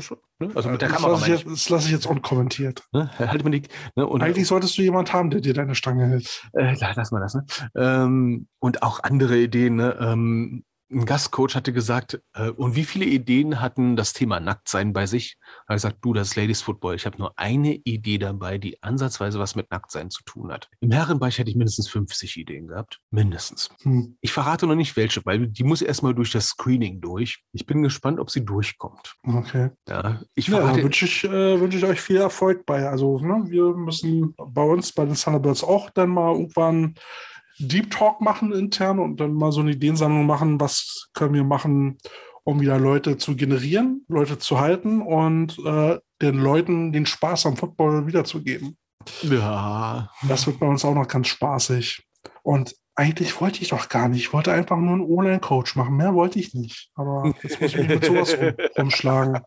ne? 0.41 0.51
also 0.57 0.69
mit 0.69 0.83
der 0.83 0.89
das 0.89 0.97
Kamera 0.99 1.13
lasse 1.13 1.31
jetzt- 1.31 1.47
das 1.47 1.69
lasse 1.69 1.87
ich 1.87 1.93
jetzt 1.93 2.07
unkommentiert. 2.07 2.83
Ne? 2.93 3.09
Halt 3.21 3.45
mir 3.45 3.53
die, 3.53 3.63
ne? 3.95 4.05
Und, 4.05 4.21
Eigentlich 4.21 4.49
solltest 4.49 4.77
du 4.77 4.83
jemand 4.83 5.13
haben, 5.13 5.31
der 5.31 5.41
dir 5.41 5.55
deine 5.55 5.77
Stange 5.77 6.07
hält. 6.09 6.43
Äh, 6.55 6.75
la- 6.81 6.93
lass 6.97 7.13
mal 7.13 7.21
das, 7.21 7.35
ne? 7.35 7.47
Ähm, 7.77 8.49
und 8.59 8.83
auch 8.83 8.99
andere 9.05 9.39
Ideen, 9.39 9.77
ne? 9.77 9.97
Ähm, 10.01 10.65
ein 10.91 11.05
Gastcoach 11.05 11.55
hatte 11.55 11.73
gesagt, 11.73 12.21
äh, 12.35 12.51
und 12.51 12.77
wie 12.77 12.85
viele 12.85 13.05
Ideen 13.07 13.61
hatten 13.61 13.97
das 13.97 14.13
Thema 14.13 14.41
Nacktsein 14.41 14.93
bei 14.93 15.07
sich? 15.07 15.37
Er 15.67 15.71
hat 15.71 15.77
gesagt, 15.77 15.99
du, 16.03 16.13
das 16.13 16.29
ist 16.29 16.37
Ladies 16.37 16.63
Football. 16.63 16.95
Ich 16.95 17.07
habe 17.07 17.19
nur 17.19 17.37
eine 17.39 17.75
Idee 17.75 18.19
dabei, 18.19 18.59
die 18.59 18.83
ansatzweise 18.83 19.39
was 19.39 19.57
mit 19.57 19.71
Nacktsein 19.71 20.11
zu 20.11 20.23
tun 20.25 20.53
hat. 20.53 20.69
Im 20.81 20.93
Herrenbereich 20.93 21.39
hätte 21.39 21.51
ich 21.51 21.57
mindestens 21.57 21.89
50 21.89 22.37
Ideen 22.37 22.69
gehabt. 22.69 23.01
Mindestens. 23.11 23.71
Hm. 23.83 24.17
Ich 24.21 24.33
verrate 24.33 24.67
noch 24.67 24.77
nicht 24.77 24.97
welche, 24.97 25.25
weil 25.25 25.49
die 25.49 25.65
muss 25.65 25.83
erstmal 25.83 26.15
durch 26.15 26.31
das 26.31 26.49
Screening 26.49 27.01
durch. 27.01 27.43
Ich 27.53 27.67
bin 27.67 27.83
gespannt, 27.83 28.21
ob 28.21 28.31
sie 28.31 28.45
durchkommt. 28.45 29.15
Okay. 29.25 29.71
Ja, 29.89 30.21
ich 30.35 30.49
Ja, 30.49 30.59
da 30.59 30.65
verrate. 30.67 30.85
wünsche 30.85 31.05
ich, 31.07 31.25
äh, 31.25 31.61
wünsche 31.61 31.79
ich 31.79 31.85
euch 31.85 32.01
viel 32.01 32.17
Erfolg 32.17 32.65
bei. 32.65 32.89
Also, 32.89 33.19
ne, 33.19 33.45
wir 33.49 33.75
müssen 33.75 34.35
bei 34.37 34.63
uns, 34.63 34.93
bei 34.93 35.05
den 35.05 35.15
Thunderbirds 35.15 35.65
auch 35.65 35.91
dann 35.91 36.11
mal 36.11 36.33
irgendwann 36.33 36.95
Deep 37.59 37.91
Talk 37.91 38.21
machen 38.21 38.53
intern 38.53 38.99
und 38.99 39.19
dann 39.21 39.35
mal 39.35 39.53
so 39.53 39.61
eine 39.61 39.73
Ideensammlung 39.73 40.27
machen, 40.27 40.61
was 40.61 41.09
können 41.15 41.35
wir 41.35 41.45
machen, 41.45 41.99
um 42.45 42.61
wieder 42.61 42.79
Leute 42.79 43.17
zu 43.17 43.35
generieren, 43.37 44.05
Leute 44.09 44.39
zu 44.39 44.61
halten 44.61 45.03
und 45.03 45.59
äh, 45.65 45.99
den 46.23 46.37
Leuten 46.39 46.93
den 46.93 47.07
Spaß 47.07 47.47
am 47.47 47.57
Football 47.57 48.07
wiederzugeben. 48.07 48.77
ja, 49.23 50.11
Das 50.29 50.47
wird 50.47 50.61
bei 50.61 50.67
uns 50.67 50.85
auch 50.85 50.95
noch 50.95 51.09
ganz 51.09 51.29
spaßig. 51.29 52.03
Und 52.43 52.75
eigentlich 52.95 53.39
wollte 53.41 53.61
ich 53.61 53.69
doch 53.69 53.89
gar 53.91 54.09
nicht. 54.09 54.21
Ich 54.21 54.33
wollte 54.33 54.53
einfach 54.53 54.79
nur 54.79 54.95
einen 54.95 55.03
Online-Coach 55.05 55.77
machen. 55.77 55.97
Mehr 55.97 56.15
wollte 56.15 56.39
ich 56.39 56.55
nicht. 56.55 56.91
Aber 56.95 57.35
jetzt 57.43 57.61
muss 57.61 57.75
ich 57.75 57.77
mich 57.77 57.89
mit 57.89 58.05
sowas 58.05 58.37
rum, 58.39 58.55
rumschlagen. 58.79 59.41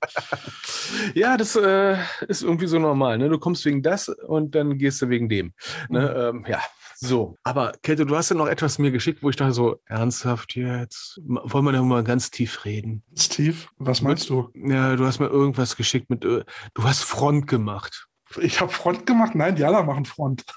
Ja, 1.16 1.36
das 1.36 1.56
äh, 1.56 1.98
ist 2.28 2.44
irgendwie 2.44 2.68
so 2.68 2.78
normal. 2.78 3.18
Ne? 3.18 3.28
Du 3.30 3.40
kommst 3.40 3.66
wegen 3.66 3.82
das 3.82 4.08
und 4.10 4.54
dann 4.54 4.78
gehst 4.78 5.02
du 5.02 5.10
wegen 5.10 5.30
dem. 5.30 5.54
Ne? 5.90 6.32
Ähm, 6.32 6.46
ja, 6.48 6.60
so. 7.00 7.36
Aber 7.44 7.74
Kälte, 7.82 8.06
du 8.06 8.16
hast 8.16 8.30
ja 8.30 8.36
noch 8.36 8.48
etwas 8.48 8.78
mir 8.78 8.92
geschickt, 8.92 9.24
wo 9.24 9.30
ich 9.30 9.36
dachte 9.36 9.54
so, 9.54 9.80
ernsthaft 9.86 10.56
jetzt? 10.56 11.20
Wollen 11.26 11.66
wir 11.66 11.72
da 11.72 11.82
mal 11.82 12.04
ganz 12.04 12.30
tief 12.32 12.66
reden? 12.66 13.04
Steve, 13.18 13.56
was 13.78 14.02
meinst 14.02 14.30
du? 14.30 14.50
Ja, 14.54 14.96
du 14.96 15.06
hast 15.06 15.20
mir 15.20 15.28
irgendwas 15.28 15.76
geschickt 15.76 16.10
mit, 16.10 16.26
äh, 16.26 16.44
du 16.74 16.84
hast 16.84 17.04
Front 17.04 17.48
gemacht. 17.48 18.08
Ich 18.42 18.62
habe 18.62 18.72
Front 18.72 19.06
gemacht. 19.06 19.34
Nein, 19.34 19.56
die 19.56 19.64
anderen 19.64 19.86
machen 19.88 20.06
Front. 20.06 20.46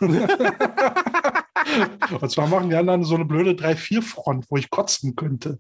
Und 2.20 2.30
zwar 2.30 2.46
machen 2.46 2.70
die 2.70 2.76
anderen 2.76 3.04
so 3.04 3.14
eine 3.14 3.24
blöde 3.24 3.52
3-4-Front, 3.52 4.46
wo 4.48 4.56
ich 4.56 4.70
kotzen 4.70 5.16
könnte. 5.16 5.58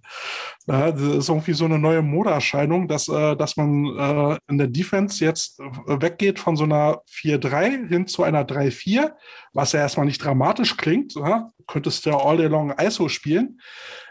Das 0.66 1.00
ist 1.00 1.28
irgendwie 1.28 1.52
so 1.52 1.64
eine 1.64 1.78
neue 1.78 2.02
Modeerscheinung, 2.02 2.88
dass, 2.88 3.08
äh, 3.08 3.36
dass 3.36 3.56
man 3.56 3.86
äh, 3.96 4.38
in 4.48 4.58
der 4.58 4.68
Defense 4.68 5.24
jetzt 5.24 5.60
äh, 5.60 6.00
weggeht 6.00 6.38
von 6.38 6.56
so 6.56 6.64
einer 6.64 7.02
4-3 7.08 7.88
hin 7.88 8.06
zu 8.06 8.22
einer 8.22 8.44
3-4, 8.44 9.12
was 9.52 9.72
ja 9.72 9.80
erstmal 9.80 10.06
nicht 10.06 10.22
dramatisch 10.22 10.76
klingt. 10.76 11.14
Ja? 11.14 11.50
Könntest 11.66 12.04
ja 12.06 12.16
all 12.16 12.36
day 12.36 12.48
long 12.48 12.72
ISO 12.78 13.08
spielen. 13.08 13.60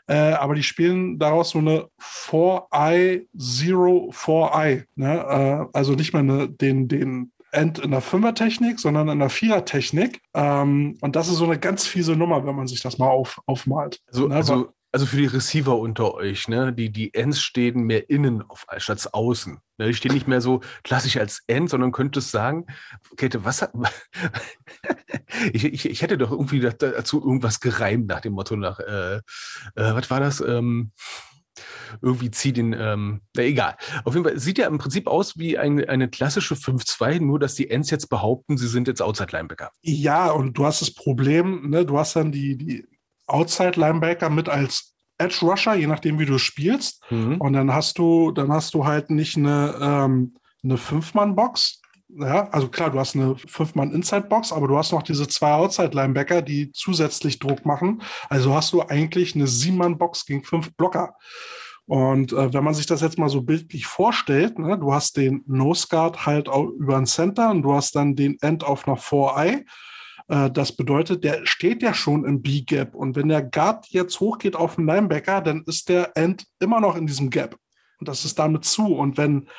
Aber 0.07 0.55
die 0.55 0.63
spielen 0.63 1.19
daraus 1.19 1.51
so 1.51 1.59
eine 1.59 1.87
4-I, 2.01 3.27
0-4-I. 3.37 4.83
Ne? 4.95 5.69
Also 5.71 5.93
nicht 5.93 6.13
mehr 6.13 6.47
den, 6.47 6.89
den 6.89 7.31
End 7.51 7.79
in 7.79 7.91
der 7.91 8.01
Fünfer-Technik, 8.01 8.79
sondern 8.79 9.09
in 9.09 9.19
der 9.19 9.29
Vierer-Technik. 9.29 10.21
Ähm, 10.33 10.97
und 11.01 11.15
das 11.15 11.27
ist 11.27 11.35
so 11.35 11.45
eine 11.45 11.59
ganz 11.59 11.85
fiese 11.85 12.15
Nummer, 12.15 12.45
wenn 12.45 12.55
man 12.55 12.67
sich 12.67 12.81
das 12.81 12.97
mal 12.97 13.09
auf, 13.09 13.41
aufmalt. 13.45 13.99
Also, 14.07 14.27
Ne, 14.27 14.35
also, 14.35 14.73
also 14.93 15.05
für 15.05 15.17
die 15.17 15.25
Receiver 15.25 15.77
unter 15.77 16.13
euch, 16.15 16.47
ne? 16.49 16.73
die, 16.73 16.91
die 16.91 17.13
Ends 17.13 17.41
stehen 17.41 17.83
mehr 17.83 18.09
innen 18.09 18.41
auf, 18.49 18.65
statt 18.77 19.07
außen. 19.13 19.57
Ne? 19.77 19.87
Die 19.87 19.93
stehen 19.93 20.13
nicht 20.13 20.27
mehr 20.27 20.41
so 20.41 20.59
klassisch 20.83 21.15
als 21.17 21.43
End, 21.47 21.69
sondern 21.69 21.91
könntest 21.93 22.31
sagen, 22.31 22.65
Käthe, 23.15 23.45
was 23.45 23.61
hat. 23.61 23.71
ich, 25.53 25.63
ich, 25.65 25.89
ich 25.89 26.01
hätte 26.01 26.17
doch 26.17 26.31
irgendwie 26.31 26.59
da- 26.59 26.71
dazu 26.71 27.21
irgendwas 27.21 27.59
gereimt 27.61 28.07
nach 28.07 28.19
dem 28.21 28.33
Motto 28.33 28.55
nach, 28.55 28.79
äh, 28.79 29.15
äh, 29.15 29.21
was 29.75 30.09
war 30.09 30.19
das? 30.19 30.41
Ähm, 30.41 30.91
irgendwie 32.01 32.31
zieh 32.31 32.53
den, 32.53 32.73
ähm, 32.73 33.21
na 33.35 33.43
egal. 33.43 33.75
Auf 34.03 34.13
jeden 34.13 34.25
Fall 34.25 34.39
sieht 34.39 34.57
ja 34.57 34.67
im 34.67 34.77
Prinzip 34.77 35.07
aus 35.07 35.37
wie 35.37 35.57
eine, 35.57 35.87
eine 35.89 36.09
klassische 36.09 36.55
5-2, 36.55 37.19
nur 37.19 37.39
dass 37.39 37.55
die 37.55 37.69
Ends 37.69 37.89
jetzt 37.89 38.09
behaupten, 38.09 38.57
sie 38.57 38.67
sind 38.67 38.87
jetzt 38.87 39.01
Outside-Linebacker. 39.01 39.71
Ja, 39.81 40.31
und 40.31 40.57
du 40.57 40.65
hast 40.65 40.81
das 40.81 40.93
Problem, 40.93 41.69
ne, 41.69 41.85
du 41.85 41.97
hast 41.97 42.15
dann 42.15 42.31
die, 42.31 42.57
die 42.57 42.87
Outside-Linebacker 43.27 44.29
mit 44.29 44.49
als 44.49 44.91
Edge-Rusher, 45.21 45.75
je 45.75 45.87
nachdem, 45.87 46.19
wie 46.19 46.25
du 46.25 46.37
spielst. 46.37 47.03
Mhm. 47.09 47.37
Und 47.39 47.53
dann 47.53 47.73
hast 47.73 47.97
du, 47.97 48.31
dann 48.31 48.51
hast 48.51 48.73
du 48.73 48.85
halt 48.85 49.09
nicht 49.09 49.37
eine, 49.37 49.75
ähm, 49.79 50.35
eine 50.63 50.77
Fünf-Mann-Box, 50.77 51.81
Ja, 52.09 52.49
also 52.49 52.67
klar, 52.67 52.91
du 52.91 52.99
hast 52.99 53.15
eine 53.15 53.35
Fünf-Mann-Inside-Box, 53.37 54.51
aber 54.51 54.67
du 54.67 54.77
hast 54.77 54.91
noch 54.91 55.03
diese 55.03 55.27
zwei 55.27 55.53
Outside-Linebacker, 55.53 56.41
die 56.41 56.71
zusätzlich 56.73 57.39
Druck 57.39 57.65
machen. 57.65 58.01
Also 58.29 58.53
hast 58.53 58.73
du 58.73 58.81
eigentlich 58.81 59.35
eine 59.35 59.47
Sieben-Mann-Box 59.47 60.25
gegen 60.25 60.43
fünf 60.43 60.75
Blocker. 60.75 61.15
Und 61.87 62.31
äh, 62.31 62.53
wenn 62.53 62.63
man 62.63 62.73
sich 62.73 62.85
das 62.85 63.01
jetzt 63.01 63.17
mal 63.17 63.29
so 63.29 63.41
bildlich 63.41 63.85
vorstellt, 63.85 64.59
ne, 64.59 64.77
du 64.77 64.93
hast 64.93 65.17
den 65.17 65.43
Nose 65.47 65.87
Guard 65.89 66.25
halt 66.25 66.47
über 66.47 66.95
den 66.95 67.05
Center 67.05 67.51
und 67.51 67.63
du 67.63 67.73
hast 67.73 67.95
dann 67.95 68.15
den 68.15 68.37
End 68.41 68.63
auf 68.63 68.87
einer 68.87 68.97
4-Eye. 68.97 69.65
Äh, 70.27 70.51
das 70.51 70.71
bedeutet, 70.75 71.23
der 71.23 71.45
steht 71.45 71.83
ja 71.83 71.93
schon 71.93 72.25
im 72.25 72.41
B-Gap. 72.41 72.95
Und 72.95 73.15
wenn 73.15 73.27
der 73.27 73.43
Guard 73.43 73.87
jetzt 73.89 74.19
hochgeht 74.19 74.55
auf 74.55 74.75
den 74.75 74.85
Linebacker, 74.85 75.41
dann 75.41 75.63
ist 75.65 75.89
der 75.89 76.15
End 76.15 76.45
immer 76.59 76.79
noch 76.79 76.95
in 76.95 77.07
diesem 77.07 77.29
Gap. 77.29 77.57
Und 77.99 78.07
das 78.07 78.25
ist 78.25 78.39
damit 78.39 78.63
zu. 78.65 78.95
Und 78.95 79.17
wenn, 79.17 79.49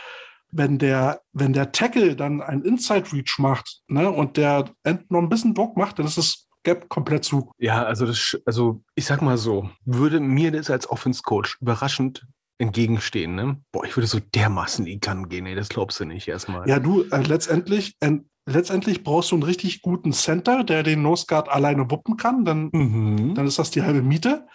wenn, 0.51 0.79
der, 0.79 1.21
wenn 1.33 1.53
der 1.53 1.73
Tackle 1.73 2.17
dann 2.17 2.41
ein 2.41 2.63
Inside 2.63 3.13
Reach 3.13 3.39
macht 3.39 3.83
ne, 3.89 4.11
und 4.11 4.37
der 4.37 4.71
End 4.85 5.11
noch 5.11 5.21
ein 5.21 5.29
bisschen 5.29 5.55
Druck 5.55 5.77
macht, 5.77 5.99
dann 5.99 6.07
ist 6.07 6.19
es 6.19 6.49
Gap 6.63 6.89
komplett 6.89 7.25
zu. 7.25 7.51
Ja, 7.59 7.85
also 7.85 8.07
das, 8.07 8.41
also 8.47 8.83
ich 8.95 9.05
sag 9.05 9.23
mal 9.23 9.39
so, 9.39 9.71
würde 9.85 10.21
mir 10.21 10.51
das 10.53 10.71
als 10.71 10.89
Offense 10.89 11.23
Coach 11.23 11.59
überraschend 11.61 12.27
entgegenstehen, 12.59 13.35
ne? 13.35 13.57
Boah, 13.73 13.85
ich 13.85 13.97
würde 13.97 14.07
so 14.07 14.21
dermaßen 14.21 14.87
in 14.87 15.01
kann 15.01 15.29
gehen, 15.29 15.47
ey, 15.47 15.55
das 15.55 15.69
glaubst 15.69 15.99
du 16.01 16.05
nicht 16.05 16.29
erstmal. 16.29 16.69
Ja, 16.69 16.79
du, 16.79 17.03
äh, 17.11 17.23
letztendlich, 17.23 17.97
äh, 18.01 18.19
letztendlich 18.47 19.03
brauchst 19.03 19.33
du 19.33 19.37
einen 19.37 19.43
richtig 19.43 19.83
guten 19.83 20.13
Center, 20.13 20.63
der 20.63 20.83
den 20.85 21.03
Nose 21.03 21.27
Guard 21.27 21.49
alleine 21.49 21.91
wuppen 21.91 22.17
kann, 22.17 22.45
dann, 22.45 22.71
Mhm. 22.73 23.35
dann 23.35 23.47
ist 23.47 23.59
das 23.59 23.71
die 23.73 23.83
halbe 23.83 24.03
Miete. 24.03 24.47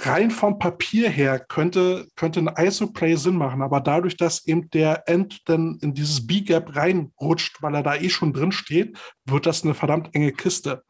Rein 0.00 0.30
vom 0.30 0.58
Papier 0.58 1.08
her 1.08 1.40
könnte, 1.40 2.06
könnte 2.16 2.40
ein 2.40 2.66
ISO-Play 2.66 3.16
Sinn 3.16 3.36
machen, 3.36 3.62
aber 3.62 3.80
dadurch, 3.80 4.16
dass 4.16 4.46
eben 4.46 4.68
der 4.70 5.08
End 5.08 5.40
dann 5.46 5.78
in 5.80 5.94
dieses 5.94 6.26
B-Gap 6.26 6.76
reinrutscht, 6.76 7.62
weil 7.62 7.74
er 7.74 7.82
da 7.82 7.94
eh 7.96 8.10
schon 8.10 8.32
drin 8.32 8.52
steht, 8.52 8.96
wird 9.24 9.46
das 9.46 9.64
eine 9.64 9.74
verdammt 9.74 10.14
enge 10.14 10.32
Kiste. 10.32 10.84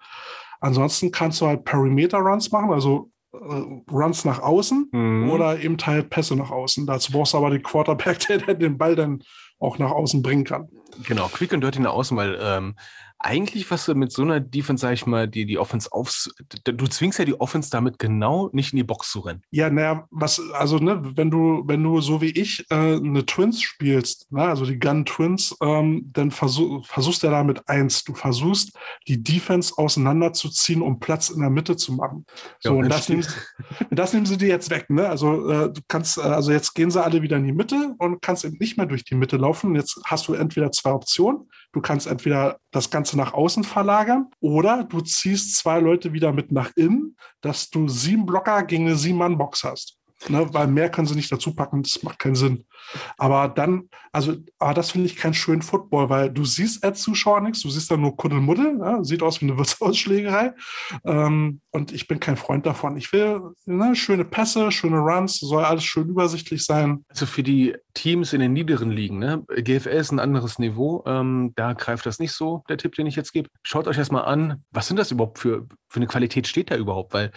Ansonsten 0.61 1.11
kannst 1.11 1.41
du 1.41 1.47
halt 1.47 1.65
Perimeter-Runs 1.65 2.51
machen, 2.53 2.73
also 2.73 3.11
äh, 3.33 3.93
Runs 3.93 4.25
nach 4.25 4.41
außen 4.41 4.89
Mhm. 4.93 5.31
oder 5.31 5.59
eben 5.61 5.77
halt 5.85 6.11
Pässe 6.11 6.37
nach 6.37 6.51
außen. 6.51 6.87
Dazu 6.87 7.13
brauchst 7.13 7.35
du 7.35 7.39
aber 7.39 7.51
den 7.51 7.63
Quarterback, 7.63 8.19
der 8.29 8.55
den 8.55 8.79
Ball 8.79 8.95
dann 8.97 9.23
auch 9.59 9.79
nach 9.79 9.91
außen 9.91 10.23
bringen 10.23 10.45
kann. 10.45 10.69
Genau, 11.07 11.29
quick 11.29 11.53
und 11.53 11.61
dirty 11.63 11.81
nach 11.81 11.93
außen, 11.93 12.17
weil 12.17 12.39
ähm, 12.41 12.75
eigentlich, 13.19 13.71
was 13.71 13.87
du 13.87 13.95
mit 13.95 14.13
so 14.13 14.23
einer 14.23 14.41
Defense, 14.41 14.83
sag 14.83 14.93
ich 14.93 15.07
mal, 15.07 15.27
die 15.27 15.47
die 15.47 15.59
Offense 15.59 15.91
aufs, 15.93 16.31
du 16.65 16.87
zwingst 16.87 17.19
ja 17.19 17.25
die 17.25 17.41
Offense 17.41 17.71
damit 17.71 17.99
genau 17.99 18.51
nicht 18.53 18.73
in 18.73 18.77
die 18.77 18.85
Box 18.85 19.11
zu 19.11 19.21
rennen. 19.21 19.43
Ja, 19.51 19.71
naja, 19.71 20.07
was, 20.11 20.41
also, 20.53 20.79
ne, 20.79 21.01
wenn 21.17 21.31
du, 21.31 21.63
wenn 21.67 21.83
du 21.83 22.01
so 22.01 22.21
wie 22.21 22.31
ich 22.31 22.67
äh, 22.71 22.75
eine 22.75 23.25
Twins 23.25 23.63
spielst, 23.63 24.31
ne, 24.31 24.43
also 24.43 24.67
die 24.67 24.79
Gun 24.79 25.07
Twins, 25.07 25.57
ähm, 25.63 26.11
dann 26.13 26.31
versuch, 26.31 26.87
versuchst 26.87 27.23
du 27.23 27.29
ja 27.29 27.33
damit 27.33 27.67
eins. 27.69 28.05
Du 28.05 28.15
versuchst, 28.15 28.77
die 29.09 29.23
Defense 29.23 29.73
auseinanderzuziehen, 29.77 30.83
um 30.83 31.01
Platz 31.01 31.31
in 31.31 31.41
der 31.41 31.51
Mitte 31.51 31.77
zu 31.77 31.95
machen. 31.95 32.27
So, 32.61 32.71
Ja, 32.71 32.77
und 32.77 32.89
das 32.91 32.97
das 33.07 33.09
nehmen, 33.09 33.27
das 33.91 34.13
nehmen 34.13 34.27
sie 34.27 34.37
dir 34.37 34.49
jetzt 34.49 34.71
weg, 34.71 34.91
ne? 34.91 35.09
Also 35.09 35.49
äh, 35.49 35.73
du 35.73 35.81
kannst, 35.89 36.19
äh, 36.19 36.23
also 36.23 36.53
jetzt 36.53 36.75
gehen 36.75 36.91
sie 36.91 37.03
alle 37.03 37.23
wieder 37.23 37.37
in 37.37 37.45
die 37.45 37.53
Mitte 37.53 37.95
und 37.99 38.21
kannst 38.21 38.45
eben 38.45 38.57
nicht 38.59 38.77
mehr 38.77 38.87
durch 38.87 39.05
die 39.05 39.15
Mitte 39.15 39.37
laufen. 39.37 39.75
Jetzt 39.75 40.01
hast 40.05 40.29
du 40.29 40.35
entweder 40.35 40.73
zwei 40.73 40.93
Optionen. 40.93 41.49
Du 41.73 41.81
kannst 41.81 42.07
entweder 42.07 42.59
das 42.71 42.91
Ganze 42.91 43.17
nach 43.17 43.35
außen 43.35 43.65
verlagern 43.65 44.31
oder 44.41 44.85
du 44.85 45.01
ziehst 45.01 45.57
zwei 45.57 45.81
Leute 45.81 46.13
wieder 46.13 46.33
mit 46.33 46.53
nach 46.53 46.73
innen, 46.77 47.17
dass 47.41 47.71
du 47.71 47.89
sieben 47.89 48.27
Blocker 48.27 48.63
gegen 48.65 48.87
eine 48.87 48.97
sieben-Mann-Box 48.97 49.65
hast. 49.65 49.99
Ne, 50.29 50.49
weil 50.53 50.67
mehr 50.67 50.91
können 50.91 51.07
sie 51.07 51.15
nicht 51.15 51.31
dazu 51.31 51.55
packen, 51.55 51.83
das 51.83 52.03
macht 52.03 52.19
keinen 52.19 52.35
Sinn. 52.35 52.65
Aber 53.19 53.49
dann, 53.49 53.91
also, 54.13 54.35
aber 54.59 54.75
das 54.75 54.91
finde 54.91 55.07
ich 55.07 55.17
keinen 55.17 55.35
schönen 55.35 55.63
Football, 55.63 56.09
weil 56.09 56.31
du 56.31 56.45
siehst 56.45 56.83
als 56.83 57.03
Zuschauer 57.03 57.43
nichts, 57.43 57.61
du 57.61 57.71
siehst 57.71 57.91
dann 57.91 58.01
nur 58.01 58.17
Kuddelmuddel, 58.17 58.77
ne? 58.77 59.05
sieht 59.05 59.23
aus 59.23 59.41
wie 59.41 59.45
eine 59.45 59.59
Wirtshausschlägerei. 59.59 60.55
Ähm, 61.05 61.61
und 61.71 61.93
ich 61.93 62.09
bin 62.09 62.19
kein 62.19 62.37
Freund 62.37 62.67
davon. 62.67 62.97
Ich 62.97 63.13
will 63.13 63.41
ne, 63.67 63.95
schöne 63.95 64.25
Pässe, 64.25 64.73
schöne 64.73 64.99
Runs, 64.99 65.39
soll 65.39 65.65
alles 65.65 65.85
schön 65.85 66.09
übersichtlich 66.09 66.65
sein. 66.65 67.05
Also 67.09 67.27
für 67.27 67.43
die 67.43 67.77
Teams 67.95 68.33
in 68.33 68.41
den 68.41 68.55
niederen 68.55 68.91
Ligen, 68.91 69.19
ne? 69.19 69.45
GFL 69.49 69.89
ist 69.89 70.13
ein 70.13 70.19
anderes 70.19 70.59
Niveau, 70.59 71.05
ähm, 71.07 71.53
da 71.57 71.75
greift 71.75 72.07
das 72.07 72.19
nicht 72.19 72.33
so, 72.33 72.65
der 72.69 72.79
Tipp, 72.79 72.95
den 72.95 73.07
ich 73.07 73.17
jetzt 73.17 73.33
gebe. 73.33 73.51
Schaut 73.63 73.87
euch 73.87 73.99
erstmal 73.99 74.25
an, 74.25 74.65
was 74.71 74.89
sind 74.89 74.99
das 74.99 75.11
überhaupt 75.11 75.39
für, 75.39 75.67
für 75.89 75.97
eine 75.97 76.07
Qualität 76.07 76.49
steht 76.49 76.71
da 76.71 76.77
überhaupt, 76.77 77.13
weil 77.13 77.33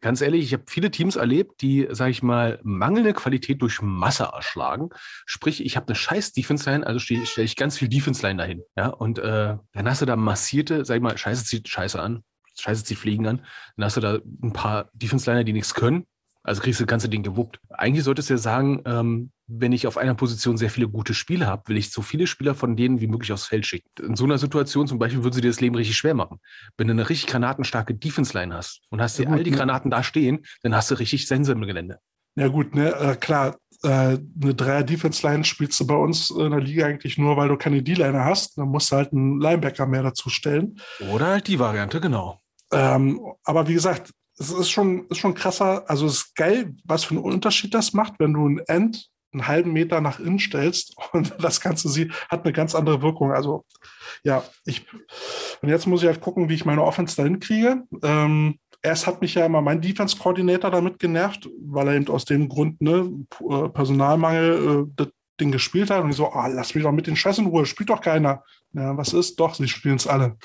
ganz 0.00 0.20
ehrlich, 0.20 0.44
ich 0.44 0.52
habe 0.52 0.64
viele 0.66 0.90
Teams 0.90 1.16
erlebt, 1.16 1.62
die, 1.62 1.88
sage 1.90 2.10
ich 2.10 2.22
mal, 2.22 2.60
mangelnde 2.62 3.12
Qualität 3.12 3.60
durch 3.62 3.82
Masse 3.82 4.30
erschlagen. 4.32 4.90
Sprich, 5.26 5.64
ich 5.64 5.76
habe 5.76 5.88
eine 5.88 5.94
scheiß 5.94 6.32
Defense-Line, 6.32 6.86
also 6.86 6.98
stelle 6.98 7.26
stell 7.26 7.44
ich 7.44 7.56
ganz 7.56 7.78
viel 7.78 7.88
Defense-Line 7.88 8.38
dahin. 8.38 8.62
Ja, 8.76 8.88
und 8.88 9.18
äh, 9.18 9.56
dann 9.72 9.88
hast 9.88 10.02
du 10.02 10.06
da 10.06 10.16
massierte, 10.16 10.84
sag 10.84 10.96
ich 10.96 11.02
mal, 11.02 11.16
Scheiße 11.16 11.44
zieht 11.44 11.68
Scheiße 11.68 12.00
an, 12.00 12.24
Scheiße 12.58 12.84
zieht 12.84 12.98
Fliegen 12.98 13.26
an. 13.26 13.44
Dann 13.76 13.84
hast 13.84 13.96
du 13.96 14.00
da 14.00 14.18
ein 14.42 14.52
paar 14.52 14.90
Defense-Liner, 14.94 15.44
die 15.44 15.52
nichts 15.52 15.74
können. 15.74 16.06
Also 16.50 16.62
kriegst 16.62 16.80
du 16.80 16.84
das 16.84 16.90
ganze 16.90 17.08
Ding 17.08 17.22
gewuppt. 17.22 17.60
Eigentlich 17.68 18.02
solltest 18.02 18.28
du 18.28 18.34
ja 18.34 18.38
sagen, 18.38 18.82
ähm, 18.84 19.30
wenn 19.46 19.70
ich 19.70 19.86
auf 19.86 19.96
einer 19.96 20.16
Position 20.16 20.56
sehr 20.56 20.68
viele 20.68 20.88
gute 20.88 21.14
Spieler 21.14 21.46
habe, 21.46 21.62
will 21.68 21.76
ich 21.76 21.92
so 21.92 22.02
viele 22.02 22.26
Spieler 22.26 22.56
von 22.56 22.74
denen 22.74 23.00
wie 23.00 23.06
möglich 23.06 23.30
aufs 23.30 23.46
Feld 23.46 23.66
schicken. 23.66 23.88
In 24.02 24.16
so 24.16 24.24
einer 24.24 24.36
Situation 24.36 24.88
zum 24.88 24.98
Beispiel 24.98 25.22
würden 25.22 25.34
sie 25.34 25.42
dir 25.42 25.50
das 25.50 25.60
Leben 25.60 25.76
richtig 25.76 25.96
schwer 25.96 26.14
machen. 26.14 26.40
Wenn 26.76 26.88
du 26.88 26.92
eine 26.92 27.08
richtig 27.08 27.30
granatenstarke 27.30 27.94
Defense-Line 27.94 28.52
hast 28.52 28.80
und 28.90 29.00
hast 29.00 29.16
Ja, 29.20 29.26
dir 29.26 29.30
all 29.30 29.44
die 29.44 29.52
ne? 29.52 29.58
Granaten 29.58 29.92
da 29.92 30.02
stehen, 30.02 30.44
dann 30.64 30.74
hast 30.74 30.90
du 30.90 30.96
richtig 30.96 31.28
Sense 31.28 31.52
im 31.52 31.60
Gelände. 31.60 32.00
Ja 32.34 32.48
gut, 32.48 32.74
ne, 32.74 32.96
äh, 32.96 33.14
klar, 33.14 33.56
äh, 33.84 33.88
eine 33.88 34.54
Dreier-Defense-Line 34.56 35.44
spielst 35.44 35.78
du 35.78 35.86
bei 35.86 35.94
uns 35.94 36.30
in 36.30 36.50
der 36.50 36.60
Liga 36.60 36.84
eigentlich 36.86 37.16
nur, 37.16 37.36
weil 37.36 37.46
du 37.46 37.56
keine 37.56 37.80
D-Liner 37.80 38.24
hast. 38.24 38.58
Dann 38.58 38.70
musst 38.70 38.90
du 38.90 38.96
halt 38.96 39.12
einen 39.12 39.40
Linebacker 39.40 39.86
mehr 39.86 40.02
dazu 40.02 40.28
stellen. 40.30 40.80
Oder 41.12 41.28
halt 41.28 41.46
die 41.46 41.60
Variante, 41.60 42.00
genau. 42.00 42.40
Ähm, 42.72 43.20
aber 43.44 43.68
wie 43.68 43.74
gesagt, 43.74 44.10
es 44.40 44.50
ist 44.50 44.70
schon, 44.70 45.06
ist 45.08 45.18
schon 45.18 45.34
krasser. 45.34 45.88
Also 45.88 46.06
es 46.06 46.14
ist 46.14 46.34
geil, 46.34 46.74
was 46.84 47.04
für 47.04 47.14
einen 47.14 47.24
Unterschied 47.24 47.74
das 47.74 47.92
macht, 47.92 48.14
wenn 48.18 48.32
du 48.32 48.48
ein 48.48 48.58
End 48.66 49.08
einen 49.32 49.46
halben 49.46 49.72
Meter 49.72 50.00
nach 50.00 50.18
innen 50.18 50.40
stellst 50.40 50.96
und 51.12 51.34
das 51.38 51.60
Ganze 51.60 51.88
sieht, 51.88 52.12
hat 52.28 52.44
eine 52.44 52.52
ganz 52.52 52.74
andere 52.74 53.02
Wirkung. 53.02 53.32
Also 53.32 53.64
ja, 54.24 54.42
ich 54.64 54.86
und 55.62 55.68
jetzt 55.68 55.86
muss 55.86 56.02
ich 56.02 56.08
halt 56.08 56.20
gucken, 56.20 56.48
wie 56.48 56.54
ich 56.54 56.64
meine 56.64 56.82
Offense 56.82 57.16
dahin 57.16 57.38
kriege. 57.38 57.84
Ähm, 58.02 58.58
erst 58.82 59.06
hat 59.06 59.20
mich 59.20 59.34
ja 59.34 59.44
immer 59.44 59.60
mein 59.60 59.82
Defense-Koordinator 59.82 60.70
damit 60.70 60.98
genervt, 60.98 61.48
weil 61.60 61.88
er 61.88 61.94
eben 61.94 62.08
aus 62.08 62.24
dem 62.24 62.48
Grund, 62.48 62.80
ne, 62.80 63.10
äh, 63.48 63.68
Personalmangel, 63.68 64.86
äh, 64.88 64.92
das 64.96 65.08
Ding 65.38 65.52
gespielt 65.52 65.90
hat 65.90 66.02
und 66.02 66.10
ich 66.10 66.16
so, 66.16 66.32
ah, 66.32 66.46
lass 66.48 66.74
mich 66.74 66.84
doch 66.84 66.92
mit 66.92 67.06
den 67.06 67.16
Scheiß 67.16 67.38
in 67.38 67.46
Ruhe, 67.46 67.66
spielt 67.66 67.90
doch 67.90 68.00
keiner. 68.00 68.42
Ja, 68.72 68.96
was 68.96 69.12
ist? 69.12 69.40
Doch, 69.40 69.54
sie 69.54 69.66
spielen 69.66 69.96
es 69.96 70.06
alle. 70.06 70.36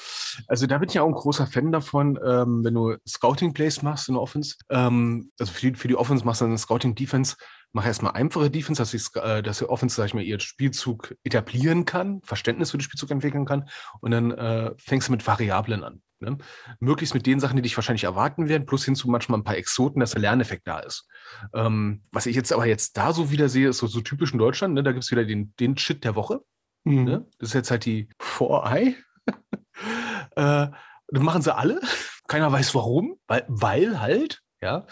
Also 0.48 0.66
da 0.66 0.80
bin 0.80 0.90
ich 0.90 0.96
ja 0.96 1.04
auch 1.04 1.08
ein 1.08 1.14
großer 1.14 1.46
Fan 1.46 1.72
davon, 1.72 2.20
ähm, 2.26 2.64
wenn 2.64 2.74
du 2.74 2.96
Scouting-Plays 3.08 3.84
machst 3.84 4.08
in 4.08 4.16
der 4.16 4.22
Offense. 4.22 4.56
Ähm, 4.70 5.32
also 5.40 5.54
für 5.54 5.72
die, 5.72 5.78
für 5.78 5.88
die 5.88 5.96
Offense 5.96 6.26
machst 6.26 6.42
du 6.42 6.46
eine 6.46 6.58
Scouting-Defense. 6.58 7.36
Mach 7.72 7.86
erstmal 7.86 8.14
einfache 8.14 8.50
Defense, 8.50 8.82
dass, 8.82 8.92
die, 8.92 9.20
äh, 9.20 9.44
dass 9.44 9.60
die 9.60 9.70
Offense, 9.70 9.96
sag 9.96 10.06
ich 10.06 10.14
mal, 10.16 10.24
ihren 10.24 10.40
Spielzug 10.40 11.16
etablieren 11.24 11.86
kann, 11.86 12.22
Verständnis 12.24 12.72
für 12.72 12.78
den 12.78 12.84
Spielzug 12.84 13.12
entwickeln 13.12 13.46
kann. 13.46 13.70
Und 14.02 14.12
dann 14.12 14.32
äh, 14.32 14.72
fängst 14.78 15.10
du 15.10 15.12
mit 15.12 15.28
Variablen 15.28 15.84
an. 15.84 16.02
Ne? 16.20 16.38
Möglichst 16.80 17.14
mit 17.14 17.28
den 17.28 17.40
Sachen, 17.40 17.58
die 17.58 17.62
dich 17.62 17.78
wahrscheinlich 17.78 18.06
erwarten 18.06 18.48
werden, 18.48 18.66
plus 18.66 18.86
hinzu 18.86 19.08
manchmal 19.08 19.40
ein 19.40 19.44
paar 19.44 19.58
Exoten, 19.58 20.00
dass 20.00 20.12
der 20.12 20.22
Lerneffekt 20.22 20.66
da 20.66 20.80
ist. 20.80 21.08
Ähm, 21.54 22.04
was 22.12 22.26
ich 22.26 22.36
jetzt 22.36 22.54
aber 22.54 22.66
jetzt 22.66 22.98
da 22.98 23.14
so 23.14 23.30
wieder 23.30 23.50
sehe, 23.50 23.70
ist 23.70 23.78
so, 23.78 23.88
so 23.88 24.02
typisch 24.02 24.32
in 24.32 24.40
Deutschland. 24.40 24.74
Ne? 24.74 24.82
Da 24.82 24.94
gibt 24.94 25.04
es 25.04 25.12
wieder 25.12 25.26
den, 25.26 25.54
den 25.60 25.78
Shit 25.78 26.04
der 26.04 26.16
Woche. 26.16 26.42
Mhm. 26.86 27.04
Ne? 27.04 27.26
Das 27.40 27.50
ist 27.50 27.54
jetzt 27.54 27.72
halt 27.72 27.86
die 27.86 28.08
4-Eye. 28.20 28.96
äh, 30.36 30.68
das 31.08 31.24
machen 31.24 31.42
sie 31.42 31.56
alle. 31.56 31.82
Keiner 32.28 32.52
weiß 32.52 32.74
warum, 32.74 33.18
weil, 33.28 33.46
weil 33.48 34.00
halt, 34.00 34.42
ja. 34.62 34.86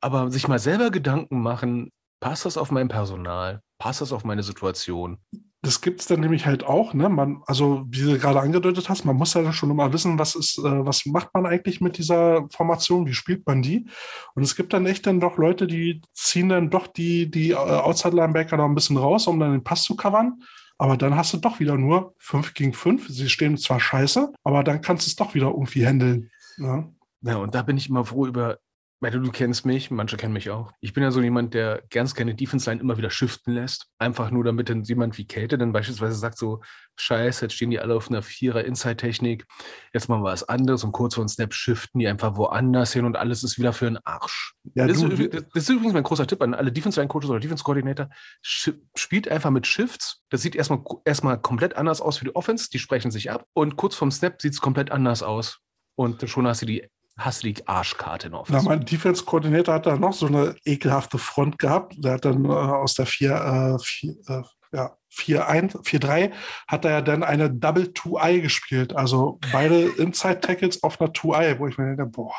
Aber 0.00 0.30
sich 0.30 0.48
mal 0.48 0.58
selber 0.58 0.90
Gedanken 0.90 1.42
machen, 1.42 1.92
passt 2.20 2.46
das 2.46 2.56
auf 2.56 2.70
mein 2.70 2.88
Personal? 2.88 3.60
Passt 3.78 4.00
das 4.00 4.12
auf 4.12 4.24
meine 4.24 4.42
Situation? 4.42 5.18
Das 5.62 5.82
gibt 5.82 6.00
es 6.00 6.06
dann 6.06 6.20
nämlich 6.20 6.46
halt 6.46 6.64
auch, 6.64 6.94
ne? 6.94 7.10
Man, 7.10 7.42
also 7.44 7.84
wie 7.86 8.00
du 8.00 8.18
gerade 8.18 8.40
angedeutet 8.40 8.88
hast, 8.88 9.04
man 9.04 9.16
muss 9.16 9.34
ja 9.34 9.42
dann 9.42 9.52
schon 9.52 9.70
immer 9.70 9.92
wissen, 9.92 10.18
was 10.18 10.34
ist, 10.34 10.56
äh, 10.58 10.86
was 10.86 11.04
macht 11.04 11.34
man 11.34 11.44
eigentlich 11.44 11.82
mit 11.82 11.98
dieser 11.98 12.48
Formation, 12.50 13.06
wie 13.06 13.12
spielt 13.12 13.46
man 13.46 13.60
die? 13.60 13.86
Und 14.34 14.42
es 14.42 14.56
gibt 14.56 14.72
dann 14.72 14.86
echt 14.86 15.06
dann 15.06 15.20
doch 15.20 15.36
Leute, 15.36 15.66
die 15.66 16.00
ziehen 16.14 16.48
dann 16.48 16.70
doch 16.70 16.86
die, 16.86 17.30
die 17.30 17.50
äh, 17.50 17.56
Outside-Linebacker 17.56 18.56
noch 18.56 18.64
ein 18.64 18.74
bisschen 18.74 18.96
raus, 18.96 19.26
um 19.26 19.38
dann 19.38 19.52
den 19.52 19.64
Pass 19.64 19.82
zu 19.82 19.96
covern. 19.96 20.42
Aber 20.80 20.96
dann 20.96 21.14
hast 21.14 21.34
du 21.34 21.36
doch 21.36 21.60
wieder 21.60 21.76
nur 21.76 22.14
5 22.16 22.54
gegen 22.54 22.72
5. 22.72 23.08
Sie 23.10 23.28
stehen 23.28 23.58
zwar 23.58 23.80
scheiße, 23.80 24.32
aber 24.42 24.64
dann 24.64 24.80
kannst 24.80 25.06
du 25.06 25.10
es 25.10 25.16
doch 25.16 25.34
wieder 25.34 25.48
irgendwie 25.48 25.86
handeln. 25.86 26.30
ne? 26.56 26.90
Ja. 27.22 27.32
Ja, 27.32 27.36
und 27.36 27.54
da 27.54 27.60
bin 27.60 27.76
ich 27.76 27.90
immer 27.90 28.06
froh 28.06 28.26
über 28.26 28.60
Weil 29.02 29.12
du, 29.12 29.20
du 29.20 29.30
kennst 29.30 29.64
mich, 29.64 29.90
manche 29.90 30.18
kennen 30.18 30.34
mich 30.34 30.50
auch. 30.50 30.72
Ich 30.80 30.92
bin 30.92 31.02
ja 31.02 31.10
so 31.10 31.22
jemand, 31.22 31.54
der 31.54 31.82
ganz 31.88 32.14
gerne 32.14 32.34
Defense 32.34 32.68
Line 32.68 32.82
immer 32.82 32.98
wieder 32.98 33.10
shiften 33.10 33.54
lässt. 33.54 33.86
Einfach 33.98 34.30
nur, 34.30 34.44
damit 34.44 34.68
dann 34.68 34.82
jemand 34.82 35.16
wie 35.16 35.26
Kälte 35.26 35.56
dann 35.56 35.72
beispielsweise 35.72 36.16
sagt 36.16 36.36
so, 36.36 36.60
scheiße, 36.96 37.46
jetzt 37.46 37.54
stehen 37.54 37.70
die 37.70 37.80
alle 37.80 37.94
auf 37.94 38.10
einer 38.10 38.22
Vierer 38.22 38.62
Inside-Technik, 38.62 39.46
jetzt 39.94 40.08
machen 40.08 40.22
wir 40.22 40.30
was 40.30 40.46
anderes 40.48 40.84
und 40.84 40.92
kurz 40.92 41.14
vor 41.14 41.22
einem 41.22 41.28
Snap 41.28 41.54
shiften 41.54 41.98
die 41.98 42.08
einfach 42.08 42.36
woanders 42.36 42.92
hin 42.92 43.06
und 43.06 43.16
alles 43.16 43.42
ist 43.42 43.58
wieder 43.58 43.72
für 43.72 43.86
einen 43.86 43.98
Arsch. 44.04 44.54
Ja, 44.74 44.86
das, 44.86 45.00
du, 45.00 45.08
ist, 45.08 45.34
das, 45.34 45.44
das 45.48 45.62
ist 45.62 45.70
übrigens 45.70 45.94
mein 45.94 46.02
großer 46.02 46.26
Tipp 46.26 46.42
an 46.42 46.52
alle 46.52 46.70
Defense-Line-Coaches 46.70 47.30
oder 47.30 47.40
Defense-Coordinator. 47.40 48.10
Spielt 48.42 49.28
einfach 49.28 49.50
mit 49.50 49.66
Shifts. 49.66 50.22
Das 50.28 50.42
sieht 50.42 50.54
erstmal, 50.54 50.82
erstmal 51.06 51.40
komplett 51.40 51.74
anders 51.74 52.02
aus 52.02 52.20
wie 52.20 52.26
die 52.26 52.36
Offense. 52.36 52.68
Die 52.70 52.78
sprechen 52.78 53.10
sich 53.10 53.30
ab 53.30 53.46
und 53.54 53.76
kurz 53.76 53.94
vorm 53.94 54.10
Snap 54.10 54.42
sieht 54.42 54.52
es 54.52 54.60
komplett 54.60 54.90
anders 54.90 55.22
aus. 55.22 55.60
Und 55.96 56.28
schon 56.28 56.46
hast 56.46 56.62
du 56.62 56.66
die 56.66 56.88
hast 57.24 57.42
du 57.42 57.52
die 57.52 57.68
Arschkarte 57.68 58.32
Office. 58.32 58.54
Na, 58.54 58.62
mein 58.62 58.84
Defense-Koordinator 58.84 59.74
hat 59.74 59.86
da 59.86 59.96
noch 59.96 60.12
so 60.12 60.26
eine 60.26 60.56
ekelhafte 60.64 61.18
Front 61.18 61.58
gehabt. 61.58 61.94
Der 61.98 62.14
hat 62.14 62.24
dann 62.24 62.44
äh, 62.44 62.48
aus 62.48 62.94
der 62.94 63.06
4, 63.06 63.78
äh, 63.78 63.82
4, 63.82 64.14
äh, 64.28 64.42
ja, 64.72 64.96
4-3 65.12 66.30
hat 66.68 66.84
er 66.84 66.90
ja 66.92 67.00
dann 67.00 67.24
eine 67.24 67.50
Double 67.50 67.86
2-Eye 67.86 68.40
gespielt. 68.40 68.94
Also 68.94 69.40
beide 69.52 69.88
Inside-Tackles 69.98 70.84
auf 70.84 71.00
einer 71.00 71.10
2-Eye, 71.10 71.58
wo 71.58 71.66
ich 71.66 71.76
mir 71.78 71.96
denke, 71.96 72.06
boah, 72.06 72.32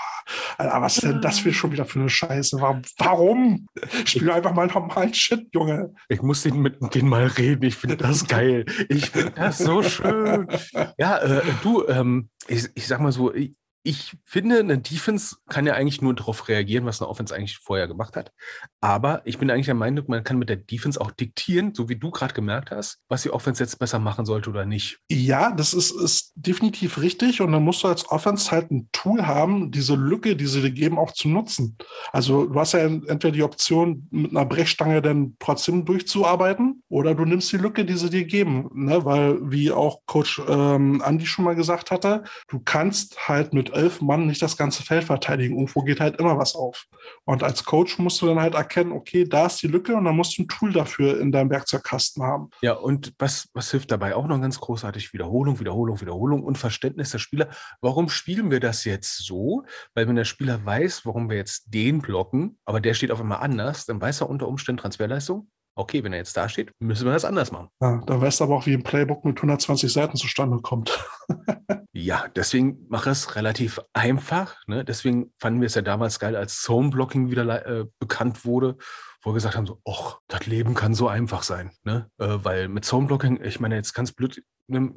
Alter, 0.58 0.82
was 0.82 0.98
ist 0.98 1.04
denn 1.04 1.22
das 1.22 1.40
für 1.40 1.54
schon 1.54 1.74
wieder 1.74 1.86
für 1.86 2.00
eine 2.00 2.10
Scheiße? 2.10 2.62
Warum? 2.62 2.82
warum? 2.98 3.68
Spiel 4.06 4.32
einfach 4.32 4.54
mal 4.54 4.68
normalen 4.68 5.14
Shit, 5.14 5.48
Junge. 5.54 5.94
Ich 6.08 6.22
muss 6.22 6.44
den 6.44 6.62
mit 6.62 6.78
denen 6.96 7.10
mal 7.10 7.28
reden. 7.28 7.64
Ich 7.66 7.76
finde 7.76 7.98
das 7.98 8.26
geil. 8.26 8.66
Ich 8.88 9.10
finde 9.10 9.32
das 9.32 9.58
so 9.58 9.84
schön. 9.84 10.48
Ja, 10.98 11.18
äh, 11.18 11.42
du, 11.64 11.88
ähm, 11.88 12.30
ich, 12.48 12.68
ich 12.76 12.88
sag 12.88 13.02
mal 13.02 13.12
so, 13.12 13.34
ich, 13.34 13.54
ich 13.84 14.16
finde, 14.26 14.60
eine 14.60 14.78
Defense 14.78 15.38
kann 15.50 15.66
ja 15.66 15.74
eigentlich 15.74 16.02
nur 16.02 16.14
darauf 16.14 16.48
reagieren, 16.48 16.86
was 16.86 17.02
eine 17.02 17.10
Offense 17.10 17.34
eigentlich 17.34 17.58
vorher 17.58 17.88
gemacht 17.88 18.16
hat. 18.16 18.32
Aber 18.80 19.22
ich 19.26 19.40
bin 19.40 19.50
eigentlich 19.50 19.66
der 19.66 19.76
Meinung, 19.76 20.06
man 20.08 20.24
kann 20.24 20.38
mit 20.38 20.50
der 20.50 20.58
Defense 20.58 21.02
auch 21.02 21.12
diktieren, 21.12 21.74
so 21.74 21.90
wie 21.90 21.96
du 21.96 22.12
gerade 22.12 22.34
gemerkt 22.34 22.70
hast, 22.72 23.00
was 23.10 23.24
die 23.24 23.32
Offense 23.32 23.64
jetzt 23.64 23.80
besser 23.80 23.98
machen 23.98 24.26
sollte 24.26 24.52
oder 24.52 24.66
nicht. 24.66 25.00
Ja, 25.10 25.52
das 25.52 25.74
ist, 25.74 25.92
ist 25.92 26.34
definitiv 26.36 27.00
richtig. 27.00 27.42
Und 27.42 27.52
dann 27.52 27.64
musst 27.64 27.84
du 27.84 27.88
als 27.88 28.08
Offense 28.10 28.52
halt 28.52 28.70
ein 28.70 28.90
Tool 28.92 29.26
haben, 29.26 29.72
diese 29.72 29.96
Lücke, 29.96 30.36
die 30.36 30.46
sie 30.46 30.62
dir 30.62 30.72
geben, 30.72 31.00
auch 31.00 31.12
zu 31.12 31.28
nutzen. 31.28 31.78
Also 32.12 32.46
du 32.46 32.60
hast 32.60 32.74
ja 32.74 32.82
entweder 32.82 33.32
die 33.32 33.44
Option, 33.44 34.08
mit 34.12 34.32
einer 34.32 34.46
Brechstange 34.46 35.02
dann 35.02 35.36
trotzdem 35.40 35.86
durchzuarbeiten, 35.86 36.84
oder 36.90 37.16
du 37.16 37.26
nimmst 37.26 37.52
die 37.52 37.58
Lücke, 37.58 37.84
die 37.84 37.98
sie 37.98 38.10
dir 38.10 38.26
geben. 38.26 38.70
Ne? 38.74 39.04
Weil, 39.06 39.40
wie 39.52 39.72
auch 39.72 40.02
Coach 40.06 40.40
ähm, 40.48 41.02
Andy 41.04 41.26
schon 41.26 41.46
mal 41.46 41.56
gesagt 41.56 41.90
hatte, 41.90 42.24
du 42.48 42.60
kannst 42.60 43.28
halt 43.28 43.54
mit 43.54 43.71
elf 43.74 44.02
Mann 44.02 44.28
nicht 44.28 44.42
das 44.42 44.58
ganze 44.58 44.84
Feld 44.84 45.04
verteidigen. 45.04 45.56
Irgendwo 45.56 45.82
geht 45.82 46.00
halt 46.00 46.20
immer 46.20 46.38
was 46.38 46.56
auf. 46.56 46.86
Und 47.26 47.44
als 47.44 47.64
Coach 47.64 48.00
musst 48.00 48.22
du 48.22 48.28
dann 48.28 48.40
halt 48.40 48.54
erkennen, 48.54 48.92
okay, 48.92 49.26
da 49.28 49.48
ist 49.48 49.62
die 49.62 49.68
Lücke 49.68 49.96
und 49.96 50.06
dann 50.06 50.16
musst 50.16 50.38
du 50.38 50.44
ein 50.44 50.48
Tool 50.48 50.74
dafür 50.74 51.20
in 51.20 51.32
deinem 51.32 51.50
Werkzeugkasten 51.50 52.24
haben. 52.24 52.50
Ja, 52.62 52.74
und 52.74 53.14
was, 53.18 53.50
was 53.54 53.72
hilft 53.72 53.92
dabei 53.92 54.16
auch 54.16 54.28
noch 54.28 54.40
ganz 54.40 54.60
großartig? 54.60 55.14
Wiederholung, 55.14 55.60
Wiederholung, 55.60 56.02
Wiederholung 56.02 56.44
und 56.44 56.58
Verständnis 56.58 57.12
der 57.12 57.20
Spieler. 57.20 57.50
Warum 57.82 58.10
spielen 58.10 58.52
wir 58.52 58.60
das 58.60 58.86
jetzt 58.86 59.18
so? 59.26 59.64
Weil 59.94 60.08
wenn 60.08 60.16
der 60.16 60.26
Spieler 60.26 60.66
weiß, 60.66 61.06
warum 61.06 61.30
wir 61.30 61.38
jetzt 61.38 61.74
den 61.74 62.02
blocken, 62.02 62.58
aber 62.66 62.82
der 62.82 62.94
steht 62.94 63.12
auf 63.12 63.22
einmal 63.22 63.40
anders, 63.40 63.86
dann 63.86 64.02
weiß 64.02 64.22
er 64.22 64.30
unter 64.30 64.48
Umständen 64.48 64.82
Transferleistung 64.82 65.48
okay, 65.76 66.04
wenn 66.04 66.14
er 66.14 66.20
jetzt 66.20 66.36
da 66.38 66.50
steht, 66.50 66.72
müssen 66.80 67.06
wir 67.06 67.14
das 67.14 67.26
anders 67.26 67.52
machen. 67.52 67.70
Ja, 67.82 68.02
da 68.06 68.20
weißt 68.20 68.40
du 68.40 68.44
aber 68.46 68.58
auch, 68.58 68.66
wie 68.66 68.74
ein 68.74 68.84
Playbook 68.84 69.26
mit 69.26 69.38
120 69.38 69.92
Seiten 69.92 70.18
zustande 70.18 70.60
kommt. 70.62 71.08
ja, 71.94 72.26
deswegen 72.36 72.86
mache 72.90 73.10
es 73.10 73.36
relativ 73.36 73.80
einfach. 73.94 74.56
Ne? 74.68 74.84
Deswegen 74.84 75.34
fanden 75.40 75.62
wir 75.62 75.68
es 75.68 75.76
ja 75.76 75.82
damals 75.82 76.20
geil, 76.20 76.36
als 76.36 76.62
Zone-Blocking 76.62 77.32
wieder 77.32 77.66
äh, 77.66 77.86
bekannt 78.00 78.46
wurde, 78.46 78.78
wo 79.22 79.32
wir 79.32 79.36
gesagt 79.36 79.56
haben, 79.56 79.68
so, 79.68 79.80
och, 79.88 80.20
das 80.28 80.46
Leben 80.48 80.74
kann 80.74 80.94
so 80.94 81.08
einfach 81.08 81.44
sein. 81.44 81.72
Ne? 81.84 82.10
Äh, 82.18 82.38
weil 82.44 82.68
mit 82.68 82.86
Zone-Blocking, 82.86 83.42
ich 83.44 83.60
meine, 83.60 83.76
jetzt 83.76 83.94
ganz 83.94 84.12
blöd 84.12 84.44
in 84.68 84.94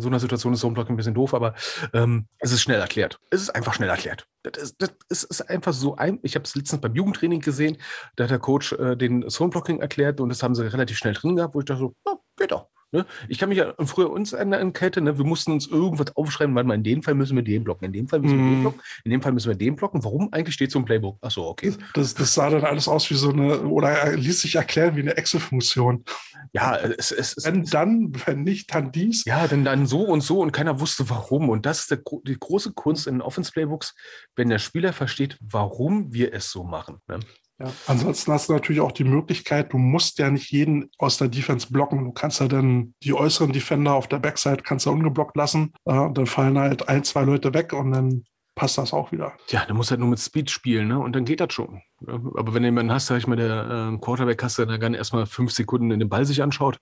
so 0.00 0.08
einer 0.08 0.20
Situation 0.20 0.52
ist 0.52 0.60
Zone-Blocking 0.60 0.94
ein 0.94 0.96
bisschen 0.96 1.14
doof, 1.14 1.34
aber 1.34 1.54
ähm, 1.92 2.26
es 2.38 2.52
ist 2.52 2.62
schnell 2.62 2.80
erklärt. 2.80 3.18
Es 3.30 3.42
ist 3.42 3.50
einfach 3.50 3.74
schnell 3.74 3.88
erklärt. 3.88 4.26
Das 4.44 4.62
ist, 4.62 4.76
das 4.78 5.24
ist 5.24 5.42
einfach 5.42 5.72
so 5.72 5.96
ein. 5.96 6.20
Ich 6.22 6.36
habe 6.36 6.44
es 6.44 6.54
letztens 6.54 6.80
beim 6.80 6.94
Jugendtraining 6.94 7.40
gesehen, 7.40 7.76
da 8.16 8.24
hat 8.24 8.30
der 8.30 8.38
Coach 8.38 8.72
äh, 8.74 8.96
den 8.96 9.28
Zone-Blocking 9.28 9.80
erklärt 9.80 10.20
und 10.20 10.28
das 10.28 10.42
haben 10.42 10.54
sie 10.54 10.70
relativ 10.70 10.96
schnell 10.96 11.14
drin 11.14 11.36
gehabt, 11.36 11.54
wo 11.54 11.60
ich 11.60 11.64
dachte 11.64 11.80
so, 11.80 11.94
oh, 12.04 12.18
geht 12.36 12.52
doch. 12.52 12.68
Ne? 12.92 13.06
Ich 13.28 13.38
kann 13.38 13.48
mich 13.48 13.58
ja 13.58 13.72
früher 13.78 14.10
uns 14.10 14.32
erinnern, 14.32 14.72
Kette, 14.72 15.00
ne? 15.00 15.16
wir 15.16 15.24
mussten 15.24 15.52
uns 15.52 15.68
irgendwas 15.68 16.16
aufschreiben, 16.16 16.54
weil 16.56 16.64
mal 16.64 16.74
in 16.74 16.82
dem 16.82 17.02
Fall 17.02 17.14
müssen 17.14 17.36
wir 17.36 17.44
den 17.44 17.62
blocken, 17.62 17.84
in 17.84 17.92
dem 17.92 18.08
Fall 18.08 18.18
müssen 18.18 18.36
wir 18.36 18.44
den 18.44 18.58
mhm. 18.58 18.62
blocken, 18.62 18.80
in 19.04 19.10
dem 19.12 19.22
Fall 19.22 19.32
müssen 19.32 19.48
wir 19.48 19.56
den 19.56 19.76
blocken. 19.76 20.02
Warum 20.02 20.32
eigentlich 20.32 20.54
steht 20.54 20.72
so 20.72 20.80
ein 20.80 20.84
Playbook? 20.84 21.18
Ach 21.20 21.30
so, 21.30 21.46
okay. 21.46 21.72
Das, 21.94 22.14
das 22.14 22.34
sah 22.34 22.50
dann 22.50 22.64
alles 22.64 22.88
aus 22.88 23.08
wie 23.10 23.14
so 23.14 23.30
eine, 23.30 23.60
oder 23.60 24.16
ließ 24.16 24.40
sich 24.40 24.56
erklären 24.56 24.96
wie 24.96 25.00
eine 25.00 25.16
Excel-Funktion. 25.16 26.04
Ja, 26.52 26.76
es, 26.76 27.12
ist. 27.12 27.44
Wenn 27.44 27.64
dann, 27.64 28.12
wenn 28.26 28.42
nicht, 28.42 28.74
dann 28.74 28.90
dies. 28.90 29.24
Ja, 29.24 29.46
denn 29.46 29.64
dann 29.64 29.86
so 29.86 30.02
und 30.02 30.22
so 30.22 30.40
und 30.40 30.52
keiner 30.52 30.80
wusste 30.80 31.08
warum. 31.10 31.48
Und 31.48 31.66
das 31.66 31.80
ist 31.80 31.90
der, 31.92 32.00
die 32.24 32.38
große 32.38 32.72
Kunst 32.72 33.06
in 33.06 33.22
Offense-Playbooks, 33.22 33.94
wenn 34.34 34.48
der 34.48 34.58
Spieler 34.58 34.92
versteht, 34.92 35.38
warum 35.40 36.12
wir 36.12 36.34
es 36.34 36.50
so 36.50 36.64
machen. 36.64 36.98
Ne? 37.06 37.20
Ja, 37.60 37.70
ansonsten 37.86 38.32
hast 38.32 38.48
du 38.48 38.54
natürlich 38.54 38.80
auch 38.80 38.92
die 38.92 39.04
Möglichkeit, 39.04 39.72
du 39.74 39.78
musst 39.78 40.18
ja 40.18 40.30
nicht 40.30 40.50
jeden 40.50 40.90
aus 40.96 41.18
der 41.18 41.28
Defense 41.28 41.70
blocken. 41.70 42.04
Du 42.04 42.12
kannst 42.12 42.40
ja 42.40 42.48
dann 42.48 42.94
die 43.02 43.12
äußeren 43.12 43.52
Defender 43.52 43.92
auf 43.92 44.08
der 44.08 44.18
Backside 44.18 44.62
kannst 44.62 44.86
du 44.86 44.90
ungeblockt 44.90 45.36
lassen. 45.36 45.74
Äh, 45.84 46.08
dann 46.12 46.26
fallen 46.26 46.58
halt 46.58 46.88
ein, 46.88 47.04
zwei 47.04 47.22
Leute 47.22 47.52
weg 47.52 47.74
und 47.74 47.92
dann 47.92 48.24
passt 48.54 48.78
das 48.78 48.94
auch 48.94 49.12
wieder. 49.12 49.34
Ja, 49.48 49.64
du 49.66 49.74
musst 49.74 49.90
halt 49.90 50.00
nur 50.00 50.08
mit 50.08 50.20
Speed 50.20 50.50
spielen, 50.50 50.88
ne? 50.88 50.98
Und 50.98 51.14
dann 51.14 51.26
geht 51.26 51.40
das 51.40 51.52
schon. 51.52 51.82
Aber 52.06 52.54
wenn 52.54 52.62
du 52.62 52.68
jemanden 52.68 52.92
hast, 52.92 53.06
sag 53.06 53.18
ich 53.18 53.26
mal, 53.26 53.36
der 53.36 53.92
äh, 53.92 53.98
Quarterback 53.98 54.42
hast, 54.42 54.58
der 54.58 54.66
dann 54.66 54.94
erstmal 54.94 55.26
fünf 55.26 55.52
Sekunden 55.52 55.90
in 55.90 56.00
den 56.00 56.08
Ball 56.08 56.24
sich 56.24 56.42
anschaut, 56.42 56.78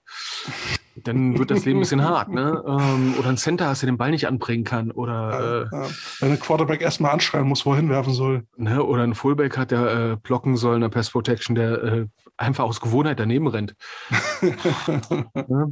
dann 1.04 1.38
wird 1.38 1.50
das 1.50 1.64
Leben 1.64 1.78
ein 1.78 1.82
bisschen 1.82 2.04
hart, 2.04 2.28
ne? 2.30 2.62
Ähm, 2.66 3.14
oder 3.18 3.28
ein 3.28 3.36
Center 3.36 3.66
hast, 3.66 3.82
der 3.82 3.90
den 3.90 3.96
Ball 3.96 4.10
nicht 4.10 4.26
anbringen 4.26 4.64
kann. 4.64 4.90
Oder 4.90 5.68
äh, 5.72 5.76
ja. 5.76 5.86
wenn 6.20 6.32
ein 6.32 6.40
Quarterback 6.40 6.80
erstmal 6.80 7.12
anschreien 7.12 7.46
muss, 7.46 7.64
wo 7.66 7.72
er 7.72 7.76
hinwerfen 7.76 8.12
soll. 8.12 8.44
Ne? 8.56 8.82
Oder 8.82 9.04
ein 9.04 9.14
Fullback 9.14 9.56
hat, 9.56 9.70
der 9.70 10.12
äh, 10.12 10.16
blocken 10.16 10.56
soll, 10.56 10.76
eine 10.76 10.88
Pass 10.88 11.10
Protection, 11.10 11.54
der 11.54 11.82
äh, 11.82 12.06
einfach 12.36 12.64
aus 12.64 12.80
Gewohnheit 12.80 13.20
daneben 13.20 13.46
rennt. 13.46 13.74
ja. 14.42 15.68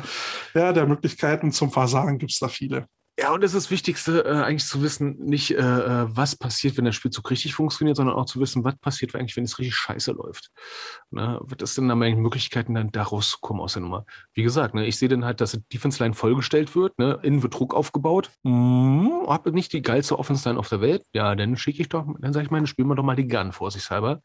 ja, 0.54 0.72
der 0.72 0.86
Möglichkeiten 0.86 1.52
zum 1.52 1.70
Versagen 1.70 2.18
gibt 2.18 2.32
es 2.32 2.38
da 2.38 2.48
viele. 2.48 2.86
Ja, 3.18 3.32
und 3.32 3.42
das 3.42 3.54
ist 3.54 3.64
das 3.64 3.70
Wichtigste, 3.70 4.26
äh, 4.26 4.42
eigentlich 4.42 4.66
zu 4.66 4.82
wissen, 4.82 5.16
nicht 5.18 5.52
äh, 5.52 5.56
äh, 5.56 6.06
was 6.08 6.36
passiert, 6.36 6.76
wenn 6.76 6.84
der 6.84 6.92
Spielzug 6.92 7.30
richtig 7.30 7.54
funktioniert, 7.54 7.96
sondern 7.96 8.14
auch 8.14 8.26
zu 8.26 8.40
wissen, 8.40 8.62
was 8.62 8.76
passiert 8.76 9.14
eigentlich, 9.14 9.36
wenn 9.38 9.44
es 9.44 9.58
richtig 9.58 9.74
scheiße 9.74 10.12
läuft. 10.12 10.50
Ne? 11.10 11.40
Was 11.40 11.70
ist 11.70 11.78
denn 11.78 11.88
dann 11.88 12.02
eigentlich 12.02 12.16
Möglichkeiten, 12.16 12.74
dann 12.74 12.92
daraus 12.92 13.30
zu 13.30 13.38
kommen 13.40 13.60
aus 13.60 13.72
der 13.72 13.80
Nummer? 13.80 14.04
Wie 14.34 14.42
gesagt, 14.42 14.74
ne, 14.74 14.86
ich 14.86 14.98
sehe 14.98 15.08
dann 15.08 15.24
halt, 15.24 15.40
dass 15.40 15.52
die 15.52 15.62
Defense 15.72 16.02
Line 16.02 16.14
vollgestellt 16.14 16.76
wird, 16.76 16.98
ne, 16.98 17.18
innen 17.22 17.42
wird 17.42 17.54
Druck 17.54 17.72
aufgebaut. 17.72 18.30
Hm, 18.44 19.24
hab 19.26 19.46
nicht 19.46 19.72
die 19.72 19.80
geilste 19.80 20.18
Offense 20.18 20.46
Line 20.46 20.58
auf 20.58 20.68
der 20.68 20.82
Welt. 20.82 21.02
Ja, 21.14 21.34
dann 21.34 21.56
schicke 21.56 21.80
ich 21.80 21.88
doch, 21.88 22.06
dann 22.18 22.34
sage 22.34 22.44
ich 22.44 22.50
mal, 22.50 22.66
spielen 22.66 22.88
wir 22.88 22.96
doch 22.96 23.02
mal 23.02 23.16
die 23.16 23.28
Gun 23.28 23.52
vorsichtshalber. 23.52 24.20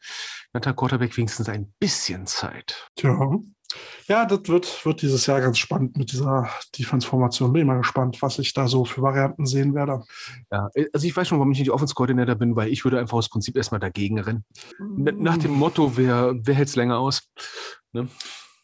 Dann 0.52 0.62
hat 0.62 0.76
Quarterback 0.76 1.16
wenigstens 1.16 1.48
ein 1.48 1.72
bisschen 1.78 2.26
Zeit. 2.26 2.90
Tja. 2.96 3.40
Ja, 4.08 4.26
das 4.26 4.40
wird, 4.46 4.84
wird 4.84 5.02
dieses 5.02 5.26
Jahr 5.26 5.40
ganz 5.40 5.58
spannend 5.58 5.96
mit 5.96 6.12
dieser 6.12 6.48
Defense-Formation. 6.78 7.52
Bin 7.52 7.62
ich 7.62 7.66
mal 7.66 7.78
gespannt, 7.78 8.20
was 8.20 8.38
ich 8.38 8.52
da 8.52 8.66
so 8.68 8.84
für 8.84 9.02
Varianten 9.02 9.46
sehen 9.46 9.74
werde. 9.74 10.02
Ja, 10.50 10.68
also 10.92 11.06
ich 11.06 11.16
weiß 11.16 11.28
schon, 11.28 11.38
warum 11.38 11.52
ich 11.52 11.58
nicht 11.58 11.70
Offense-Koordinator 11.70 12.34
bin, 12.34 12.56
weil 12.56 12.68
ich 12.68 12.84
würde 12.84 12.98
einfach 12.98 13.18
aus 13.18 13.28
Prinzip 13.28 13.56
erstmal 13.56 13.80
dagegen 13.80 14.18
rennen. 14.18 14.44
Nach 14.78 15.38
dem 15.38 15.52
Motto, 15.52 15.96
wer, 15.96 16.34
wer 16.34 16.54
hält 16.54 16.68
es 16.68 16.76
länger 16.76 16.98
aus? 16.98 17.28
Ne? 17.92 18.08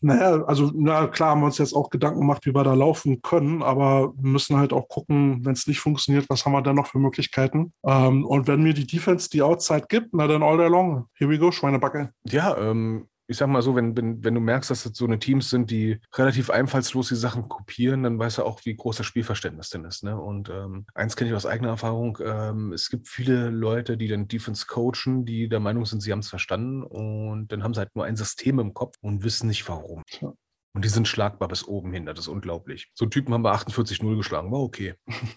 Naja, 0.00 0.44
also 0.44 0.70
na 0.74 1.08
klar 1.08 1.30
haben 1.30 1.40
wir 1.40 1.46
uns 1.46 1.58
jetzt 1.58 1.74
auch 1.74 1.90
Gedanken 1.90 2.20
gemacht, 2.20 2.46
wie 2.46 2.54
wir 2.54 2.62
da 2.62 2.74
laufen 2.74 3.20
können, 3.20 3.62
aber 3.64 4.12
wir 4.16 4.30
müssen 4.30 4.56
halt 4.56 4.72
auch 4.72 4.88
gucken, 4.88 5.44
wenn 5.44 5.54
es 5.54 5.66
nicht 5.66 5.80
funktioniert, 5.80 6.26
was 6.28 6.44
haben 6.44 6.52
wir 6.52 6.62
dann 6.62 6.76
noch 6.76 6.86
für 6.86 7.00
Möglichkeiten? 7.00 7.72
Ähm, 7.84 8.24
und 8.24 8.46
wenn 8.46 8.62
mir 8.62 8.74
die 8.74 8.86
Defense 8.86 9.28
die 9.28 9.42
Outside 9.42 9.86
gibt, 9.88 10.10
na 10.12 10.28
dann 10.28 10.44
all 10.44 10.56
day 10.56 10.68
long. 10.68 11.06
Here 11.14 11.28
we 11.28 11.38
go, 11.38 11.50
Schweinebacke. 11.50 12.12
Ja, 12.28 12.56
ähm, 12.56 13.08
ich 13.28 13.36
sag 13.36 13.48
mal 13.48 13.60
so, 13.60 13.76
wenn, 13.76 13.94
wenn, 13.96 14.24
wenn 14.24 14.34
du 14.34 14.40
merkst, 14.40 14.70
dass 14.70 14.84
das 14.84 14.96
so 14.96 15.04
eine 15.04 15.18
Teams 15.18 15.50
sind, 15.50 15.70
die 15.70 16.00
relativ 16.14 16.48
einfallslos 16.48 17.08
die 17.08 17.14
Sachen 17.14 17.48
kopieren, 17.48 18.02
dann 18.02 18.18
weißt 18.18 18.38
du 18.38 18.44
auch, 18.44 18.64
wie 18.64 18.74
groß 18.74 18.96
das 18.96 19.06
Spielverständnis 19.06 19.68
denn 19.68 19.84
ist. 19.84 20.02
Ne? 20.02 20.18
Und 20.18 20.48
ähm, 20.48 20.86
eins 20.94 21.14
kenne 21.14 21.28
ich 21.30 21.36
aus 21.36 21.44
eigener 21.44 21.68
Erfahrung, 21.68 22.18
ähm, 22.24 22.72
es 22.72 22.88
gibt 22.88 23.06
viele 23.06 23.50
Leute, 23.50 23.98
die 23.98 24.08
dann 24.08 24.28
Defense 24.28 24.66
coachen, 24.66 25.26
die 25.26 25.48
der 25.48 25.60
Meinung 25.60 25.84
sind, 25.84 26.00
sie 26.00 26.10
haben 26.10 26.20
es 26.20 26.30
verstanden 26.30 26.82
und 26.82 27.52
dann 27.52 27.62
haben 27.62 27.74
sie 27.74 27.80
halt 27.80 27.94
nur 27.94 28.06
ein 28.06 28.16
System 28.16 28.58
im 28.60 28.72
Kopf 28.72 28.96
und 29.02 29.22
wissen 29.22 29.48
nicht 29.48 29.68
warum. 29.68 30.02
Ja. 30.20 30.32
Und 30.78 30.84
die 30.84 30.90
sind 30.90 31.08
schlagbar 31.08 31.48
bis 31.48 31.66
oben 31.66 31.92
hin. 31.92 32.06
Das 32.06 32.20
ist 32.20 32.28
unglaublich. 32.28 32.88
So 32.94 33.04
einen 33.04 33.10
Typen 33.10 33.34
haben 33.34 33.42
wir 33.42 33.52
48-0 33.52 34.16
geschlagen. 34.16 34.52
War 34.52 34.60
okay. 34.60 34.94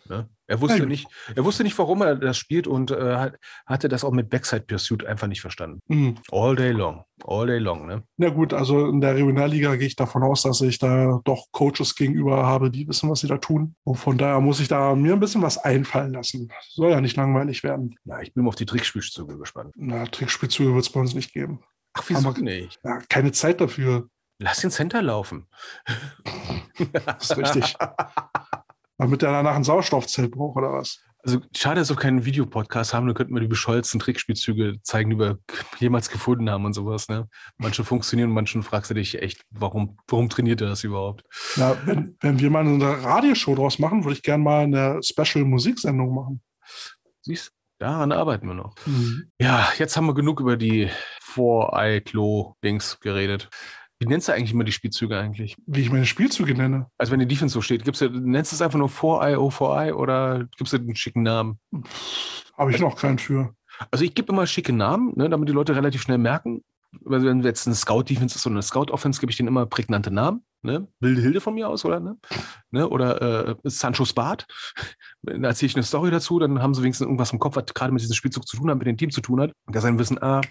ne? 0.07 0.29
Er 0.45 0.61
wusste 0.61 0.85
nicht, 0.85 1.07
er 1.33 1.43
wusste 1.43 1.63
nicht, 1.63 1.75
warum 1.79 2.03
er 2.03 2.15
das 2.15 2.37
spielt 2.37 2.67
und 2.67 2.91
äh, 2.91 3.15
hat, 3.15 3.39
hatte 3.65 3.89
das 3.89 4.03
auch 4.03 4.11
mit 4.11 4.29
Backside 4.29 4.61
Pursuit 4.67 5.03
einfach 5.03 5.25
nicht 5.25 5.41
verstanden. 5.41 5.79
Hm. 5.89 6.19
All 6.31 6.55
day 6.55 6.69
long. 6.69 7.03
All 7.25 7.47
day 7.47 7.57
long, 7.57 7.87
ne? 7.87 8.03
Na 8.17 8.29
gut, 8.29 8.53
also 8.53 8.85
in 8.87 9.01
der 9.01 9.15
Regionalliga 9.15 9.75
gehe 9.77 9.87
ich 9.87 9.95
davon 9.95 10.21
aus, 10.21 10.43
dass 10.43 10.61
ich 10.61 10.77
da 10.77 11.19
doch 11.23 11.47
Coaches 11.51 11.95
gegenüber 11.95 12.45
habe, 12.45 12.69
die 12.69 12.87
wissen, 12.87 13.09
was 13.09 13.21
sie 13.21 13.27
da 13.27 13.39
tun. 13.39 13.75
Und 13.83 13.95
von 13.95 14.19
daher 14.19 14.41
muss 14.41 14.59
ich 14.59 14.67
da 14.67 14.93
mir 14.93 15.13
ein 15.13 15.19
bisschen 15.19 15.41
was 15.41 15.57
einfallen 15.57 16.13
lassen. 16.13 16.49
Soll 16.69 16.91
ja 16.91 17.01
nicht 17.01 17.17
langweilig 17.17 17.63
werden. 17.63 17.95
Ja, 18.05 18.21
ich 18.21 18.31
bin 18.35 18.47
auf 18.47 18.55
die 18.55 18.67
Trickspielzüge 18.67 19.39
gespannt. 19.39 19.73
Na, 19.75 20.05
Trickspielzüge 20.05 20.75
wird 20.75 20.85
es 20.85 20.91
bei 20.91 20.99
uns 20.99 21.15
nicht 21.15 21.33
geben. 21.33 21.61
Ach, 21.93 22.03
wieso 22.07 22.29
Aber- 22.29 22.39
nicht? 22.39 22.79
Ja, 22.83 22.99
keine 23.09 23.31
Zeit 23.31 23.59
dafür. 23.59 24.07
Lass 24.41 24.59
den 24.59 24.71
Center 24.71 25.03
laufen. 25.03 25.47
Das 27.05 27.29
ist 27.29 27.37
richtig. 27.37 27.75
Damit 28.97 29.21
der 29.21 29.31
danach 29.31 29.55
ein 29.55 29.63
Sauerstoffzelt 29.63 30.31
braucht 30.31 30.57
oder 30.57 30.73
was? 30.73 30.99
Also 31.23 31.39
schade, 31.55 31.79
dass 31.79 31.89
wir 31.89 31.95
keinen 31.95 32.25
Videopodcast 32.25 32.95
haben, 32.95 33.05
dann 33.05 33.13
könnten 33.13 33.35
wir 33.35 33.41
die 33.41 33.47
bescheuerten 33.47 33.99
Trickspielzüge 33.99 34.81
zeigen, 34.81 35.11
die 35.11 35.19
wir 35.19 35.37
jemals 35.77 36.09
gefunden 36.09 36.49
haben 36.49 36.65
und 36.65 36.73
sowas. 36.73 37.07
Ne? 37.07 37.29
Manche 37.57 37.83
funktionieren, 37.83 38.31
manchen 38.31 38.63
fragst 38.63 38.89
du 38.89 38.95
dich 38.95 39.21
echt, 39.21 39.45
warum, 39.51 39.99
warum 40.07 40.29
trainiert 40.29 40.61
er 40.61 40.69
das 40.69 40.83
überhaupt? 40.83 41.23
Na, 41.57 41.77
wenn, 41.85 42.17
wenn 42.21 42.39
wir 42.39 42.49
mal 42.49 42.65
eine 42.65 43.03
Radioshow 43.03 43.53
draus 43.53 43.77
machen, 43.77 44.03
würde 44.03 44.15
ich 44.15 44.23
gerne 44.23 44.43
mal 44.43 44.63
eine 44.63 44.99
Special-Musiksendung 45.03 46.15
machen. 46.15 46.41
Siehst 47.21 47.51
daran 47.77 48.11
arbeiten 48.11 48.47
wir 48.47 48.53
noch. 48.55 48.75
Ja, 49.39 49.71
jetzt 49.77 49.97
haben 49.97 50.07
wir 50.07 50.13
genug 50.15 50.39
über 50.39 50.57
die 50.57 50.89
Four-Eye-Klo-Dings 51.21 52.99
geredet. 52.99 53.49
Wie 54.01 54.07
nennst 54.07 54.27
du 54.27 54.33
eigentlich 54.33 54.51
immer 54.51 54.63
die 54.63 54.71
Spielzüge 54.71 55.15
eigentlich? 55.15 55.55
Wie 55.67 55.81
ich 55.81 55.91
meine 55.91 56.07
Spielzüge 56.07 56.55
nenne. 56.55 56.87
Also 56.97 57.11
wenn 57.11 57.19
die 57.19 57.27
Defense 57.27 57.53
so 57.53 57.61
steht, 57.61 57.85
gibt's 57.85 57.99
ja, 57.99 58.09
nennst 58.09 58.51
du 58.51 58.55
es 58.55 58.61
einfach 58.63 58.79
nur 58.79 58.89
Four-Eye, 58.89 59.35
O4-Eye 59.35 59.93
oder 59.93 60.47
gibst 60.57 60.73
du 60.73 60.77
einen 60.77 60.95
schicken 60.95 61.21
Namen? 61.21 61.59
Habe 62.57 62.71
ich 62.71 62.79
noch 62.79 62.97
keinen 62.97 63.19
für. 63.19 63.53
Also 63.91 64.03
ich 64.03 64.15
gebe 64.15 64.33
immer 64.33 64.47
schicke 64.47 64.73
Namen, 64.73 65.13
ne, 65.15 65.29
damit 65.29 65.49
die 65.49 65.53
Leute 65.53 65.75
relativ 65.75 66.01
schnell 66.01 66.17
merken. 66.17 66.63
Also 67.05 67.27
wenn 67.27 67.43
jetzt 67.43 67.67
eine 67.67 67.75
Scout-Defense 67.75 68.37
ist 68.37 68.45
oder 68.47 68.55
eine 68.55 68.63
Scout-Offense, 68.63 69.19
gebe 69.19 69.29
ich 69.29 69.37
denen 69.37 69.49
immer 69.49 69.67
prägnante 69.67 70.09
Namen. 70.09 70.43
Ne? 70.63 70.87
Wilde 70.99 71.21
Hilde 71.21 71.39
von 71.39 71.53
mir 71.53 71.69
aus, 71.69 71.85
oder? 71.85 71.99
Ne? 71.99 72.17
Ne? 72.71 72.89
Oder 72.89 73.49
äh, 73.49 73.55
Sancho's 73.65 74.13
Bart. 74.13 74.47
Da 75.23 75.49
erzähle 75.49 75.67
ich 75.67 75.75
eine 75.75 75.83
Story 75.83 76.09
dazu, 76.09 76.39
dann 76.39 76.63
haben 76.63 76.73
sie 76.73 76.81
wenigstens 76.81 77.05
irgendwas 77.05 77.31
im 77.31 77.37
Kopf, 77.37 77.55
was 77.55 77.65
gerade 77.75 77.93
mit 77.93 78.01
diesem 78.01 78.15
Spielzug 78.15 78.47
zu 78.47 78.57
tun 78.57 78.71
hat, 78.71 78.79
mit 78.79 78.87
dem 78.87 78.97
Team 78.97 79.11
zu 79.11 79.21
tun 79.21 79.39
hat. 79.39 79.51
Und 79.67 79.75
da 79.75 79.79
sein 79.79 79.99
Wissen, 79.99 80.19
ah, 80.19 80.41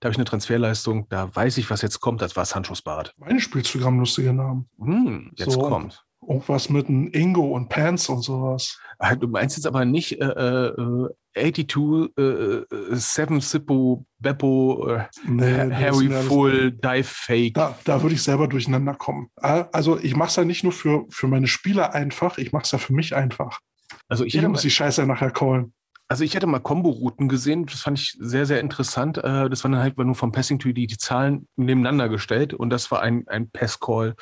da 0.00 0.06
habe 0.06 0.12
ich 0.12 0.18
eine 0.18 0.24
Transferleistung, 0.24 1.06
da 1.08 1.34
weiß 1.34 1.58
ich, 1.58 1.70
was 1.70 1.82
jetzt 1.82 2.00
kommt, 2.00 2.22
das 2.22 2.36
war 2.36 2.44
Sancho's 2.44 2.82
Bart. 2.82 3.14
Meine 3.16 3.40
haben 3.40 3.98
lustige 3.98 4.32
Namen. 4.32 4.68
Hm, 4.78 5.32
jetzt 5.36 5.52
So. 5.52 5.60
kommt. 5.60 6.04
Irgendwas 6.26 6.68
mit 6.68 6.88
einem 6.88 7.08
Ingo 7.12 7.54
und 7.54 7.68
Pants 7.68 8.08
und 8.08 8.22
sowas. 8.22 8.78
Ah, 8.98 9.14
Du 9.14 9.28
meinst 9.28 9.56
jetzt 9.56 9.66
aber 9.66 9.84
nicht 9.84 10.20
äh, 10.20 10.24
äh, 10.24 11.08
82, 11.34 12.10
äh, 12.18 12.22
äh, 12.22 12.66
Seven 12.90 13.40
Sippo, 13.40 14.04
Beppo, 14.18 14.88
äh, 14.88 15.04
Nee, 15.26 15.72
Harry 15.72 16.10
Full, 16.10 16.72
Dive 16.72 17.04
Fake. 17.04 17.54
Da, 17.54 17.78
da 17.84 18.02
würde 18.02 18.16
ich 18.16 18.22
selber 18.22 18.48
durcheinander 18.48 18.94
kommen. 18.94 19.30
Ah, 19.36 19.66
Also 19.72 19.98
ich 19.98 20.16
mache 20.16 20.28
es 20.30 20.36
ja 20.36 20.44
nicht 20.44 20.64
nur 20.64 20.72
für, 20.72 21.06
für 21.08 21.28
meine 21.28 21.46
Spieler 21.46 21.94
einfach, 21.94 22.36
ich 22.38 22.52
mache 22.52 22.64
es 22.64 22.72
ja 22.72 22.78
für 22.78 22.92
mich 22.92 23.14
einfach. 23.14 23.60
Also 24.08 24.24
ich 24.24 24.34
Ich 24.34 24.46
muss 24.48 24.62
die 24.62 24.70
Scheiße 24.70 25.06
nachher 25.06 25.30
callen. 25.30 25.72
Also 26.08 26.24
ich 26.24 26.34
hätte 26.34 26.46
mal 26.46 26.58
Combo-Routen 26.60 27.28
gesehen, 27.28 27.66
das 27.66 27.82
fand 27.82 27.98
ich 27.98 28.16
sehr, 28.18 28.46
sehr 28.46 28.60
interessant. 28.60 29.18
Äh, 29.18 29.48
Das 29.50 29.62
waren 29.64 29.72
dann 29.72 29.82
halt 29.82 29.98
nur 29.98 30.14
vom 30.14 30.32
Passing 30.32 30.58
die, 30.58 30.72
die 30.86 30.96
Zahlen 30.96 31.46
nebeneinander 31.56 32.08
gestellt 32.08 32.54
und 32.54 32.70
das 32.70 32.90
war 32.90 33.02
ein, 33.02 33.26
ein 33.28 33.50
Pass-Call, 33.50 34.14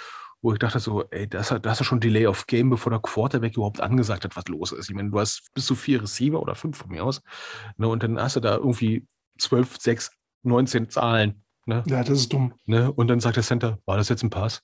wo 0.42 0.52
ich 0.52 0.58
dachte 0.58 0.78
so, 0.80 1.04
ey, 1.10 1.28
da 1.28 1.38
hast 1.38 1.50
du 1.50 1.58
da 1.60 1.70
hast 1.70 1.80
du 1.80 1.84
schon 1.84 2.00
Delay 2.00 2.26
of 2.26 2.46
Game, 2.46 2.70
bevor 2.70 2.90
der 2.90 3.00
Quarterback 3.00 3.56
überhaupt 3.56 3.80
angesagt 3.80 4.24
hat, 4.24 4.36
was 4.36 4.46
los 4.48 4.72
ist. 4.72 4.88
Ich 4.90 4.94
meine, 4.94 5.10
du 5.10 5.18
hast 5.18 5.48
bis 5.54 5.66
zu 5.66 5.74
vier 5.74 6.02
Receiver 6.02 6.40
oder 6.40 6.54
fünf 6.54 6.76
von 6.76 6.90
mir 6.90 7.04
aus. 7.04 7.22
Ne, 7.78 7.88
und 7.88 8.02
dann 8.02 8.20
hast 8.20 8.36
du 8.36 8.40
da 8.40 8.56
irgendwie 8.56 9.06
12, 9.38 9.76
6, 9.80 10.10
19 10.42 10.90
Zahlen. 10.90 11.42
Ne, 11.66 11.82
Ja, 11.86 12.04
das 12.04 12.18
ist 12.20 12.32
dumm. 12.32 12.52
ne, 12.66 12.92
und 12.92 13.08
dann 13.08 13.18
sagt 13.20 13.36
der 13.36 13.42
Center, 13.42 13.78
war 13.86 13.96
das 13.96 14.08
jetzt 14.08 14.22
ein 14.22 14.30
Pass? 14.30 14.62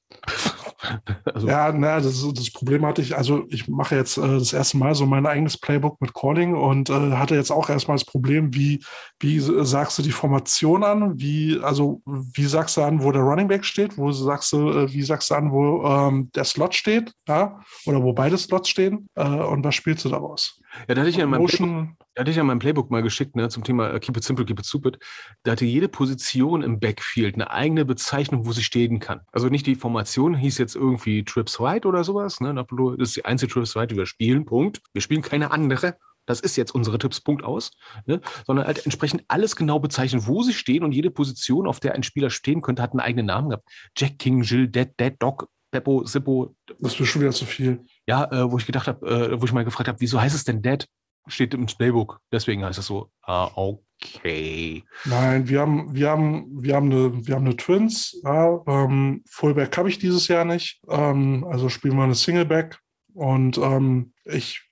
also, 1.25 1.47
Ja, 1.47 1.73
na, 1.73 2.01
das, 2.01 2.27
das 2.35 2.51
Problem 2.51 2.85
hatte 2.85 3.03
ich, 3.03 3.17
also 3.17 3.45
ich 3.49 3.69
mache 3.69 3.97
jetzt 3.97 4.17
äh, 4.17 4.39
das 4.39 4.53
erste 4.53 4.77
Mal 4.77 4.95
so 4.95 5.07
mein 5.07 5.27
eigenes 5.27 5.59
Playbook 5.59 6.01
mit 6.01 6.15
Calling 6.15 6.55
und 6.55 6.91
äh, 6.91 7.13
hatte 7.13 7.35
jetzt 7.35 7.51
auch 7.51 7.69
erstmal 7.69 7.97
das 7.97 8.05
Problem, 8.05 8.55
wie, 8.55 8.83
wie 9.21 9.39
sagst 9.41 9.99
du 9.99 10.03
die 10.03 10.13
Formation 10.13 10.85
an? 10.85 11.19
Wie, 11.19 11.59
also 11.63 12.03
wie 12.05 12.47
sagst 12.47 12.77
du 12.77 12.83
an, 12.83 13.03
wo 13.03 13.13
der 13.13 13.23
Running 13.23 13.49
Back 13.49 13.65
steht? 13.65 13.97
Wo 13.97 14.13
sagst 14.13 14.53
du, 14.53 14.71
äh, 14.71 14.93
wie 14.93 15.03
sagst 15.03 15.31
du 15.31 15.35
an, 15.35 15.53
wo 15.53 15.85
ähm, 15.85 16.31
der 16.35 16.45
Slot 16.45 16.75
steht? 16.75 17.13
Ja? 17.29 17.61
Oder 17.87 18.03
wo 18.03 18.13
beide 18.13 18.39
Slots 18.39 18.69
stehen? 18.69 19.09
Äh, 19.15 19.25
und 19.25 19.65
was 19.65 19.75
spielst 19.75 20.05
du 20.05 20.09
daraus? 20.09 20.61
ja, 20.89 20.95
da 20.95 21.01
hatte 21.01 21.11
ich 21.11 21.17
ja 21.17 21.25
in 21.25 21.31
meinem 21.31 21.43
Motion, 21.43 21.97
da 22.15 22.21
hatte 22.21 22.31
ich 22.31 22.37
ja 22.37 22.45
mein 22.45 22.59
Playbook 22.59 22.91
mal 22.91 23.03
geschickt, 23.03 23.37
ne, 23.37 23.49
zum 23.49 23.65
Thema 23.65 23.91
äh, 23.91 24.01
Keep 24.01 24.17
it 24.17 24.25
simple, 24.25 24.45
keep 24.45 24.59
it 24.59 24.67
stupid. 24.67 24.99
Da 25.45 25.53
hatte 25.53 25.65
jede 25.65 25.89
Position 25.89 26.63
im 26.63 26.79
Backfield 26.79 27.35
eine 27.35 27.51
eigene 27.51 27.85
Bezeichnung, 27.85 28.47
wo 28.47 28.53
sie 28.53 28.63
stehen 28.63 29.01
kann. 29.01 29.21
Also 29.33 29.49
nicht 29.49 29.67
die 29.67 29.75
Formation 29.75 30.35
hieß 30.35 30.59
jetzt 30.59 30.77
irgendwie 30.77 31.25
Trips 31.25 31.61
Right 31.61 31.87
oder 31.87 32.05
sowas, 32.05 32.41
ne? 32.41 32.55
Das 32.55 33.09
ist 33.09 33.17
die 33.17 33.25
einzige 33.25 33.53
Trips 33.53 33.77
Right, 33.77 33.91
die 33.91 33.97
wir 33.97 34.07
spielen, 34.07 34.45
Punkt. 34.45 34.81
Wir 34.93 35.03
spielen 35.03 35.23
keine 35.23 35.51
andere. 35.51 35.97
Das 36.27 36.41
ist 36.41 36.57
jetzt 36.57 36.73
unsere 36.73 36.99
Tipps, 36.99 37.21
Punkt 37.21 37.43
aus. 37.43 37.73
Ne? 38.07 38.21
Sondern 38.47 38.67
halt 38.67 38.85
entsprechend 38.85 39.25
alles 39.29 39.57
genau 39.57 39.81
bezeichnen, 39.81 40.27
wo 40.27 40.43
sie 40.43 40.53
stehen 40.53 40.85
und 40.85 40.93
jede 40.93 41.11
Position, 41.11 41.67
auf 41.67 41.81
der 41.81 41.95
ein 41.95 42.05
Spieler 42.05 42.31
stehen 42.31 42.63
könnte, 42.63 42.83
hat 42.83 42.93
einen 42.93 43.01
eigenen 43.01 43.27
Namen 43.27 43.51
gehabt. 43.51 43.69
Jack 43.97 44.19
King, 44.19 44.43
Jill, 44.43 44.69
Dead, 44.69 44.89
Dead, 45.01 45.15
Dog, 45.19 45.49
Beppo, 45.73 46.05
Sippo, 46.05 46.55
das 46.79 47.01
ist 47.01 47.09
schon 47.09 47.23
wieder 47.23 47.33
zu 47.33 47.47
viel. 47.47 47.85
ja, 48.07 48.31
äh, 48.31 48.51
wo 48.53 48.59
ich 48.59 48.67
gedacht 48.67 48.87
habe, 48.87 49.07
äh, 49.07 49.41
wo 49.41 49.47
ich 49.47 49.53
mal 49.53 49.65
gefragt 49.65 49.89
habe, 49.89 50.01
wieso 50.01 50.21
heißt 50.21 50.35
es 50.35 50.45
denn 50.45 50.63
Dead? 50.63 50.87
Steht 51.29 51.55
im 51.55 51.67
Playbook. 51.67 52.21
Deswegen 52.33 52.65
heißt 52.65 52.79
es 52.79 52.87
so. 52.87 53.11
Ah, 53.23 53.51
okay. 53.55 54.85
Nein, 55.05 55.49
wir 55.49 55.61
haben, 55.61 55.95
wir 55.95 56.11
haben, 56.11 56.63
wir 56.63 56.75
haben 56.75 56.91
eine, 56.91 57.27
wir 57.27 57.35
haben 57.35 57.47
eine 57.47 57.57
Twins. 57.57 58.21
Ja, 58.25 58.61
ähm, 58.67 59.23
Fullback 59.29 59.77
habe 59.77 59.89
ich 59.89 59.99
dieses 59.99 60.29
Jahr 60.29 60.45
nicht. 60.45 60.81
Ähm, 60.89 61.47
also 61.49 61.69
spielen 61.69 61.97
wir 61.97 62.05
eine 62.05 62.15
Singleback. 62.15 62.79
Und 63.15 63.59
ähm, 63.59 64.13
ich 64.25 64.63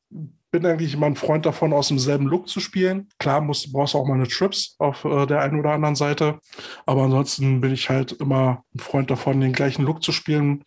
bin 0.51 0.67
eigentlich 0.67 0.95
immer 0.95 1.07
ein 1.07 1.17
Freund 1.17 1.47
davon, 1.47 1.73
aus 1.73 1.89
demselben 1.89 2.27
Look 2.27 2.49
zu 2.49 2.61
spielen. 2.61 3.09
Klar, 3.19 3.41
musst, 3.41 3.73
brauchst 3.73 3.95
du 3.95 3.99
auch 3.99 4.07
mal 4.07 4.15
eine 4.15 4.27
Trips 4.27 4.75
auf 4.79 5.05
äh, 5.05 5.27
der 5.27 5.41
einen 5.41 5.59
oder 5.59 5.73
anderen 5.73 5.95
Seite. 5.95 6.41
Aber 6.87 7.05
ansonsten 7.05 7.61
bin 7.61 7.73
ich 7.73 7.89
halt 7.89 8.13
immer 8.13 8.65
ein 8.75 8.81
Freund 8.81 9.11
davon, 9.11 9.41
den 9.41 9.53
gleichen 9.53 9.85
Look 9.85 10.03
zu 10.03 10.13
spielen. 10.13 10.65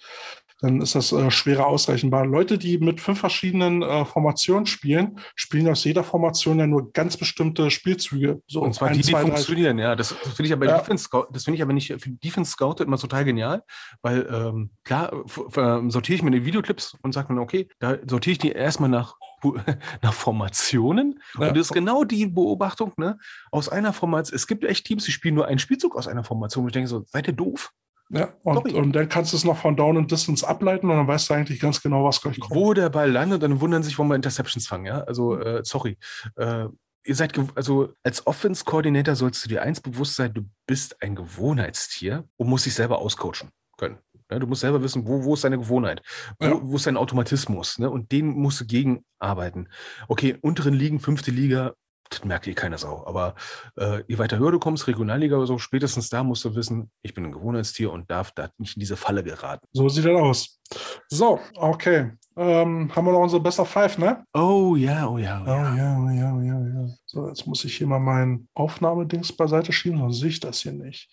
Dann 0.63 0.79
ist 0.79 0.95
das 0.95 1.11
äh, 1.11 1.29
schwerer 1.29 1.67
ausrechenbar. 1.67 2.25
Leute, 2.25 2.57
die 2.57 2.77
mit 2.77 3.01
fünf 3.01 3.19
verschiedenen 3.19 3.81
äh, 3.81 4.05
Formationen 4.05 4.65
spielen, 4.65 5.19
spielen 5.35 5.67
aus 5.67 5.83
jeder 5.83 6.05
Formation 6.05 6.57
ja 6.57 6.65
nur 6.65 6.93
ganz 6.93 7.17
bestimmte 7.17 7.69
Spielzüge. 7.69 8.41
So 8.47 8.61
Und 8.61 8.73
zwar 8.73 8.87
ein, 8.87 8.93
die, 8.93 9.01
die 9.01 9.11
zwei, 9.11 9.23
drei 9.23 9.31
funktionieren, 9.31 9.77
ja. 9.77 9.93
Das 9.93 10.13
finde 10.13 10.45
ich 10.45 10.53
aber 10.53 10.65
Ja. 10.65 10.77
Defense 10.77 11.09
das 11.33 11.43
finde 11.43 11.57
ich 11.57 11.61
aber 11.61 11.73
nicht 11.73 11.93
für 12.01 12.09
Defense 12.11 12.51
Scout 12.51 12.81
immer 12.81 12.97
total 12.97 13.25
genial, 13.25 13.63
weil 14.01 14.25
ähm, 14.31 14.69
klar 14.85 15.11
ähm, 15.57 15.91
sortiere 15.91 16.15
ich 16.15 16.23
mir 16.23 16.31
die 16.31 16.45
Videoclips 16.45 16.95
und 17.01 17.13
sage 17.13 17.33
mir, 17.33 17.41
okay, 17.41 17.67
da 17.79 17.97
sortiere 18.07 18.31
ich 18.31 18.37
die 18.37 18.53
erstmal 18.53 18.89
nach 18.89 19.15
nach 20.01 20.13
Formationen. 20.13 21.19
Ja. 21.37 21.49
Und 21.49 21.57
das 21.57 21.67
ist 21.67 21.73
genau 21.73 22.05
die 22.05 22.25
Beobachtung, 22.27 22.93
ne? 22.95 23.17
Aus 23.51 23.67
einer 23.67 23.91
Formation. 23.91 24.33
Es 24.33 24.47
gibt 24.47 24.63
echt 24.63 24.85
Teams, 24.85 25.03
die 25.03 25.11
spielen 25.11 25.35
nur 25.35 25.45
einen 25.45 25.59
Spielzug 25.59 25.97
aus 25.97 26.07
einer 26.07 26.23
Formation. 26.23 26.63
Und 26.63 26.69
ich 26.69 26.73
denke 26.73 26.87
so, 26.87 27.03
seid 27.05 27.27
ihr 27.27 27.33
doof? 27.33 27.73
Ja, 28.09 28.33
und, 28.43 28.55
Sorry. 28.55 28.73
und 28.73 28.93
dann 28.93 29.09
kannst 29.09 29.33
du 29.33 29.37
es 29.37 29.43
noch 29.43 29.57
von 29.57 29.75
Down 29.75 29.97
und 29.97 30.11
Distance 30.11 30.47
ableiten 30.47 30.89
und 30.89 30.97
dann 30.97 31.07
weißt 31.07 31.29
du 31.29 31.33
eigentlich 31.33 31.59
ganz 31.59 31.81
genau, 31.81 32.03
was 32.03 32.21
gleich 32.21 32.39
kommt. 32.39 32.53
wo 32.53 32.73
der 32.73 32.89
Ball 32.89 33.09
landet, 33.11 33.41
dann 33.41 33.59
wundern 33.61 33.81
sich, 33.81 33.97
warum 33.97 34.09
wir 34.09 34.15
Interceptions 34.15 34.67
fangen. 34.67 34.85
Ja? 34.85 35.01
Also, 35.01 35.39
äh, 35.39 35.61
sorry. 35.63 35.97
Äh, 36.35 36.65
ihr 37.05 37.15
seid, 37.15 37.33
also 37.55 37.93
als 38.03 38.25
Offense-Koordinator 38.27 39.15
sollst 39.15 39.43
du 39.43 39.49
dir 39.49 39.61
eins 39.63 39.81
bewusst 39.81 40.15
sein, 40.15 40.33
du 40.33 40.43
bist 40.67 41.01
ein 41.01 41.15
Gewohnheitstier 41.15 42.25
und 42.37 42.49
musst 42.49 42.65
dich 42.65 42.75
selber 42.75 42.99
auscoachen 42.99 43.49
können. 43.77 43.97
Ja, 44.31 44.39
du 44.39 44.47
musst 44.47 44.61
selber 44.61 44.81
wissen, 44.81 45.05
wo, 45.07 45.23
wo 45.23 45.33
ist 45.33 45.43
deine 45.43 45.57
Gewohnheit, 45.57 46.01
wo, 46.39 46.45
Ja. 46.45 46.59
wo 46.61 46.75
ist 46.75 46.85
dein 46.87 46.97
Automatismus, 46.97 47.77
ne? 47.77 47.89
Und 47.89 48.11
den 48.11 48.27
musst 48.27 48.61
du 48.61 48.65
gegen 48.65 49.03
arbeiten. 49.19 49.67
Okay, 50.07 50.37
unteren 50.41 50.73
Ligen, 50.73 50.99
fünfte 50.99 51.29
Liga, 51.31 51.73
das 52.09 52.23
merkt 52.23 52.47
eh 52.47 52.53
keine 52.53 52.77
Sau. 52.77 53.03
Aber 53.05 53.35
äh, 53.77 54.03
je 54.07 54.17
weiter 54.17 54.37
höher 54.37 54.51
du 54.51 54.59
kommst, 54.59 54.87
Regionalliga 54.87 55.37
oder 55.37 55.47
so, 55.47 55.57
spätestens 55.57 56.09
da 56.09 56.23
musst 56.23 56.45
du 56.45 56.55
wissen, 56.55 56.91
ich 57.01 57.13
bin 57.13 57.25
ein 57.25 57.31
Gewohnheitstier 57.31 57.91
und 57.91 58.09
darf 58.09 58.31
da 58.31 58.49
nicht 58.57 58.77
in 58.77 58.79
diese 58.79 58.97
Falle 58.97 59.23
geraten. 59.23 59.65
So 59.71 59.89
sieht 59.89 60.05
das 60.05 60.13
aus. 60.13 60.59
So, 61.07 61.39
okay. 61.55 62.11
Ähm, 62.35 62.93
haben 62.95 63.05
wir 63.05 63.11
noch 63.11 63.19
unsere 63.19 63.41
Best 63.41 63.59
of 63.59 63.69
Five, 63.69 63.97
ne? 63.99 64.23
Oh 64.33 64.75
ja, 64.75 65.07
oh 65.07 65.17
ja, 65.19 65.41
oh 65.41 65.49
Oh 65.49 65.53
ja. 65.53 65.75
ja, 65.75 65.99
oh 65.99 66.09
ja, 66.09 66.35
oh 66.35 66.41
ja, 66.41 66.57
oh 66.57 66.65
ja. 66.65 66.87
So, 67.05 67.27
jetzt 67.27 67.45
muss 67.45 67.63
ich 67.63 67.77
hier 67.77 67.85
mal 67.85 67.99
mein 67.99 68.47
Aufnahmedings 68.55 69.31
beiseite 69.33 69.71
schieben, 69.71 69.99
sonst 69.99 70.19
sehe 70.19 70.29
ich 70.29 70.39
das 70.39 70.61
hier 70.61 70.73
nicht. 70.73 71.09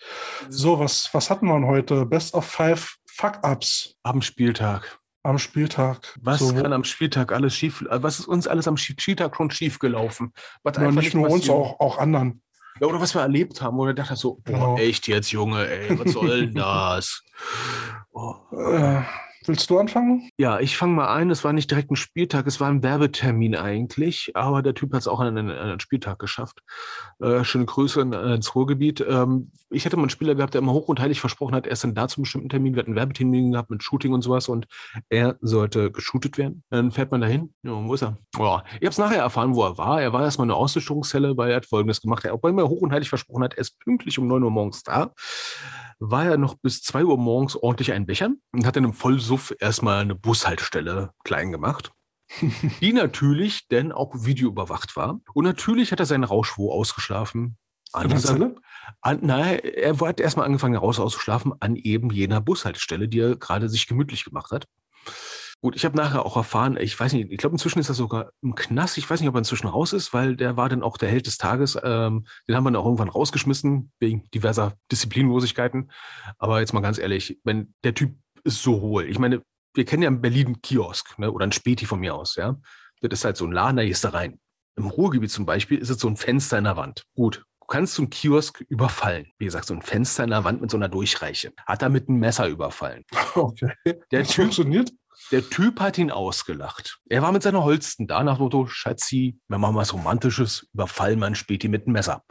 So, 0.49 0.79
was, 0.79 1.11
was 1.13 1.29
hatten 1.29 1.47
wir 1.47 1.67
heute? 1.67 2.07
Best 2.07 2.35
of 2.35 2.47
Five 2.47 2.97
Fuck-Ups 3.07 3.97
Am 4.03 4.23
Spieltag. 4.23 5.00
Am 5.23 5.39
Spieltag. 5.39 6.19
Was 6.23 6.41
so, 6.41 6.55
kann 6.55 6.73
am 6.73 6.85
Spieltag 6.85 7.33
alles 7.33 7.55
schief, 7.55 7.83
äh, 7.83 8.03
was 8.03 8.19
ist 8.21 8.27
uns 8.27 8.47
alles 8.47 8.67
am 8.69 8.77
Spieltag 8.77 9.37
schon 9.37 9.51
schief 9.51 9.79
gelaufen? 9.79 10.33
Was 10.63 10.77
ja, 10.77 10.91
nicht 10.91 11.15
nur 11.15 11.29
uns, 11.29 11.49
auch, 11.51 11.79
auch 11.81 11.99
anderen. 11.99 12.43
Ja, 12.81 12.87
oder 12.87 13.01
was 13.01 13.15
wir 13.15 13.21
erlebt 13.21 13.61
haben, 13.61 13.77
wo 13.77 13.87
er 13.87 13.95
dachte 13.95 14.17
so, 14.17 14.41
boah, 14.45 14.53
Genau. 14.53 14.77
echt 14.79 15.07
jetzt, 15.09 15.31
Junge, 15.33 15.67
ey, 15.69 15.99
was 15.99 16.13
soll 16.13 16.47
denn 16.47 16.55
das? 16.55 17.23
Oh. 18.13 18.37
Äh, 18.53 19.03
willst 19.47 19.71
du 19.71 19.79
anfangen? 19.79 20.29
Ja, 20.39 20.61
ich 20.61 20.77
fange 20.77 20.95
mal 20.95 21.15
ein. 21.15 21.31
Es 21.31 21.45
war 21.45 21.53
nicht 21.53 21.71
direkt 21.71 21.91
ein 21.91 21.97
Spieltag, 21.97 22.47
es 22.47 22.61
war 22.61 22.69
ein 22.69 22.83
Werbetermin 22.83 23.57
eigentlich, 23.57 24.33
aber 24.35 24.63
der 24.63 24.75
Typ 24.75 24.93
hat 24.93 25.01
es 25.01 25.09
auch 25.09 25.21
an 25.21 25.37
einen, 25.37 25.51
einen 25.51 25.81
Spieltag 25.81 26.19
geschafft. 26.19 26.61
Äh, 27.21 27.45
schöne 27.45 27.65
Grüße 27.65 28.01
in, 28.01 28.13
ins 28.13 28.55
Ruhrgebiet. 28.55 29.05
Ähm, 29.09 29.51
ich 29.71 29.85
hätte 29.85 29.97
mal 29.97 30.03
einen 30.03 30.11
Spieler 30.11 30.35
gehabt, 30.35 30.55
der 30.55 30.61
immer 30.61 30.73
hoch 30.73 30.89
und 30.89 31.01
heilig 31.01 31.21
versprochen 31.21 31.55
hat, 31.55 31.67
er 31.67 31.73
ist 31.73 31.85
dann 31.85 31.95
da 31.95 32.09
zum 32.09 32.23
bestimmten 32.23 32.49
Termin. 32.49 32.75
Wir 32.75 32.81
hatten 32.81 32.91
einen 32.91 32.97
Werbetermin 32.97 33.53
gehabt 33.53 33.71
mit 33.71 33.83
Shooting 33.83 34.13
und 34.13 34.23
sowas 34.23 34.49
und 34.49 34.67
er 35.09 35.37
sollte 35.41 35.91
geshootet 35.91 36.39
werden. 36.39 36.63
Dann 36.71 36.91
fährt 36.91 37.11
man 37.11 37.21
dahin. 37.21 37.53
Ja, 37.63 37.73
wo 37.73 37.95
ist 37.95 38.03
er? 38.03 38.17
Ja, 38.39 38.65
ich 38.75 38.75
habe 38.75 38.89
es 38.89 38.99
nachher 38.99 39.23
erfahren, 39.23 39.55
wo 39.55 39.65
er 39.65 39.79
war. 39.79 40.03
Er 40.03 40.13
war 40.13 40.23
erstmal 40.23 40.47
in 40.47 40.51
einer 40.51 40.59
Ausrüstungszelle, 40.59 41.37
weil 41.37 41.51
er 41.51 41.57
hat 41.57 41.67
Folgendes 41.67 42.01
gemacht. 42.01 42.25
Er, 42.25 42.35
obwohl 42.35 42.51
er 42.51 42.55
mir 42.55 42.69
hoch 42.69 42.81
und 42.81 42.93
heilig 42.93 43.09
versprochen 43.09 43.45
hat, 43.45 43.55
er 43.55 43.61
ist 43.61 43.79
pünktlich 43.79 44.19
um 44.19 44.27
9 44.27 44.43
Uhr 44.43 44.51
morgens 44.51 44.83
da 44.83 45.13
war 46.01 46.25
er 46.25 46.39
noch 46.39 46.57
bis 46.57 46.83
2 46.83 47.05
Uhr 47.05 47.19
morgens 47.19 47.57
ordentlich 47.57 47.93
einbechern 47.93 48.41
und 48.53 48.67
hat 48.67 48.77
dann 48.77 48.85
im 48.85 48.95
Vollsuff 48.95 49.55
erstmal 49.61 50.01
eine 50.01 50.15
Bushaltestelle 50.15 51.11
klein 51.25 51.53
gemacht. 51.53 51.93
die 52.81 52.93
natürlich 52.93 53.69
denn 53.69 53.93
auch 53.93 54.15
videoüberwacht 54.15 54.97
war. 54.97 55.21
Und 55.35 55.45
natürlich 55.45 55.93
hat 55.93 56.01
er 56.01 56.07
seinen 56.07 56.25
Rauschwo 56.25 56.73
ausgeschlafen. 56.73 57.57
An 57.93 58.05
In 58.05 58.11
dieser, 58.17 58.55
an, 59.01 59.19
nein, 59.23 59.59
er 59.59 59.99
hat 59.99 60.21
erstmal 60.21 60.47
angefangen, 60.47 60.77
raus 60.77 61.01
auszuschlafen 61.01 61.53
an 61.59 61.75
eben 61.75 62.11
jener 62.11 62.41
Bushaltestelle, 62.41 63.09
die 63.09 63.19
er 63.19 63.37
gerade 63.37 63.69
sich 63.69 63.89
gemütlich 63.89 64.25
gemacht 64.25 64.53
hat. 64.53 64.67
Gut, 65.63 65.77
ich 65.77 65.85
habe 65.85 65.97
nachher 65.97 66.25
auch 66.25 66.37
erfahren, 66.37 66.79
ich 66.81 66.99
weiß 66.99 67.13
nicht, 67.13 67.31
ich 67.31 67.37
glaube, 67.37 67.55
inzwischen 67.55 67.81
ist 67.81 67.91
er 67.91 67.95
sogar 67.95 68.31
im 68.43 68.55
Knast. 68.55 68.97
Ich 68.97 69.09
weiß 69.11 69.21
nicht, 69.21 69.29
ob 69.29 69.35
er 69.35 69.41
inzwischen 69.41 69.67
raus 69.67 69.93
ist, 69.93 70.15
weil 70.15 70.35
der 70.35 70.57
war 70.57 70.71
dann 70.71 70.83
auch 70.83 70.97
der 70.97 71.11
Held 71.11 71.27
des 71.27 71.37
Tages. 71.37 71.77
Ähm, 71.83 72.25
den 72.49 72.57
haben 72.57 72.65
wir 72.65 72.71
dann 72.71 72.77
auch 72.77 72.87
irgendwann 72.87 73.11
rausgeschmissen, 73.11 73.93
wegen 74.01 74.29
diverser 74.31 74.73
Disziplinlosigkeiten. 74.91 75.91
Aber 76.39 76.61
jetzt 76.61 76.73
mal 76.73 76.81
ganz 76.81 76.99
ehrlich, 76.99 77.39
wenn 77.45 77.75
der 77.85 77.95
Typ 77.95 78.17
ist 78.43 78.63
so 78.63 78.81
hohl. 78.81 79.05
Ich 79.05 79.19
meine, 79.19 79.43
wir 79.75 79.85
kennen 79.85 80.03
ja 80.03 80.09
in 80.09 80.23
Berlin 80.23 80.47
einen 80.47 80.63
Kiosk 80.63 81.19
ne, 81.19 81.31
oder 81.31 81.47
ein 81.47 81.53
Späti 81.53 81.85
von 81.85 82.01
mir 82.01 82.15
aus. 82.15 82.37
Ja, 82.37 82.57
Das 83.03 83.21
ist 83.21 83.25
halt 83.27 83.37
so 83.37 83.45
ein 83.47 83.53
Laden, 83.53 83.77
da 83.77 83.85
gehst 83.85 84.05
du 84.05 84.13
rein. 84.15 84.41
Im 84.77 84.87
Ruhrgebiet 84.87 85.31
zum 85.31 85.45
Beispiel 85.45 85.77
ist 85.79 85.91
es 85.91 85.99
so 86.01 86.09
ein 86.09 86.17
Fenster 86.17 86.57
in 86.57 86.65
der 86.65 86.79
Wand. 86.79 87.05
Gut, 87.15 87.45
du 87.61 87.67
kannst 87.67 87.95
so 87.95 88.03
einen 88.03 88.11
Kiosk 88.11 88.65
überfallen. 88.69 89.27
Wie 89.37 89.45
gesagt, 89.45 89.67
so 89.67 89.75
ein 89.75 89.83
Fenster 89.83 90.25
in 90.25 90.31
der 90.31 90.45
Wand 90.45 90.63
mit 90.63 90.71
so 90.71 90.79
einer 90.79 90.89
Durchreiche. 90.89 91.53
Hat 91.67 91.83
er 91.83 91.91
mit 91.91 92.09
einem 92.09 92.19
Messer 92.19 92.49
überfallen. 92.49 93.05
Okay. 93.35 93.73
Der 93.85 94.21
Das 94.21 94.29
Typ, 94.29 94.45
funktioniert? 94.45 94.91
Der 95.31 95.49
Typ 95.49 95.81
hat 95.81 95.99
ihn 95.99 96.11
ausgelacht. 96.11 96.99
Er 97.09 97.23
war 97.23 97.33
mit 97.33 97.43
seiner 97.43 97.63
Holsten 97.65 98.07
da 98.07 98.23
nach 98.23 98.39
Motto, 98.39 98.67
Schatzi, 98.67 99.39
wir 99.49 99.59
machen 99.59 99.77
was 99.77 99.93
Romantisches, 99.93 100.69
überfallen 100.73 101.19
man 101.19 101.35
Späti 101.35 101.69
mit 101.69 101.87
einem 101.87 101.93
Messer. 101.93 102.23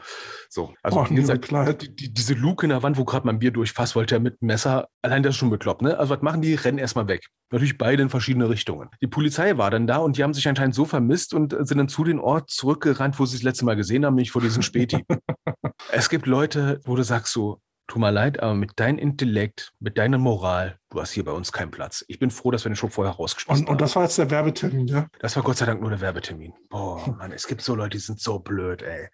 So, 0.49 0.73
also 0.83 0.99
Oh, 0.99 1.03
gesagt, 1.13 1.49
die, 1.81 1.95
die, 1.95 2.13
diese 2.13 2.33
Luke 2.33 2.65
in 2.65 2.69
der 2.69 2.83
Wand, 2.83 2.97
wo 2.97 3.05
gerade 3.05 3.25
mein 3.25 3.39
Bier 3.39 3.51
durchfasst, 3.51 3.95
wollte 3.95 4.15
er 4.15 4.19
mit 4.19 4.41
einem 4.41 4.47
Messer, 4.47 4.87
allein 5.01 5.23
das 5.23 5.35
ist 5.35 5.37
schon 5.37 5.49
bekloppt, 5.49 5.81
ne? 5.81 5.97
Also 5.97 6.13
was 6.13 6.21
machen 6.21 6.41
die? 6.41 6.55
Rennen 6.55 6.77
erstmal 6.77 7.07
weg. 7.07 7.27
Natürlich 7.51 7.77
beide 7.77 8.03
in 8.03 8.09
verschiedene 8.09 8.49
Richtungen. 8.49 8.89
Die 9.01 9.07
Polizei 9.07 9.57
war 9.57 9.71
dann 9.71 9.87
da 9.87 9.97
und 9.97 10.17
die 10.17 10.23
haben 10.23 10.33
sich 10.33 10.47
anscheinend 10.47 10.75
so 10.75 10.85
vermisst 10.85 11.33
und 11.33 11.53
äh, 11.53 11.65
sind 11.65 11.77
dann 11.77 11.89
zu 11.89 12.03
den 12.03 12.19
Ort 12.19 12.49
zurückgerannt, 12.49 13.19
wo 13.19 13.25
sie 13.25 13.37
das 13.37 13.43
letzte 13.43 13.65
Mal 13.65 13.75
gesehen 13.75 14.05
haben, 14.05 14.15
nicht 14.15 14.31
vor 14.31 14.41
diesem 14.41 14.61
Späti. 14.61 15.05
es 15.91 16.09
gibt 16.09 16.25
Leute, 16.25 16.81
wo 16.85 16.95
du 16.95 17.03
sagst 17.03 17.33
so, 17.33 17.61
tut 17.89 17.99
mir 17.99 18.11
leid, 18.11 18.39
aber 18.39 18.53
mit 18.53 18.79
deinem 18.79 18.99
Intellekt, 18.99 19.73
mit 19.79 19.97
deiner 19.97 20.17
Moral, 20.17 20.79
du 20.91 21.01
hast 21.01 21.11
hier 21.11 21.25
bei 21.25 21.31
uns 21.31 21.51
keinen 21.51 21.71
Platz. 21.71 22.05
Ich 22.07 22.19
bin 22.19 22.31
froh, 22.31 22.51
dass 22.51 22.63
wir 22.63 22.69
den 22.69 22.75
schon 22.75 22.91
vorher 22.91 23.15
rausgeschmissen 23.15 23.65
Und, 23.65 23.71
und 23.71 23.81
das 23.81 23.95
war 23.95 24.03
jetzt 24.03 24.17
der 24.17 24.29
Werbetermin, 24.29 24.87
ja? 24.87 25.07
das 25.19 25.35
war 25.35 25.43
Gott 25.43 25.57
sei 25.57 25.65
Dank 25.65 25.81
nur 25.81 25.89
der 25.89 25.99
Werbetermin. 25.99 26.53
Boah, 26.69 27.15
Mann, 27.17 27.31
es 27.31 27.47
gibt 27.47 27.61
so 27.61 27.75
Leute, 27.75 27.97
die 27.97 28.03
sind 28.03 28.21
so 28.21 28.39
blöd, 28.39 28.83
ey. 28.83 29.09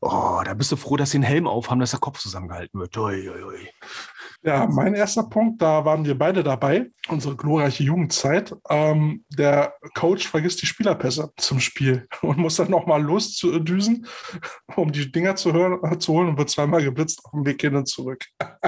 Oh, 0.00 0.40
da 0.44 0.54
bist 0.54 0.72
du 0.72 0.76
froh, 0.76 0.96
dass 0.96 1.10
sie 1.10 1.18
einen 1.18 1.24
Helm 1.24 1.46
aufhaben, 1.46 1.80
dass 1.80 1.90
der 1.90 2.00
Kopf 2.00 2.18
zusammengehalten 2.18 2.80
wird. 2.80 2.96
Ui, 2.96 3.28
ui, 3.28 3.44
ui. 3.44 3.68
Ja, 4.44 4.66
mein 4.66 4.94
erster 4.94 5.22
Punkt, 5.24 5.62
da 5.62 5.84
waren 5.84 6.04
wir 6.04 6.18
beide 6.18 6.42
dabei, 6.42 6.90
unsere 7.08 7.36
glorreiche 7.36 7.84
Jugendzeit. 7.84 8.54
Ähm, 8.68 9.24
der 9.28 9.74
Coach 9.94 10.26
vergisst 10.26 10.60
die 10.62 10.66
Spielerpässe 10.66 11.30
zum 11.36 11.60
Spiel 11.60 12.08
und 12.22 12.38
muss 12.38 12.56
dann 12.56 12.70
nochmal 12.70 13.02
loszudüsen, 13.02 14.06
um 14.74 14.90
die 14.90 15.12
Dinger 15.12 15.36
zu, 15.36 15.52
hören, 15.52 16.00
zu 16.00 16.12
holen 16.14 16.28
und 16.30 16.38
wird 16.38 16.50
zweimal 16.50 16.82
geblitzt 16.82 17.20
auf 17.24 17.30
dem 17.32 17.46
Weg 17.46 17.60
hin 17.60 17.76
und 17.76 17.86
zurück. 17.86 18.24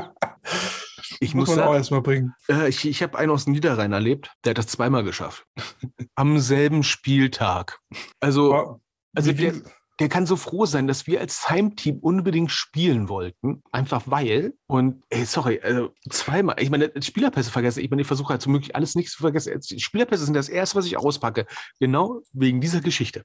Ich 1.20 1.34
muss 1.34 1.48
muss 1.48 1.56
man 1.56 1.64
auch 1.64 1.68
sagen, 1.68 1.76
erstmal 1.78 2.00
bringen. 2.02 2.34
äh, 2.48 2.68
ich, 2.68 2.86
ich 2.86 3.02
habe 3.02 3.18
einen 3.18 3.30
aus 3.30 3.44
dem 3.44 3.52
Niederrhein 3.52 3.92
erlebt, 3.92 4.32
der 4.44 4.50
hat 4.50 4.58
das 4.58 4.66
zweimal 4.66 5.04
geschafft. 5.04 5.44
Am 6.14 6.38
selben 6.38 6.82
Spieltag. 6.82 7.78
Also, 8.20 8.80
also 9.14 9.30
wie- 9.30 9.34
der, 9.34 9.54
der 10.00 10.08
kann 10.08 10.26
so 10.26 10.36
froh 10.36 10.66
sein, 10.66 10.86
dass 10.86 11.06
wir 11.06 11.20
als 11.20 11.48
Heimteam 11.48 11.98
unbedingt 11.98 12.50
spielen 12.50 13.08
wollten. 13.08 13.62
Einfach 13.70 14.02
weil. 14.06 14.54
Und, 14.66 15.04
ey, 15.10 15.24
sorry, 15.24 15.60
also 15.62 15.90
zweimal. 16.10 16.56
Ich 16.58 16.70
meine, 16.70 16.90
Spielerpässe 17.00 17.50
vergessen. 17.50 17.80
Ich 17.80 17.90
meine, 17.90 18.02
ich 18.02 18.08
versuche 18.08 18.30
halt 18.30 18.42
so 18.42 18.50
möglich 18.50 18.74
alles 18.74 18.96
nicht 18.96 19.10
zu 19.10 19.18
vergessen. 19.18 19.60
Spielerpässe 19.62 20.24
sind 20.24 20.34
das 20.34 20.48
erste, 20.48 20.76
was 20.76 20.86
ich 20.86 20.96
auspacke. 20.96 21.46
Genau 21.78 22.20
wegen 22.32 22.60
dieser 22.60 22.80
Geschichte. 22.80 23.22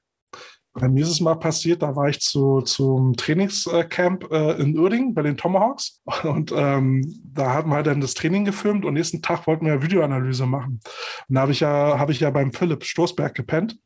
Bei 0.72 0.88
mir 0.88 1.02
ist 1.02 1.10
es 1.10 1.20
mal 1.20 1.34
passiert, 1.34 1.82
da 1.82 1.96
war 1.96 2.08
ich 2.08 2.20
zu, 2.20 2.60
zum 2.60 3.16
Trainingscamp 3.16 4.30
äh, 4.30 4.52
in 4.62 4.78
Uerdingen 4.78 5.14
bei 5.14 5.22
den 5.22 5.36
Tomahawks 5.36 6.00
und 6.22 6.52
ähm, 6.54 7.02
da 7.24 7.54
haben 7.54 7.70
wir 7.70 7.76
halt 7.76 7.88
dann 7.88 8.00
das 8.00 8.14
Training 8.14 8.44
gefilmt 8.44 8.84
und 8.84 8.94
nächsten 8.94 9.20
Tag 9.20 9.48
wollten 9.48 9.66
wir 9.66 9.82
Videoanalyse 9.82 10.46
machen. 10.46 10.80
Und 11.28 11.34
da 11.34 11.40
habe 11.40 11.50
ich 11.50 11.58
ja, 11.58 11.98
habe 11.98 12.12
ich 12.12 12.20
ja 12.20 12.30
beim 12.30 12.52
Philipp 12.52 12.84
Stoßberg 12.84 13.34
gepennt 13.34 13.80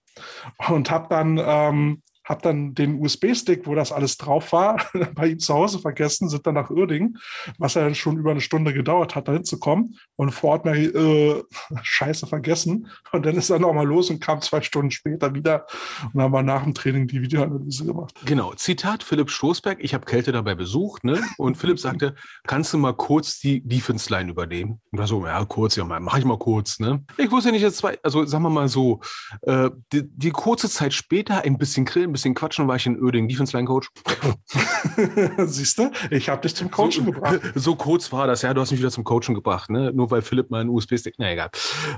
und 0.69 0.91
habe 0.91 1.09
dann, 1.09 1.41
ähm, 1.43 2.03
hab 2.25 2.43
dann 2.43 2.75
den 2.75 3.01
USB-Stick, 3.01 3.67
wo 3.67 3.75
das 3.75 3.93
alles 3.93 4.17
drauf 4.17 4.53
war, 4.53 4.83
bei 5.15 5.29
ihm 5.29 5.39
zu 5.39 5.55
Hause 5.55 5.79
vergessen, 5.79 6.29
sind 6.29 6.47
dann 6.47 6.55
nach 6.55 6.71
Uerdingen, 6.71 7.19
was 7.59 7.75
ja 7.75 7.83
dann 7.83 7.95
schon 7.95 8.17
über 8.17 8.31
eine 8.31 8.41
Stunde 8.41 8.73
gedauert 8.73 9.15
hat, 9.15 9.29
da 9.29 9.33
hinzukommen 9.33 9.99
und 10.17 10.31
vor 10.33 10.53
Ort 10.53 10.65
mal 10.65 10.77
äh, 10.77 11.43
Scheiße 11.83 12.27
vergessen 12.27 12.89
und 13.13 13.27
dann 13.27 13.37
ist 13.37 13.51
er 13.51 13.59
nochmal 13.59 13.87
los 13.87 14.11
und 14.11 14.21
kam 14.21 14.41
zwei 14.41 14.63
Stunden 14.63 14.91
später 14.91 15.35
wieder 15.35 15.67
und 16.13 16.23
haben 16.23 16.33
wir 16.33 16.43
nach 16.43 16.65
dem 16.65 16.75
Training 16.75 17.07
die 17.07 17.21
Videoanalyse 17.21 17.85
gemacht. 17.85 18.15
Genau, 18.25 18.55
Zitat 18.55 19.03
Philipp 19.03 19.31
Stoßberg, 19.31 19.79
ich 19.83 19.95
habe 19.95 20.07
Kälte 20.07 20.33
dabei 20.33 20.55
besucht, 20.55 21.05
ne? 21.05 21.21
Und 21.37 21.57
Philipp 21.57 21.79
sagte, 21.79 22.15
kannst 22.47 22.73
du 22.73 22.79
mal 22.79 22.95
kurz 22.95 23.39
die 23.39 23.61
Defense 23.61 24.11
Line 24.11 24.31
übernehmen? 24.31 24.81
Und 24.91 24.99
da 24.99 25.07
so, 25.07 25.27
ja, 25.27 25.45
kurz, 25.45 25.77
ja, 25.77 25.85
mach 25.85 26.19
ich 26.19 26.25
mal 26.25 26.39
kurz, 26.39 26.79
ne? 26.81 27.05
Ich 27.19 27.31
wusste 27.31 27.53
nicht, 27.53 27.65
dass 27.65 27.77
zwei, 27.77 27.99
also 28.03 28.25
sagen 28.25 28.45
wir 28.45 28.51
mal 28.51 28.69
so, 28.69 29.01
äh, 29.43 29.71
die, 29.93 30.03
die 30.09 30.31
kurze 30.31 30.69
Zeit 30.71 30.95
später 30.95 31.43
ein 31.43 31.59
bisschen 31.59 31.85
grillen, 31.85 32.14
bisschen 32.15 32.35
quatschen, 32.35 32.67
war 32.67 32.77
ich 32.77 32.87
in 32.87 32.97
Öding 32.97 33.29
Defense 33.29 33.55
Line 33.57 33.69
Coach. 33.69 33.91
Siehst 35.47 35.79
du, 35.79 35.91
ich 36.11 36.29
habe 36.29 36.41
dich 36.41 36.57
zum 36.57 36.71
Coachen 36.71 36.91
so, 36.93 37.05
gebracht. 37.05 37.41
So 37.55 37.77
kurz 37.77 38.11
war 38.13 38.27
das, 38.27 38.43
ja, 38.43 38.55
du 38.55 38.61
hast 38.61 38.71
mich 38.71 38.81
wieder 38.81 38.91
zum 38.91 39.05
Coachen 39.05 39.35
gebracht, 39.35 39.71
ne? 39.71 39.93
Nur 39.93 40.11
weil 40.11 40.23
Philipp 40.23 40.51
mal 40.51 40.63
einen 40.63 40.71
USB-Stick, 40.71 41.15
na 41.19 41.31
egal. 41.31 41.51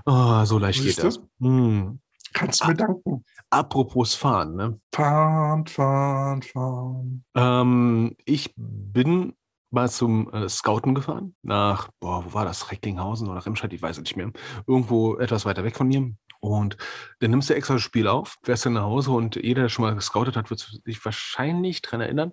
Ah, 0.05 0.45
so 0.45 0.59
leicht 0.59 0.83
Siehst 0.83 0.97
geht 0.97 1.05
du? 1.05 1.09
das. 1.09 1.21
Hm. 1.41 2.01
Kannst 2.33 2.63
du 2.63 2.69
mir 2.69 2.75
danken. 2.75 3.25
Apropos 3.51 4.15
fahren, 4.15 4.57
ne? 4.57 4.81
Fahren, 4.93 5.67
fahren, 5.67 6.43
fahren. 6.43 7.25
Ähm, 7.35 8.17
ich 8.25 8.53
bin 8.57 9.35
mal 9.71 9.89
zum 9.91 10.33
äh, 10.33 10.49
Scouten 10.49 10.95
gefahren, 10.95 11.35
nach, 11.43 11.89
boah, 12.01 12.25
wo 12.25 12.35
war 12.35 12.45
das? 12.45 12.71
Recklinghausen 12.71 13.29
oder 13.29 13.45
Remscheid, 13.45 13.73
ich 13.73 13.83
weiß 13.83 13.99
es 13.99 14.03
nicht 14.03 14.17
mehr. 14.17 14.33
Irgendwo 14.67 15.17
etwas 15.17 15.45
weiter 15.45 15.65
weg 15.65 15.77
von 15.77 15.89
mir. 15.89 16.13
Und 16.47 16.77
dann 17.21 17.31
nimmst 17.31 17.51
du 17.51 17.55
extra 17.55 17.75
das 17.75 17.83
Spiel 17.83 18.07
auf, 18.09 18.37
fährst 18.43 18.67
dann 18.67 18.75
nach 18.75 18.83
Hause 18.83 19.11
und 19.11 19.37
jeder, 19.37 19.63
der 19.63 19.69
schon 19.69 19.85
mal 19.85 19.95
gescoutet 19.95 20.37
hat, 20.37 20.51
wird 20.51 20.61
sich 20.85 21.05
wahrscheinlich 21.05 21.83
dran 21.83 22.01
erinnern, 22.01 22.33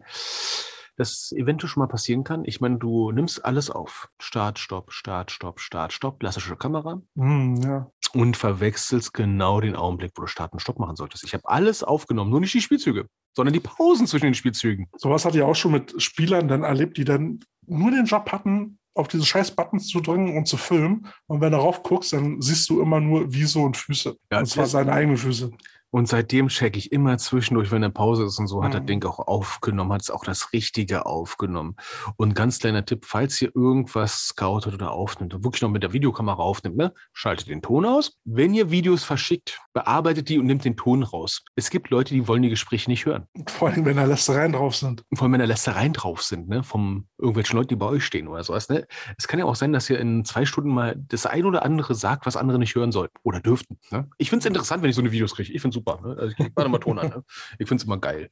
dass 0.96 1.32
eventuell 1.36 1.70
schon 1.70 1.82
mal 1.82 1.88
passieren 1.88 2.24
kann. 2.24 2.46
Ich 2.46 2.62
meine, 2.62 2.78
du 2.78 3.12
nimmst 3.12 3.44
alles 3.44 3.70
auf. 3.72 4.10
Start, 4.22 4.60
Stopp, 4.60 4.92
Start, 4.92 5.32
Stopp, 5.32 5.60
Start, 5.60 5.92
Stopp, 5.94 6.20
klassische 6.20 6.56
Kamera 6.56 7.02
Hm, 7.16 7.56
ja. 7.56 7.90
und 8.14 8.38
verwechselst 8.38 9.14
genau 9.14 9.60
den 9.60 9.76
Augenblick, 9.76 10.12
wo 10.16 10.22
du 10.22 10.28
Start 10.28 10.54
und 10.54 10.60
Stopp 10.60 10.80
machen 10.80 10.96
solltest. 10.96 11.24
Ich 11.24 11.34
habe 11.34 11.48
alles 11.48 11.84
aufgenommen, 11.84 12.30
nur 12.30 12.40
nicht 12.42 12.54
die 12.54 12.62
Spielzüge, 12.62 13.08
sondern 13.36 13.54
die 13.54 13.60
Pausen 13.60 14.06
zwischen 14.06 14.26
den 14.26 14.36
Spielzügen. 14.36 14.88
Sowas 14.96 15.26
hatte 15.26 15.38
ich 15.38 15.44
auch 15.44 15.56
schon 15.56 15.72
mit 15.72 16.00
Spielern 16.02 16.48
dann 16.48 16.64
erlebt, 16.64 16.98
die 16.98 17.06
dann 17.06 17.40
nur 17.66 17.90
den 17.90 18.06
Job 18.06 18.32
hatten, 18.32 18.78
auf 18.96 19.08
diese 19.08 19.26
scheiß 19.26 19.52
Buttons 19.52 19.88
zu 19.88 20.00
drücken 20.02 20.38
und 20.38 20.48
zu 20.48 20.58
filmen. 20.58 21.08
Und 21.28 21.42
wenn 21.42 21.52
du 21.52 21.58
darauf 21.58 21.84
guckst, 21.84 22.14
dann 22.14 22.42
siehst 22.42 22.70
du 22.70 22.82
immer 22.82 23.00
nur 23.00 23.34
Wieso 23.34 23.64
und 23.64 23.78
Füße. 23.78 24.16
Ja, 24.32 24.40
und 24.40 24.46
zwar 24.46 24.68
seine 24.68 24.92
eigenen 24.92 25.18
Füße. 25.18 25.52
Und 25.94 26.08
seitdem 26.08 26.48
checke 26.48 26.80
ich 26.80 26.92
immer 26.92 27.20
zwischendurch, 27.20 27.70
wenn 27.70 27.84
eine 27.84 27.94
Pause 27.94 28.24
ist 28.26 28.40
und 28.40 28.48
so, 28.48 28.64
hat 28.64 28.74
das 28.74 28.82
Mhm. 28.82 28.88
Ding 28.88 29.06
auch 29.06 29.20
aufgenommen, 29.20 29.94
hat 29.94 30.02
es 30.02 30.10
auch 30.10 30.24
das 30.26 30.52
Richtige 30.52 31.06
aufgenommen. 31.06 31.76
Und 32.16 32.34
ganz 32.34 32.58
kleiner 32.58 32.84
Tipp, 32.84 33.06
falls 33.06 33.40
ihr 33.44 33.52
irgendwas 33.56 34.30
scoutet 34.30 34.74
oder 34.74 34.90
aufnimmt 34.92 35.36
und 35.36 35.44
wirklich 35.44 35.62
noch 35.62 35.70
mit 35.70 35.84
der 35.84 35.94
Videokamera 35.94 36.42
aufnimmt, 36.42 36.78
ne, 36.78 36.94
schaltet 37.14 37.48
den 37.48 37.62
Ton 37.62 37.86
aus. 37.86 38.18
Wenn 38.26 38.56
ihr 38.56 38.72
Videos 38.72 39.04
verschickt, 39.04 39.60
bearbeitet 39.74 40.30
die 40.30 40.40
und 40.40 40.48
nimmt 40.48 40.66
den 40.66 40.76
Ton 40.76 41.04
raus. 41.04 41.44
Es 41.56 41.70
gibt 41.70 41.92
Leute, 41.92 42.16
die 42.16 42.28
wollen 42.28 42.42
die 42.42 42.50
Gespräche 42.50 42.90
nicht 42.90 43.06
hören. 43.06 43.28
Vor 43.48 43.70
allem, 43.70 43.86
wenn 43.86 43.98
da 43.98 44.06
Lästereien 44.06 44.54
drauf 44.54 44.76
sind. 44.76 45.04
Vor 45.14 45.26
allem, 45.26 45.34
wenn 45.34 45.42
da 45.42 45.46
Lästereien 45.46 45.94
drauf 45.94 46.24
sind, 46.24 46.50
ne, 46.50 46.64
vom 46.64 47.06
irgendwelchen 47.20 47.56
Leuten, 47.56 47.70
die 47.70 47.76
bei 47.76 47.86
euch 47.86 48.04
stehen 48.04 48.28
oder 48.28 48.44
sowas, 48.44 48.68
ne. 48.68 48.88
Es 49.20 49.28
kann 49.28 49.38
ja 49.38 49.46
auch 49.46 49.56
sein, 49.56 49.72
dass 49.72 49.88
ihr 49.92 50.00
in 50.00 50.26
zwei 50.26 50.46
Stunden 50.46 50.72
mal 50.72 50.96
das 50.98 51.28
ein 51.28 51.46
oder 51.46 51.64
andere 51.64 51.94
sagt, 51.94 52.26
was 52.26 52.36
andere 52.36 52.58
nicht 52.58 52.74
hören 52.74 52.92
sollten 52.92 53.14
oder 53.22 53.40
dürften. 53.42 53.78
Ne? 53.92 54.10
Ich 54.18 54.32
finde 54.32 54.40
es 54.40 54.48
interessant, 54.48 54.82
wenn 54.82 54.90
ich 54.90 54.96
so 54.96 55.02
eine 55.04 55.12
Videos 55.12 55.36
kriege. 55.36 55.54
Ich 55.54 55.62
finde 55.62 55.70
es 55.70 55.76
super. 55.76 55.83
Ne? 55.86 56.18
Also 56.20 56.36
ich 56.38 56.52
warte 56.56 56.70
mal 56.70 56.80
Ton 56.80 57.00
an. 57.00 57.08
Ne? 57.08 57.24
Ich 57.60 57.68
finde 57.68 57.82
es 57.82 57.86
immer 57.86 57.98
geil. 57.98 58.30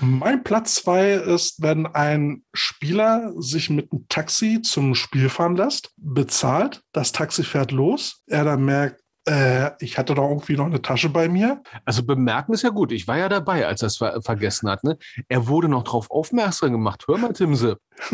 Mein 0.00 0.44
Platz 0.44 0.76
zwei 0.76 1.12
ist, 1.12 1.60
wenn 1.62 1.86
ein 1.86 2.44
Spieler 2.54 3.32
sich 3.36 3.70
mit 3.70 3.92
einem 3.92 4.06
Taxi 4.08 4.62
zum 4.62 4.94
Spiel 4.94 5.28
fahren 5.28 5.56
lässt, 5.56 5.92
bezahlt, 5.96 6.82
das 6.92 7.12
Taxi 7.12 7.42
fährt 7.42 7.72
los, 7.72 8.22
er 8.26 8.44
dann 8.44 8.64
merkt, 8.64 9.03
äh, 9.26 9.70
ich 9.80 9.96
hatte 9.98 10.14
doch 10.14 10.28
irgendwie 10.28 10.56
noch 10.56 10.66
eine 10.66 10.82
Tasche 10.82 11.08
bei 11.08 11.28
mir. 11.28 11.62
Also 11.84 12.02
bemerken 12.04 12.52
ist 12.52 12.62
ja 12.62 12.70
gut. 12.70 12.92
Ich 12.92 13.08
war 13.08 13.16
ja 13.18 13.28
dabei, 13.28 13.66
als 13.66 13.82
er 13.82 13.86
es 13.86 13.96
ver 13.98 14.20
vergessen 14.22 14.68
hat. 14.70 14.84
Ne? 14.84 14.98
Er 15.28 15.46
wurde 15.48 15.68
noch 15.68 15.82
drauf 15.84 16.10
aufmerksam 16.10 16.72
gemacht. 16.72 17.04
Hör 17.08 17.18
mal, 17.18 17.32
Timse, 17.32 17.78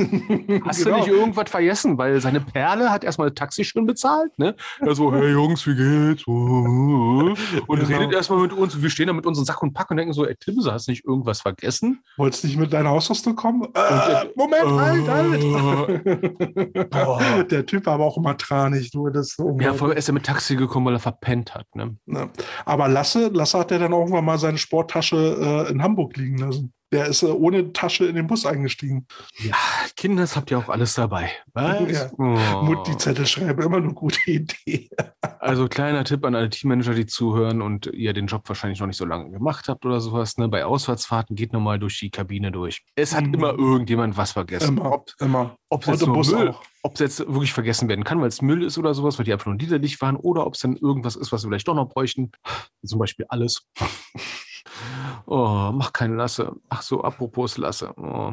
hast 0.65 0.85
Genau. 0.85 0.97
du 0.97 1.03
nicht 1.03 1.09
irgendwas 1.09 1.51
vergessen? 1.51 1.99
Weil 1.99 2.21
seine 2.21 2.41
Perle 2.41 2.91
hat 2.91 3.03
erstmal 3.05 3.31
das 3.31 3.35
Taxi 3.37 3.65
schon 3.65 3.87
bezahlt. 3.87 4.39
Ne? 4.39 4.55
Er 4.81 4.95
so, 4.95 5.13
hey 5.13 5.31
Jungs, 5.33 5.67
wie 5.67 5.75
geht's? 5.75 6.27
Und 6.27 7.37
Genau. 7.69 7.85
redet 7.99 8.13
erstmal 8.13 8.41
mit 8.41 8.53
uns. 8.53 8.81
Wir 8.81 8.91
stehen 8.91 9.07
da 9.09 9.13
mit 9.13 9.27
unserem 9.27 9.45
Sack 9.47 9.63
und 9.63 9.73
Pack 9.73 9.91
und 9.91 9.97
denken 9.97 10.13
so, 10.13 10.27
ey 10.27 10.37
Timse, 10.37 10.73
hast 10.73 10.87
du 10.87 10.93
nicht 10.93 11.05
irgendwas 11.05 11.41
vergessen? 11.41 12.03
Wolltest 12.17 12.45
du 12.45 12.49
nicht 12.49 12.59
mit 12.59 12.73
deiner 12.73 12.91
Ausrüstung 12.91 13.35
kommen? 13.37 13.69
Äh, 13.75 13.79
äh, 13.81 14.31
Moment, 14.37 14.65
halt, 14.65 15.07
Boah. 16.91 17.19
halt. 17.19 17.51
Der 17.51 17.67
Typ 17.67 17.87
war 17.87 17.95
aber 17.95 18.05
auch 18.05 18.17
immer 18.17 18.37
tranig. 18.37 18.91
Du, 18.91 19.09
das 19.09 19.31
so 19.37 19.57
Ja, 19.61 19.75
vor 19.75 19.89
allem 19.89 19.97
ist 19.97 20.09
er 20.09 20.15
mit 20.15 20.25
Taxi 20.25 20.57
gekommen, 20.57 20.87
weil 20.87 20.95
er 20.95 21.00
verpennt 21.01 21.55
hat. 21.55 21.67
Ne? 21.75 21.97
Ne? 22.07 22.31
Aber 22.65 22.89
Lasse, 22.89 23.29
Lasse 23.29 23.59
hat 23.59 23.71
ja 23.71 23.79
dann 23.79 23.93
irgendwann 23.93 24.25
mal 24.25 24.39
seine 24.39 24.59
Sporttasche 24.59 25.67
äh, 25.69 25.73
in 25.73 25.83
Hamburg 25.83 26.17
liegen 26.17 26.39
lassen. 26.39 26.73
Der 26.93 27.07
ist 27.07 27.23
äh, 27.23 27.27
ohne 27.27 27.73
Tasche 27.73 28.07
in 28.07 28.17
den 28.17 28.27
Bus 28.27 28.45
eingestiegen. 28.45 29.07
Ja, 29.39 29.55
Kinder, 29.97 30.23
das 30.23 30.35
habt 30.35 30.51
ihr 30.51 30.59
auch 30.59 30.69
alles 30.69 30.95
dabei. 30.95 31.31
Was? 31.53 31.91
Ja. 31.91 32.11
Oh. 32.19 32.63
Mutti 32.65 32.97
Zettel 32.99 33.27
schreiben, 33.27 33.63
immer 33.63 33.77
eine 33.77 33.93
gute 33.95 34.19
Idee. 34.31 34.89
Also 35.43 35.69
kleiner 35.69 36.05
Tipp 36.05 36.23
an 36.27 36.35
alle 36.35 36.51
Teammanager, 36.51 36.93
die 36.93 37.07
zuhören 37.07 37.63
und 37.63 37.87
ihr 37.87 38.13
den 38.13 38.27
Job 38.27 38.47
wahrscheinlich 38.47 38.79
noch 38.79 38.87
nicht 38.87 38.99
so 38.99 39.07
lange 39.07 39.31
gemacht 39.31 39.69
habt 39.69 39.87
oder 39.87 39.99
sowas. 39.99 40.37
Ne? 40.37 40.49
Bei 40.49 40.67
Auswärtsfahrten 40.67 41.35
geht 41.35 41.55
nochmal 41.55 41.79
durch 41.79 41.99
die 41.99 42.11
Kabine 42.11 42.53
durch. 42.53 42.85
Es 42.95 43.15
hat 43.15 43.25
Mhm. 43.27 43.35
immer 43.35 43.51
irgendjemand 43.55 44.19
was 44.19 44.33
vergessen. 44.33 44.77
Immer, 44.77 44.93
Ob 44.93 45.11
immer. 45.19 45.57
ob 45.71 45.89
es 45.89 46.07
Müll, 46.07 46.49
auch. 46.51 46.63
ob 46.83 46.93
es 46.95 47.01
jetzt 47.01 47.21
wirklich 47.21 47.55
vergessen 47.55 47.89
werden 47.89 48.05
kann, 48.05 48.21
weil 48.21 48.29
es 48.29 48.43
Müll 48.43 48.63
ist 48.63 48.77
oder 48.77 48.93
sowas, 48.93 49.19
weil 49.19 49.25
die 49.25 49.33
einfach 49.33 49.47
nur 49.47 49.57
liederlich 49.57 49.99
waren, 50.03 50.17
oder 50.17 50.47
ob 50.47 50.55
es 50.55 50.61
dann 50.61 50.77
irgendwas 50.77 51.17
ist, 51.17 51.33
was 51.33 51.43
wir 51.43 51.49
vielleicht 51.49 51.69
doch 51.69 51.75
noch 51.75 51.89
bräuchten. 51.89 52.31
Zum 52.85 52.99
Beispiel 52.99 53.25
alles. 53.31 53.67
Oh, 55.27 55.71
mach 55.73 55.93
keine 55.93 56.17
Lasse. 56.17 56.53
Ach 56.69 56.83
so, 56.83 57.03
apropos 57.03 57.57
Lasse. 57.59 57.93
Oh. 57.97 58.33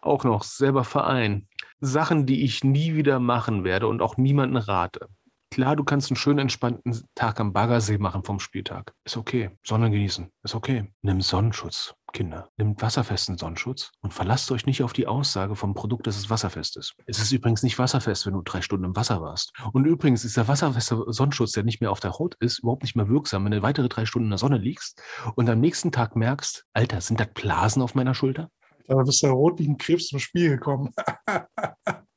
Auch 0.00 0.24
noch 0.24 0.42
selber 0.42 0.84
Verein. 0.84 1.48
Sachen, 1.80 2.26
die 2.26 2.44
ich 2.44 2.64
nie 2.64 2.94
wieder 2.94 3.20
machen 3.20 3.64
werde 3.64 3.86
und 3.86 4.02
auch 4.02 4.16
niemanden 4.16 4.56
rate. 4.56 5.08
Klar, 5.50 5.76
du 5.76 5.84
kannst 5.84 6.10
einen 6.10 6.16
schönen, 6.16 6.40
entspannten 6.40 7.04
Tag 7.14 7.40
am 7.40 7.52
Baggersee 7.52 7.98
machen 7.98 8.24
vom 8.24 8.40
Spieltag. 8.40 8.92
Ist 9.04 9.16
okay. 9.16 9.50
Sonne 9.64 9.90
genießen. 9.90 10.30
Ist 10.42 10.54
okay. 10.54 10.92
Nimm 11.02 11.20
Sonnenschutz, 11.20 11.94
Kinder. 12.16 12.48
Nimmt 12.56 12.80
wasserfesten 12.80 13.36
Sonnenschutz 13.36 13.92
und 14.00 14.14
verlasst 14.14 14.50
euch 14.50 14.64
nicht 14.64 14.82
auf 14.82 14.94
die 14.94 15.06
Aussage 15.06 15.54
vom 15.54 15.74
Produkt, 15.74 16.06
dass 16.06 16.16
es 16.16 16.30
wasserfest 16.30 16.78
ist. 16.78 16.94
Es 17.04 17.18
ist 17.18 17.30
übrigens 17.30 17.62
nicht 17.62 17.78
wasserfest, 17.78 18.24
wenn 18.24 18.32
du 18.32 18.40
drei 18.40 18.62
Stunden 18.62 18.86
im 18.86 18.96
Wasser 18.96 19.20
warst. 19.20 19.52
Und 19.74 19.84
übrigens 19.84 20.24
ist 20.24 20.38
der 20.38 20.48
wasserfeste 20.48 21.04
Sonnenschutz, 21.08 21.52
der 21.52 21.64
nicht 21.64 21.82
mehr 21.82 21.90
auf 21.90 22.00
der 22.00 22.18
Haut 22.18 22.34
ist, 22.40 22.60
überhaupt 22.60 22.84
nicht 22.84 22.96
mehr 22.96 23.10
wirksam, 23.10 23.44
wenn 23.44 23.52
du 23.52 23.60
weitere 23.60 23.90
drei 23.90 24.06
Stunden 24.06 24.28
in 24.28 24.30
der 24.30 24.38
Sonne 24.38 24.56
liegst 24.56 25.02
und 25.34 25.50
am 25.50 25.60
nächsten 25.60 25.92
Tag 25.92 26.16
merkst, 26.16 26.64
Alter, 26.72 27.02
sind 27.02 27.20
das 27.20 27.28
Blasen 27.34 27.82
auf 27.82 27.94
meiner 27.94 28.14
Schulter? 28.14 28.48
Da 28.88 29.02
bist 29.02 29.22
du 29.22 29.26
rot 29.26 29.58
wie 29.58 29.68
ein 29.68 29.76
Krebs 29.76 30.06
zum 30.06 30.18
Spiel 30.18 30.52
gekommen. 30.52 30.94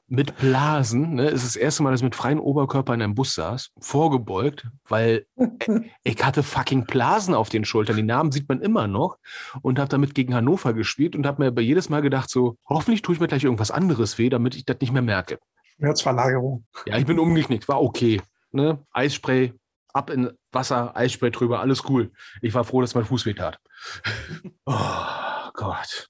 mit 0.09 0.35
Blasen, 0.37 1.15
ne, 1.15 1.29
ist 1.29 1.45
das 1.45 1.55
erste 1.55 1.83
Mal, 1.83 1.91
dass 1.91 1.99
ich 1.99 2.05
mit 2.05 2.15
freiem 2.15 2.39
Oberkörper 2.39 2.93
in 2.95 3.01
einem 3.01 3.13
Bus 3.13 3.35
saß, 3.35 3.69
vorgebeugt, 3.79 4.67
weil 4.87 5.27
ich 6.03 6.23
hatte 6.25 6.41
fucking 6.41 6.85
Blasen 6.85 7.35
auf 7.35 7.49
den 7.49 7.63
Schultern. 7.63 7.95
Die 7.95 8.03
Namen 8.03 8.31
sieht 8.31 8.49
man 8.49 8.61
immer 8.61 8.87
noch 8.87 9.17
und 9.61 9.77
habe 9.77 9.89
damit 9.89 10.15
gegen 10.15 10.33
Hannover 10.33 10.73
gespielt 10.73 11.15
und 11.15 11.27
habe 11.27 11.43
mir 11.43 11.49
aber 11.49 11.61
jedes 11.61 11.89
Mal 11.89 12.01
gedacht, 12.01 12.29
so, 12.29 12.57
hoffentlich 12.67 13.03
tue 13.03 13.13
ich 13.13 13.21
mir 13.21 13.27
gleich 13.27 13.43
irgendwas 13.43 13.71
anderes 13.71 14.17
weh, 14.17 14.29
damit 14.29 14.55
ich 14.55 14.65
das 14.65 14.77
nicht 14.81 14.91
mehr 14.91 15.03
merke. 15.03 15.37
Schmerzverlagerung. 15.75 16.65
Ja, 16.87 16.97
ich 16.97 17.05
bin 17.05 17.19
umgeknickt, 17.19 17.67
war 17.67 17.81
okay. 17.81 18.21
Ne? 18.51 18.83
Eisspray, 18.91 19.53
ab 19.93 20.09
in 20.09 20.31
Wasser, 20.51 20.95
Eisspray 20.97 21.29
drüber, 21.29 21.59
alles 21.59 21.87
cool. 21.87 22.11
Ich 22.41 22.53
war 22.55 22.63
froh, 22.63 22.81
dass 22.81 22.95
mein 22.95 23.05
Fuß 23.05 23.25
weh 23.25 23.33
tat. 23.33 23.59
Oh 24.65 25.51
Gott. 25.53 26.07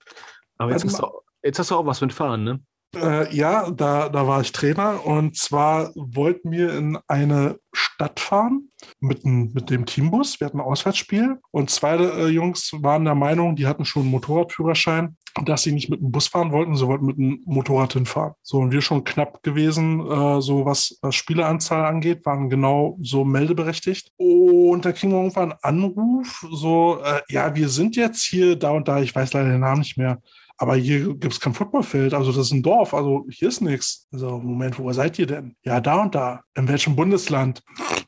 Aber 0.57 0.71
jetzt 0.71 0.85
hast, 0.85 0.99
du, 0.99 1.07
jetzt 1.41 1.57
hast 1.57 1.71
du 1.71 1.75
auch 1.75 1.85
was 1.85 2.01
mit 2.01 2.13
Fahren, 2.13 2.43
ne? 2.43 2.59
Äh, 2.95 3.35
ja, 3.35 3.69
da, 3.69 4.09
da 4.09 4.25
war 4.27 4.41
ich 4.41 4.51
Trainer 4.51 5.05
und 5.05 5.37
zwar 5.37 5.91
wollten 5.95 6.51
wir 6.51 6.73
in 6.75 6.97
eine 7.07 7.59
Stadt 7.71 8.19
fahren 8.19 8.69
mit, 8.99 9.23
dem- 9.23 9.51
mit 9.53 9.69
dem 9.69 9.85
Teambus. 9.85 10.39
Wir 10.39 10.47
hatten 10.47 10.59
ein 10.59 10.65
Auswärtsspiel 10.65 11.37
und 11.51 11.69
zwei 11.69 11.97
äh, 11.97 12.27
Jungs 12.29 12.71
waren 12.81 13.05
der 13.05 13.13
Meinung, 13.13 13.55
die 13.55 13.67
hatten 13.67 13.85
schon 13.85 14.03
einen 14.03 14.11
Motorradführerschein, 14.11 15.15
dass 15.45 15.61
sie 15.61 15.71
nicht 15.71 15.91
mit 15.91 15.99
dem 16.01 16.11
Bus 16.11 16.29
fahren 16.29 16.51
wollten, 16.51 16.75
sie 16.75 16.87
wollten 16.87 17.05
mit 17.05 17.17
dem 17.17 17.43
Motorrad 17.45 17.93
hinfahren. 17.93 18.33
So, 18.41 18.57
und 18.57 18.71
wir 18.71 18.81
schon 18.81 19.03
knapp 19.03 19.43
gewesen, 19.43 19.99
äh, 20.09 20.41
so 20.41 20.65
was 20.65 20.97
äh, 21.03 21.11
Spieleranzahl 21.11 21.85
angeht, 21.85 22.25
waren 22.25 22.49
genau 22.49 22.97
so 23.03 23.23
meldeberechtigt. 23.23 24.11
Und 24.17 24.83
da 24.83 24.93
kriegen 24.93 25.11
wir 25.11 25.19
irgendwann 25.19 25.51
einen 25.61 25.83
Anruf, 25.83 26.43
so, 26.51 26.99
äh, 27.03 27.21
ja, 27.29 27.53
wir 27.55 27.69
sind 27.69 27.95
jetzt 27.95 28.23
hier 28.23 28.55
da 28.55 28.71
und 28.71 28.87
da, 28.87 28.99
ich 28.99 29.13
weiß 29.13 29.33
leider 29.33 29.49
den 29.49 29.59
Namen 29.59 29.81
nicht 29.81 29.97
mehr. 29.97 30.19
Aber 30.61 30.75
hier 30.75 31.15
gibt 31.15 31.31
es 31.31 31.39
kein 31.39 31.53
Footballfeld, 31.53 32.13
also 32.13 32.33
das 32.33 32.47
ist 32.47 32.51
ein 32.51 32.61
Dorf, 32.61 32.93
also 32.93 33.25
hier 33.29 33.47
ist 33.47 33.61
nichts. 33.61 34.07
So, 34.11 34.39
Moment, 34.39 34.77
wo 34.77 34.91
seid 34.91 35.17
ihr 35.17 35.25
denn? 35.25 35.55
Ja, 35.63 35.79
da 35.79 36.01
und 36.01 36.13
da. 36.13 36.41
In 36.53 36.67
welchem 36.67 36.97
Bundesland? 36.97 37.63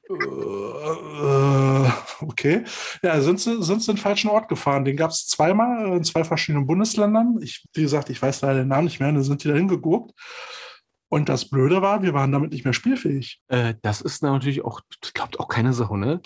Äh, 0.10 0.14
äh, 0.14 1.91
okay. 2.19 2.65
Ja, 3.02 3.22
sind 3.22 3.40
sie, 3.40 3.64
sind 3.64 3.82
sie 3.82 3.91
in 3.91 3.95
den 3.95 4.02
falschen 4.02 4.30
Ort 4.30 4.49
gefahren. 4.49 4.84
Den 4.84 4.98
gab 4.98 5.11
es 5.11 5.28
zweimal 5.28 5.95
in 5.95 6.03
zwei 6.03 6.26
verschiedenen 6.26 6.68
Bundesländern. 6.68 7.40
Ich, 7.41 7.64
wie 7.73 7.84
gesagt, 7.84 8.10
ich 8.10 8.22
weiß 8.22 8.41
leider 8.41 8.60
den 8.60 8.68
Namen 8.68 8.84
nicht 8.84 8.99
mehr, 8.99 9.14
da 9.14 9.22
sind 9.22 9.45
die 9.45 9.48
da 9.48 9.53
hingegurkt. 9.53 10.11
Und 11.07 11.30
das 11.30 11.49
Blöde 11.49 11.82
war, 11.82 12.02
wir 12.03 12.14
waren 12.14 12.34
damit 12.34 12.52
nicht 12.52 12.65
mehr 12.65 12.73
spielfähig. 12.73 13.40
Äh, 13.48 13.76
das 13.82 14.02
ist 14.02 14.23
natürlich 14.23 14.65
auch, 14.65 14.82
glaubt 15.14 15.40
auch 15.40 15.48
keine 15.48 15.72
Sache, 15.72 15.98
ne? 15.98 16.22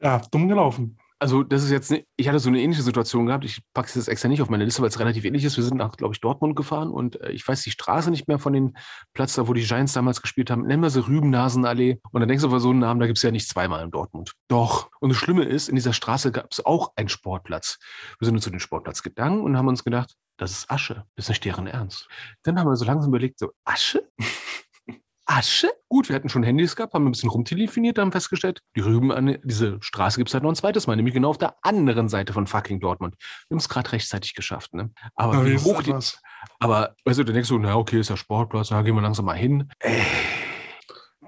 Ja, 0.00 0.20
dumm 0.30 0.48
gelaufen. 0.48 0.98
Also, 1.20 1.42
das 1.42 1.62
ist 1.62 1.70
jetzt, 1.70 1.90
ne, 1.90 2.06
ich 2.16 2.28
hatte 2.28 2.38
so 2.38 2.48
eine 2.48 2.60
ähnliche 2.60 2.82
Situation 2.82 3.26
gehabt. 3.26 3.44
Ich 3.44 3.60
packe 3.74 3.88
es 3.88 3.94
jetzt 3.94 4.08
extra 4.08 4.28
nicht 4.28 4.40
auf 4.40 4.48
meine 4.48 4.64
Liste, 4.64 4.80
weil 4.80 4.88
es 4.88 4.98
relativ 4.98 5.26
ähnlich 5.26 5.44
ist. 5.44 5.58
Wir 5.58 5.64
sind 5.64 5.76
nach, 5.76 5.92
glaube 5.92 6.14
ich, 6.14 6.20
Dortmund 6.20 6.56
gefahren 6.56 6.90
und 6.90 7.20
äh, 7.20 7.30
ich 7.32 7.46
weiß 7.46 7.60
die 7.62 7.70
Straße 7.70 8.10
nicht 8.10 8.26
mehr 8.26 8.38
von 8.38 8.54
dem 8.54 8.74
Platz, 9.12 9.34
da 9.34 9.46
wo 9.46 9.52
die 9.52 9.62
Giants 9.62 9.92
damals 9.92 10.22
gespielt 10.22 10.50
haben. 10.50 10.62
Nennen 10.62 10.82
wir 10.82 10.88
sie 10.88 11.06
Rübennasenallee. 11.06 12.00
Und 12.10 12.20
dann 12.20 12.28
denkst 12.28 12.42
du 12.42 12.48
über 12.48 12.58
so 12.58 12.70
einen 12.70 12.78
Namen, 12.78 13.00
da 13.00 13.06
gibt 13.06 13.18
es 13.18 13.22
ja 13.22 13.30
nicht 13.30 13.48
zweimal 13.48 13.84
in 13.84 13.90
Dortmund. 13.90 14.32
Doch. 14.48 14.90
Und 15.00 15.10
das 15.10 15.18
Schlimme 15.18 15.44
ist, 15.44 15.68
in 15.68 15.76
dieser 15.76 15.92
Straße 15.92 16.32
gab 16.32 16.50
es 16.50 16.64
auch 16.64 16.92
einen 16.96 17.10
Sportplatz. 17.10 17.78
Wir 18.18 18.24
sind 18.24 18.34
uns 18.34 18.44
zu 18.44 18.50
dem 18.50 18.60
Sportplatz 18.60 19.02
gegangen 19.02 19.42
und 19.42 19.58
haben 19.58 19.68
uns 19.68 19.84
gedacht, 19.84 20.16
das 20.38 20.52
ist 20.52 20.70
Asche. 20.70 21.04
Das 21.16 21.26
ist 21.26 21.28
nicht 21.28 21.44
deren 21.44 21.66
Ernst. 21.66 22.08
Dann 22.44 22.58
haben 22.58 22.66
wir 22.66 22.76
so 22.76 22.86
langsam 22.86 23.10
überlegt, 23.10 23.38
so, 23.38 23.52
Asche? 23.64 24.08
Asche? 25.30 25.70
Gut, 25.88 26.08
wir 26.08 26.16
hatten 26.16 26.28
schon 26.28 26.42
Handys 26.42 26.74
gehabt, 26.74 26.92
haben 26.92 27.06
ein 27.06 27.12
bisschen 27.12 27.30
rumtelefoniert, 27.30 27.98
haben 27.98 28.12
festgestellt, 28.12 28.60
die 28.76 28.80
Rüben 28.80 29.12
an 29.12 29.38
diese 29.44 29.78
Straße 29.80 30.18
gibt 30.18 30.28
es 30.28 30.34
halt 30.34 30.42
noch 30.42 30.50
ein 30.50 30.56
zweites 30.56 30.86
Mal, 30.86 30.96
nämlich 30.96 31.14
genau 31.14 31.30
auf 31.30 31.38
der 31.38 31.54
anderen 31.62 32.08
Seite 32.08 32.32
von 32.32 32.46
fucking 32.46 32.80
Dortmund. 32.80 33.14
Wir 33.48 33.54
haben 33.54 33.60
es 33.60 33.68
gerade 33.68 33.92
rechtzeitig 33.92 34.34
geschafft, 34.34 34.74
ne? 34.74 34.90
Aber 35.14 35.34
Aber 35.34 35.46
wie 35.46 35.56
hoch 35.58 35.82
die, 35.82 35.94
aber 36.58 36.94
weißt 37.04 37.20
du, 37.20 37.24
dann 37.24 37.34
denkst 37.34 37.48
du, 37.48 37.58
na 37.58 37.76
okay, 37.76 38.00
ist 38.00 38.10
ja 38.10 38.16
Sportplatz, 38.16 38.68
da 38.68 38.82
gehen 38.82 38.94
wir 38.94 39.02
langsam 39.02 39.26
mal 39.26 39.36
hin. 39.36 39.68
Ey, 39.78 40.02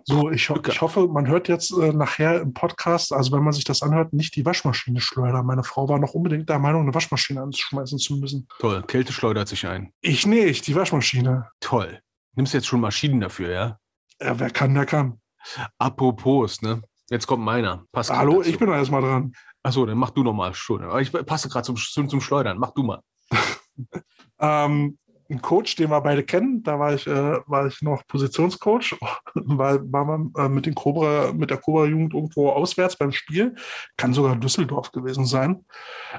So, 0.05 0.31
ich, 0.31 0.51
ho 0.51 0.59
ich 0.69 0.81
hoffe, 0.81 1.07
man 1.07 1.29
hört 1.29 1.47
jetzt 1.49 1.71
äh, 1.71 1.93
nachher 1.93 2.41
im 2.41 2.55
Podcast, 2.55 3.13
also 3.13 3.31
wenn 3.31 3.45
man 3.45 3.53
sich 3.53 3.65
das 3.65 3.83
anhört, 3.83 4.13
nicht 4.13 4.35
die 4.35 4.45
Waschmaschine 4.45 5.01
schleudern. 5.01 5.47
Meine 5.47 5.63
Frau 5.63 5.89
war 5.89 6.01
noch 6.01 6.15
unbedingt 6.15 6.49
der 6.49 6.59
Meinung, 6.59 6.83
eine 6.83 6.95
Waschmaschine 6.95 7.41
anschmeißen 7.41 7.99
zu 7.99 8.17
müssen. 8.17 8.49
toll, 8.59 8.83
Kälte 8.83 9.13
schleudert 9.13 9.47
sich 9.47 9.67
ein. 9.67 9.93
Ich 10.01 10.27
nicht, 10.27 10.67
die 10.67 10.75
Waschmaschine. 10.75 11.51
Toll. 11.61 12.01
Nimmst 12.35 12.55
jetzt 12.55 12.67
schon 12.67 12.81
Maschinen 12.81 13.21
dafür, 13.21 13.51
ja? 13.51 13.79
Ja, 14.21 14.39
wer 14.39 14.51
kann, 14.51 14.75
der 14.75 14.87
kann. 14.87 15.21
Apropos, 15.79 16.63
ne? 16.63 16.83
Jetzt 17.11 17.27
kommt 17.27 17.45
meiner. 17.45 17.85
Grad 17.93 18.11
Hallo, 18.11 18.39
dazu. 18.39 18.51
ich 18.51 18.59
bin 18.59 18.69
da 18.69 18.77
erstmal 18.77 19.03
dran. 19.03 19.33
Achso, 19.63 19.85
dann 19.87 19.99
mach 19.99 20.11
du 20.11 20.23
noch 20.23 20.33
mal. 20.33 20.55
Schon. 20.55 20.83
Aber 20.83 21.01
ich 21.01 21.13
passe 21.13 21.49
gerade 21.49 21.67
zum, 21.67 21.77
zum, 21.77 22.09
zum 22.09 22.21
Schleudern. 22.21 22.59
Mach 22.59 22.73
du 22.73 22.83
mal. 22.83 23.01
Ähm, 24.45 24.99
ein 25.31 25.41
Coach, 25.41 25.77
den 25.77 25.91
wir 25.91 26.01
beide 26.01 26.25
kennen, 26.25 26.63
da 26.63 26.79
war 26.79 26.95
ich, 26.95 27.07
äh, 27.07 27.39
war 27.47 27.67
ich 27.67 27.81
noch 27.81 28.07
Positionscoach, 28.07 28.97
weil 29.35 29.81
war 29.91 30.05
man 30.05 30.33
äh, 30.37 30.49
mit 30.49 30.67
den 30.67 30.75
Cobra, 30.75 31.33
mit 31.33 31.51
der 31.51 31.59
Cobra-Jugend 31.59 32.13
irgendwo 32.13 32.51
auswärts 32.51 32.97
beim 32.97 33.13
Spiel, 33.13 33.55
kann 33.97 34.13
sogar 34.13 34.37
Düsseldorf 34.37 34.93
gewesen 34.93 35.25
sein. 35.25 35.65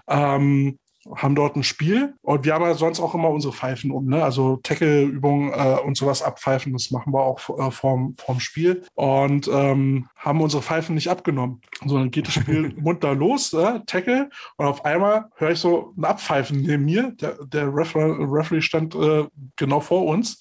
Ähm, 0.08 0.80
haben 1.16 1.36
dort 1.36 1.56
ein 1.56 1.64
Spiel 1.64 2.14
und 2.22 2.46
wir 2.46 2.54
haben 2.54 2.64
ja 2.64 2.74
sonst 2.74 3.00
auch 3.00 3.14
immer 3.14 3.30
unsere 3.30 3.54
Pfeifen 3.54 3.92
um, 3.92 4.06
ne? 4.06 4.24
Also 4.24 4.58
Tackle-Übungen 4.58 5.52
äh, 5.52 5.80
und 5.84 5.98
sowas 5.98 6.22
abpfeifen, 6.22 6.74
das 6.74 6.92
machen 6.92 7.14
wir 7.14 7.22
auch 7.22 7.40
äh, 7.60 7.72
vorm, 7.72 8.16
vorm 8.18 8.40
Spiel 8.40 8.84
und 8.96 9.48
ähm, 9.48 10.08
haben 10.16 10.42
unsere 10.42 10.64
Pfeifen 10.64 10.96
nicht 10.96 11.10
abgenommen. 11.10 11.62
So, 11.86 11.98
dann 11.98 12.12
geht 12.12 12.28
das 12.28 12.36
Spiel 12.36 12.74
munter 12.78 13.16
los, 13.16 13.54
äh, 13.54 13.80
Tackle 13.86 14.30
und 14.58 14.66
auf 14.66 14.86
einmal 14.86 15.30
höre 15.36 15.52
ich 15.52 15.60
so 15.60 15.94
ein 15.98 16.06
Abpfeifen 16.06 16.62
neben 16.62 16.86
mir. 16.86 17.12
Der, 17.20 17.38
der 17.46 17.74
Refer 17.74 18.18
Referee 18.20 18.62
stand 18.62 18.96
äh, 18.96 19.26
genau 19.56 19.80
vor 19.80 20.06
uns. 20.06 20.40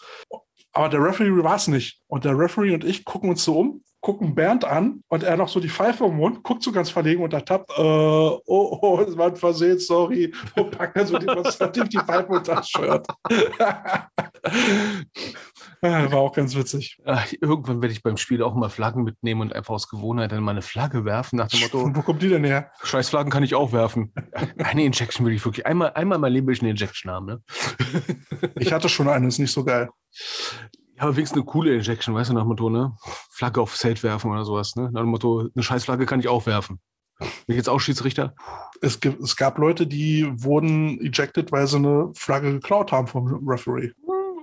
Aber 0.73 0.89
der 0.89 1.03
Referee 1.03 1.43
war 1.43 1.57
es 1.57 1.69
nicht. 1.69 2.01
Und 2.07 2.25
der 2.25 2.39
Referee 2.39 2.75
und 2.75 2.85
ich 2.85 3.05
gucken 3.05 3.31
uns 3.31 3.45
so 3.45 3.59
um. 3.59 3.83
Gucken 4.03 4.35
Bernd 4.35 4.65
an 4.65 5.05
und 5.09 5.23
er 5.23 5.37
noch 5.37 5.49
so 5.49 5.61
die 5.61 5.69
Pfeife 5.69 6.05
im 6.05 6.17
Mund, 6.17 6.43
guckt 6.43 6.65
so 6.65 6.73
ganz 6.73 6.91
verlegen 6.91 7.23
und 7.23 7.33
ertappt, 7.33 7.71
äh, 7.71 7.81
oh, 7.81 8.41
oh, 8.45 9.01
es 9.01 9.17
war 9.17 9.29
ein 9.29 9.37
Versehen, 9.37 9.79
sorry. 9.79 10.35
Und 10.57 10.73
packt 10.73 10.97
dann 10.97 11.07
so 11.07 11.19
demonstrativ 11.19 11.89
die 11.89 11.99
Pfeife 11.99 12.27
unter 12.27 12.57
das 12.57 12.69
Shirt. 12.69 13.07
war 15.81 16.15
auch 16.15 16.33
ganz 16.33 16.57
witzig. 16.57 16.99
Ach, 17.05 17.33
irgendwann 17.41 17.81
werde 17.81 17.93
ich 17.93 18.03
beim 18.03 18.17
Spiel 18.17 18.43
auch 18.43 18.55
mal 18.55 18.71
Flaggen 18.71 19.05
mitnehmen 19.05 19.41
und 19.41 19.53
einfach 19.53 19.75
aus 19.75 19.89
Gewohnheit 19.89 20.33
dann 20.33 20.43
mal 20.43 20.51
eine 20.51 20.63
Flagge 20.63 21.05
werfen, 21.05 21.37
nach 21.37 21.49
dem 21.49 21.61
Motto, 21.61 21.89
Wo 21.95 22.03
kommt 22.03 22.23
die 22.23 22.29
denn 22.29 22.45
her? 22.45 22.73
scheiß 22.83 23.09
Flaggen 23.09 23.31
kann 23.31 23.45
ich 23.45 23.55
auch 23.55 23.73
werfen. 23.73 24.13
Eine 24.59 24.85
Injection 24.85 25.25
will 25.25 25.33
ich 25.33 25.45
wirklich, 25.45 25.65
einmal, 25.65 25.93
einmal 25.95 26.19
mein 26.19 26.33
Leben 26.33 26.49
will 26.49 26.55
ich 26.55 26.63
eine 26.63 26.71
Injection 26.71 27.11
haben, 27.11 27.27
ne? 27.27 27.41
Ich 28.59 28.73
hatte 28.73 28.89
schon 28.89 29.09
eine, 29.09 29.29
ist 29.29 29.39
nicht 29.39 29.53
so 29.53 29.65
geil. 29.65 29.89
Ja, 31.03 31.09
aber 31.09 31.17
wenigstens 31.17 31.39
eine 31.39 31.47
coole 31.47 31.75
Injection, 31.75 32.15
weißt 32.15 32.31
du, 32.31 32.35
nach 32.35 32.43
dem 32.43 32.49
Motto, 32.49 32.71
ne? 32.71 32.97
Flagge 33.29 33.61
aufs 33.61 33.81
Feld 33.81 34.05
werfen 34.05 34.31
oder 34.31 34.45
sowas, 34.45 34.77
ne? 34.77 34.89
Nach 34.93 35.01
dem 35.01 35.11
Motto, 35.11 35.49
eine 35.53 35.63
scheiß 35.65 35.85
Flagge 35.85 36.07
kann 36.07 36.21
ich 36.21 36.29
auch 36.29 36.47
werfen. 36.47 36.79
Bin 37.19 37.29
ich 37.49 37.57
jetzt 37.57 37.69
auch 37.69 37.81
Schiedsrichter? 37.81 38.37
Es, 38.81 39.01
gibt, 39.01 39.21
es 39.21 39.35
gab 39.35 39.59
Leute, 39.59 39.89
die 39.89 40.31
wurden 40.33 41.01
ejected, 41.01 41.51
weil 41.51 41.67
sie 41.67 41.79
eine 41.79 42.13
Flagge 42.15 42.53
geklaut 42.53 42.93
haben 42.93 43.09
vom 43.09 43.49
Referee. 43.49 43.91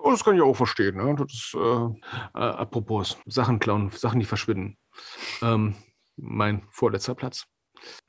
Oh, 0.04 0.12
das 0.12 0.26
kann 0.26 0.36
ich 0.36 0.42
auch 0.42 0.54
verstehen. 0.54 0.98
Ne? 0.98 1.16
Das 1.16 1.34
ist, 1.34 1.56
äh, 1.56 2.38
äh, 2.38 2.44
apropos, 2.44 3.18
Sachen 3.26 3.60
klauen, 3.60 3.90
Sachen, 3.92 4.20
die 4.20 4.26
verschwinden. 4.26 4.78
Ähm, 5.42 5.76
mein 6.18 6.64
vorletzter 6.72 7.16
Platz. 7.16 7.46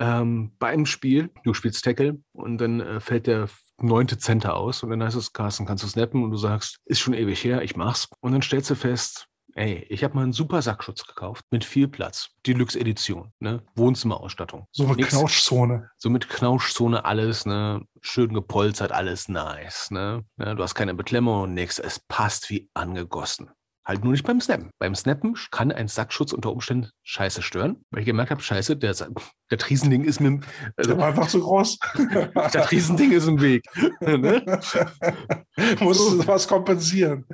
Ähm, 0.01 0.57
bei 0.59 0.71
einem 0.71 0.87
Spiel, 0.87 1.31
du 1.45 1.55
spielst 1.55 1.85
Tackle 1.85 2.19
und 2.33 2.59
dann 2.59 2.81
äh, 2.81 2.99
fällt 2.99 3.29
der 3.29 3.49
neunte 3.83 4.19
Center 4.19 4.57
aus 4.57 4.83
und 4.83 4.91
dann 4.91 5.03
heißt 5.03 5.17
es, 5.17 5.33
Carsten, 5.33 5.67
kannst 5.67 5.85
du 5.85 5.89
snappen? 5.89 6.23
Und 6.23 6.31
du 6.31 6.37
sagst, 6.37 6.79
ist 6.85 7.01
schon 7.01 7.15
ewig 7.15 7.43
her, 7.45 7.63
ich 7.63 7.77
mach's. 7.77 8.09
Und 8.21 8.33
dann 8.33 8.43
stellst 8.43 8.71
du 8.71 8.75
fest, 8.75 9.27
ey, 9.55 9.87
ich 9.89 10.05
habe 10.05 10.15
mal 10.15 10.23
einen 10.23 10.33
super 10.33 10.63
Sackschutz 10.63 11.07
gekauft 11.07 11.45
mit 11.51 11.65
viel 11.65 11.89
Platz. 11.89 12.31
Deluxe 12.47 12.79
Edition, 12.79 13.33
ne? 13.41 13.63
Wohnzimmerausstattung. 13.75 14.67
So 14.73 14.85
eine 14.85 14.95
Nix. 14.95 15.11
Knautschzone. 15.11 15.91
So 15.97 16.11
mit 16.11 16.29
Knautschzone 16.29 17.05
alles, 17.05 17.47
ne? 17.47 17.83
Schön 18.01 18.33
gepolstert, 18.33 18.93
alles 18.93 19.29
nice, 19.29 19.91
ne? 19.91 20.25
Ja, 20.39 20.55
du 20.55 20.63
hast 20.63 20.75
keine 20.75 20.95
Beklemmung 20.95 21.43
und 21.43 21.55
nichts. 21.55 21.79
Es 21.79 21.99
passt 21.99 22.51
wie 22.51 22.71
angegossen. 22.75 23.51
Halt 23.91 24.05
nur 24.05 24.13
nicht 24.13 24.25
beim 24.25 24.41
Snappen. 24.41 24.71
Beim 24.79 24.95
Snappen 24.95 25.37
kann 25.51 25.73
ein 25.73 25.89
Sackschutz 25.89 26.33
unter 26.33 26.53
Umständen 26.53 26.91
scheiße 27.03 27.43
stören, 27.43 27.85
weil 27.91 28.03
ich 28.03 28.07
gemerkt 28.07 28.31
habe, 28.31 28.41
scheiße, 28.41 28.77
der, 28.77 28.95
der 28.95 29.69
Riesending 29.69 30.05
ist 30.05 30.21
mir, 30.21 30.39
Der 30.39 30.73
also, 30.77 30.97
war 30.97 31.09
einfach 31.09 31.27
zu 31.27 31.41
groß. 31.41 31.77
das 32.53 32.71
Riesending 32.71 33.11
ist 33.11 33.27
im 33.27 33.41
Weg. 33.41 33.65
ne? 34.01 34.45
Musst 35.81 36.09
du 36.09 36.25
was 36.25 36.47
kompensieren. 36.47 37.25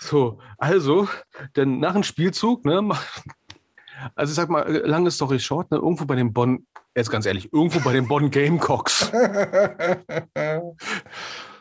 So, 0.00 0.40
also, 0.56 1.10
dann 1.52 1.78
nach 1.78 1.92
dem 1.92 2.04
Spielzug, 2.04 2.64
ne, 2.64 2.88
also 4.14 4.30
ich 4.30 4.36
sag 4.36 4.48
mal, 4.48 4.62
äh, 4.62 4.86
lange 4.86 5.10
Story 5.10 5.38
short, 5.38 5.70
ne, 5.70 5.76
irgendwo 5.76 6.06
bei 6.06 6.16
den 6.16 6.32
Bonn, 6.32 6.66
jetzt 6.96 7.10
ganz 7.10 7.26
ehrlich, 7.26 7.52
irgendwo 7.52 7.80
bei 7.80 7.92
den 7.92 8.08
Bonn 8.08 8.30
Gamecocks, 8.30 9.12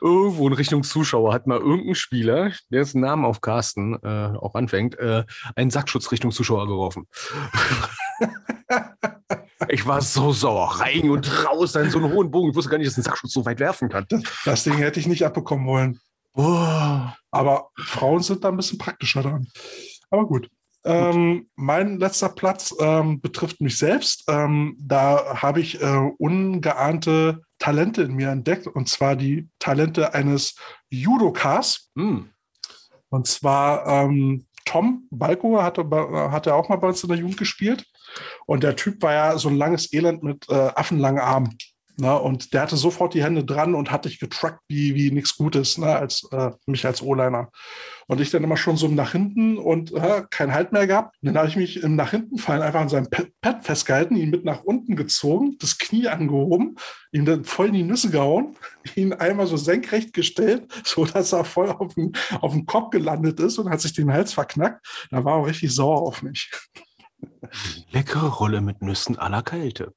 irgendwo 0.02 0.48
in 0.48 0.54
Richtung 0.54 0.84
Zuschauer 0.84 1.34
hat 1.34 1.48
mal 1.48 1.60
irgendein 1.60 1.96
Spieler, 1.96 2.52
der 2.70 2.80
jetzt 2.80 2.96
einen 2.96 3.04
Namen 3.04 3.26
auf 3.26 3.42
Carsten 3.42 3.96
äh, 4.04 4.34
auch 4.38 4.56
anfängt, 4.56 4.98
äh, 5.00 5.24
einen 5.56 5.70
Sackschutz 5.70 6.12
Richtung 6.12 6.32
Zuschauer 6.32 6.68
geworfen. 6.68 7.08
ich 9.70 9.86
war 9.86 10.02
so 10.02 10.32
sauer, 10.32 10.80
rein 10.80 11.10
und 11.10 11.30
raus, 11.46 11.76
in 11.76 11.90
so 11.90 12.00
einen 12.00 12.12
hohen 12.12 12.32
Bogen. 12.32 12.50
Ich 12.50 12.56
wusste 12.56 12.72
gar 12.72 12.78
nicht, 12.78 12.88
dass 12.88 12.98
ein 12.98 13.04
Sackschutz 13.04 13.34
so 13.34 13.46
weit 13.46 13.60
werfen 13.60 13.90
kann. 13.90 14.06
Das 14.46 14.64
Ding 14.64 14.76
hätte 14.76 15.00
ich 15.00 15.08
nicht 15.08 15.26
abbekommen 15.26 15.68
wollen. 15.68 16.00
Oh. 16.34 17.08
Aber 17.32 17.70
Frauen 17.78 18.22
sind 18.22 18.44
da 18.44 18.50
ein 18.50 18.58
bisschen 18.58 18.78
praktischer 18.78 19.24
dran. 19.24 19.48
Aber 20.10 20.26
gut. 20.26 20.50
Ähm, 20.86 21.50
mein 21.56 22.00
letzter 22.00 22.30
Platz 22.30 22.74
ähm, 22.80 23.20
betrifft 23.20 23.60
mich 23.60 23.78
selbst. 23.78 24.24
Ähm, 24.28 24.78
da 24.80 25.42
habe 25.42 25.60
ich 25.60 25.82
äh, 25.82 26.12
ungeahnte 26.18 27.42
Talente 27.60 28.04
in 28.04 28.14
mir 28.14 28.30
entdeckt, 28.30 28.68
und 28.68 28.88
zwar 28.88 29.16
die 29.16 29.50
Talente 29.60 30.14
eines 30.14 30.56
Judokas. 30.90 31.92
Hm. 31.96 32.30
Und 33.10 33.28
zwar 33.28 33.88
ähm, 33.88 34.46
Tom 34.66 35.08
Balko 35.12 35.62
hatte, 35.62 35.84
bei- 35.84 36.30
hatte 36.30 36.54
auch 36.54 36.70
mal 36.70 36.76
bei 36.76 36.90
uns 36.90 37.02
in 37.04 37.10
der 37.10 37.18
Jugend 37.18 37.38
gespielt. 37.38 37.86
Und 38.46 38.64
der 38.64 38.76
Typ 38.76 39.02
war 39.02 39.14
ja 39.14 39.38
so 39.38 39.50
ein 39.50 39.56
langes 39.56 39.92
Elend 39.94 40.24
mit 40.24 40.50
äh, 40.50 40.54
affenlangen 40.76 41.22
Armen. 41.22 41.58
Ne? 42.00 42.18
Und 42.18 42.54
der 42.54 42.62
hatte 42.62 42.78
sofort 42.78 43.16
die 43.16 43.24
Hände 43.24 43.44
dran 43.44 43.74
und 43.74 43.92
hat 43.92 44.06
dich 44.06 44.20
getrackt 44.20 44.62
wie, 44.68 44.94
wie 44.94 45.12
nichts 45.12 45.36
Gutes, 45.36 45.80
ne? 45.80 45.96
als 45.96 46.28
äh, 46.32 46.52
mich 46.68 46.86
als 46.86 47.02
O-Liner. 47.02 47.50
Und 48.06 48.22
ich 48.22 48.30
dann 48.30 48.44
immer 48.44 48.56
schon 48.56 48.78
so 48.78 48.88
nach 48.88 49.12
hinten 49.14 49.58
und 49.58 49.92
äh, 49.94 50.24
kein 50.30 50.54
Halt 50.54 50.72
mehr 50.72 50.86
gehabt. 50.86 51.16
Und 51.22 51.28
dann 51.28 51.38
habe 51.38 51.48
ich 51.48 51.56
mich 51.56 51.82
im 51.84 51.96
nach 51.96 52.12
hinten 52.12 52.38
fallen 52.38 52.62
einfach 52.62 52.82
an 52.82 52.90
seinem 52.90 53.10
Pad 53.42 53.66
festgehalten, 53.66 54.16
ihn 54.16 54.30
mit 54.30 54.46
nach 54.46 54.64
unten 54.64 54.96
gezogen, 54.96 55.58
das 55.60 55.80
Knie 55.80 56.08
angehoben, 56.08 56.76
ihm 57.12 57.26
dann 57.26 57.44
voll 57.44 57.68
in 57.68 57.74
die 57.74 57.84
Nüsse 57.84 58.12
gehauen, 58.12 58.56
ihn 58.96 59.14
einmal 59.14 59.48
so 59.48 59.58
senkrecht 59.58 60.14
gestellt, 60.14 60.72
so 60.86 61.04
dass 61.04 61.34
er 61.34 61.46
voll 61.46 61.72
auf 61.72 61.96
dem, 61.96 62.12
auf 62.42 62.54
dem 62.54 62.68
Kopf 62.68 62.92
gelandet 62.92 63.40
ist 63.40 63.58
und 63.58 63.70
hat 63.70 63.82
sich 63.82 63.94
den 63.94 64.14
Hals 64.14 64.34
verknackt. 64.34 64.86
Da 65.10 65.26
war 65.26 65.40
er 65.40 65.48
richtig 65.48 65.74
sauer 65.74 66.02
auf 66.02 66.22
mich. 66.22 66.52
Leckere 67.92 68.28
Rolle 68.28 68.62
mit 68.62 68.82
Nüssen 68.82 69.18
à 69.18 69.30
la 69.30 69.42
Kälte. 69.42 69.94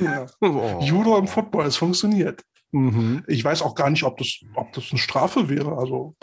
Ja. 0.00 0.26
Oh. 0.40 0.80
Judo 0.80 1.16
im 1.18 1.26
Football, 1.26 1.66
es 1.66 1.76
funktioniert. 1.76 2.42
Mhm. 2.72 3.24
Ich 3.26 3.44
weiß 3.44 3.62
auch 3.62 3.74
gar 3.74 3.90
nicht, 3.90 4.04
ob 4.04 4.18
das, 4.18 4.40
ob 4.54 4.72
das 4.72 4.90
eine 4.90 4.98
Strafe 4.98 5.48
wäre. 5.48 5.76
Also, 5.78 6.16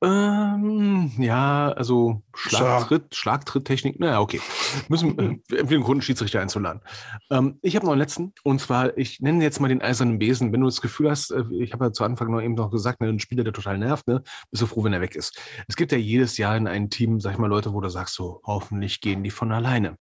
Ähm, 0.00 1.10
ja, 1.18 1.72
also 1.72 2.22
Schlagtritt, 2.34 3.14
Schlagtritttechnik, 3.16 3.98
naja, 3.98 4.20
okay. 4.20 4.40
Müssen 4.88 5.18
äh, 5.18 5.38
wir 5.48 5.58
empfehlen, 5.58 5.82
Kunden 5.82 6.02
Schiedsrichter 6.02 6.40
einzuladen. 6.40 6.82
Ähm, 7.30 7.58
ich 7.62 7.74
habe 7.74 7.84
noch 7.84 7.92
einen 7.92 8.00
letzten, 8.00 8.32
und 8.44 8.60
zwar, 8.60 8.96
ich 8.96 9.20
nenne 9.20 9.42
jetzt 9.42 9.60
mal 9.60 9.66
den 9.68 9.82
eisernen 9.82 10.20
Besen. 10.20 10.52
Wenn 10.52 10.60
du 10.60 10.66
das 10.66 10.80
Gefühl 10.80 11.10
hast, 11.10 11.32
äh, 11.32 11.42
ich 11.58 11.72
habe 11.72 11.86
ja 11.86 11.92
zu 11.92 12.04
Anfang 12.04 12.30
noch 12.30 12.40
eben 12.40 12.54
noch 12.54 12.70
gesagt, 12.70 13.00
ne, 13.00 13.08
ein 13.08 13.18
Spieler, 13.18 13.42
der 13.42 13.52
total 13.52 13.78
nervt, 13.78 14.06
ne, 14.06 14.22
bist 14.52 14.62
du 14.62 14.66
froh, 14.66 14.84
wenn 14.84 14.92
er 14.92 15.00
weg 15.00 15.16
ist. 15.16 15.36
Es 15.66 15.74
gibt 15.74 15.90
ja 15.90 15.98
jedes 15.98 16.36
Jahr 16.38 16.56
in 16.56 16.68
einem 16.68 16.90
Team, 16.90 17.18
sag 17.18 17.32
ich 17.32 17.38
mal, 17.38 17.48
Leute, 17.48 17.72
wo 17.74 17.80
du 17.80 17.88
sagst, 17.88 18.14
so, 18.14 18.40
hoffentlich 18.44 19.00
gehen 19.00 19.24
die 19.24 19.30
von 19.30 19.50
alleine. 19.50 19.96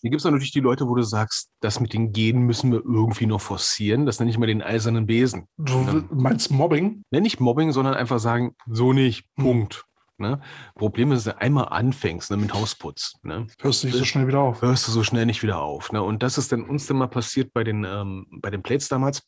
Hier 0.00 0.10
gibt 0.10 0.20
es 0.20 0.24
natürlich 0.24 0.52
die 0.52 0.60
Leute, 0.60 0.86
wo 0.88 0.94
du 0.94 1.02
sagst, 1.02 1.50
das 1.60 1.80
mit 1.80 1.92
den 1.92 2.12
Gehen 2.12 2.42
müssen 2.42 2.70
wir 2.70 2.82
irgendwie 2.84 3.26
noch 3.26 3.40
forcieren. 3.40 4.06
Das 4.06 4.20
nenne 4.20 4.30
ich 4.30 4.38
mal 4.38 4.46
den 4.46 4.62
eisernen 4.62 5.06
Besen. 5.06 5.46
du 5.56 5.72
Ja. 5.72 6.04
meinst 6.12 6.52
Mobbing? 6.52 7.02
Ne, 7.10 7.20
nicht 7.20 7.40
Mobbing, 7.40 7.72
sondern 7.72 7.94
einfach 7.94 8.20
sagen, 8.20 8.54
so 8.68 8.92
nicht, 8.92 9.24
Punkt. 9.42 9.84
Ne? 10.18 10.38
Problem 10.74 11.12
ist, 11.12 11.26
dass 11.26 11.34
du 11.34 11.40
einmal 11.40 11.68
anfängst 11.70 12.30
ne, 12.30 12.36
mit 12.36 12.52
Hausputz. 12.52 13.14
Ne? 13.22 13.46
Hörst 13.60 13.82
du 13.82 13.86
nicht 13.86 13.96
so 13.96 14.04
schnell 14.04 14.26
wieder 14.26 14.40
auf. 14.40 14.60
Hörst 14.60 14.86
du 14.86 14.92
so 14.92 15.02
schnell 15.02 15.24
nicht 15.24 15.42
wieder 15.42 15.60
auf. 15.60 15.92
Ne? 15.92 16.02
Und 16.02 16.22
das 16.22 16.36
ist 16.36 16.52
dann 16.52 16.64
uns 16.64 16.86
dann 16.86 16.98
mal 16.98 17.06
passiert 17.06 17.54
bei 17.54 17.64
den, 17.64 17.84
ähm, 17.84 18.26
bei 18.30 18.50
den 18.50 18.62
Plates 18.62 18.88
damals. 18.88 19.22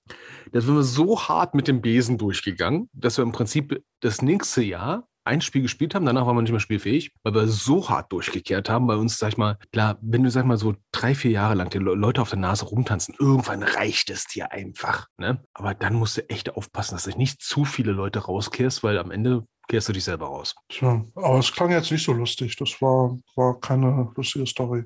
Da 0.53 0.61
sind 0.61 0.75
wir 0.75 0.83
so 0.83 1.19
hart 1.19 1.55
mit 1.55 1.67
dem 1.67 1.81
Besen 1.81 2.19
durchgegangen, 2.19 2.91
dass 2.93 3.17
wir 3.17 3.23
im 3.23 3.33
Prinzip 3.33 3.83
das 4.01 4.21
nächste 4.21 4.63
Jahr 4.63 5.09
ein 5.25 5.41
Spiel 5.41 5.63
gespielt 5.63 5.95
haben, 5.95 6.05
danach 6.05 6.27
waren 6.27 6.37
wir 6.37 6.43
nicht 6.43 6.51
mehr 6.51 6.59
spielfähig, 6.59 7.13
weil 7.23 7.33
wir 7.33 7.47
so 7.47 7.89
hart 7.89 8.13
durchgekehrt 8.13 8.69
haben, 8.69 8.89
bei 8.89 8.97
uns, 8.97 9.19
sag 9.19 9.29
ich 9.29 9.37
mal, 9.37 9.57
klar, 9.73 9.97
wenn 10.03 10.25
du, 10.25 10.31
sag 10.31 10.43
ich 10.43 10.49
mal, 10.49 10.59
so 10.59 10.75
drei, 10.91 11.15
vier 11.15 11.31
Jahre 11.31 11.55
lang 11.55 11.71
die 11.71 11.79
Le- 11.79 11.95
Leute 11.95 12.21
auf 12.21 12.31
der 12.31 12.41
Nase 12.41 12.65
rumtanzen, 12.65 13.15
irgendwann 13.21 13.63
reicht 13.63 14.11
es 14.11 14.27
dir 14.27 14.51
einfach, 14.51 15.07
ne? 15.19 15.41
Aber 15.55 15.75
dann 15.75 15.95
musst 15.95 16.17
du 16.17 16.29
echt 16.29 16.57
aufpassen, 16.57 16.97
dass 16.97 17.05
du 17.05 17.17
nicht 17.17 17.41
zu 17.41 17.65
viele 17.65 17.93
Leute 17.93 18.19
rauskehrst, 18.19 18.83
weil 18.83 18.99
am 18.99 19.13
Ende 19.13 19.47
kehrst 19.73 19.89
du 19.89 19.95
dich 19.95 20.05
selber 20.05 20.27
raus. 20.27 20.55
Tja, 20.69 21.03
aber 21.15 21.39
es 21.39 21.51
klang 21.51 21.71
jetzt 21.71 21.91
nicht 21.91 22.05
so 22.05 22.13
lustig. 22.13 22.57
Das 22.57 22.83
war, 22.83 23.17
war 23.37 23.59
keine 23.59 24.13
lustige 24.15 24.47
Story. 24.47 24.85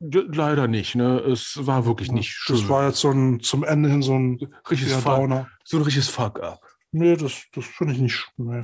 Ja, 0.00 0.22
Leider 0.32 0.66
nicht, 0.66 0.94
ne? 0.94 1.18
Es 1.18 1.58
war 1.60 1.84
wirklich 1.84 2.10
nicht 2.10 2.30
schön. 2.30 2.56
Das 2.56 2.68
war 2.70 2.86
jetzt 2.86 3.00
so 3.00 3.10
ein, 3.10 3.40
zum 3.40 3.62
Ende 3.64 3.90
hin 3.90 4.00
so 4.00 4.14
ein 4.14 4.38
richtiges 4.70 4.94
Fuck, 4.94 5.04
Downer. 5.04 5.48
so 5.64 5.76
ein 5.76 5.82
richtiges 5.82 6.08
Fuck-up. 6.08 6.58
Nee, 6.92 7.16
das, 7.16 7.44
das 7.52 7.66
finde 7.66 7.92
ich 7.92 8.00
nicht. 8.00 8.32
Nee. 8.38 8.62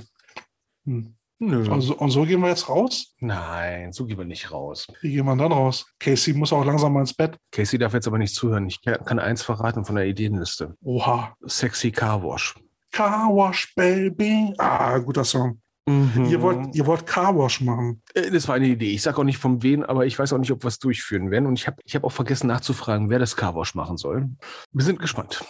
Hm. 0.86 1.14
Nö. 1.38 1.70
Also, 1.70 1.94
und 1.96 2.10
so 2.10 2.24
gehen 2.24 2.40
wir 2.40 2.48
jetzt 2.48 2.70
raus? 2.70 3.14
Nein, 3.20 3.92
so 3.92 4.06
gehen 4.06 4.16
wir 4.16 4.24
nicht 4.24 4.50
raus. 4.50 4.86
Wie 5.02 5.12
gehen 5.12 5.26
wir 5.26 5.36
dann 5.36 5.52
raus? 5.52 5.84
Casey 6.00 6.32
muss 6.32 6.54
auch 6.54 6.64
langsam 6.64 6.94
mal 6.94 7.00
ins 7.00 7.12
Bett. 7.12 7.36
Casey 7.52 7.78
darf 7.78 7.92
jetzt 7.92 8.06
aber 8.06 8.16
nicht 8.16 8.34
zuhören. 8.34 8.66
Ich 8.66 8.80
kann 8.80 9.04
kann 9.04 9.18
eins 9.18 9.42
verraten 9.42 9.84
von 9.84 9.96
der 9.96 10.06
Ideenliste. 10.06 10.74
Oha. 10.82 11.36
Sexy 11.44 11.90
Car 11.90 12.22
Wash. 12.22 12.54
Car 12.96 13.28
Wash, 13.28 13.74
Baby. 13.74 14.54
Ah, 14.56 14.96
guter 14.96 15.22
Song. 15.24 15.60
Ihr, 15.86 16.40
wollt, 16.40 16.74
ihr 16.74 16.86
wollt 16.86 17.06
Car 17.06 17.36
Wash 17.36 17.60
machen. 17.60 18.02
Äh, 18.14 18.30
Das 18.30 18.48
war 18.48 18.54
eine 18.54 18.68
Idee. 18.68 18.90
Ich 18.92 19.02
sage 19.02 19.18
auch 19.18 19.24
nicht 19.24 19.36
von 19.36 19.62
wen, 19.62 19.84
aber 19.84 20.06
ich 20.06 20.18
weiß 20.18 20.32
auch 20.32 20.38
nicht, 20.38 20.50
ob 20.50 20.64
wir 20.64 20.68
es 20.68 20.78
durchführen 20.78 21.30
werden. 21.30 21.44
Und 21.46 21.58
ich 21.58 21.66
habe 21.66 21.76
ich 21.84 21.94
hab 21.94 22.04
auch 22.04 22.10
vergessen 22.10 22.46
nachzufragen, 22.46 23.10
wer 23.10 23.18
das 23.18 23.36
Car 23.36 23.54
Wash 23.54 23.74
machen 23.74 23.98
soll. 23.98 24.30
Wir 24.72 24.84
sind 24.84 24.98
gespannt. 24.98 25.44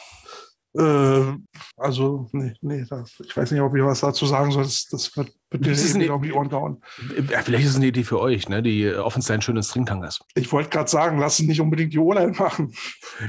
Äh, 0.78 1.39
also, 1.77 2.28
nee, 2.32 2.53
nee, 2.61 2.85
das, 2.89 3.20
ich 3.24 3.36
weiß 3.36 3.51
nicht, 3.51 3.61
ob 3.61 3.74
ich 3.74 3.82
was 3.82 4.01
dazu 4.01 4.27
sagen 4.27 4.51
soll. 4.51 4.65
Das, 4.65 4.86
das 4.89 5.16
wird 5.16 5.32
bitte 5.48 5.70
ist 5.70 5.98
wieder 5.98 6.15
um 6.15 6.23
die 6.23 6.32
Ohren 6.32 6.48
gehauen. 6.48 6.82
Ja, 7.31 7.40
vielleicht 7.43 7.65
ist 7.65 7.70
es 7.70 7.77
eine 7.77 7.86
Idee 7.86 8.05
für 8.05 8.20
euch, 8.20 8.48
ne? 8.48 8.62
Die 8.62 8.82
äh, 8.82 8.97
offensichtlich 8.97 9.39
ein 9.39 9.43
schönes 9.43 9.70
Stringtangas. 9.70 10.20
Ich 10.35 10.53
wollte 10.53 10.70
gerade 10.70 10.90
sagen, 10.90 11.19
lass 11.19 11.39
es 11.39 11.47
nicht 11.47 11.61
unbedingt 11.61 11.93
die 11.93 11.98
O-Line 11.98 12.32
machen. 12.32 12.74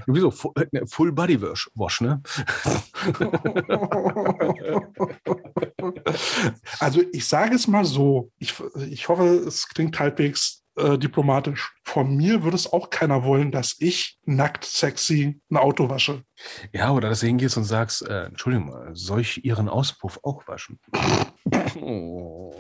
Wieso? 0.08 0.32
Full, 0.32 0.54
äh, 0.72 0.86
Full 0.88 1.12
Body 1.12 1.42
Wash, 1.42 1.70
Wash 1.76 2.02
ne? 2.02 2.22
also 6.80 7.02
ich 7.14 7.26
sage 7.26 7.56
es 7.56 7.68
mal 7.68 7.86
so, 7.86 8.32
ich, 8.40 8.54
ich 8.90 9.08
hoffe, 9.08 9.44
es 9.48 9.68
klingt 9.70 10.00
halbwegs 10.00 10.64
äh, 10.76 10.98
diplomatisch. 10.98 11.74
Von 11.88 12.18
mir 12.18 12.44
würde 12.44 12.58
es 12.58 12.72
auch 12.74 12.90
keiner 12.90 13.24
wollen, 13.24 13.50
dass 13.50 13.78
ich 13.80 14.20
nackt 14.26 14.66
sexy 14.66 15.40
ein 15.50 15.56
Auto 15.56 15.90
wasche. 15.90 16.24
Ja, 16.74 16.92
oder 16.92 17.08
dass 17.08 17.22
du 17.22 17.28
hingehst 17.28 17.56
und 17.56 17.64
sagst, 17.64 18.06
äh, 18.06 18.26
Entschuldigung 18.26 18.68
mal, 18.68 18.90
soll 18.94 19.22
ich 19.22 19.46
Ihren 19.46 19.70
Auspuff 19.70 20.20
auch 20.22 20.46
waschen? 20.50 20.80
oh. 21.82 22.54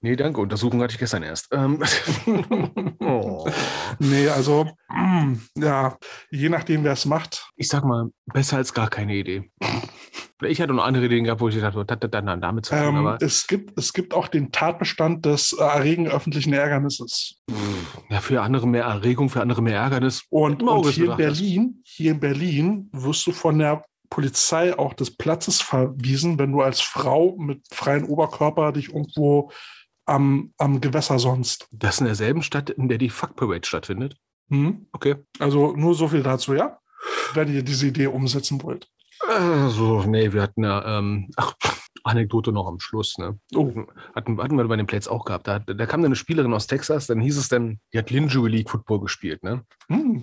Nee, 0.00 0.14
danke. 0.14 0.40
Untersuchung 0.40 0.80
hatte 0.80 0.92
ich 0.92 1.00
gestern 1.00 1.24
erst. 1.24 1.48
Ähm. 1.50 1.82
oh. 3.00 3.50
Nee, 3.98 4.28
also, 4.28 4.68
mm, 4.88 5.34
ja, 5.56 5.98
je 6.30 6.48
nachdem, 6.48 6.84
wer 6.84 6.92
es 6.92 7.06
macht. 7.06 7.50
Ich 7.56 7.66
sag 7.66 7.84
mal, 7.84 8.10
besser 8.26 8.58
als 8.58 8.72
gar 8.72 8.88
keine 8.88 9.16
Idee. 9.16 9.50
Ich 10.42 10.60
hatte 10.60 10.72
noch 10.72 10.84
andere 10.84 11.04
Ideen 11.04 11.24
gehabt, 11.24 11.40
wo 11.40 11.48
ich 11.48 11.60
dachte, 11.60 11.84
das 11.84 11.96
hat 11.96 12.14
dann 12.14 12.40
damit 12.40 12.64
zu 12.64 12.74
tun. 12.74 12.82
Ähm, 12.82 12.96
aber 12.96 13.18
es, 13.20 13.46
gibt, 13.46 13.78
es 13.78 13.92
gibt 13.92 14.14
auch 14.14 14.28
den 14.28 14.52
Tatbestand 14.52 15.26
des 15.26 15.52
äh, 15.52 15.62
Erregen 15.62 16.08
öffentlichen 16.08 16.52
Ärgernisses. 16.52 17.42
ja, 18.08 18.19
für 18.20 18.42
andere 18.42 18.66
mehr 18.66 18.84
Erregung, 18.84 19.28
für 19.28 19.40
andere 19.40 19.62
mehr 19.62 19.78
Ärgernis. 19.78 20.24
Und, 20.30 20.62
und 20.62 20.86
hier 20.88 21.10
in. 21.10 21.16
Berlin, 21.16 21.82
hier 21.84 22.12
in 22.12 22.20
Berlin 22.20 22.88
wirst 22.92 23.26
du 23.26 23.32
von 23.32 23.58
der 23.58 23.84
Polizei 24.08 24.76
auch 24.76 24.94
des 24.94 25.16
Platzes 25.16 25.60
verwiesen, 25.60 26.38
wenn 26.38 26.52
du 26.52 26.60
als 26.60 26.80
Frau 26.80 27.36
mit 27.38 27.62
freiem 27.70 28.04
Oberkörper 28.04 28.72
dich 28.72 28.88
irgendwo 28.88 29.50
am, 30.04 30.52
am 30.58 30.80
Gewässer 30.80 31.18
sonst. 31.18 31.68
Das 31.70 32.00
in 32.00 32.06
derselben 32.06 32.42
Stadt, 32.42 32.70
in 32.70 32.88
der 32.88 32.98
die 32.98 33.10
Fuck 33.10 33.36
Parade 33.36 33.66
stattfindet. 33.66 34.16
Hm? 34.48 34.86
Okay. 34.92 35.16
Also 35.38 35.74
nur 35.76 35.94
so 35.94 36.08
viel 36.08 36.22
dazu, 36.22 36.54
ja? 36.54 36.78
Wenn 37.34 37.54
ihr 37.54 37.62
diese 37.62 37.86
Idee 37.86 38.08
umsetzen 38.08 38.62
wollt. 38.62 38.88
Also, 39.28 40.02
nee, 40.02 40.32
wir 40.32 40.42
hatten 40.42 40.64
ja, 40.64 40.98
ähm, 40.98 41.30
ach, 41.36 41.54
Anekdote 42.04 42.52
noch 42.52 42.66
am 42.66 42.80
Schluss, 42.80 43.18
ne? 43.18 43.38
Oh, 43.54 43.72
Hatten, 44.14 44.40
hatten 44.40 44.56
wir 44.56 44.68
bei 44.68 44.76
den 44.76 44.86
Plates 44.86 45.08
auch 45.08 45.24
gehabt. 45.24 45.46
Da, 45.46 45.58
da 45.58 45.86
kam 45.86 46.00
dann 46.00 46.08
eine 46.08 46.16
Spielerin 46.16 46.54
aus 46.54 46.66
Texas, 46.66 47.06
dann 47.06 47.20
hieß 47.20 47.36
es 47.36 47.48
dann, 47.48 47.80
die 47.92 47.98
hat 47.98 48.10
Lingerie 48.10 48.50
League 48.50 48.70
Football 48.70 49.00
gespielt, 49.00 49.42
ne? 49.42 49.64
hm. 49.88 50.22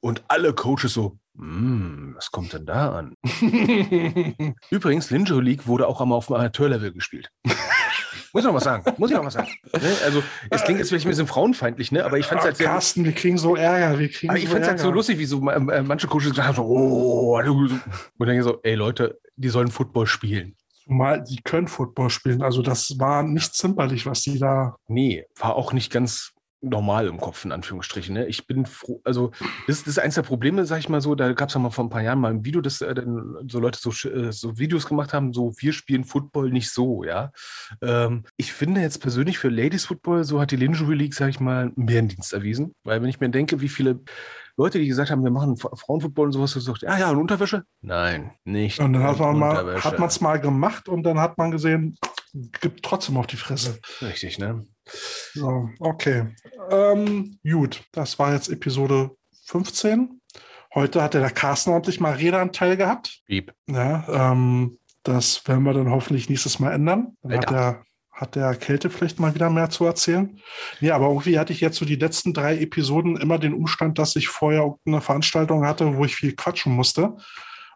Und 0.00 0.22
alle 0.28 0.52
Coaches 0.52 0.92
so, 0.94 1.18
hm, 1.36 2.12
was 2.14 2.30
kommt 2.30 2.52
denn 2.52 2.66
da 2.66 2.92
an? 2.92 3.14
Übrigens, 4.70 5.10
Lingerie 5.10 5.42
League 5.42 5.66
wurde 5.66 5.88
auch 5.88 6.00
einmal 6.00 6.18
auf 6.18 6.26
dem 6.26 6.36
Amateurlevel 6.36 6.92
gespielt. 6.92 7.30
Muss 8.32 8.44
ich 8.44 8.48
noch 8.48 8.54
was 8.54 8.64
sagen? 8.64 8.84
Muss 8.98 9.10
ich 9.10 9.16
noch 9.16 9.24
was 9.24 9.32
sagen? 9.32 9.48
Ne? 9.72 9.96
Also, 10.04 10.22
es 10.50 10.62
klingt 10.62 10.78
jetzt 10.78 10.90
vielleicht 10.90 11.06
ein 11.06 11.08
bisschen 11.08 11.26
frauenfeindlich, 11.26 11.90
ne? 11.90 12.04
Aber 12.04 12.18
ich 12.18 12.26
fand 12.26 12.40
es 12.40 12.44
halt 12.44 12.56
sehr, 12.58 12.66
Carsten, 12.66 13.04
wir 13.04 13.12
kriegen 13.12 13.38
so 13.38 13.56
Ärger. 13.56 13.98
Wir 13.98 14.10
kriegen 14.10 14.30
aber 14.30 14.38
ich 14.38 14.44
so 14.44 14.50
fand 14.50 14.62
es 14.62 14.68
halt 14.68 14.78
so 14.78 14.90
lustig, 14.90 15.18
wie 15.18 15.24
so 15.24 15.48
äh, 15.48 15.82
manche 15.82 16.06
Coaches 16.06 16.30
gesagt 16.30 16.48
haben, 16.48 16.56
so, 16.56 16.64
oh, 16.64 17.38
und 17.38 18.26
dann 18.26 18.42
so, 18.42 18.60
ey 18.62 18.74
Leute, 18.74 19.18
die 19.36 19.48
sollen 19.48 19.68
Football 19.68 20.06
spielen. 20.06 20.54
Zumal 20.86 21.22
die 21.22 21.42
können 21.42 21.68
Football 21.68 22.10
spielen. 22.10 22.42
Also 22.42 22.62
das 22.62 22.98
war 22.98 23.22
nicht 23.22 23.54
zimperlich, 23.54 24.06
was 24.06 24.22
die 24.22 24.38
da. 24.38 24.76
Nee, 24.86 25.24
war 25.36 25.56
auch 25.56 25.72
nicht 25.72 25.92
ganz 25.92 26.32
normal 26.62 27.06
im 27.06 27.18
Kopf, 27.18 27.44
in 27.44 27.52
Anführungsstrichen. 27.52 28.14
Ne? 28.14 28.26
Ich 28.26 28.46
bin 28.46 28.66
froh, 28.66 29.00
also 29.04 29.30
das, 29.66 29.80
das 29.80 29.88
ist 29.88 29.98
eins 29.98 30.14
der 30.14 30.22
Probleme, 30.22 30.64
sag 30.64 30.78
ich 30.78 30.88
mal 30.88 31.00
so, 31.00 31.14
da 31.14 31.32
gab 31.32 31.48
es 31.48 31.54
ja 31.54 31.60
mal 31.60 31.70
vor 31.70 31.84
ein 31.84 31.90
paar 31.90 32.02
Jahren 32.02 32.18
mal 32.18 32.30
ein 32.30 32.44
Video, 32.44 32.60
dass 32.60 32.80
äh, 32.80 32.94
so 33.46 33.60
Leute 33.60 33.78
so, 33.78 33.90
äh, 34.08 34.32
so 34.32 34.58
Videos 34.58 34.86
gemacht 34.86 35.12
haben, 35.12 35.32
so 35.32 35.52
wir 35.58 35.72
spielen 35.72 36.04
Football 36.04 36.50
nicht 36.50 36.70
so, 36.70 37.04
ja. 37.04 37.30
Ähm, 37.82 38.24
ich 38.36 38.52
finde 38.52 38.80
jetzt 38.80 39.00
persönlich 39.00 39.38
für 39.38 39.48
Ladies 39.48 39.86
Football, 39.86 40.24
so 40.24 40.40
hat 40.40 40.50
die 40.50 40.56
Lingerie 40.56 40.94
League, 40.94 41.14
sag 41.14 41.28
ich 41.28 41.40
mal, 41.40 41.72
mehr 41.76 41.98
einen 41.98 42.08
Dienst 42.08 42.32
erwiesen, 42.32 42.74
weil 42.84 43.02
wenn 43.02 43.10
ich 43.10 43.20
mir 43.20 43.28
denke, 43.30 43.60
wie 43.60 43.68
viele 43.68 44.00
Leute, 44.56 44.78
die 44.78 44.86
gesagt 44.86 45.10
haben, 45.10 45.22
wir 45.22 45.30
machen 45.30 45.54
F- 45.54 45.78
Frauenfootball 45.78 46.26
und 46.26 46.32
sowas, 46.32 46.52
so 46.52 46.60
sagt, 46.60 46.82
ja, 46.82 46.98
ja, 46.98 47.10
und 47.10 47.18
Unterwäsche? 47.18 47.64
Nein, 47.82 48.32
nicht. 48.44 48.78
Und 48.80 48.94
dann 48.94 49.02
hat 49.02 49.18
man 49.18 49.38
mal, 49.38 49.84
hat 49.84 49.98
man 49.98 50.08
es 50.08 50.20
mal 50.20 50.40
gemacht 50.40 50.88
und 50.88 51.02
dann 51.02 51.20
hat 51.20 51.36
man 51.38 51.50
gesehen, 51.50 51.98
gibt 52.60 52.82
trotzdem 52.82 53.16
auf 53.16 53.26
die 53.26 53.36
Fresse. 53.36 53.78
Richtig, 54.02 54.38
ne? 54.38 54.64
So, 55.34 55.68
okay. 55.80 56.34
Ähm, 56.70 57.38
gut, 57.48 57.82
das 57.92 58.18
war 58.18 58.32
jetzt 58.32 58.48
Episode 58.48 59.10
15. 59.46 60.20
Heute 60.74 61.02
hat 61.02 61.14
der 61.14 61.30
Carsten 61.30 61.70
ordentlich 61.70 62.00
mal 62.00 62.14
Redeanteil 62.14 62.76
gehabt. 62.76 63.20
Piep. 63.26 63.52
Ja, 63.68 64.32
ähm, 64.32 64.78
das 65.02 65.46
werden 65.46 65.64
wir 65.64 65.72
dann 65.72 65.90
hoffentlich 65.90 66.28
nächstes 66.28 66.58
Mal 66.58 66.72
ändern. 66.72 67.16
Dann 67.22 67.32
hat 67.32 67.48
Alter. 67.48 67.54
der, 67.72 67.85
hat 68.16 68.34
der 68.34 68.54
Kälte 68.54 68.88
vielleicht 68.88 69.20
mal 69.20 69.34
wieder 69.34 69.50
mehr 69.50 69.68
zu 69.68 69.84
erzählen. 69.84 70.40
Nee, 70.80 70.90
aber 70.90 71.08
irgendwie 71.08 71.38
hatte 71.38 71.52
ich 71.52 71.60
jetzt 71.60 71.76
so 71.76 71.84
die 71.84 71.96
letzten 71.96 72.32
drei 72.32 72.56
Episoden 72.56 73.16
immer 73.16 73.38
den 73.38 73.52
Umstand, 73.52 73.98
dass 73.98 74.16
ich 74.16 74.28
vorher 74.28 74.74
eine 74.86 75.02
Veranstaltung 75.02 75.66
hatte, 75.66 75.96
wo 75.96 76.04
ich 76.06 76.16
viel 76.16 76.34
quatschen 76.34 76.72
musste. 76.72 77.16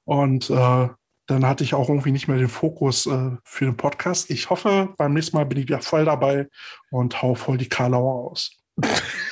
Und 0.04 0.48
äh, 0.48 0.88
dann 1.26 1.46
hatte 1.46 1.62
ich 1.62 1.74
auch 1.74 1.90
irgendwie 1.90 2.10
nicht 2.10 2.26
mehr 2.26 2.38
den 2.38 2.48
Fokus 2.48 3.06
äh, 3.06 3.32
für 3.44 3.66
den 3.66 3.76
Podcast. 3.76 4.30
Ich 4.30 4.48
hoffe, 4.48 4.94
beim 4.96 5.12
nächsten 5.12 5.36
Mal 5.36 5.44
bin 5.44 5.58
ich 5.58 5.68
wieder 5.68 5.82
voll 5.82 6.06
dabei 6.06 6.48
und 6.90 7.20
hau 7.20 7.34
voll 7.34 7.58
die 7.58 7.68
Karlauer 7.68 8.30
aus. 8.30 8.50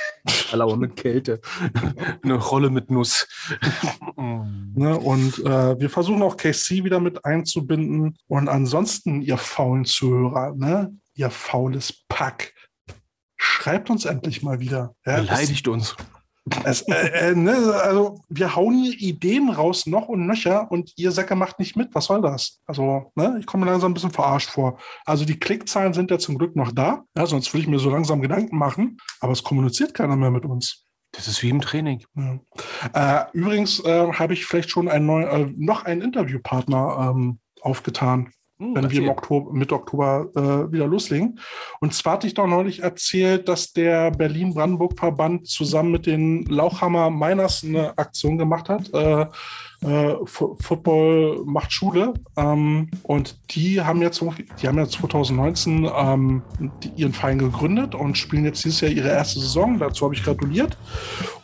Alauer 0.52 0.76
mit 0.76 0.96
Kälte. 0.96 1.40
Eine 2.22 2.34
Rolle 2.34 2.70
mit 2.70 2.90
Nuss. 2.90 3.26
Ne? 4.74 4.96
Und 4.96 5.38
äh, 5.40 5.80
wir 5.80 5.90
versuchen 5.90 6.22
auch 6.22 6.36
KC 6.36 6.84
wieder 6.84 7.00
mit 7.00 7.24
einzubinden. 7.24 8.16
Und 8.28 8.48
ansonsten, 8.48 9.22
ihr 9.22 9.36
faulen 9.36 9.84
Zuhörer, 9.84 10.54
ne? 10.54 10.92
ihr 11.14 11.30
faules 11.30 12.04
Pack, 12.08 12.54
schreibt 13.36 13.90
uns 13.90 14.04
endlich 14.04 14.42
mal 14.42 14.60
wieder. 14.60 14.94
Ja, 15.04 15.16
Beleidigt 15.18 15.66
uns. 15.68 15.96
Es, 16.64 16.82
äh, 16.82 17.30
äh, 17.30 17.34
ne? 17.34 17.54
Also 17.82 18.20
wir 18.28 18.54
hauen 18.54 18.74
hier 18.74 18.98
Ideen 18.98 19.50
raus, 19.50 19.86
noch 19.86 20.08
und 20.08 20.26
nöcher, 20.26 20.70
und 20.70 20.92
ihr 20.96 21.12
Säcke 21.12 21.34
macht 21.34 21.58
nicht 21.58 21.76
mit. 21.76 21.94
Was 21.94 22.06
soll 22.06 22.22
das? 22.22 22.60
Also, 22.66 23.12
ne? 23.14 23.36
ich 23.40 23.46
komme 23.46 23.64
mir 23.64 23.72
langsam 23.72 23.90
ein 23.92 23.94
bisschen 23.94 24.10
verarscht 24.10 24.50
vor. 24.50 24.78
Also 25.04 25.24
die 25.24 25.38
Klickzahlen 25.38 25.92
sind 25.92 26.10
ja 26.10 26.18
zum 26.18 26.38
Glück 26.38 26.56
noch 26.56 26.72
da. 26.72 27.04
Ja, 27.16 27.26
sonst 27.26 27.52
würde 27.52 27.62
ich 27.62 27.68
mir 27.68 27.78
so 27.78 27.90
langsam 27.90 28.20
Gedanken 28.20 28.56
machen. 28.56 28.98
Aber 29.20 29.32
es 29.32 29.42
kommuniziert 29.42 29.94
keiner 29.94 30.16
mehr 30.16 30.30
mit 30.30 30.44
uns. 30.44 30.84
Das 31.12 31.26
ist 31.26 31.42
wie 31.42 31.50
im 31.50 31.60
Training. 31.60 32.04
Ja. 32.14 33.24
Äh, 33.24 33.26
übrigens 33.32 33.80
äh, 33.84 34.12
habe 34.12 34.34
ich 34.34 34.44
vielleicht 34.44 34.70
schon 34.70 34.88
einen 34.88 35.06
neuen, 35.06 35.26
äh, 35.26 35.52
noch 35.56 35.84
einen 35.84 36.02
Interviewpartner 36.02 37.14
ähm, 37.14 37.38
aufgetan, 37.60 38.30
Hm, 38.58 38.74
wenn 38.74 38.90
wir 38.90 38.98
im 38.98 39.04
erzähl. 39.04 39.08
Oktober, 39.08 39.52
Mitte 39.52 39.74
Oktober 39.74 40.28
äh, 40.34 40.72
wieder 40.72 40.86
loslegen. 40.86 41.38
Und 41.80 41.94
zwar 41.94 42.14
hatte 42.14 42.26
ich 42.26 42.34
doch 42.34 42.46
neulich 42.46 42.82
erzählt, 42.82 43.48
dass 43.48 43.72
der 43.72 44.10
Berlin-Brandenburg-Verband 44.10 45.46
zusammen 45.46 45.92
mit 45.92 46.06
den 46.06 46.44
Lauchhammer 46.44 47.10
Miners 47.10 47.62
eine 47.64 47.96
Aktion 47.96 48.36
gemacht 48.36 48.68
hat. 48.68 48.92
Äh, 48.92 49.26
äh, 49.80 50.16
Football 50.24 51.44
macht 51.44 51.72
Schule. 51.72 52.14
Ähm, 52.36 52.90
und 53.04 53.38
die 53.50 53.80
haben 53.80 54.02
jetzt, 54.02 54.20
die 54.60 54.66
haben 54.66 54.78
ja 54.78 54.88
2019 54.88 55.88
ähm, 55.96 56.42
die, 56.82 56.90
ihren 56.96 57.12
Verein 57.12 57.38
gegründet 57.38 57.94
und 57.94 58.18
spielen 58.18 58.44
jetzt 58.44 58.64
dieses 58.64 58.80
Jahr 58.80 58.90
ihre 58.90 59.08
erste 59.08 59.38
Saison. 59.38 59.78
Dazu 59.78 60.04
habe 60.04 60.14
ich 60.16 60.24
gratuliert 60.24 60.76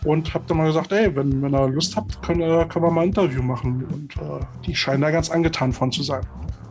und 0.02 0.34
habe 0.34 0.44
dann 0.48 0.56
mal 0.56 0.66
gesagt, 0.66 0.90
ey, 0.90 1.14
wenn, 1.14 1.42
wenn 1.42 1.54
ihr 1.54 1.68
Lust 1.68 1.94
habt, 1.94 2.22
können, 2.22 2.68
können 2.68 2.84
wir 2.84 2.90
mal 2.90 3.02
ein 3.02 3.08
Interview 3.08 3.42
machen. 3.42 3.84
Und 3.84 4.16
äh, 4.16 4.44
die 4.66 4.74
scheinen 4.74 5.02
da 5.02 5.12
ganz 5.12 5.30
angetan 5.30 5.72
von 5.72 5.92
zu 5.92 6.02
sein. 6.02 6.26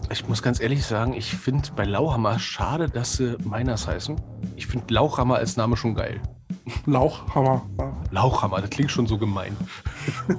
Ich 0.09 0.27
muss 0.27 0.43
ganz 0.43 0.59
ehrlich 0.59 0.85
sagen, 0.85 1.13
ich 1.13 1.33
finde 1.33 1.69
bei 1.75 1.85
Lauhammer 1.85 2.37
schade, 2.37 2.87
dass 2.87 3.13
sie 3.13 3.37
Miners 3.43 3.87
heißen. 3.87 4.15
Ich 4.55 4.67
finde 4.67 4.93
Lauchhammer 4.93 5.35
als 5.35 5.57
Name 5.57 5.75
schon 5.77 5.95
geil. 5.95 6.21
Lauchhammer. 6.85 7.65
Lauchhammer, 8.11 8.61
das 8.61 8.69
klingt 8.69 8.91
schon 8.91 9.07
so 9.07 9.17
gemein. 9.17 9.55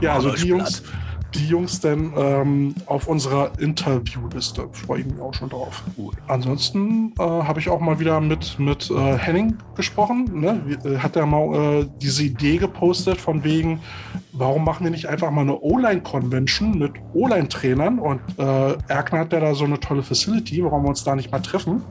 Ja, 0.00 0.14
also 0.14 0.30
die 0.32 0.48
Jungs. 0.48 0.82
Die 1.34 1.46
Jungs 1.46 1.80
dann 1.80 2.12
ähm, 2.16 2.74
auf 2.86 3.08
unserer 3.08 3.52
Interviewliste. 3.58 4.68
Freue 4.72 5.00
ich 5.00 5.06
mich 5.06 5.20
auch 5.20 5.34
schon 5.34 5.48
drauf. 5.48 5.82
Cool. 5.96 6.12
Ansonsten 6.28 7.14
äh, 7.18 7.22
habe 7.22 7.60
ich 7.60 7.68
auch 7.68 7.80
mal 7.80 7.98
wieder 7.98 8.20
mit, 8.20 8.58
mit 8.58 8.90
äh, 8.90 9.16
Henning 9.18 9.56
gesprochen. 9.74 10.30
Ne? 10.32 10.60
Wie- 10.66 10.88
äh, 10.88 10.98
Hat 10.98 11.16
er 11.16 11.26
mal 11.26 11.80
äh, 11.82 11.88
diese 12.00 12.24
Idee 12.24 12.58
gepostet 12.58 13.20
von 13.20 13.42
wegen, 13.44 13.80
warum 14.32 14.64
machen 14.64 14.84
wir 14.84 14.90
nicht 14.90 15.06
einfach 15.06 15.30
mal 15.30 15.42
eine 15.42 15.58
O-Line-Convention 15.58 16.78
mit 16.78 16.92
O-Line-Trainern? 17.14 17.98
Und 17.98 18.20
äh, 18.38 18.76
Erkner 18.88 19.20
hat 19.20 19.32
ja 19.32 19.40
da 19.40 19.54
so 19.54 19.64
eine 19.64 19.80
tolle 19.80 20.02
Facility, 20.02 20.62
warum 20.64 20.82
wir 20.84 20.88
uns 20.90 21.04
da 21.04 21.16
nicht 21.16 21.30
mal 21.32 21.40
treffen? 21.40 21.82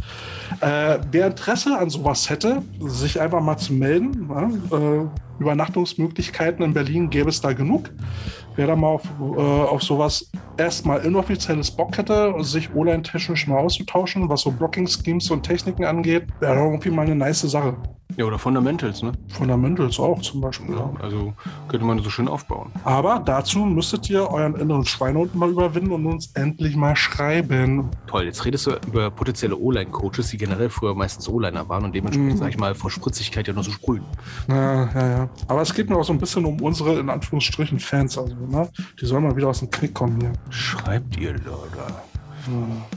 Äh, 0.60 1.00
wer 1.12 1.28
Interesse 1.28 1.78
an 1.78 1.90
sowas 1.90 2.30
hätte, 2.30 2.62
sich 2.80 3.20
einfach 3.20 3.42
mal 3.42 3.58
zu 3.58 3.74
melden. 3.74 4.30
Ja? 4.30 4.78
Äh, 4.78 5.06
Übernachtungsmöglichkeiten 5.40 6.64
in 6.64 6.74
Berlin 6.74 7.10
gäbe 7.10 7.30
es 7.30 7.42
da 7.42 7.54
genug. 7.54 7.90
Wer 8.56 8.68
da 8.68 8.76
mal 8.76 8.90
auf, 8.90 9.04
äh, 9.20 9.40
auf 9.40 9.82
sowas 9.82 10.30
erstmal 10.58 11.06
inoffizielles 11.06 11.72
Bock 11.72 11.98
hätte, 11.98 12.34
sich 12.40 12.74
O-Line-technisch 12.76 13.48
mal 13.48 13.60
auszutauschen, 13.60 14.28
was 14.30 14.42
so 14.42 14.52
Blocking-Schemes 14.52 15.32
und 15.32 15.44
Techniken 15.44 15.86
angeht, 15.86 16.28
wäre 16.40 16.56
irgendwie 16.56 16.90
mal 16.90 17.06
eine 17.06 17.16
nice 17.16 17.42
Sache. 17.42 17.78
Ja, 18.18 18.26
oder 18.26 18.38
Fundamentals, 18.40 19.02
ne? 19.04 19.12
Fundamentals 19.30 20.00
auch 20.00 20.22
zum 20.22 20.42
Beispiel. 20.42 20.76
Ja, 20.76 20.92
also 21.02 21.34
könnte 21.68 21.86
man 21.86 22.00
so 22.00 22.10
schön 22.10 22.28
aufbauen. 22.28 22.72
Aber 22.84 23.22
dazu 23.26 23.60
müsstet 23.60 24.10
ihr 24.10 24.28
euren 24.30 24.56
inneren 24.56 24.86
Schweinehund 24.86 25.34
mal 25.36 25.50
überwinden 25.50 25.92
und 25.92 26.06
uns 26.06 26.32
endlich 26.34 26.76
mal 26.76 26.96
schreiben. 26.96 27.90
Toll, 28.08 28.26
jetzt 28.26 28.44
redest 28.46 28.68
du 28.68 28.72
über 28.88 29.10
potenzielle 29.12 29.56
O-Line-Coaches, 29.58 30.30
die 30.30 30.38
generell 30.38 30.70
früher 30.70 30.96
meistens 30.96 31.28
O-Liner 31.30 31.68
waren 31.70 31.86
und 31.86 31.96
dementsprechend, 31.96 32.34
Mhm. 32.34 32.38
sag 32.38 32.50
ich 32.50 32.58
mal, 32.58 32.76
vor 32.76 32.92
Spritzigkeit 32.92 33.48
ja 33.48 33.54
nur 33.54 33.64
so 33.64 33.72
sprühen. 33.72 34.04
Ja, 34.48 34.86
ja, 34.94 35.08
ja. 35.18 35.30
Aber 35.48 35.62
es 35.62 35.74
geht 35.74 35.90
mir 35.90 35.96
auch 35.98 36.04
so 36.04 36.14
ein 36.14 36.20
bisschen 36.20 36.46
um 36.46 36.60
unsere, 36.62 37.00
in 37.00 37.10
Anführungsstrichen, 37.10 37.80
Fans. 37.80 38.18
Also, 38.18 38.36
ne? 38.36 38.70
Die 39.00 39.06
sollen 39.06 39.24
mal 39.24 39.36
wieder 39.36 39.48
aus 39.50 39.60
dem 39.60 39.70
Knick 39.70 39.94
kommen 39.94 40.20
hier. 40.20 40.34
Schreibt 40.50 41.18
ihr, 41.18 41.34
Leute. 41.34 41.94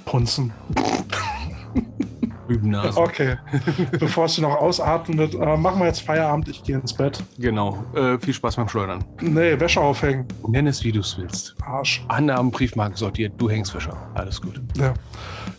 Punzen. 0.05 0.53
Rübennase. 2.49 2.99
Okay, 2.99 3.37
bevor 3.99 4.27
es 4.27 4.39
noch 4.39 4.57
ausatmet, 4.57 5.35
äh, 5.35 5.57
machen 5.57 5.81
wir 5.81 5.87
jetzt 5.87 6.01
Feierabend, 6.01 6.49
ich 6.49 6.63
gehe 6.63 6.77
ins 6.77 6.93
Bett. 6.93 7.23
Genau. 7.39 7.85
Äh, 7.95 8.19
viel 8.19 8.35
Spaß 8.35 8.57
beim 8.57 8.69
Schleudern. 8.69 9.05
Nee, 9.21 9.59
Wäsche 9.59 9.81
aufhängen. 9.81 10.27
Nenn 10.49 10.67
es, 10.67 10.85
wie 10.85 10.93
du 10.93 11.01
es 11.01 11.17
willst. 11.19 11.55
Arsch. 11.63 12.05
Annahmen, 12.09 12.51
Briefmarken 12.51 12.97
sortiert, 12.97 13.35
du 13.39 13.49
hängst 13.49 13.75
Wäsche. 13.75 13.93
Alles 14.15 14.41
gut. 14.41 14.61
Ja. 14.77 14.95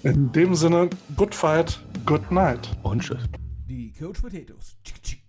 In 0.03 0.31
dem 0.31 0.55
Sinne, 0.55 0.89
good 1.15 1.33
fight, 1.33 1.79
good 2.05 2.31
night. 2.31 2.69
Und 2.83 3.01
tschüss. 3.01 3.23
Die 3.67 3.91
Coach 3.93 4.21
Potatoes. 4.21 4.77
Tschick, 4.83 5.01
tschick. 5.01 5.24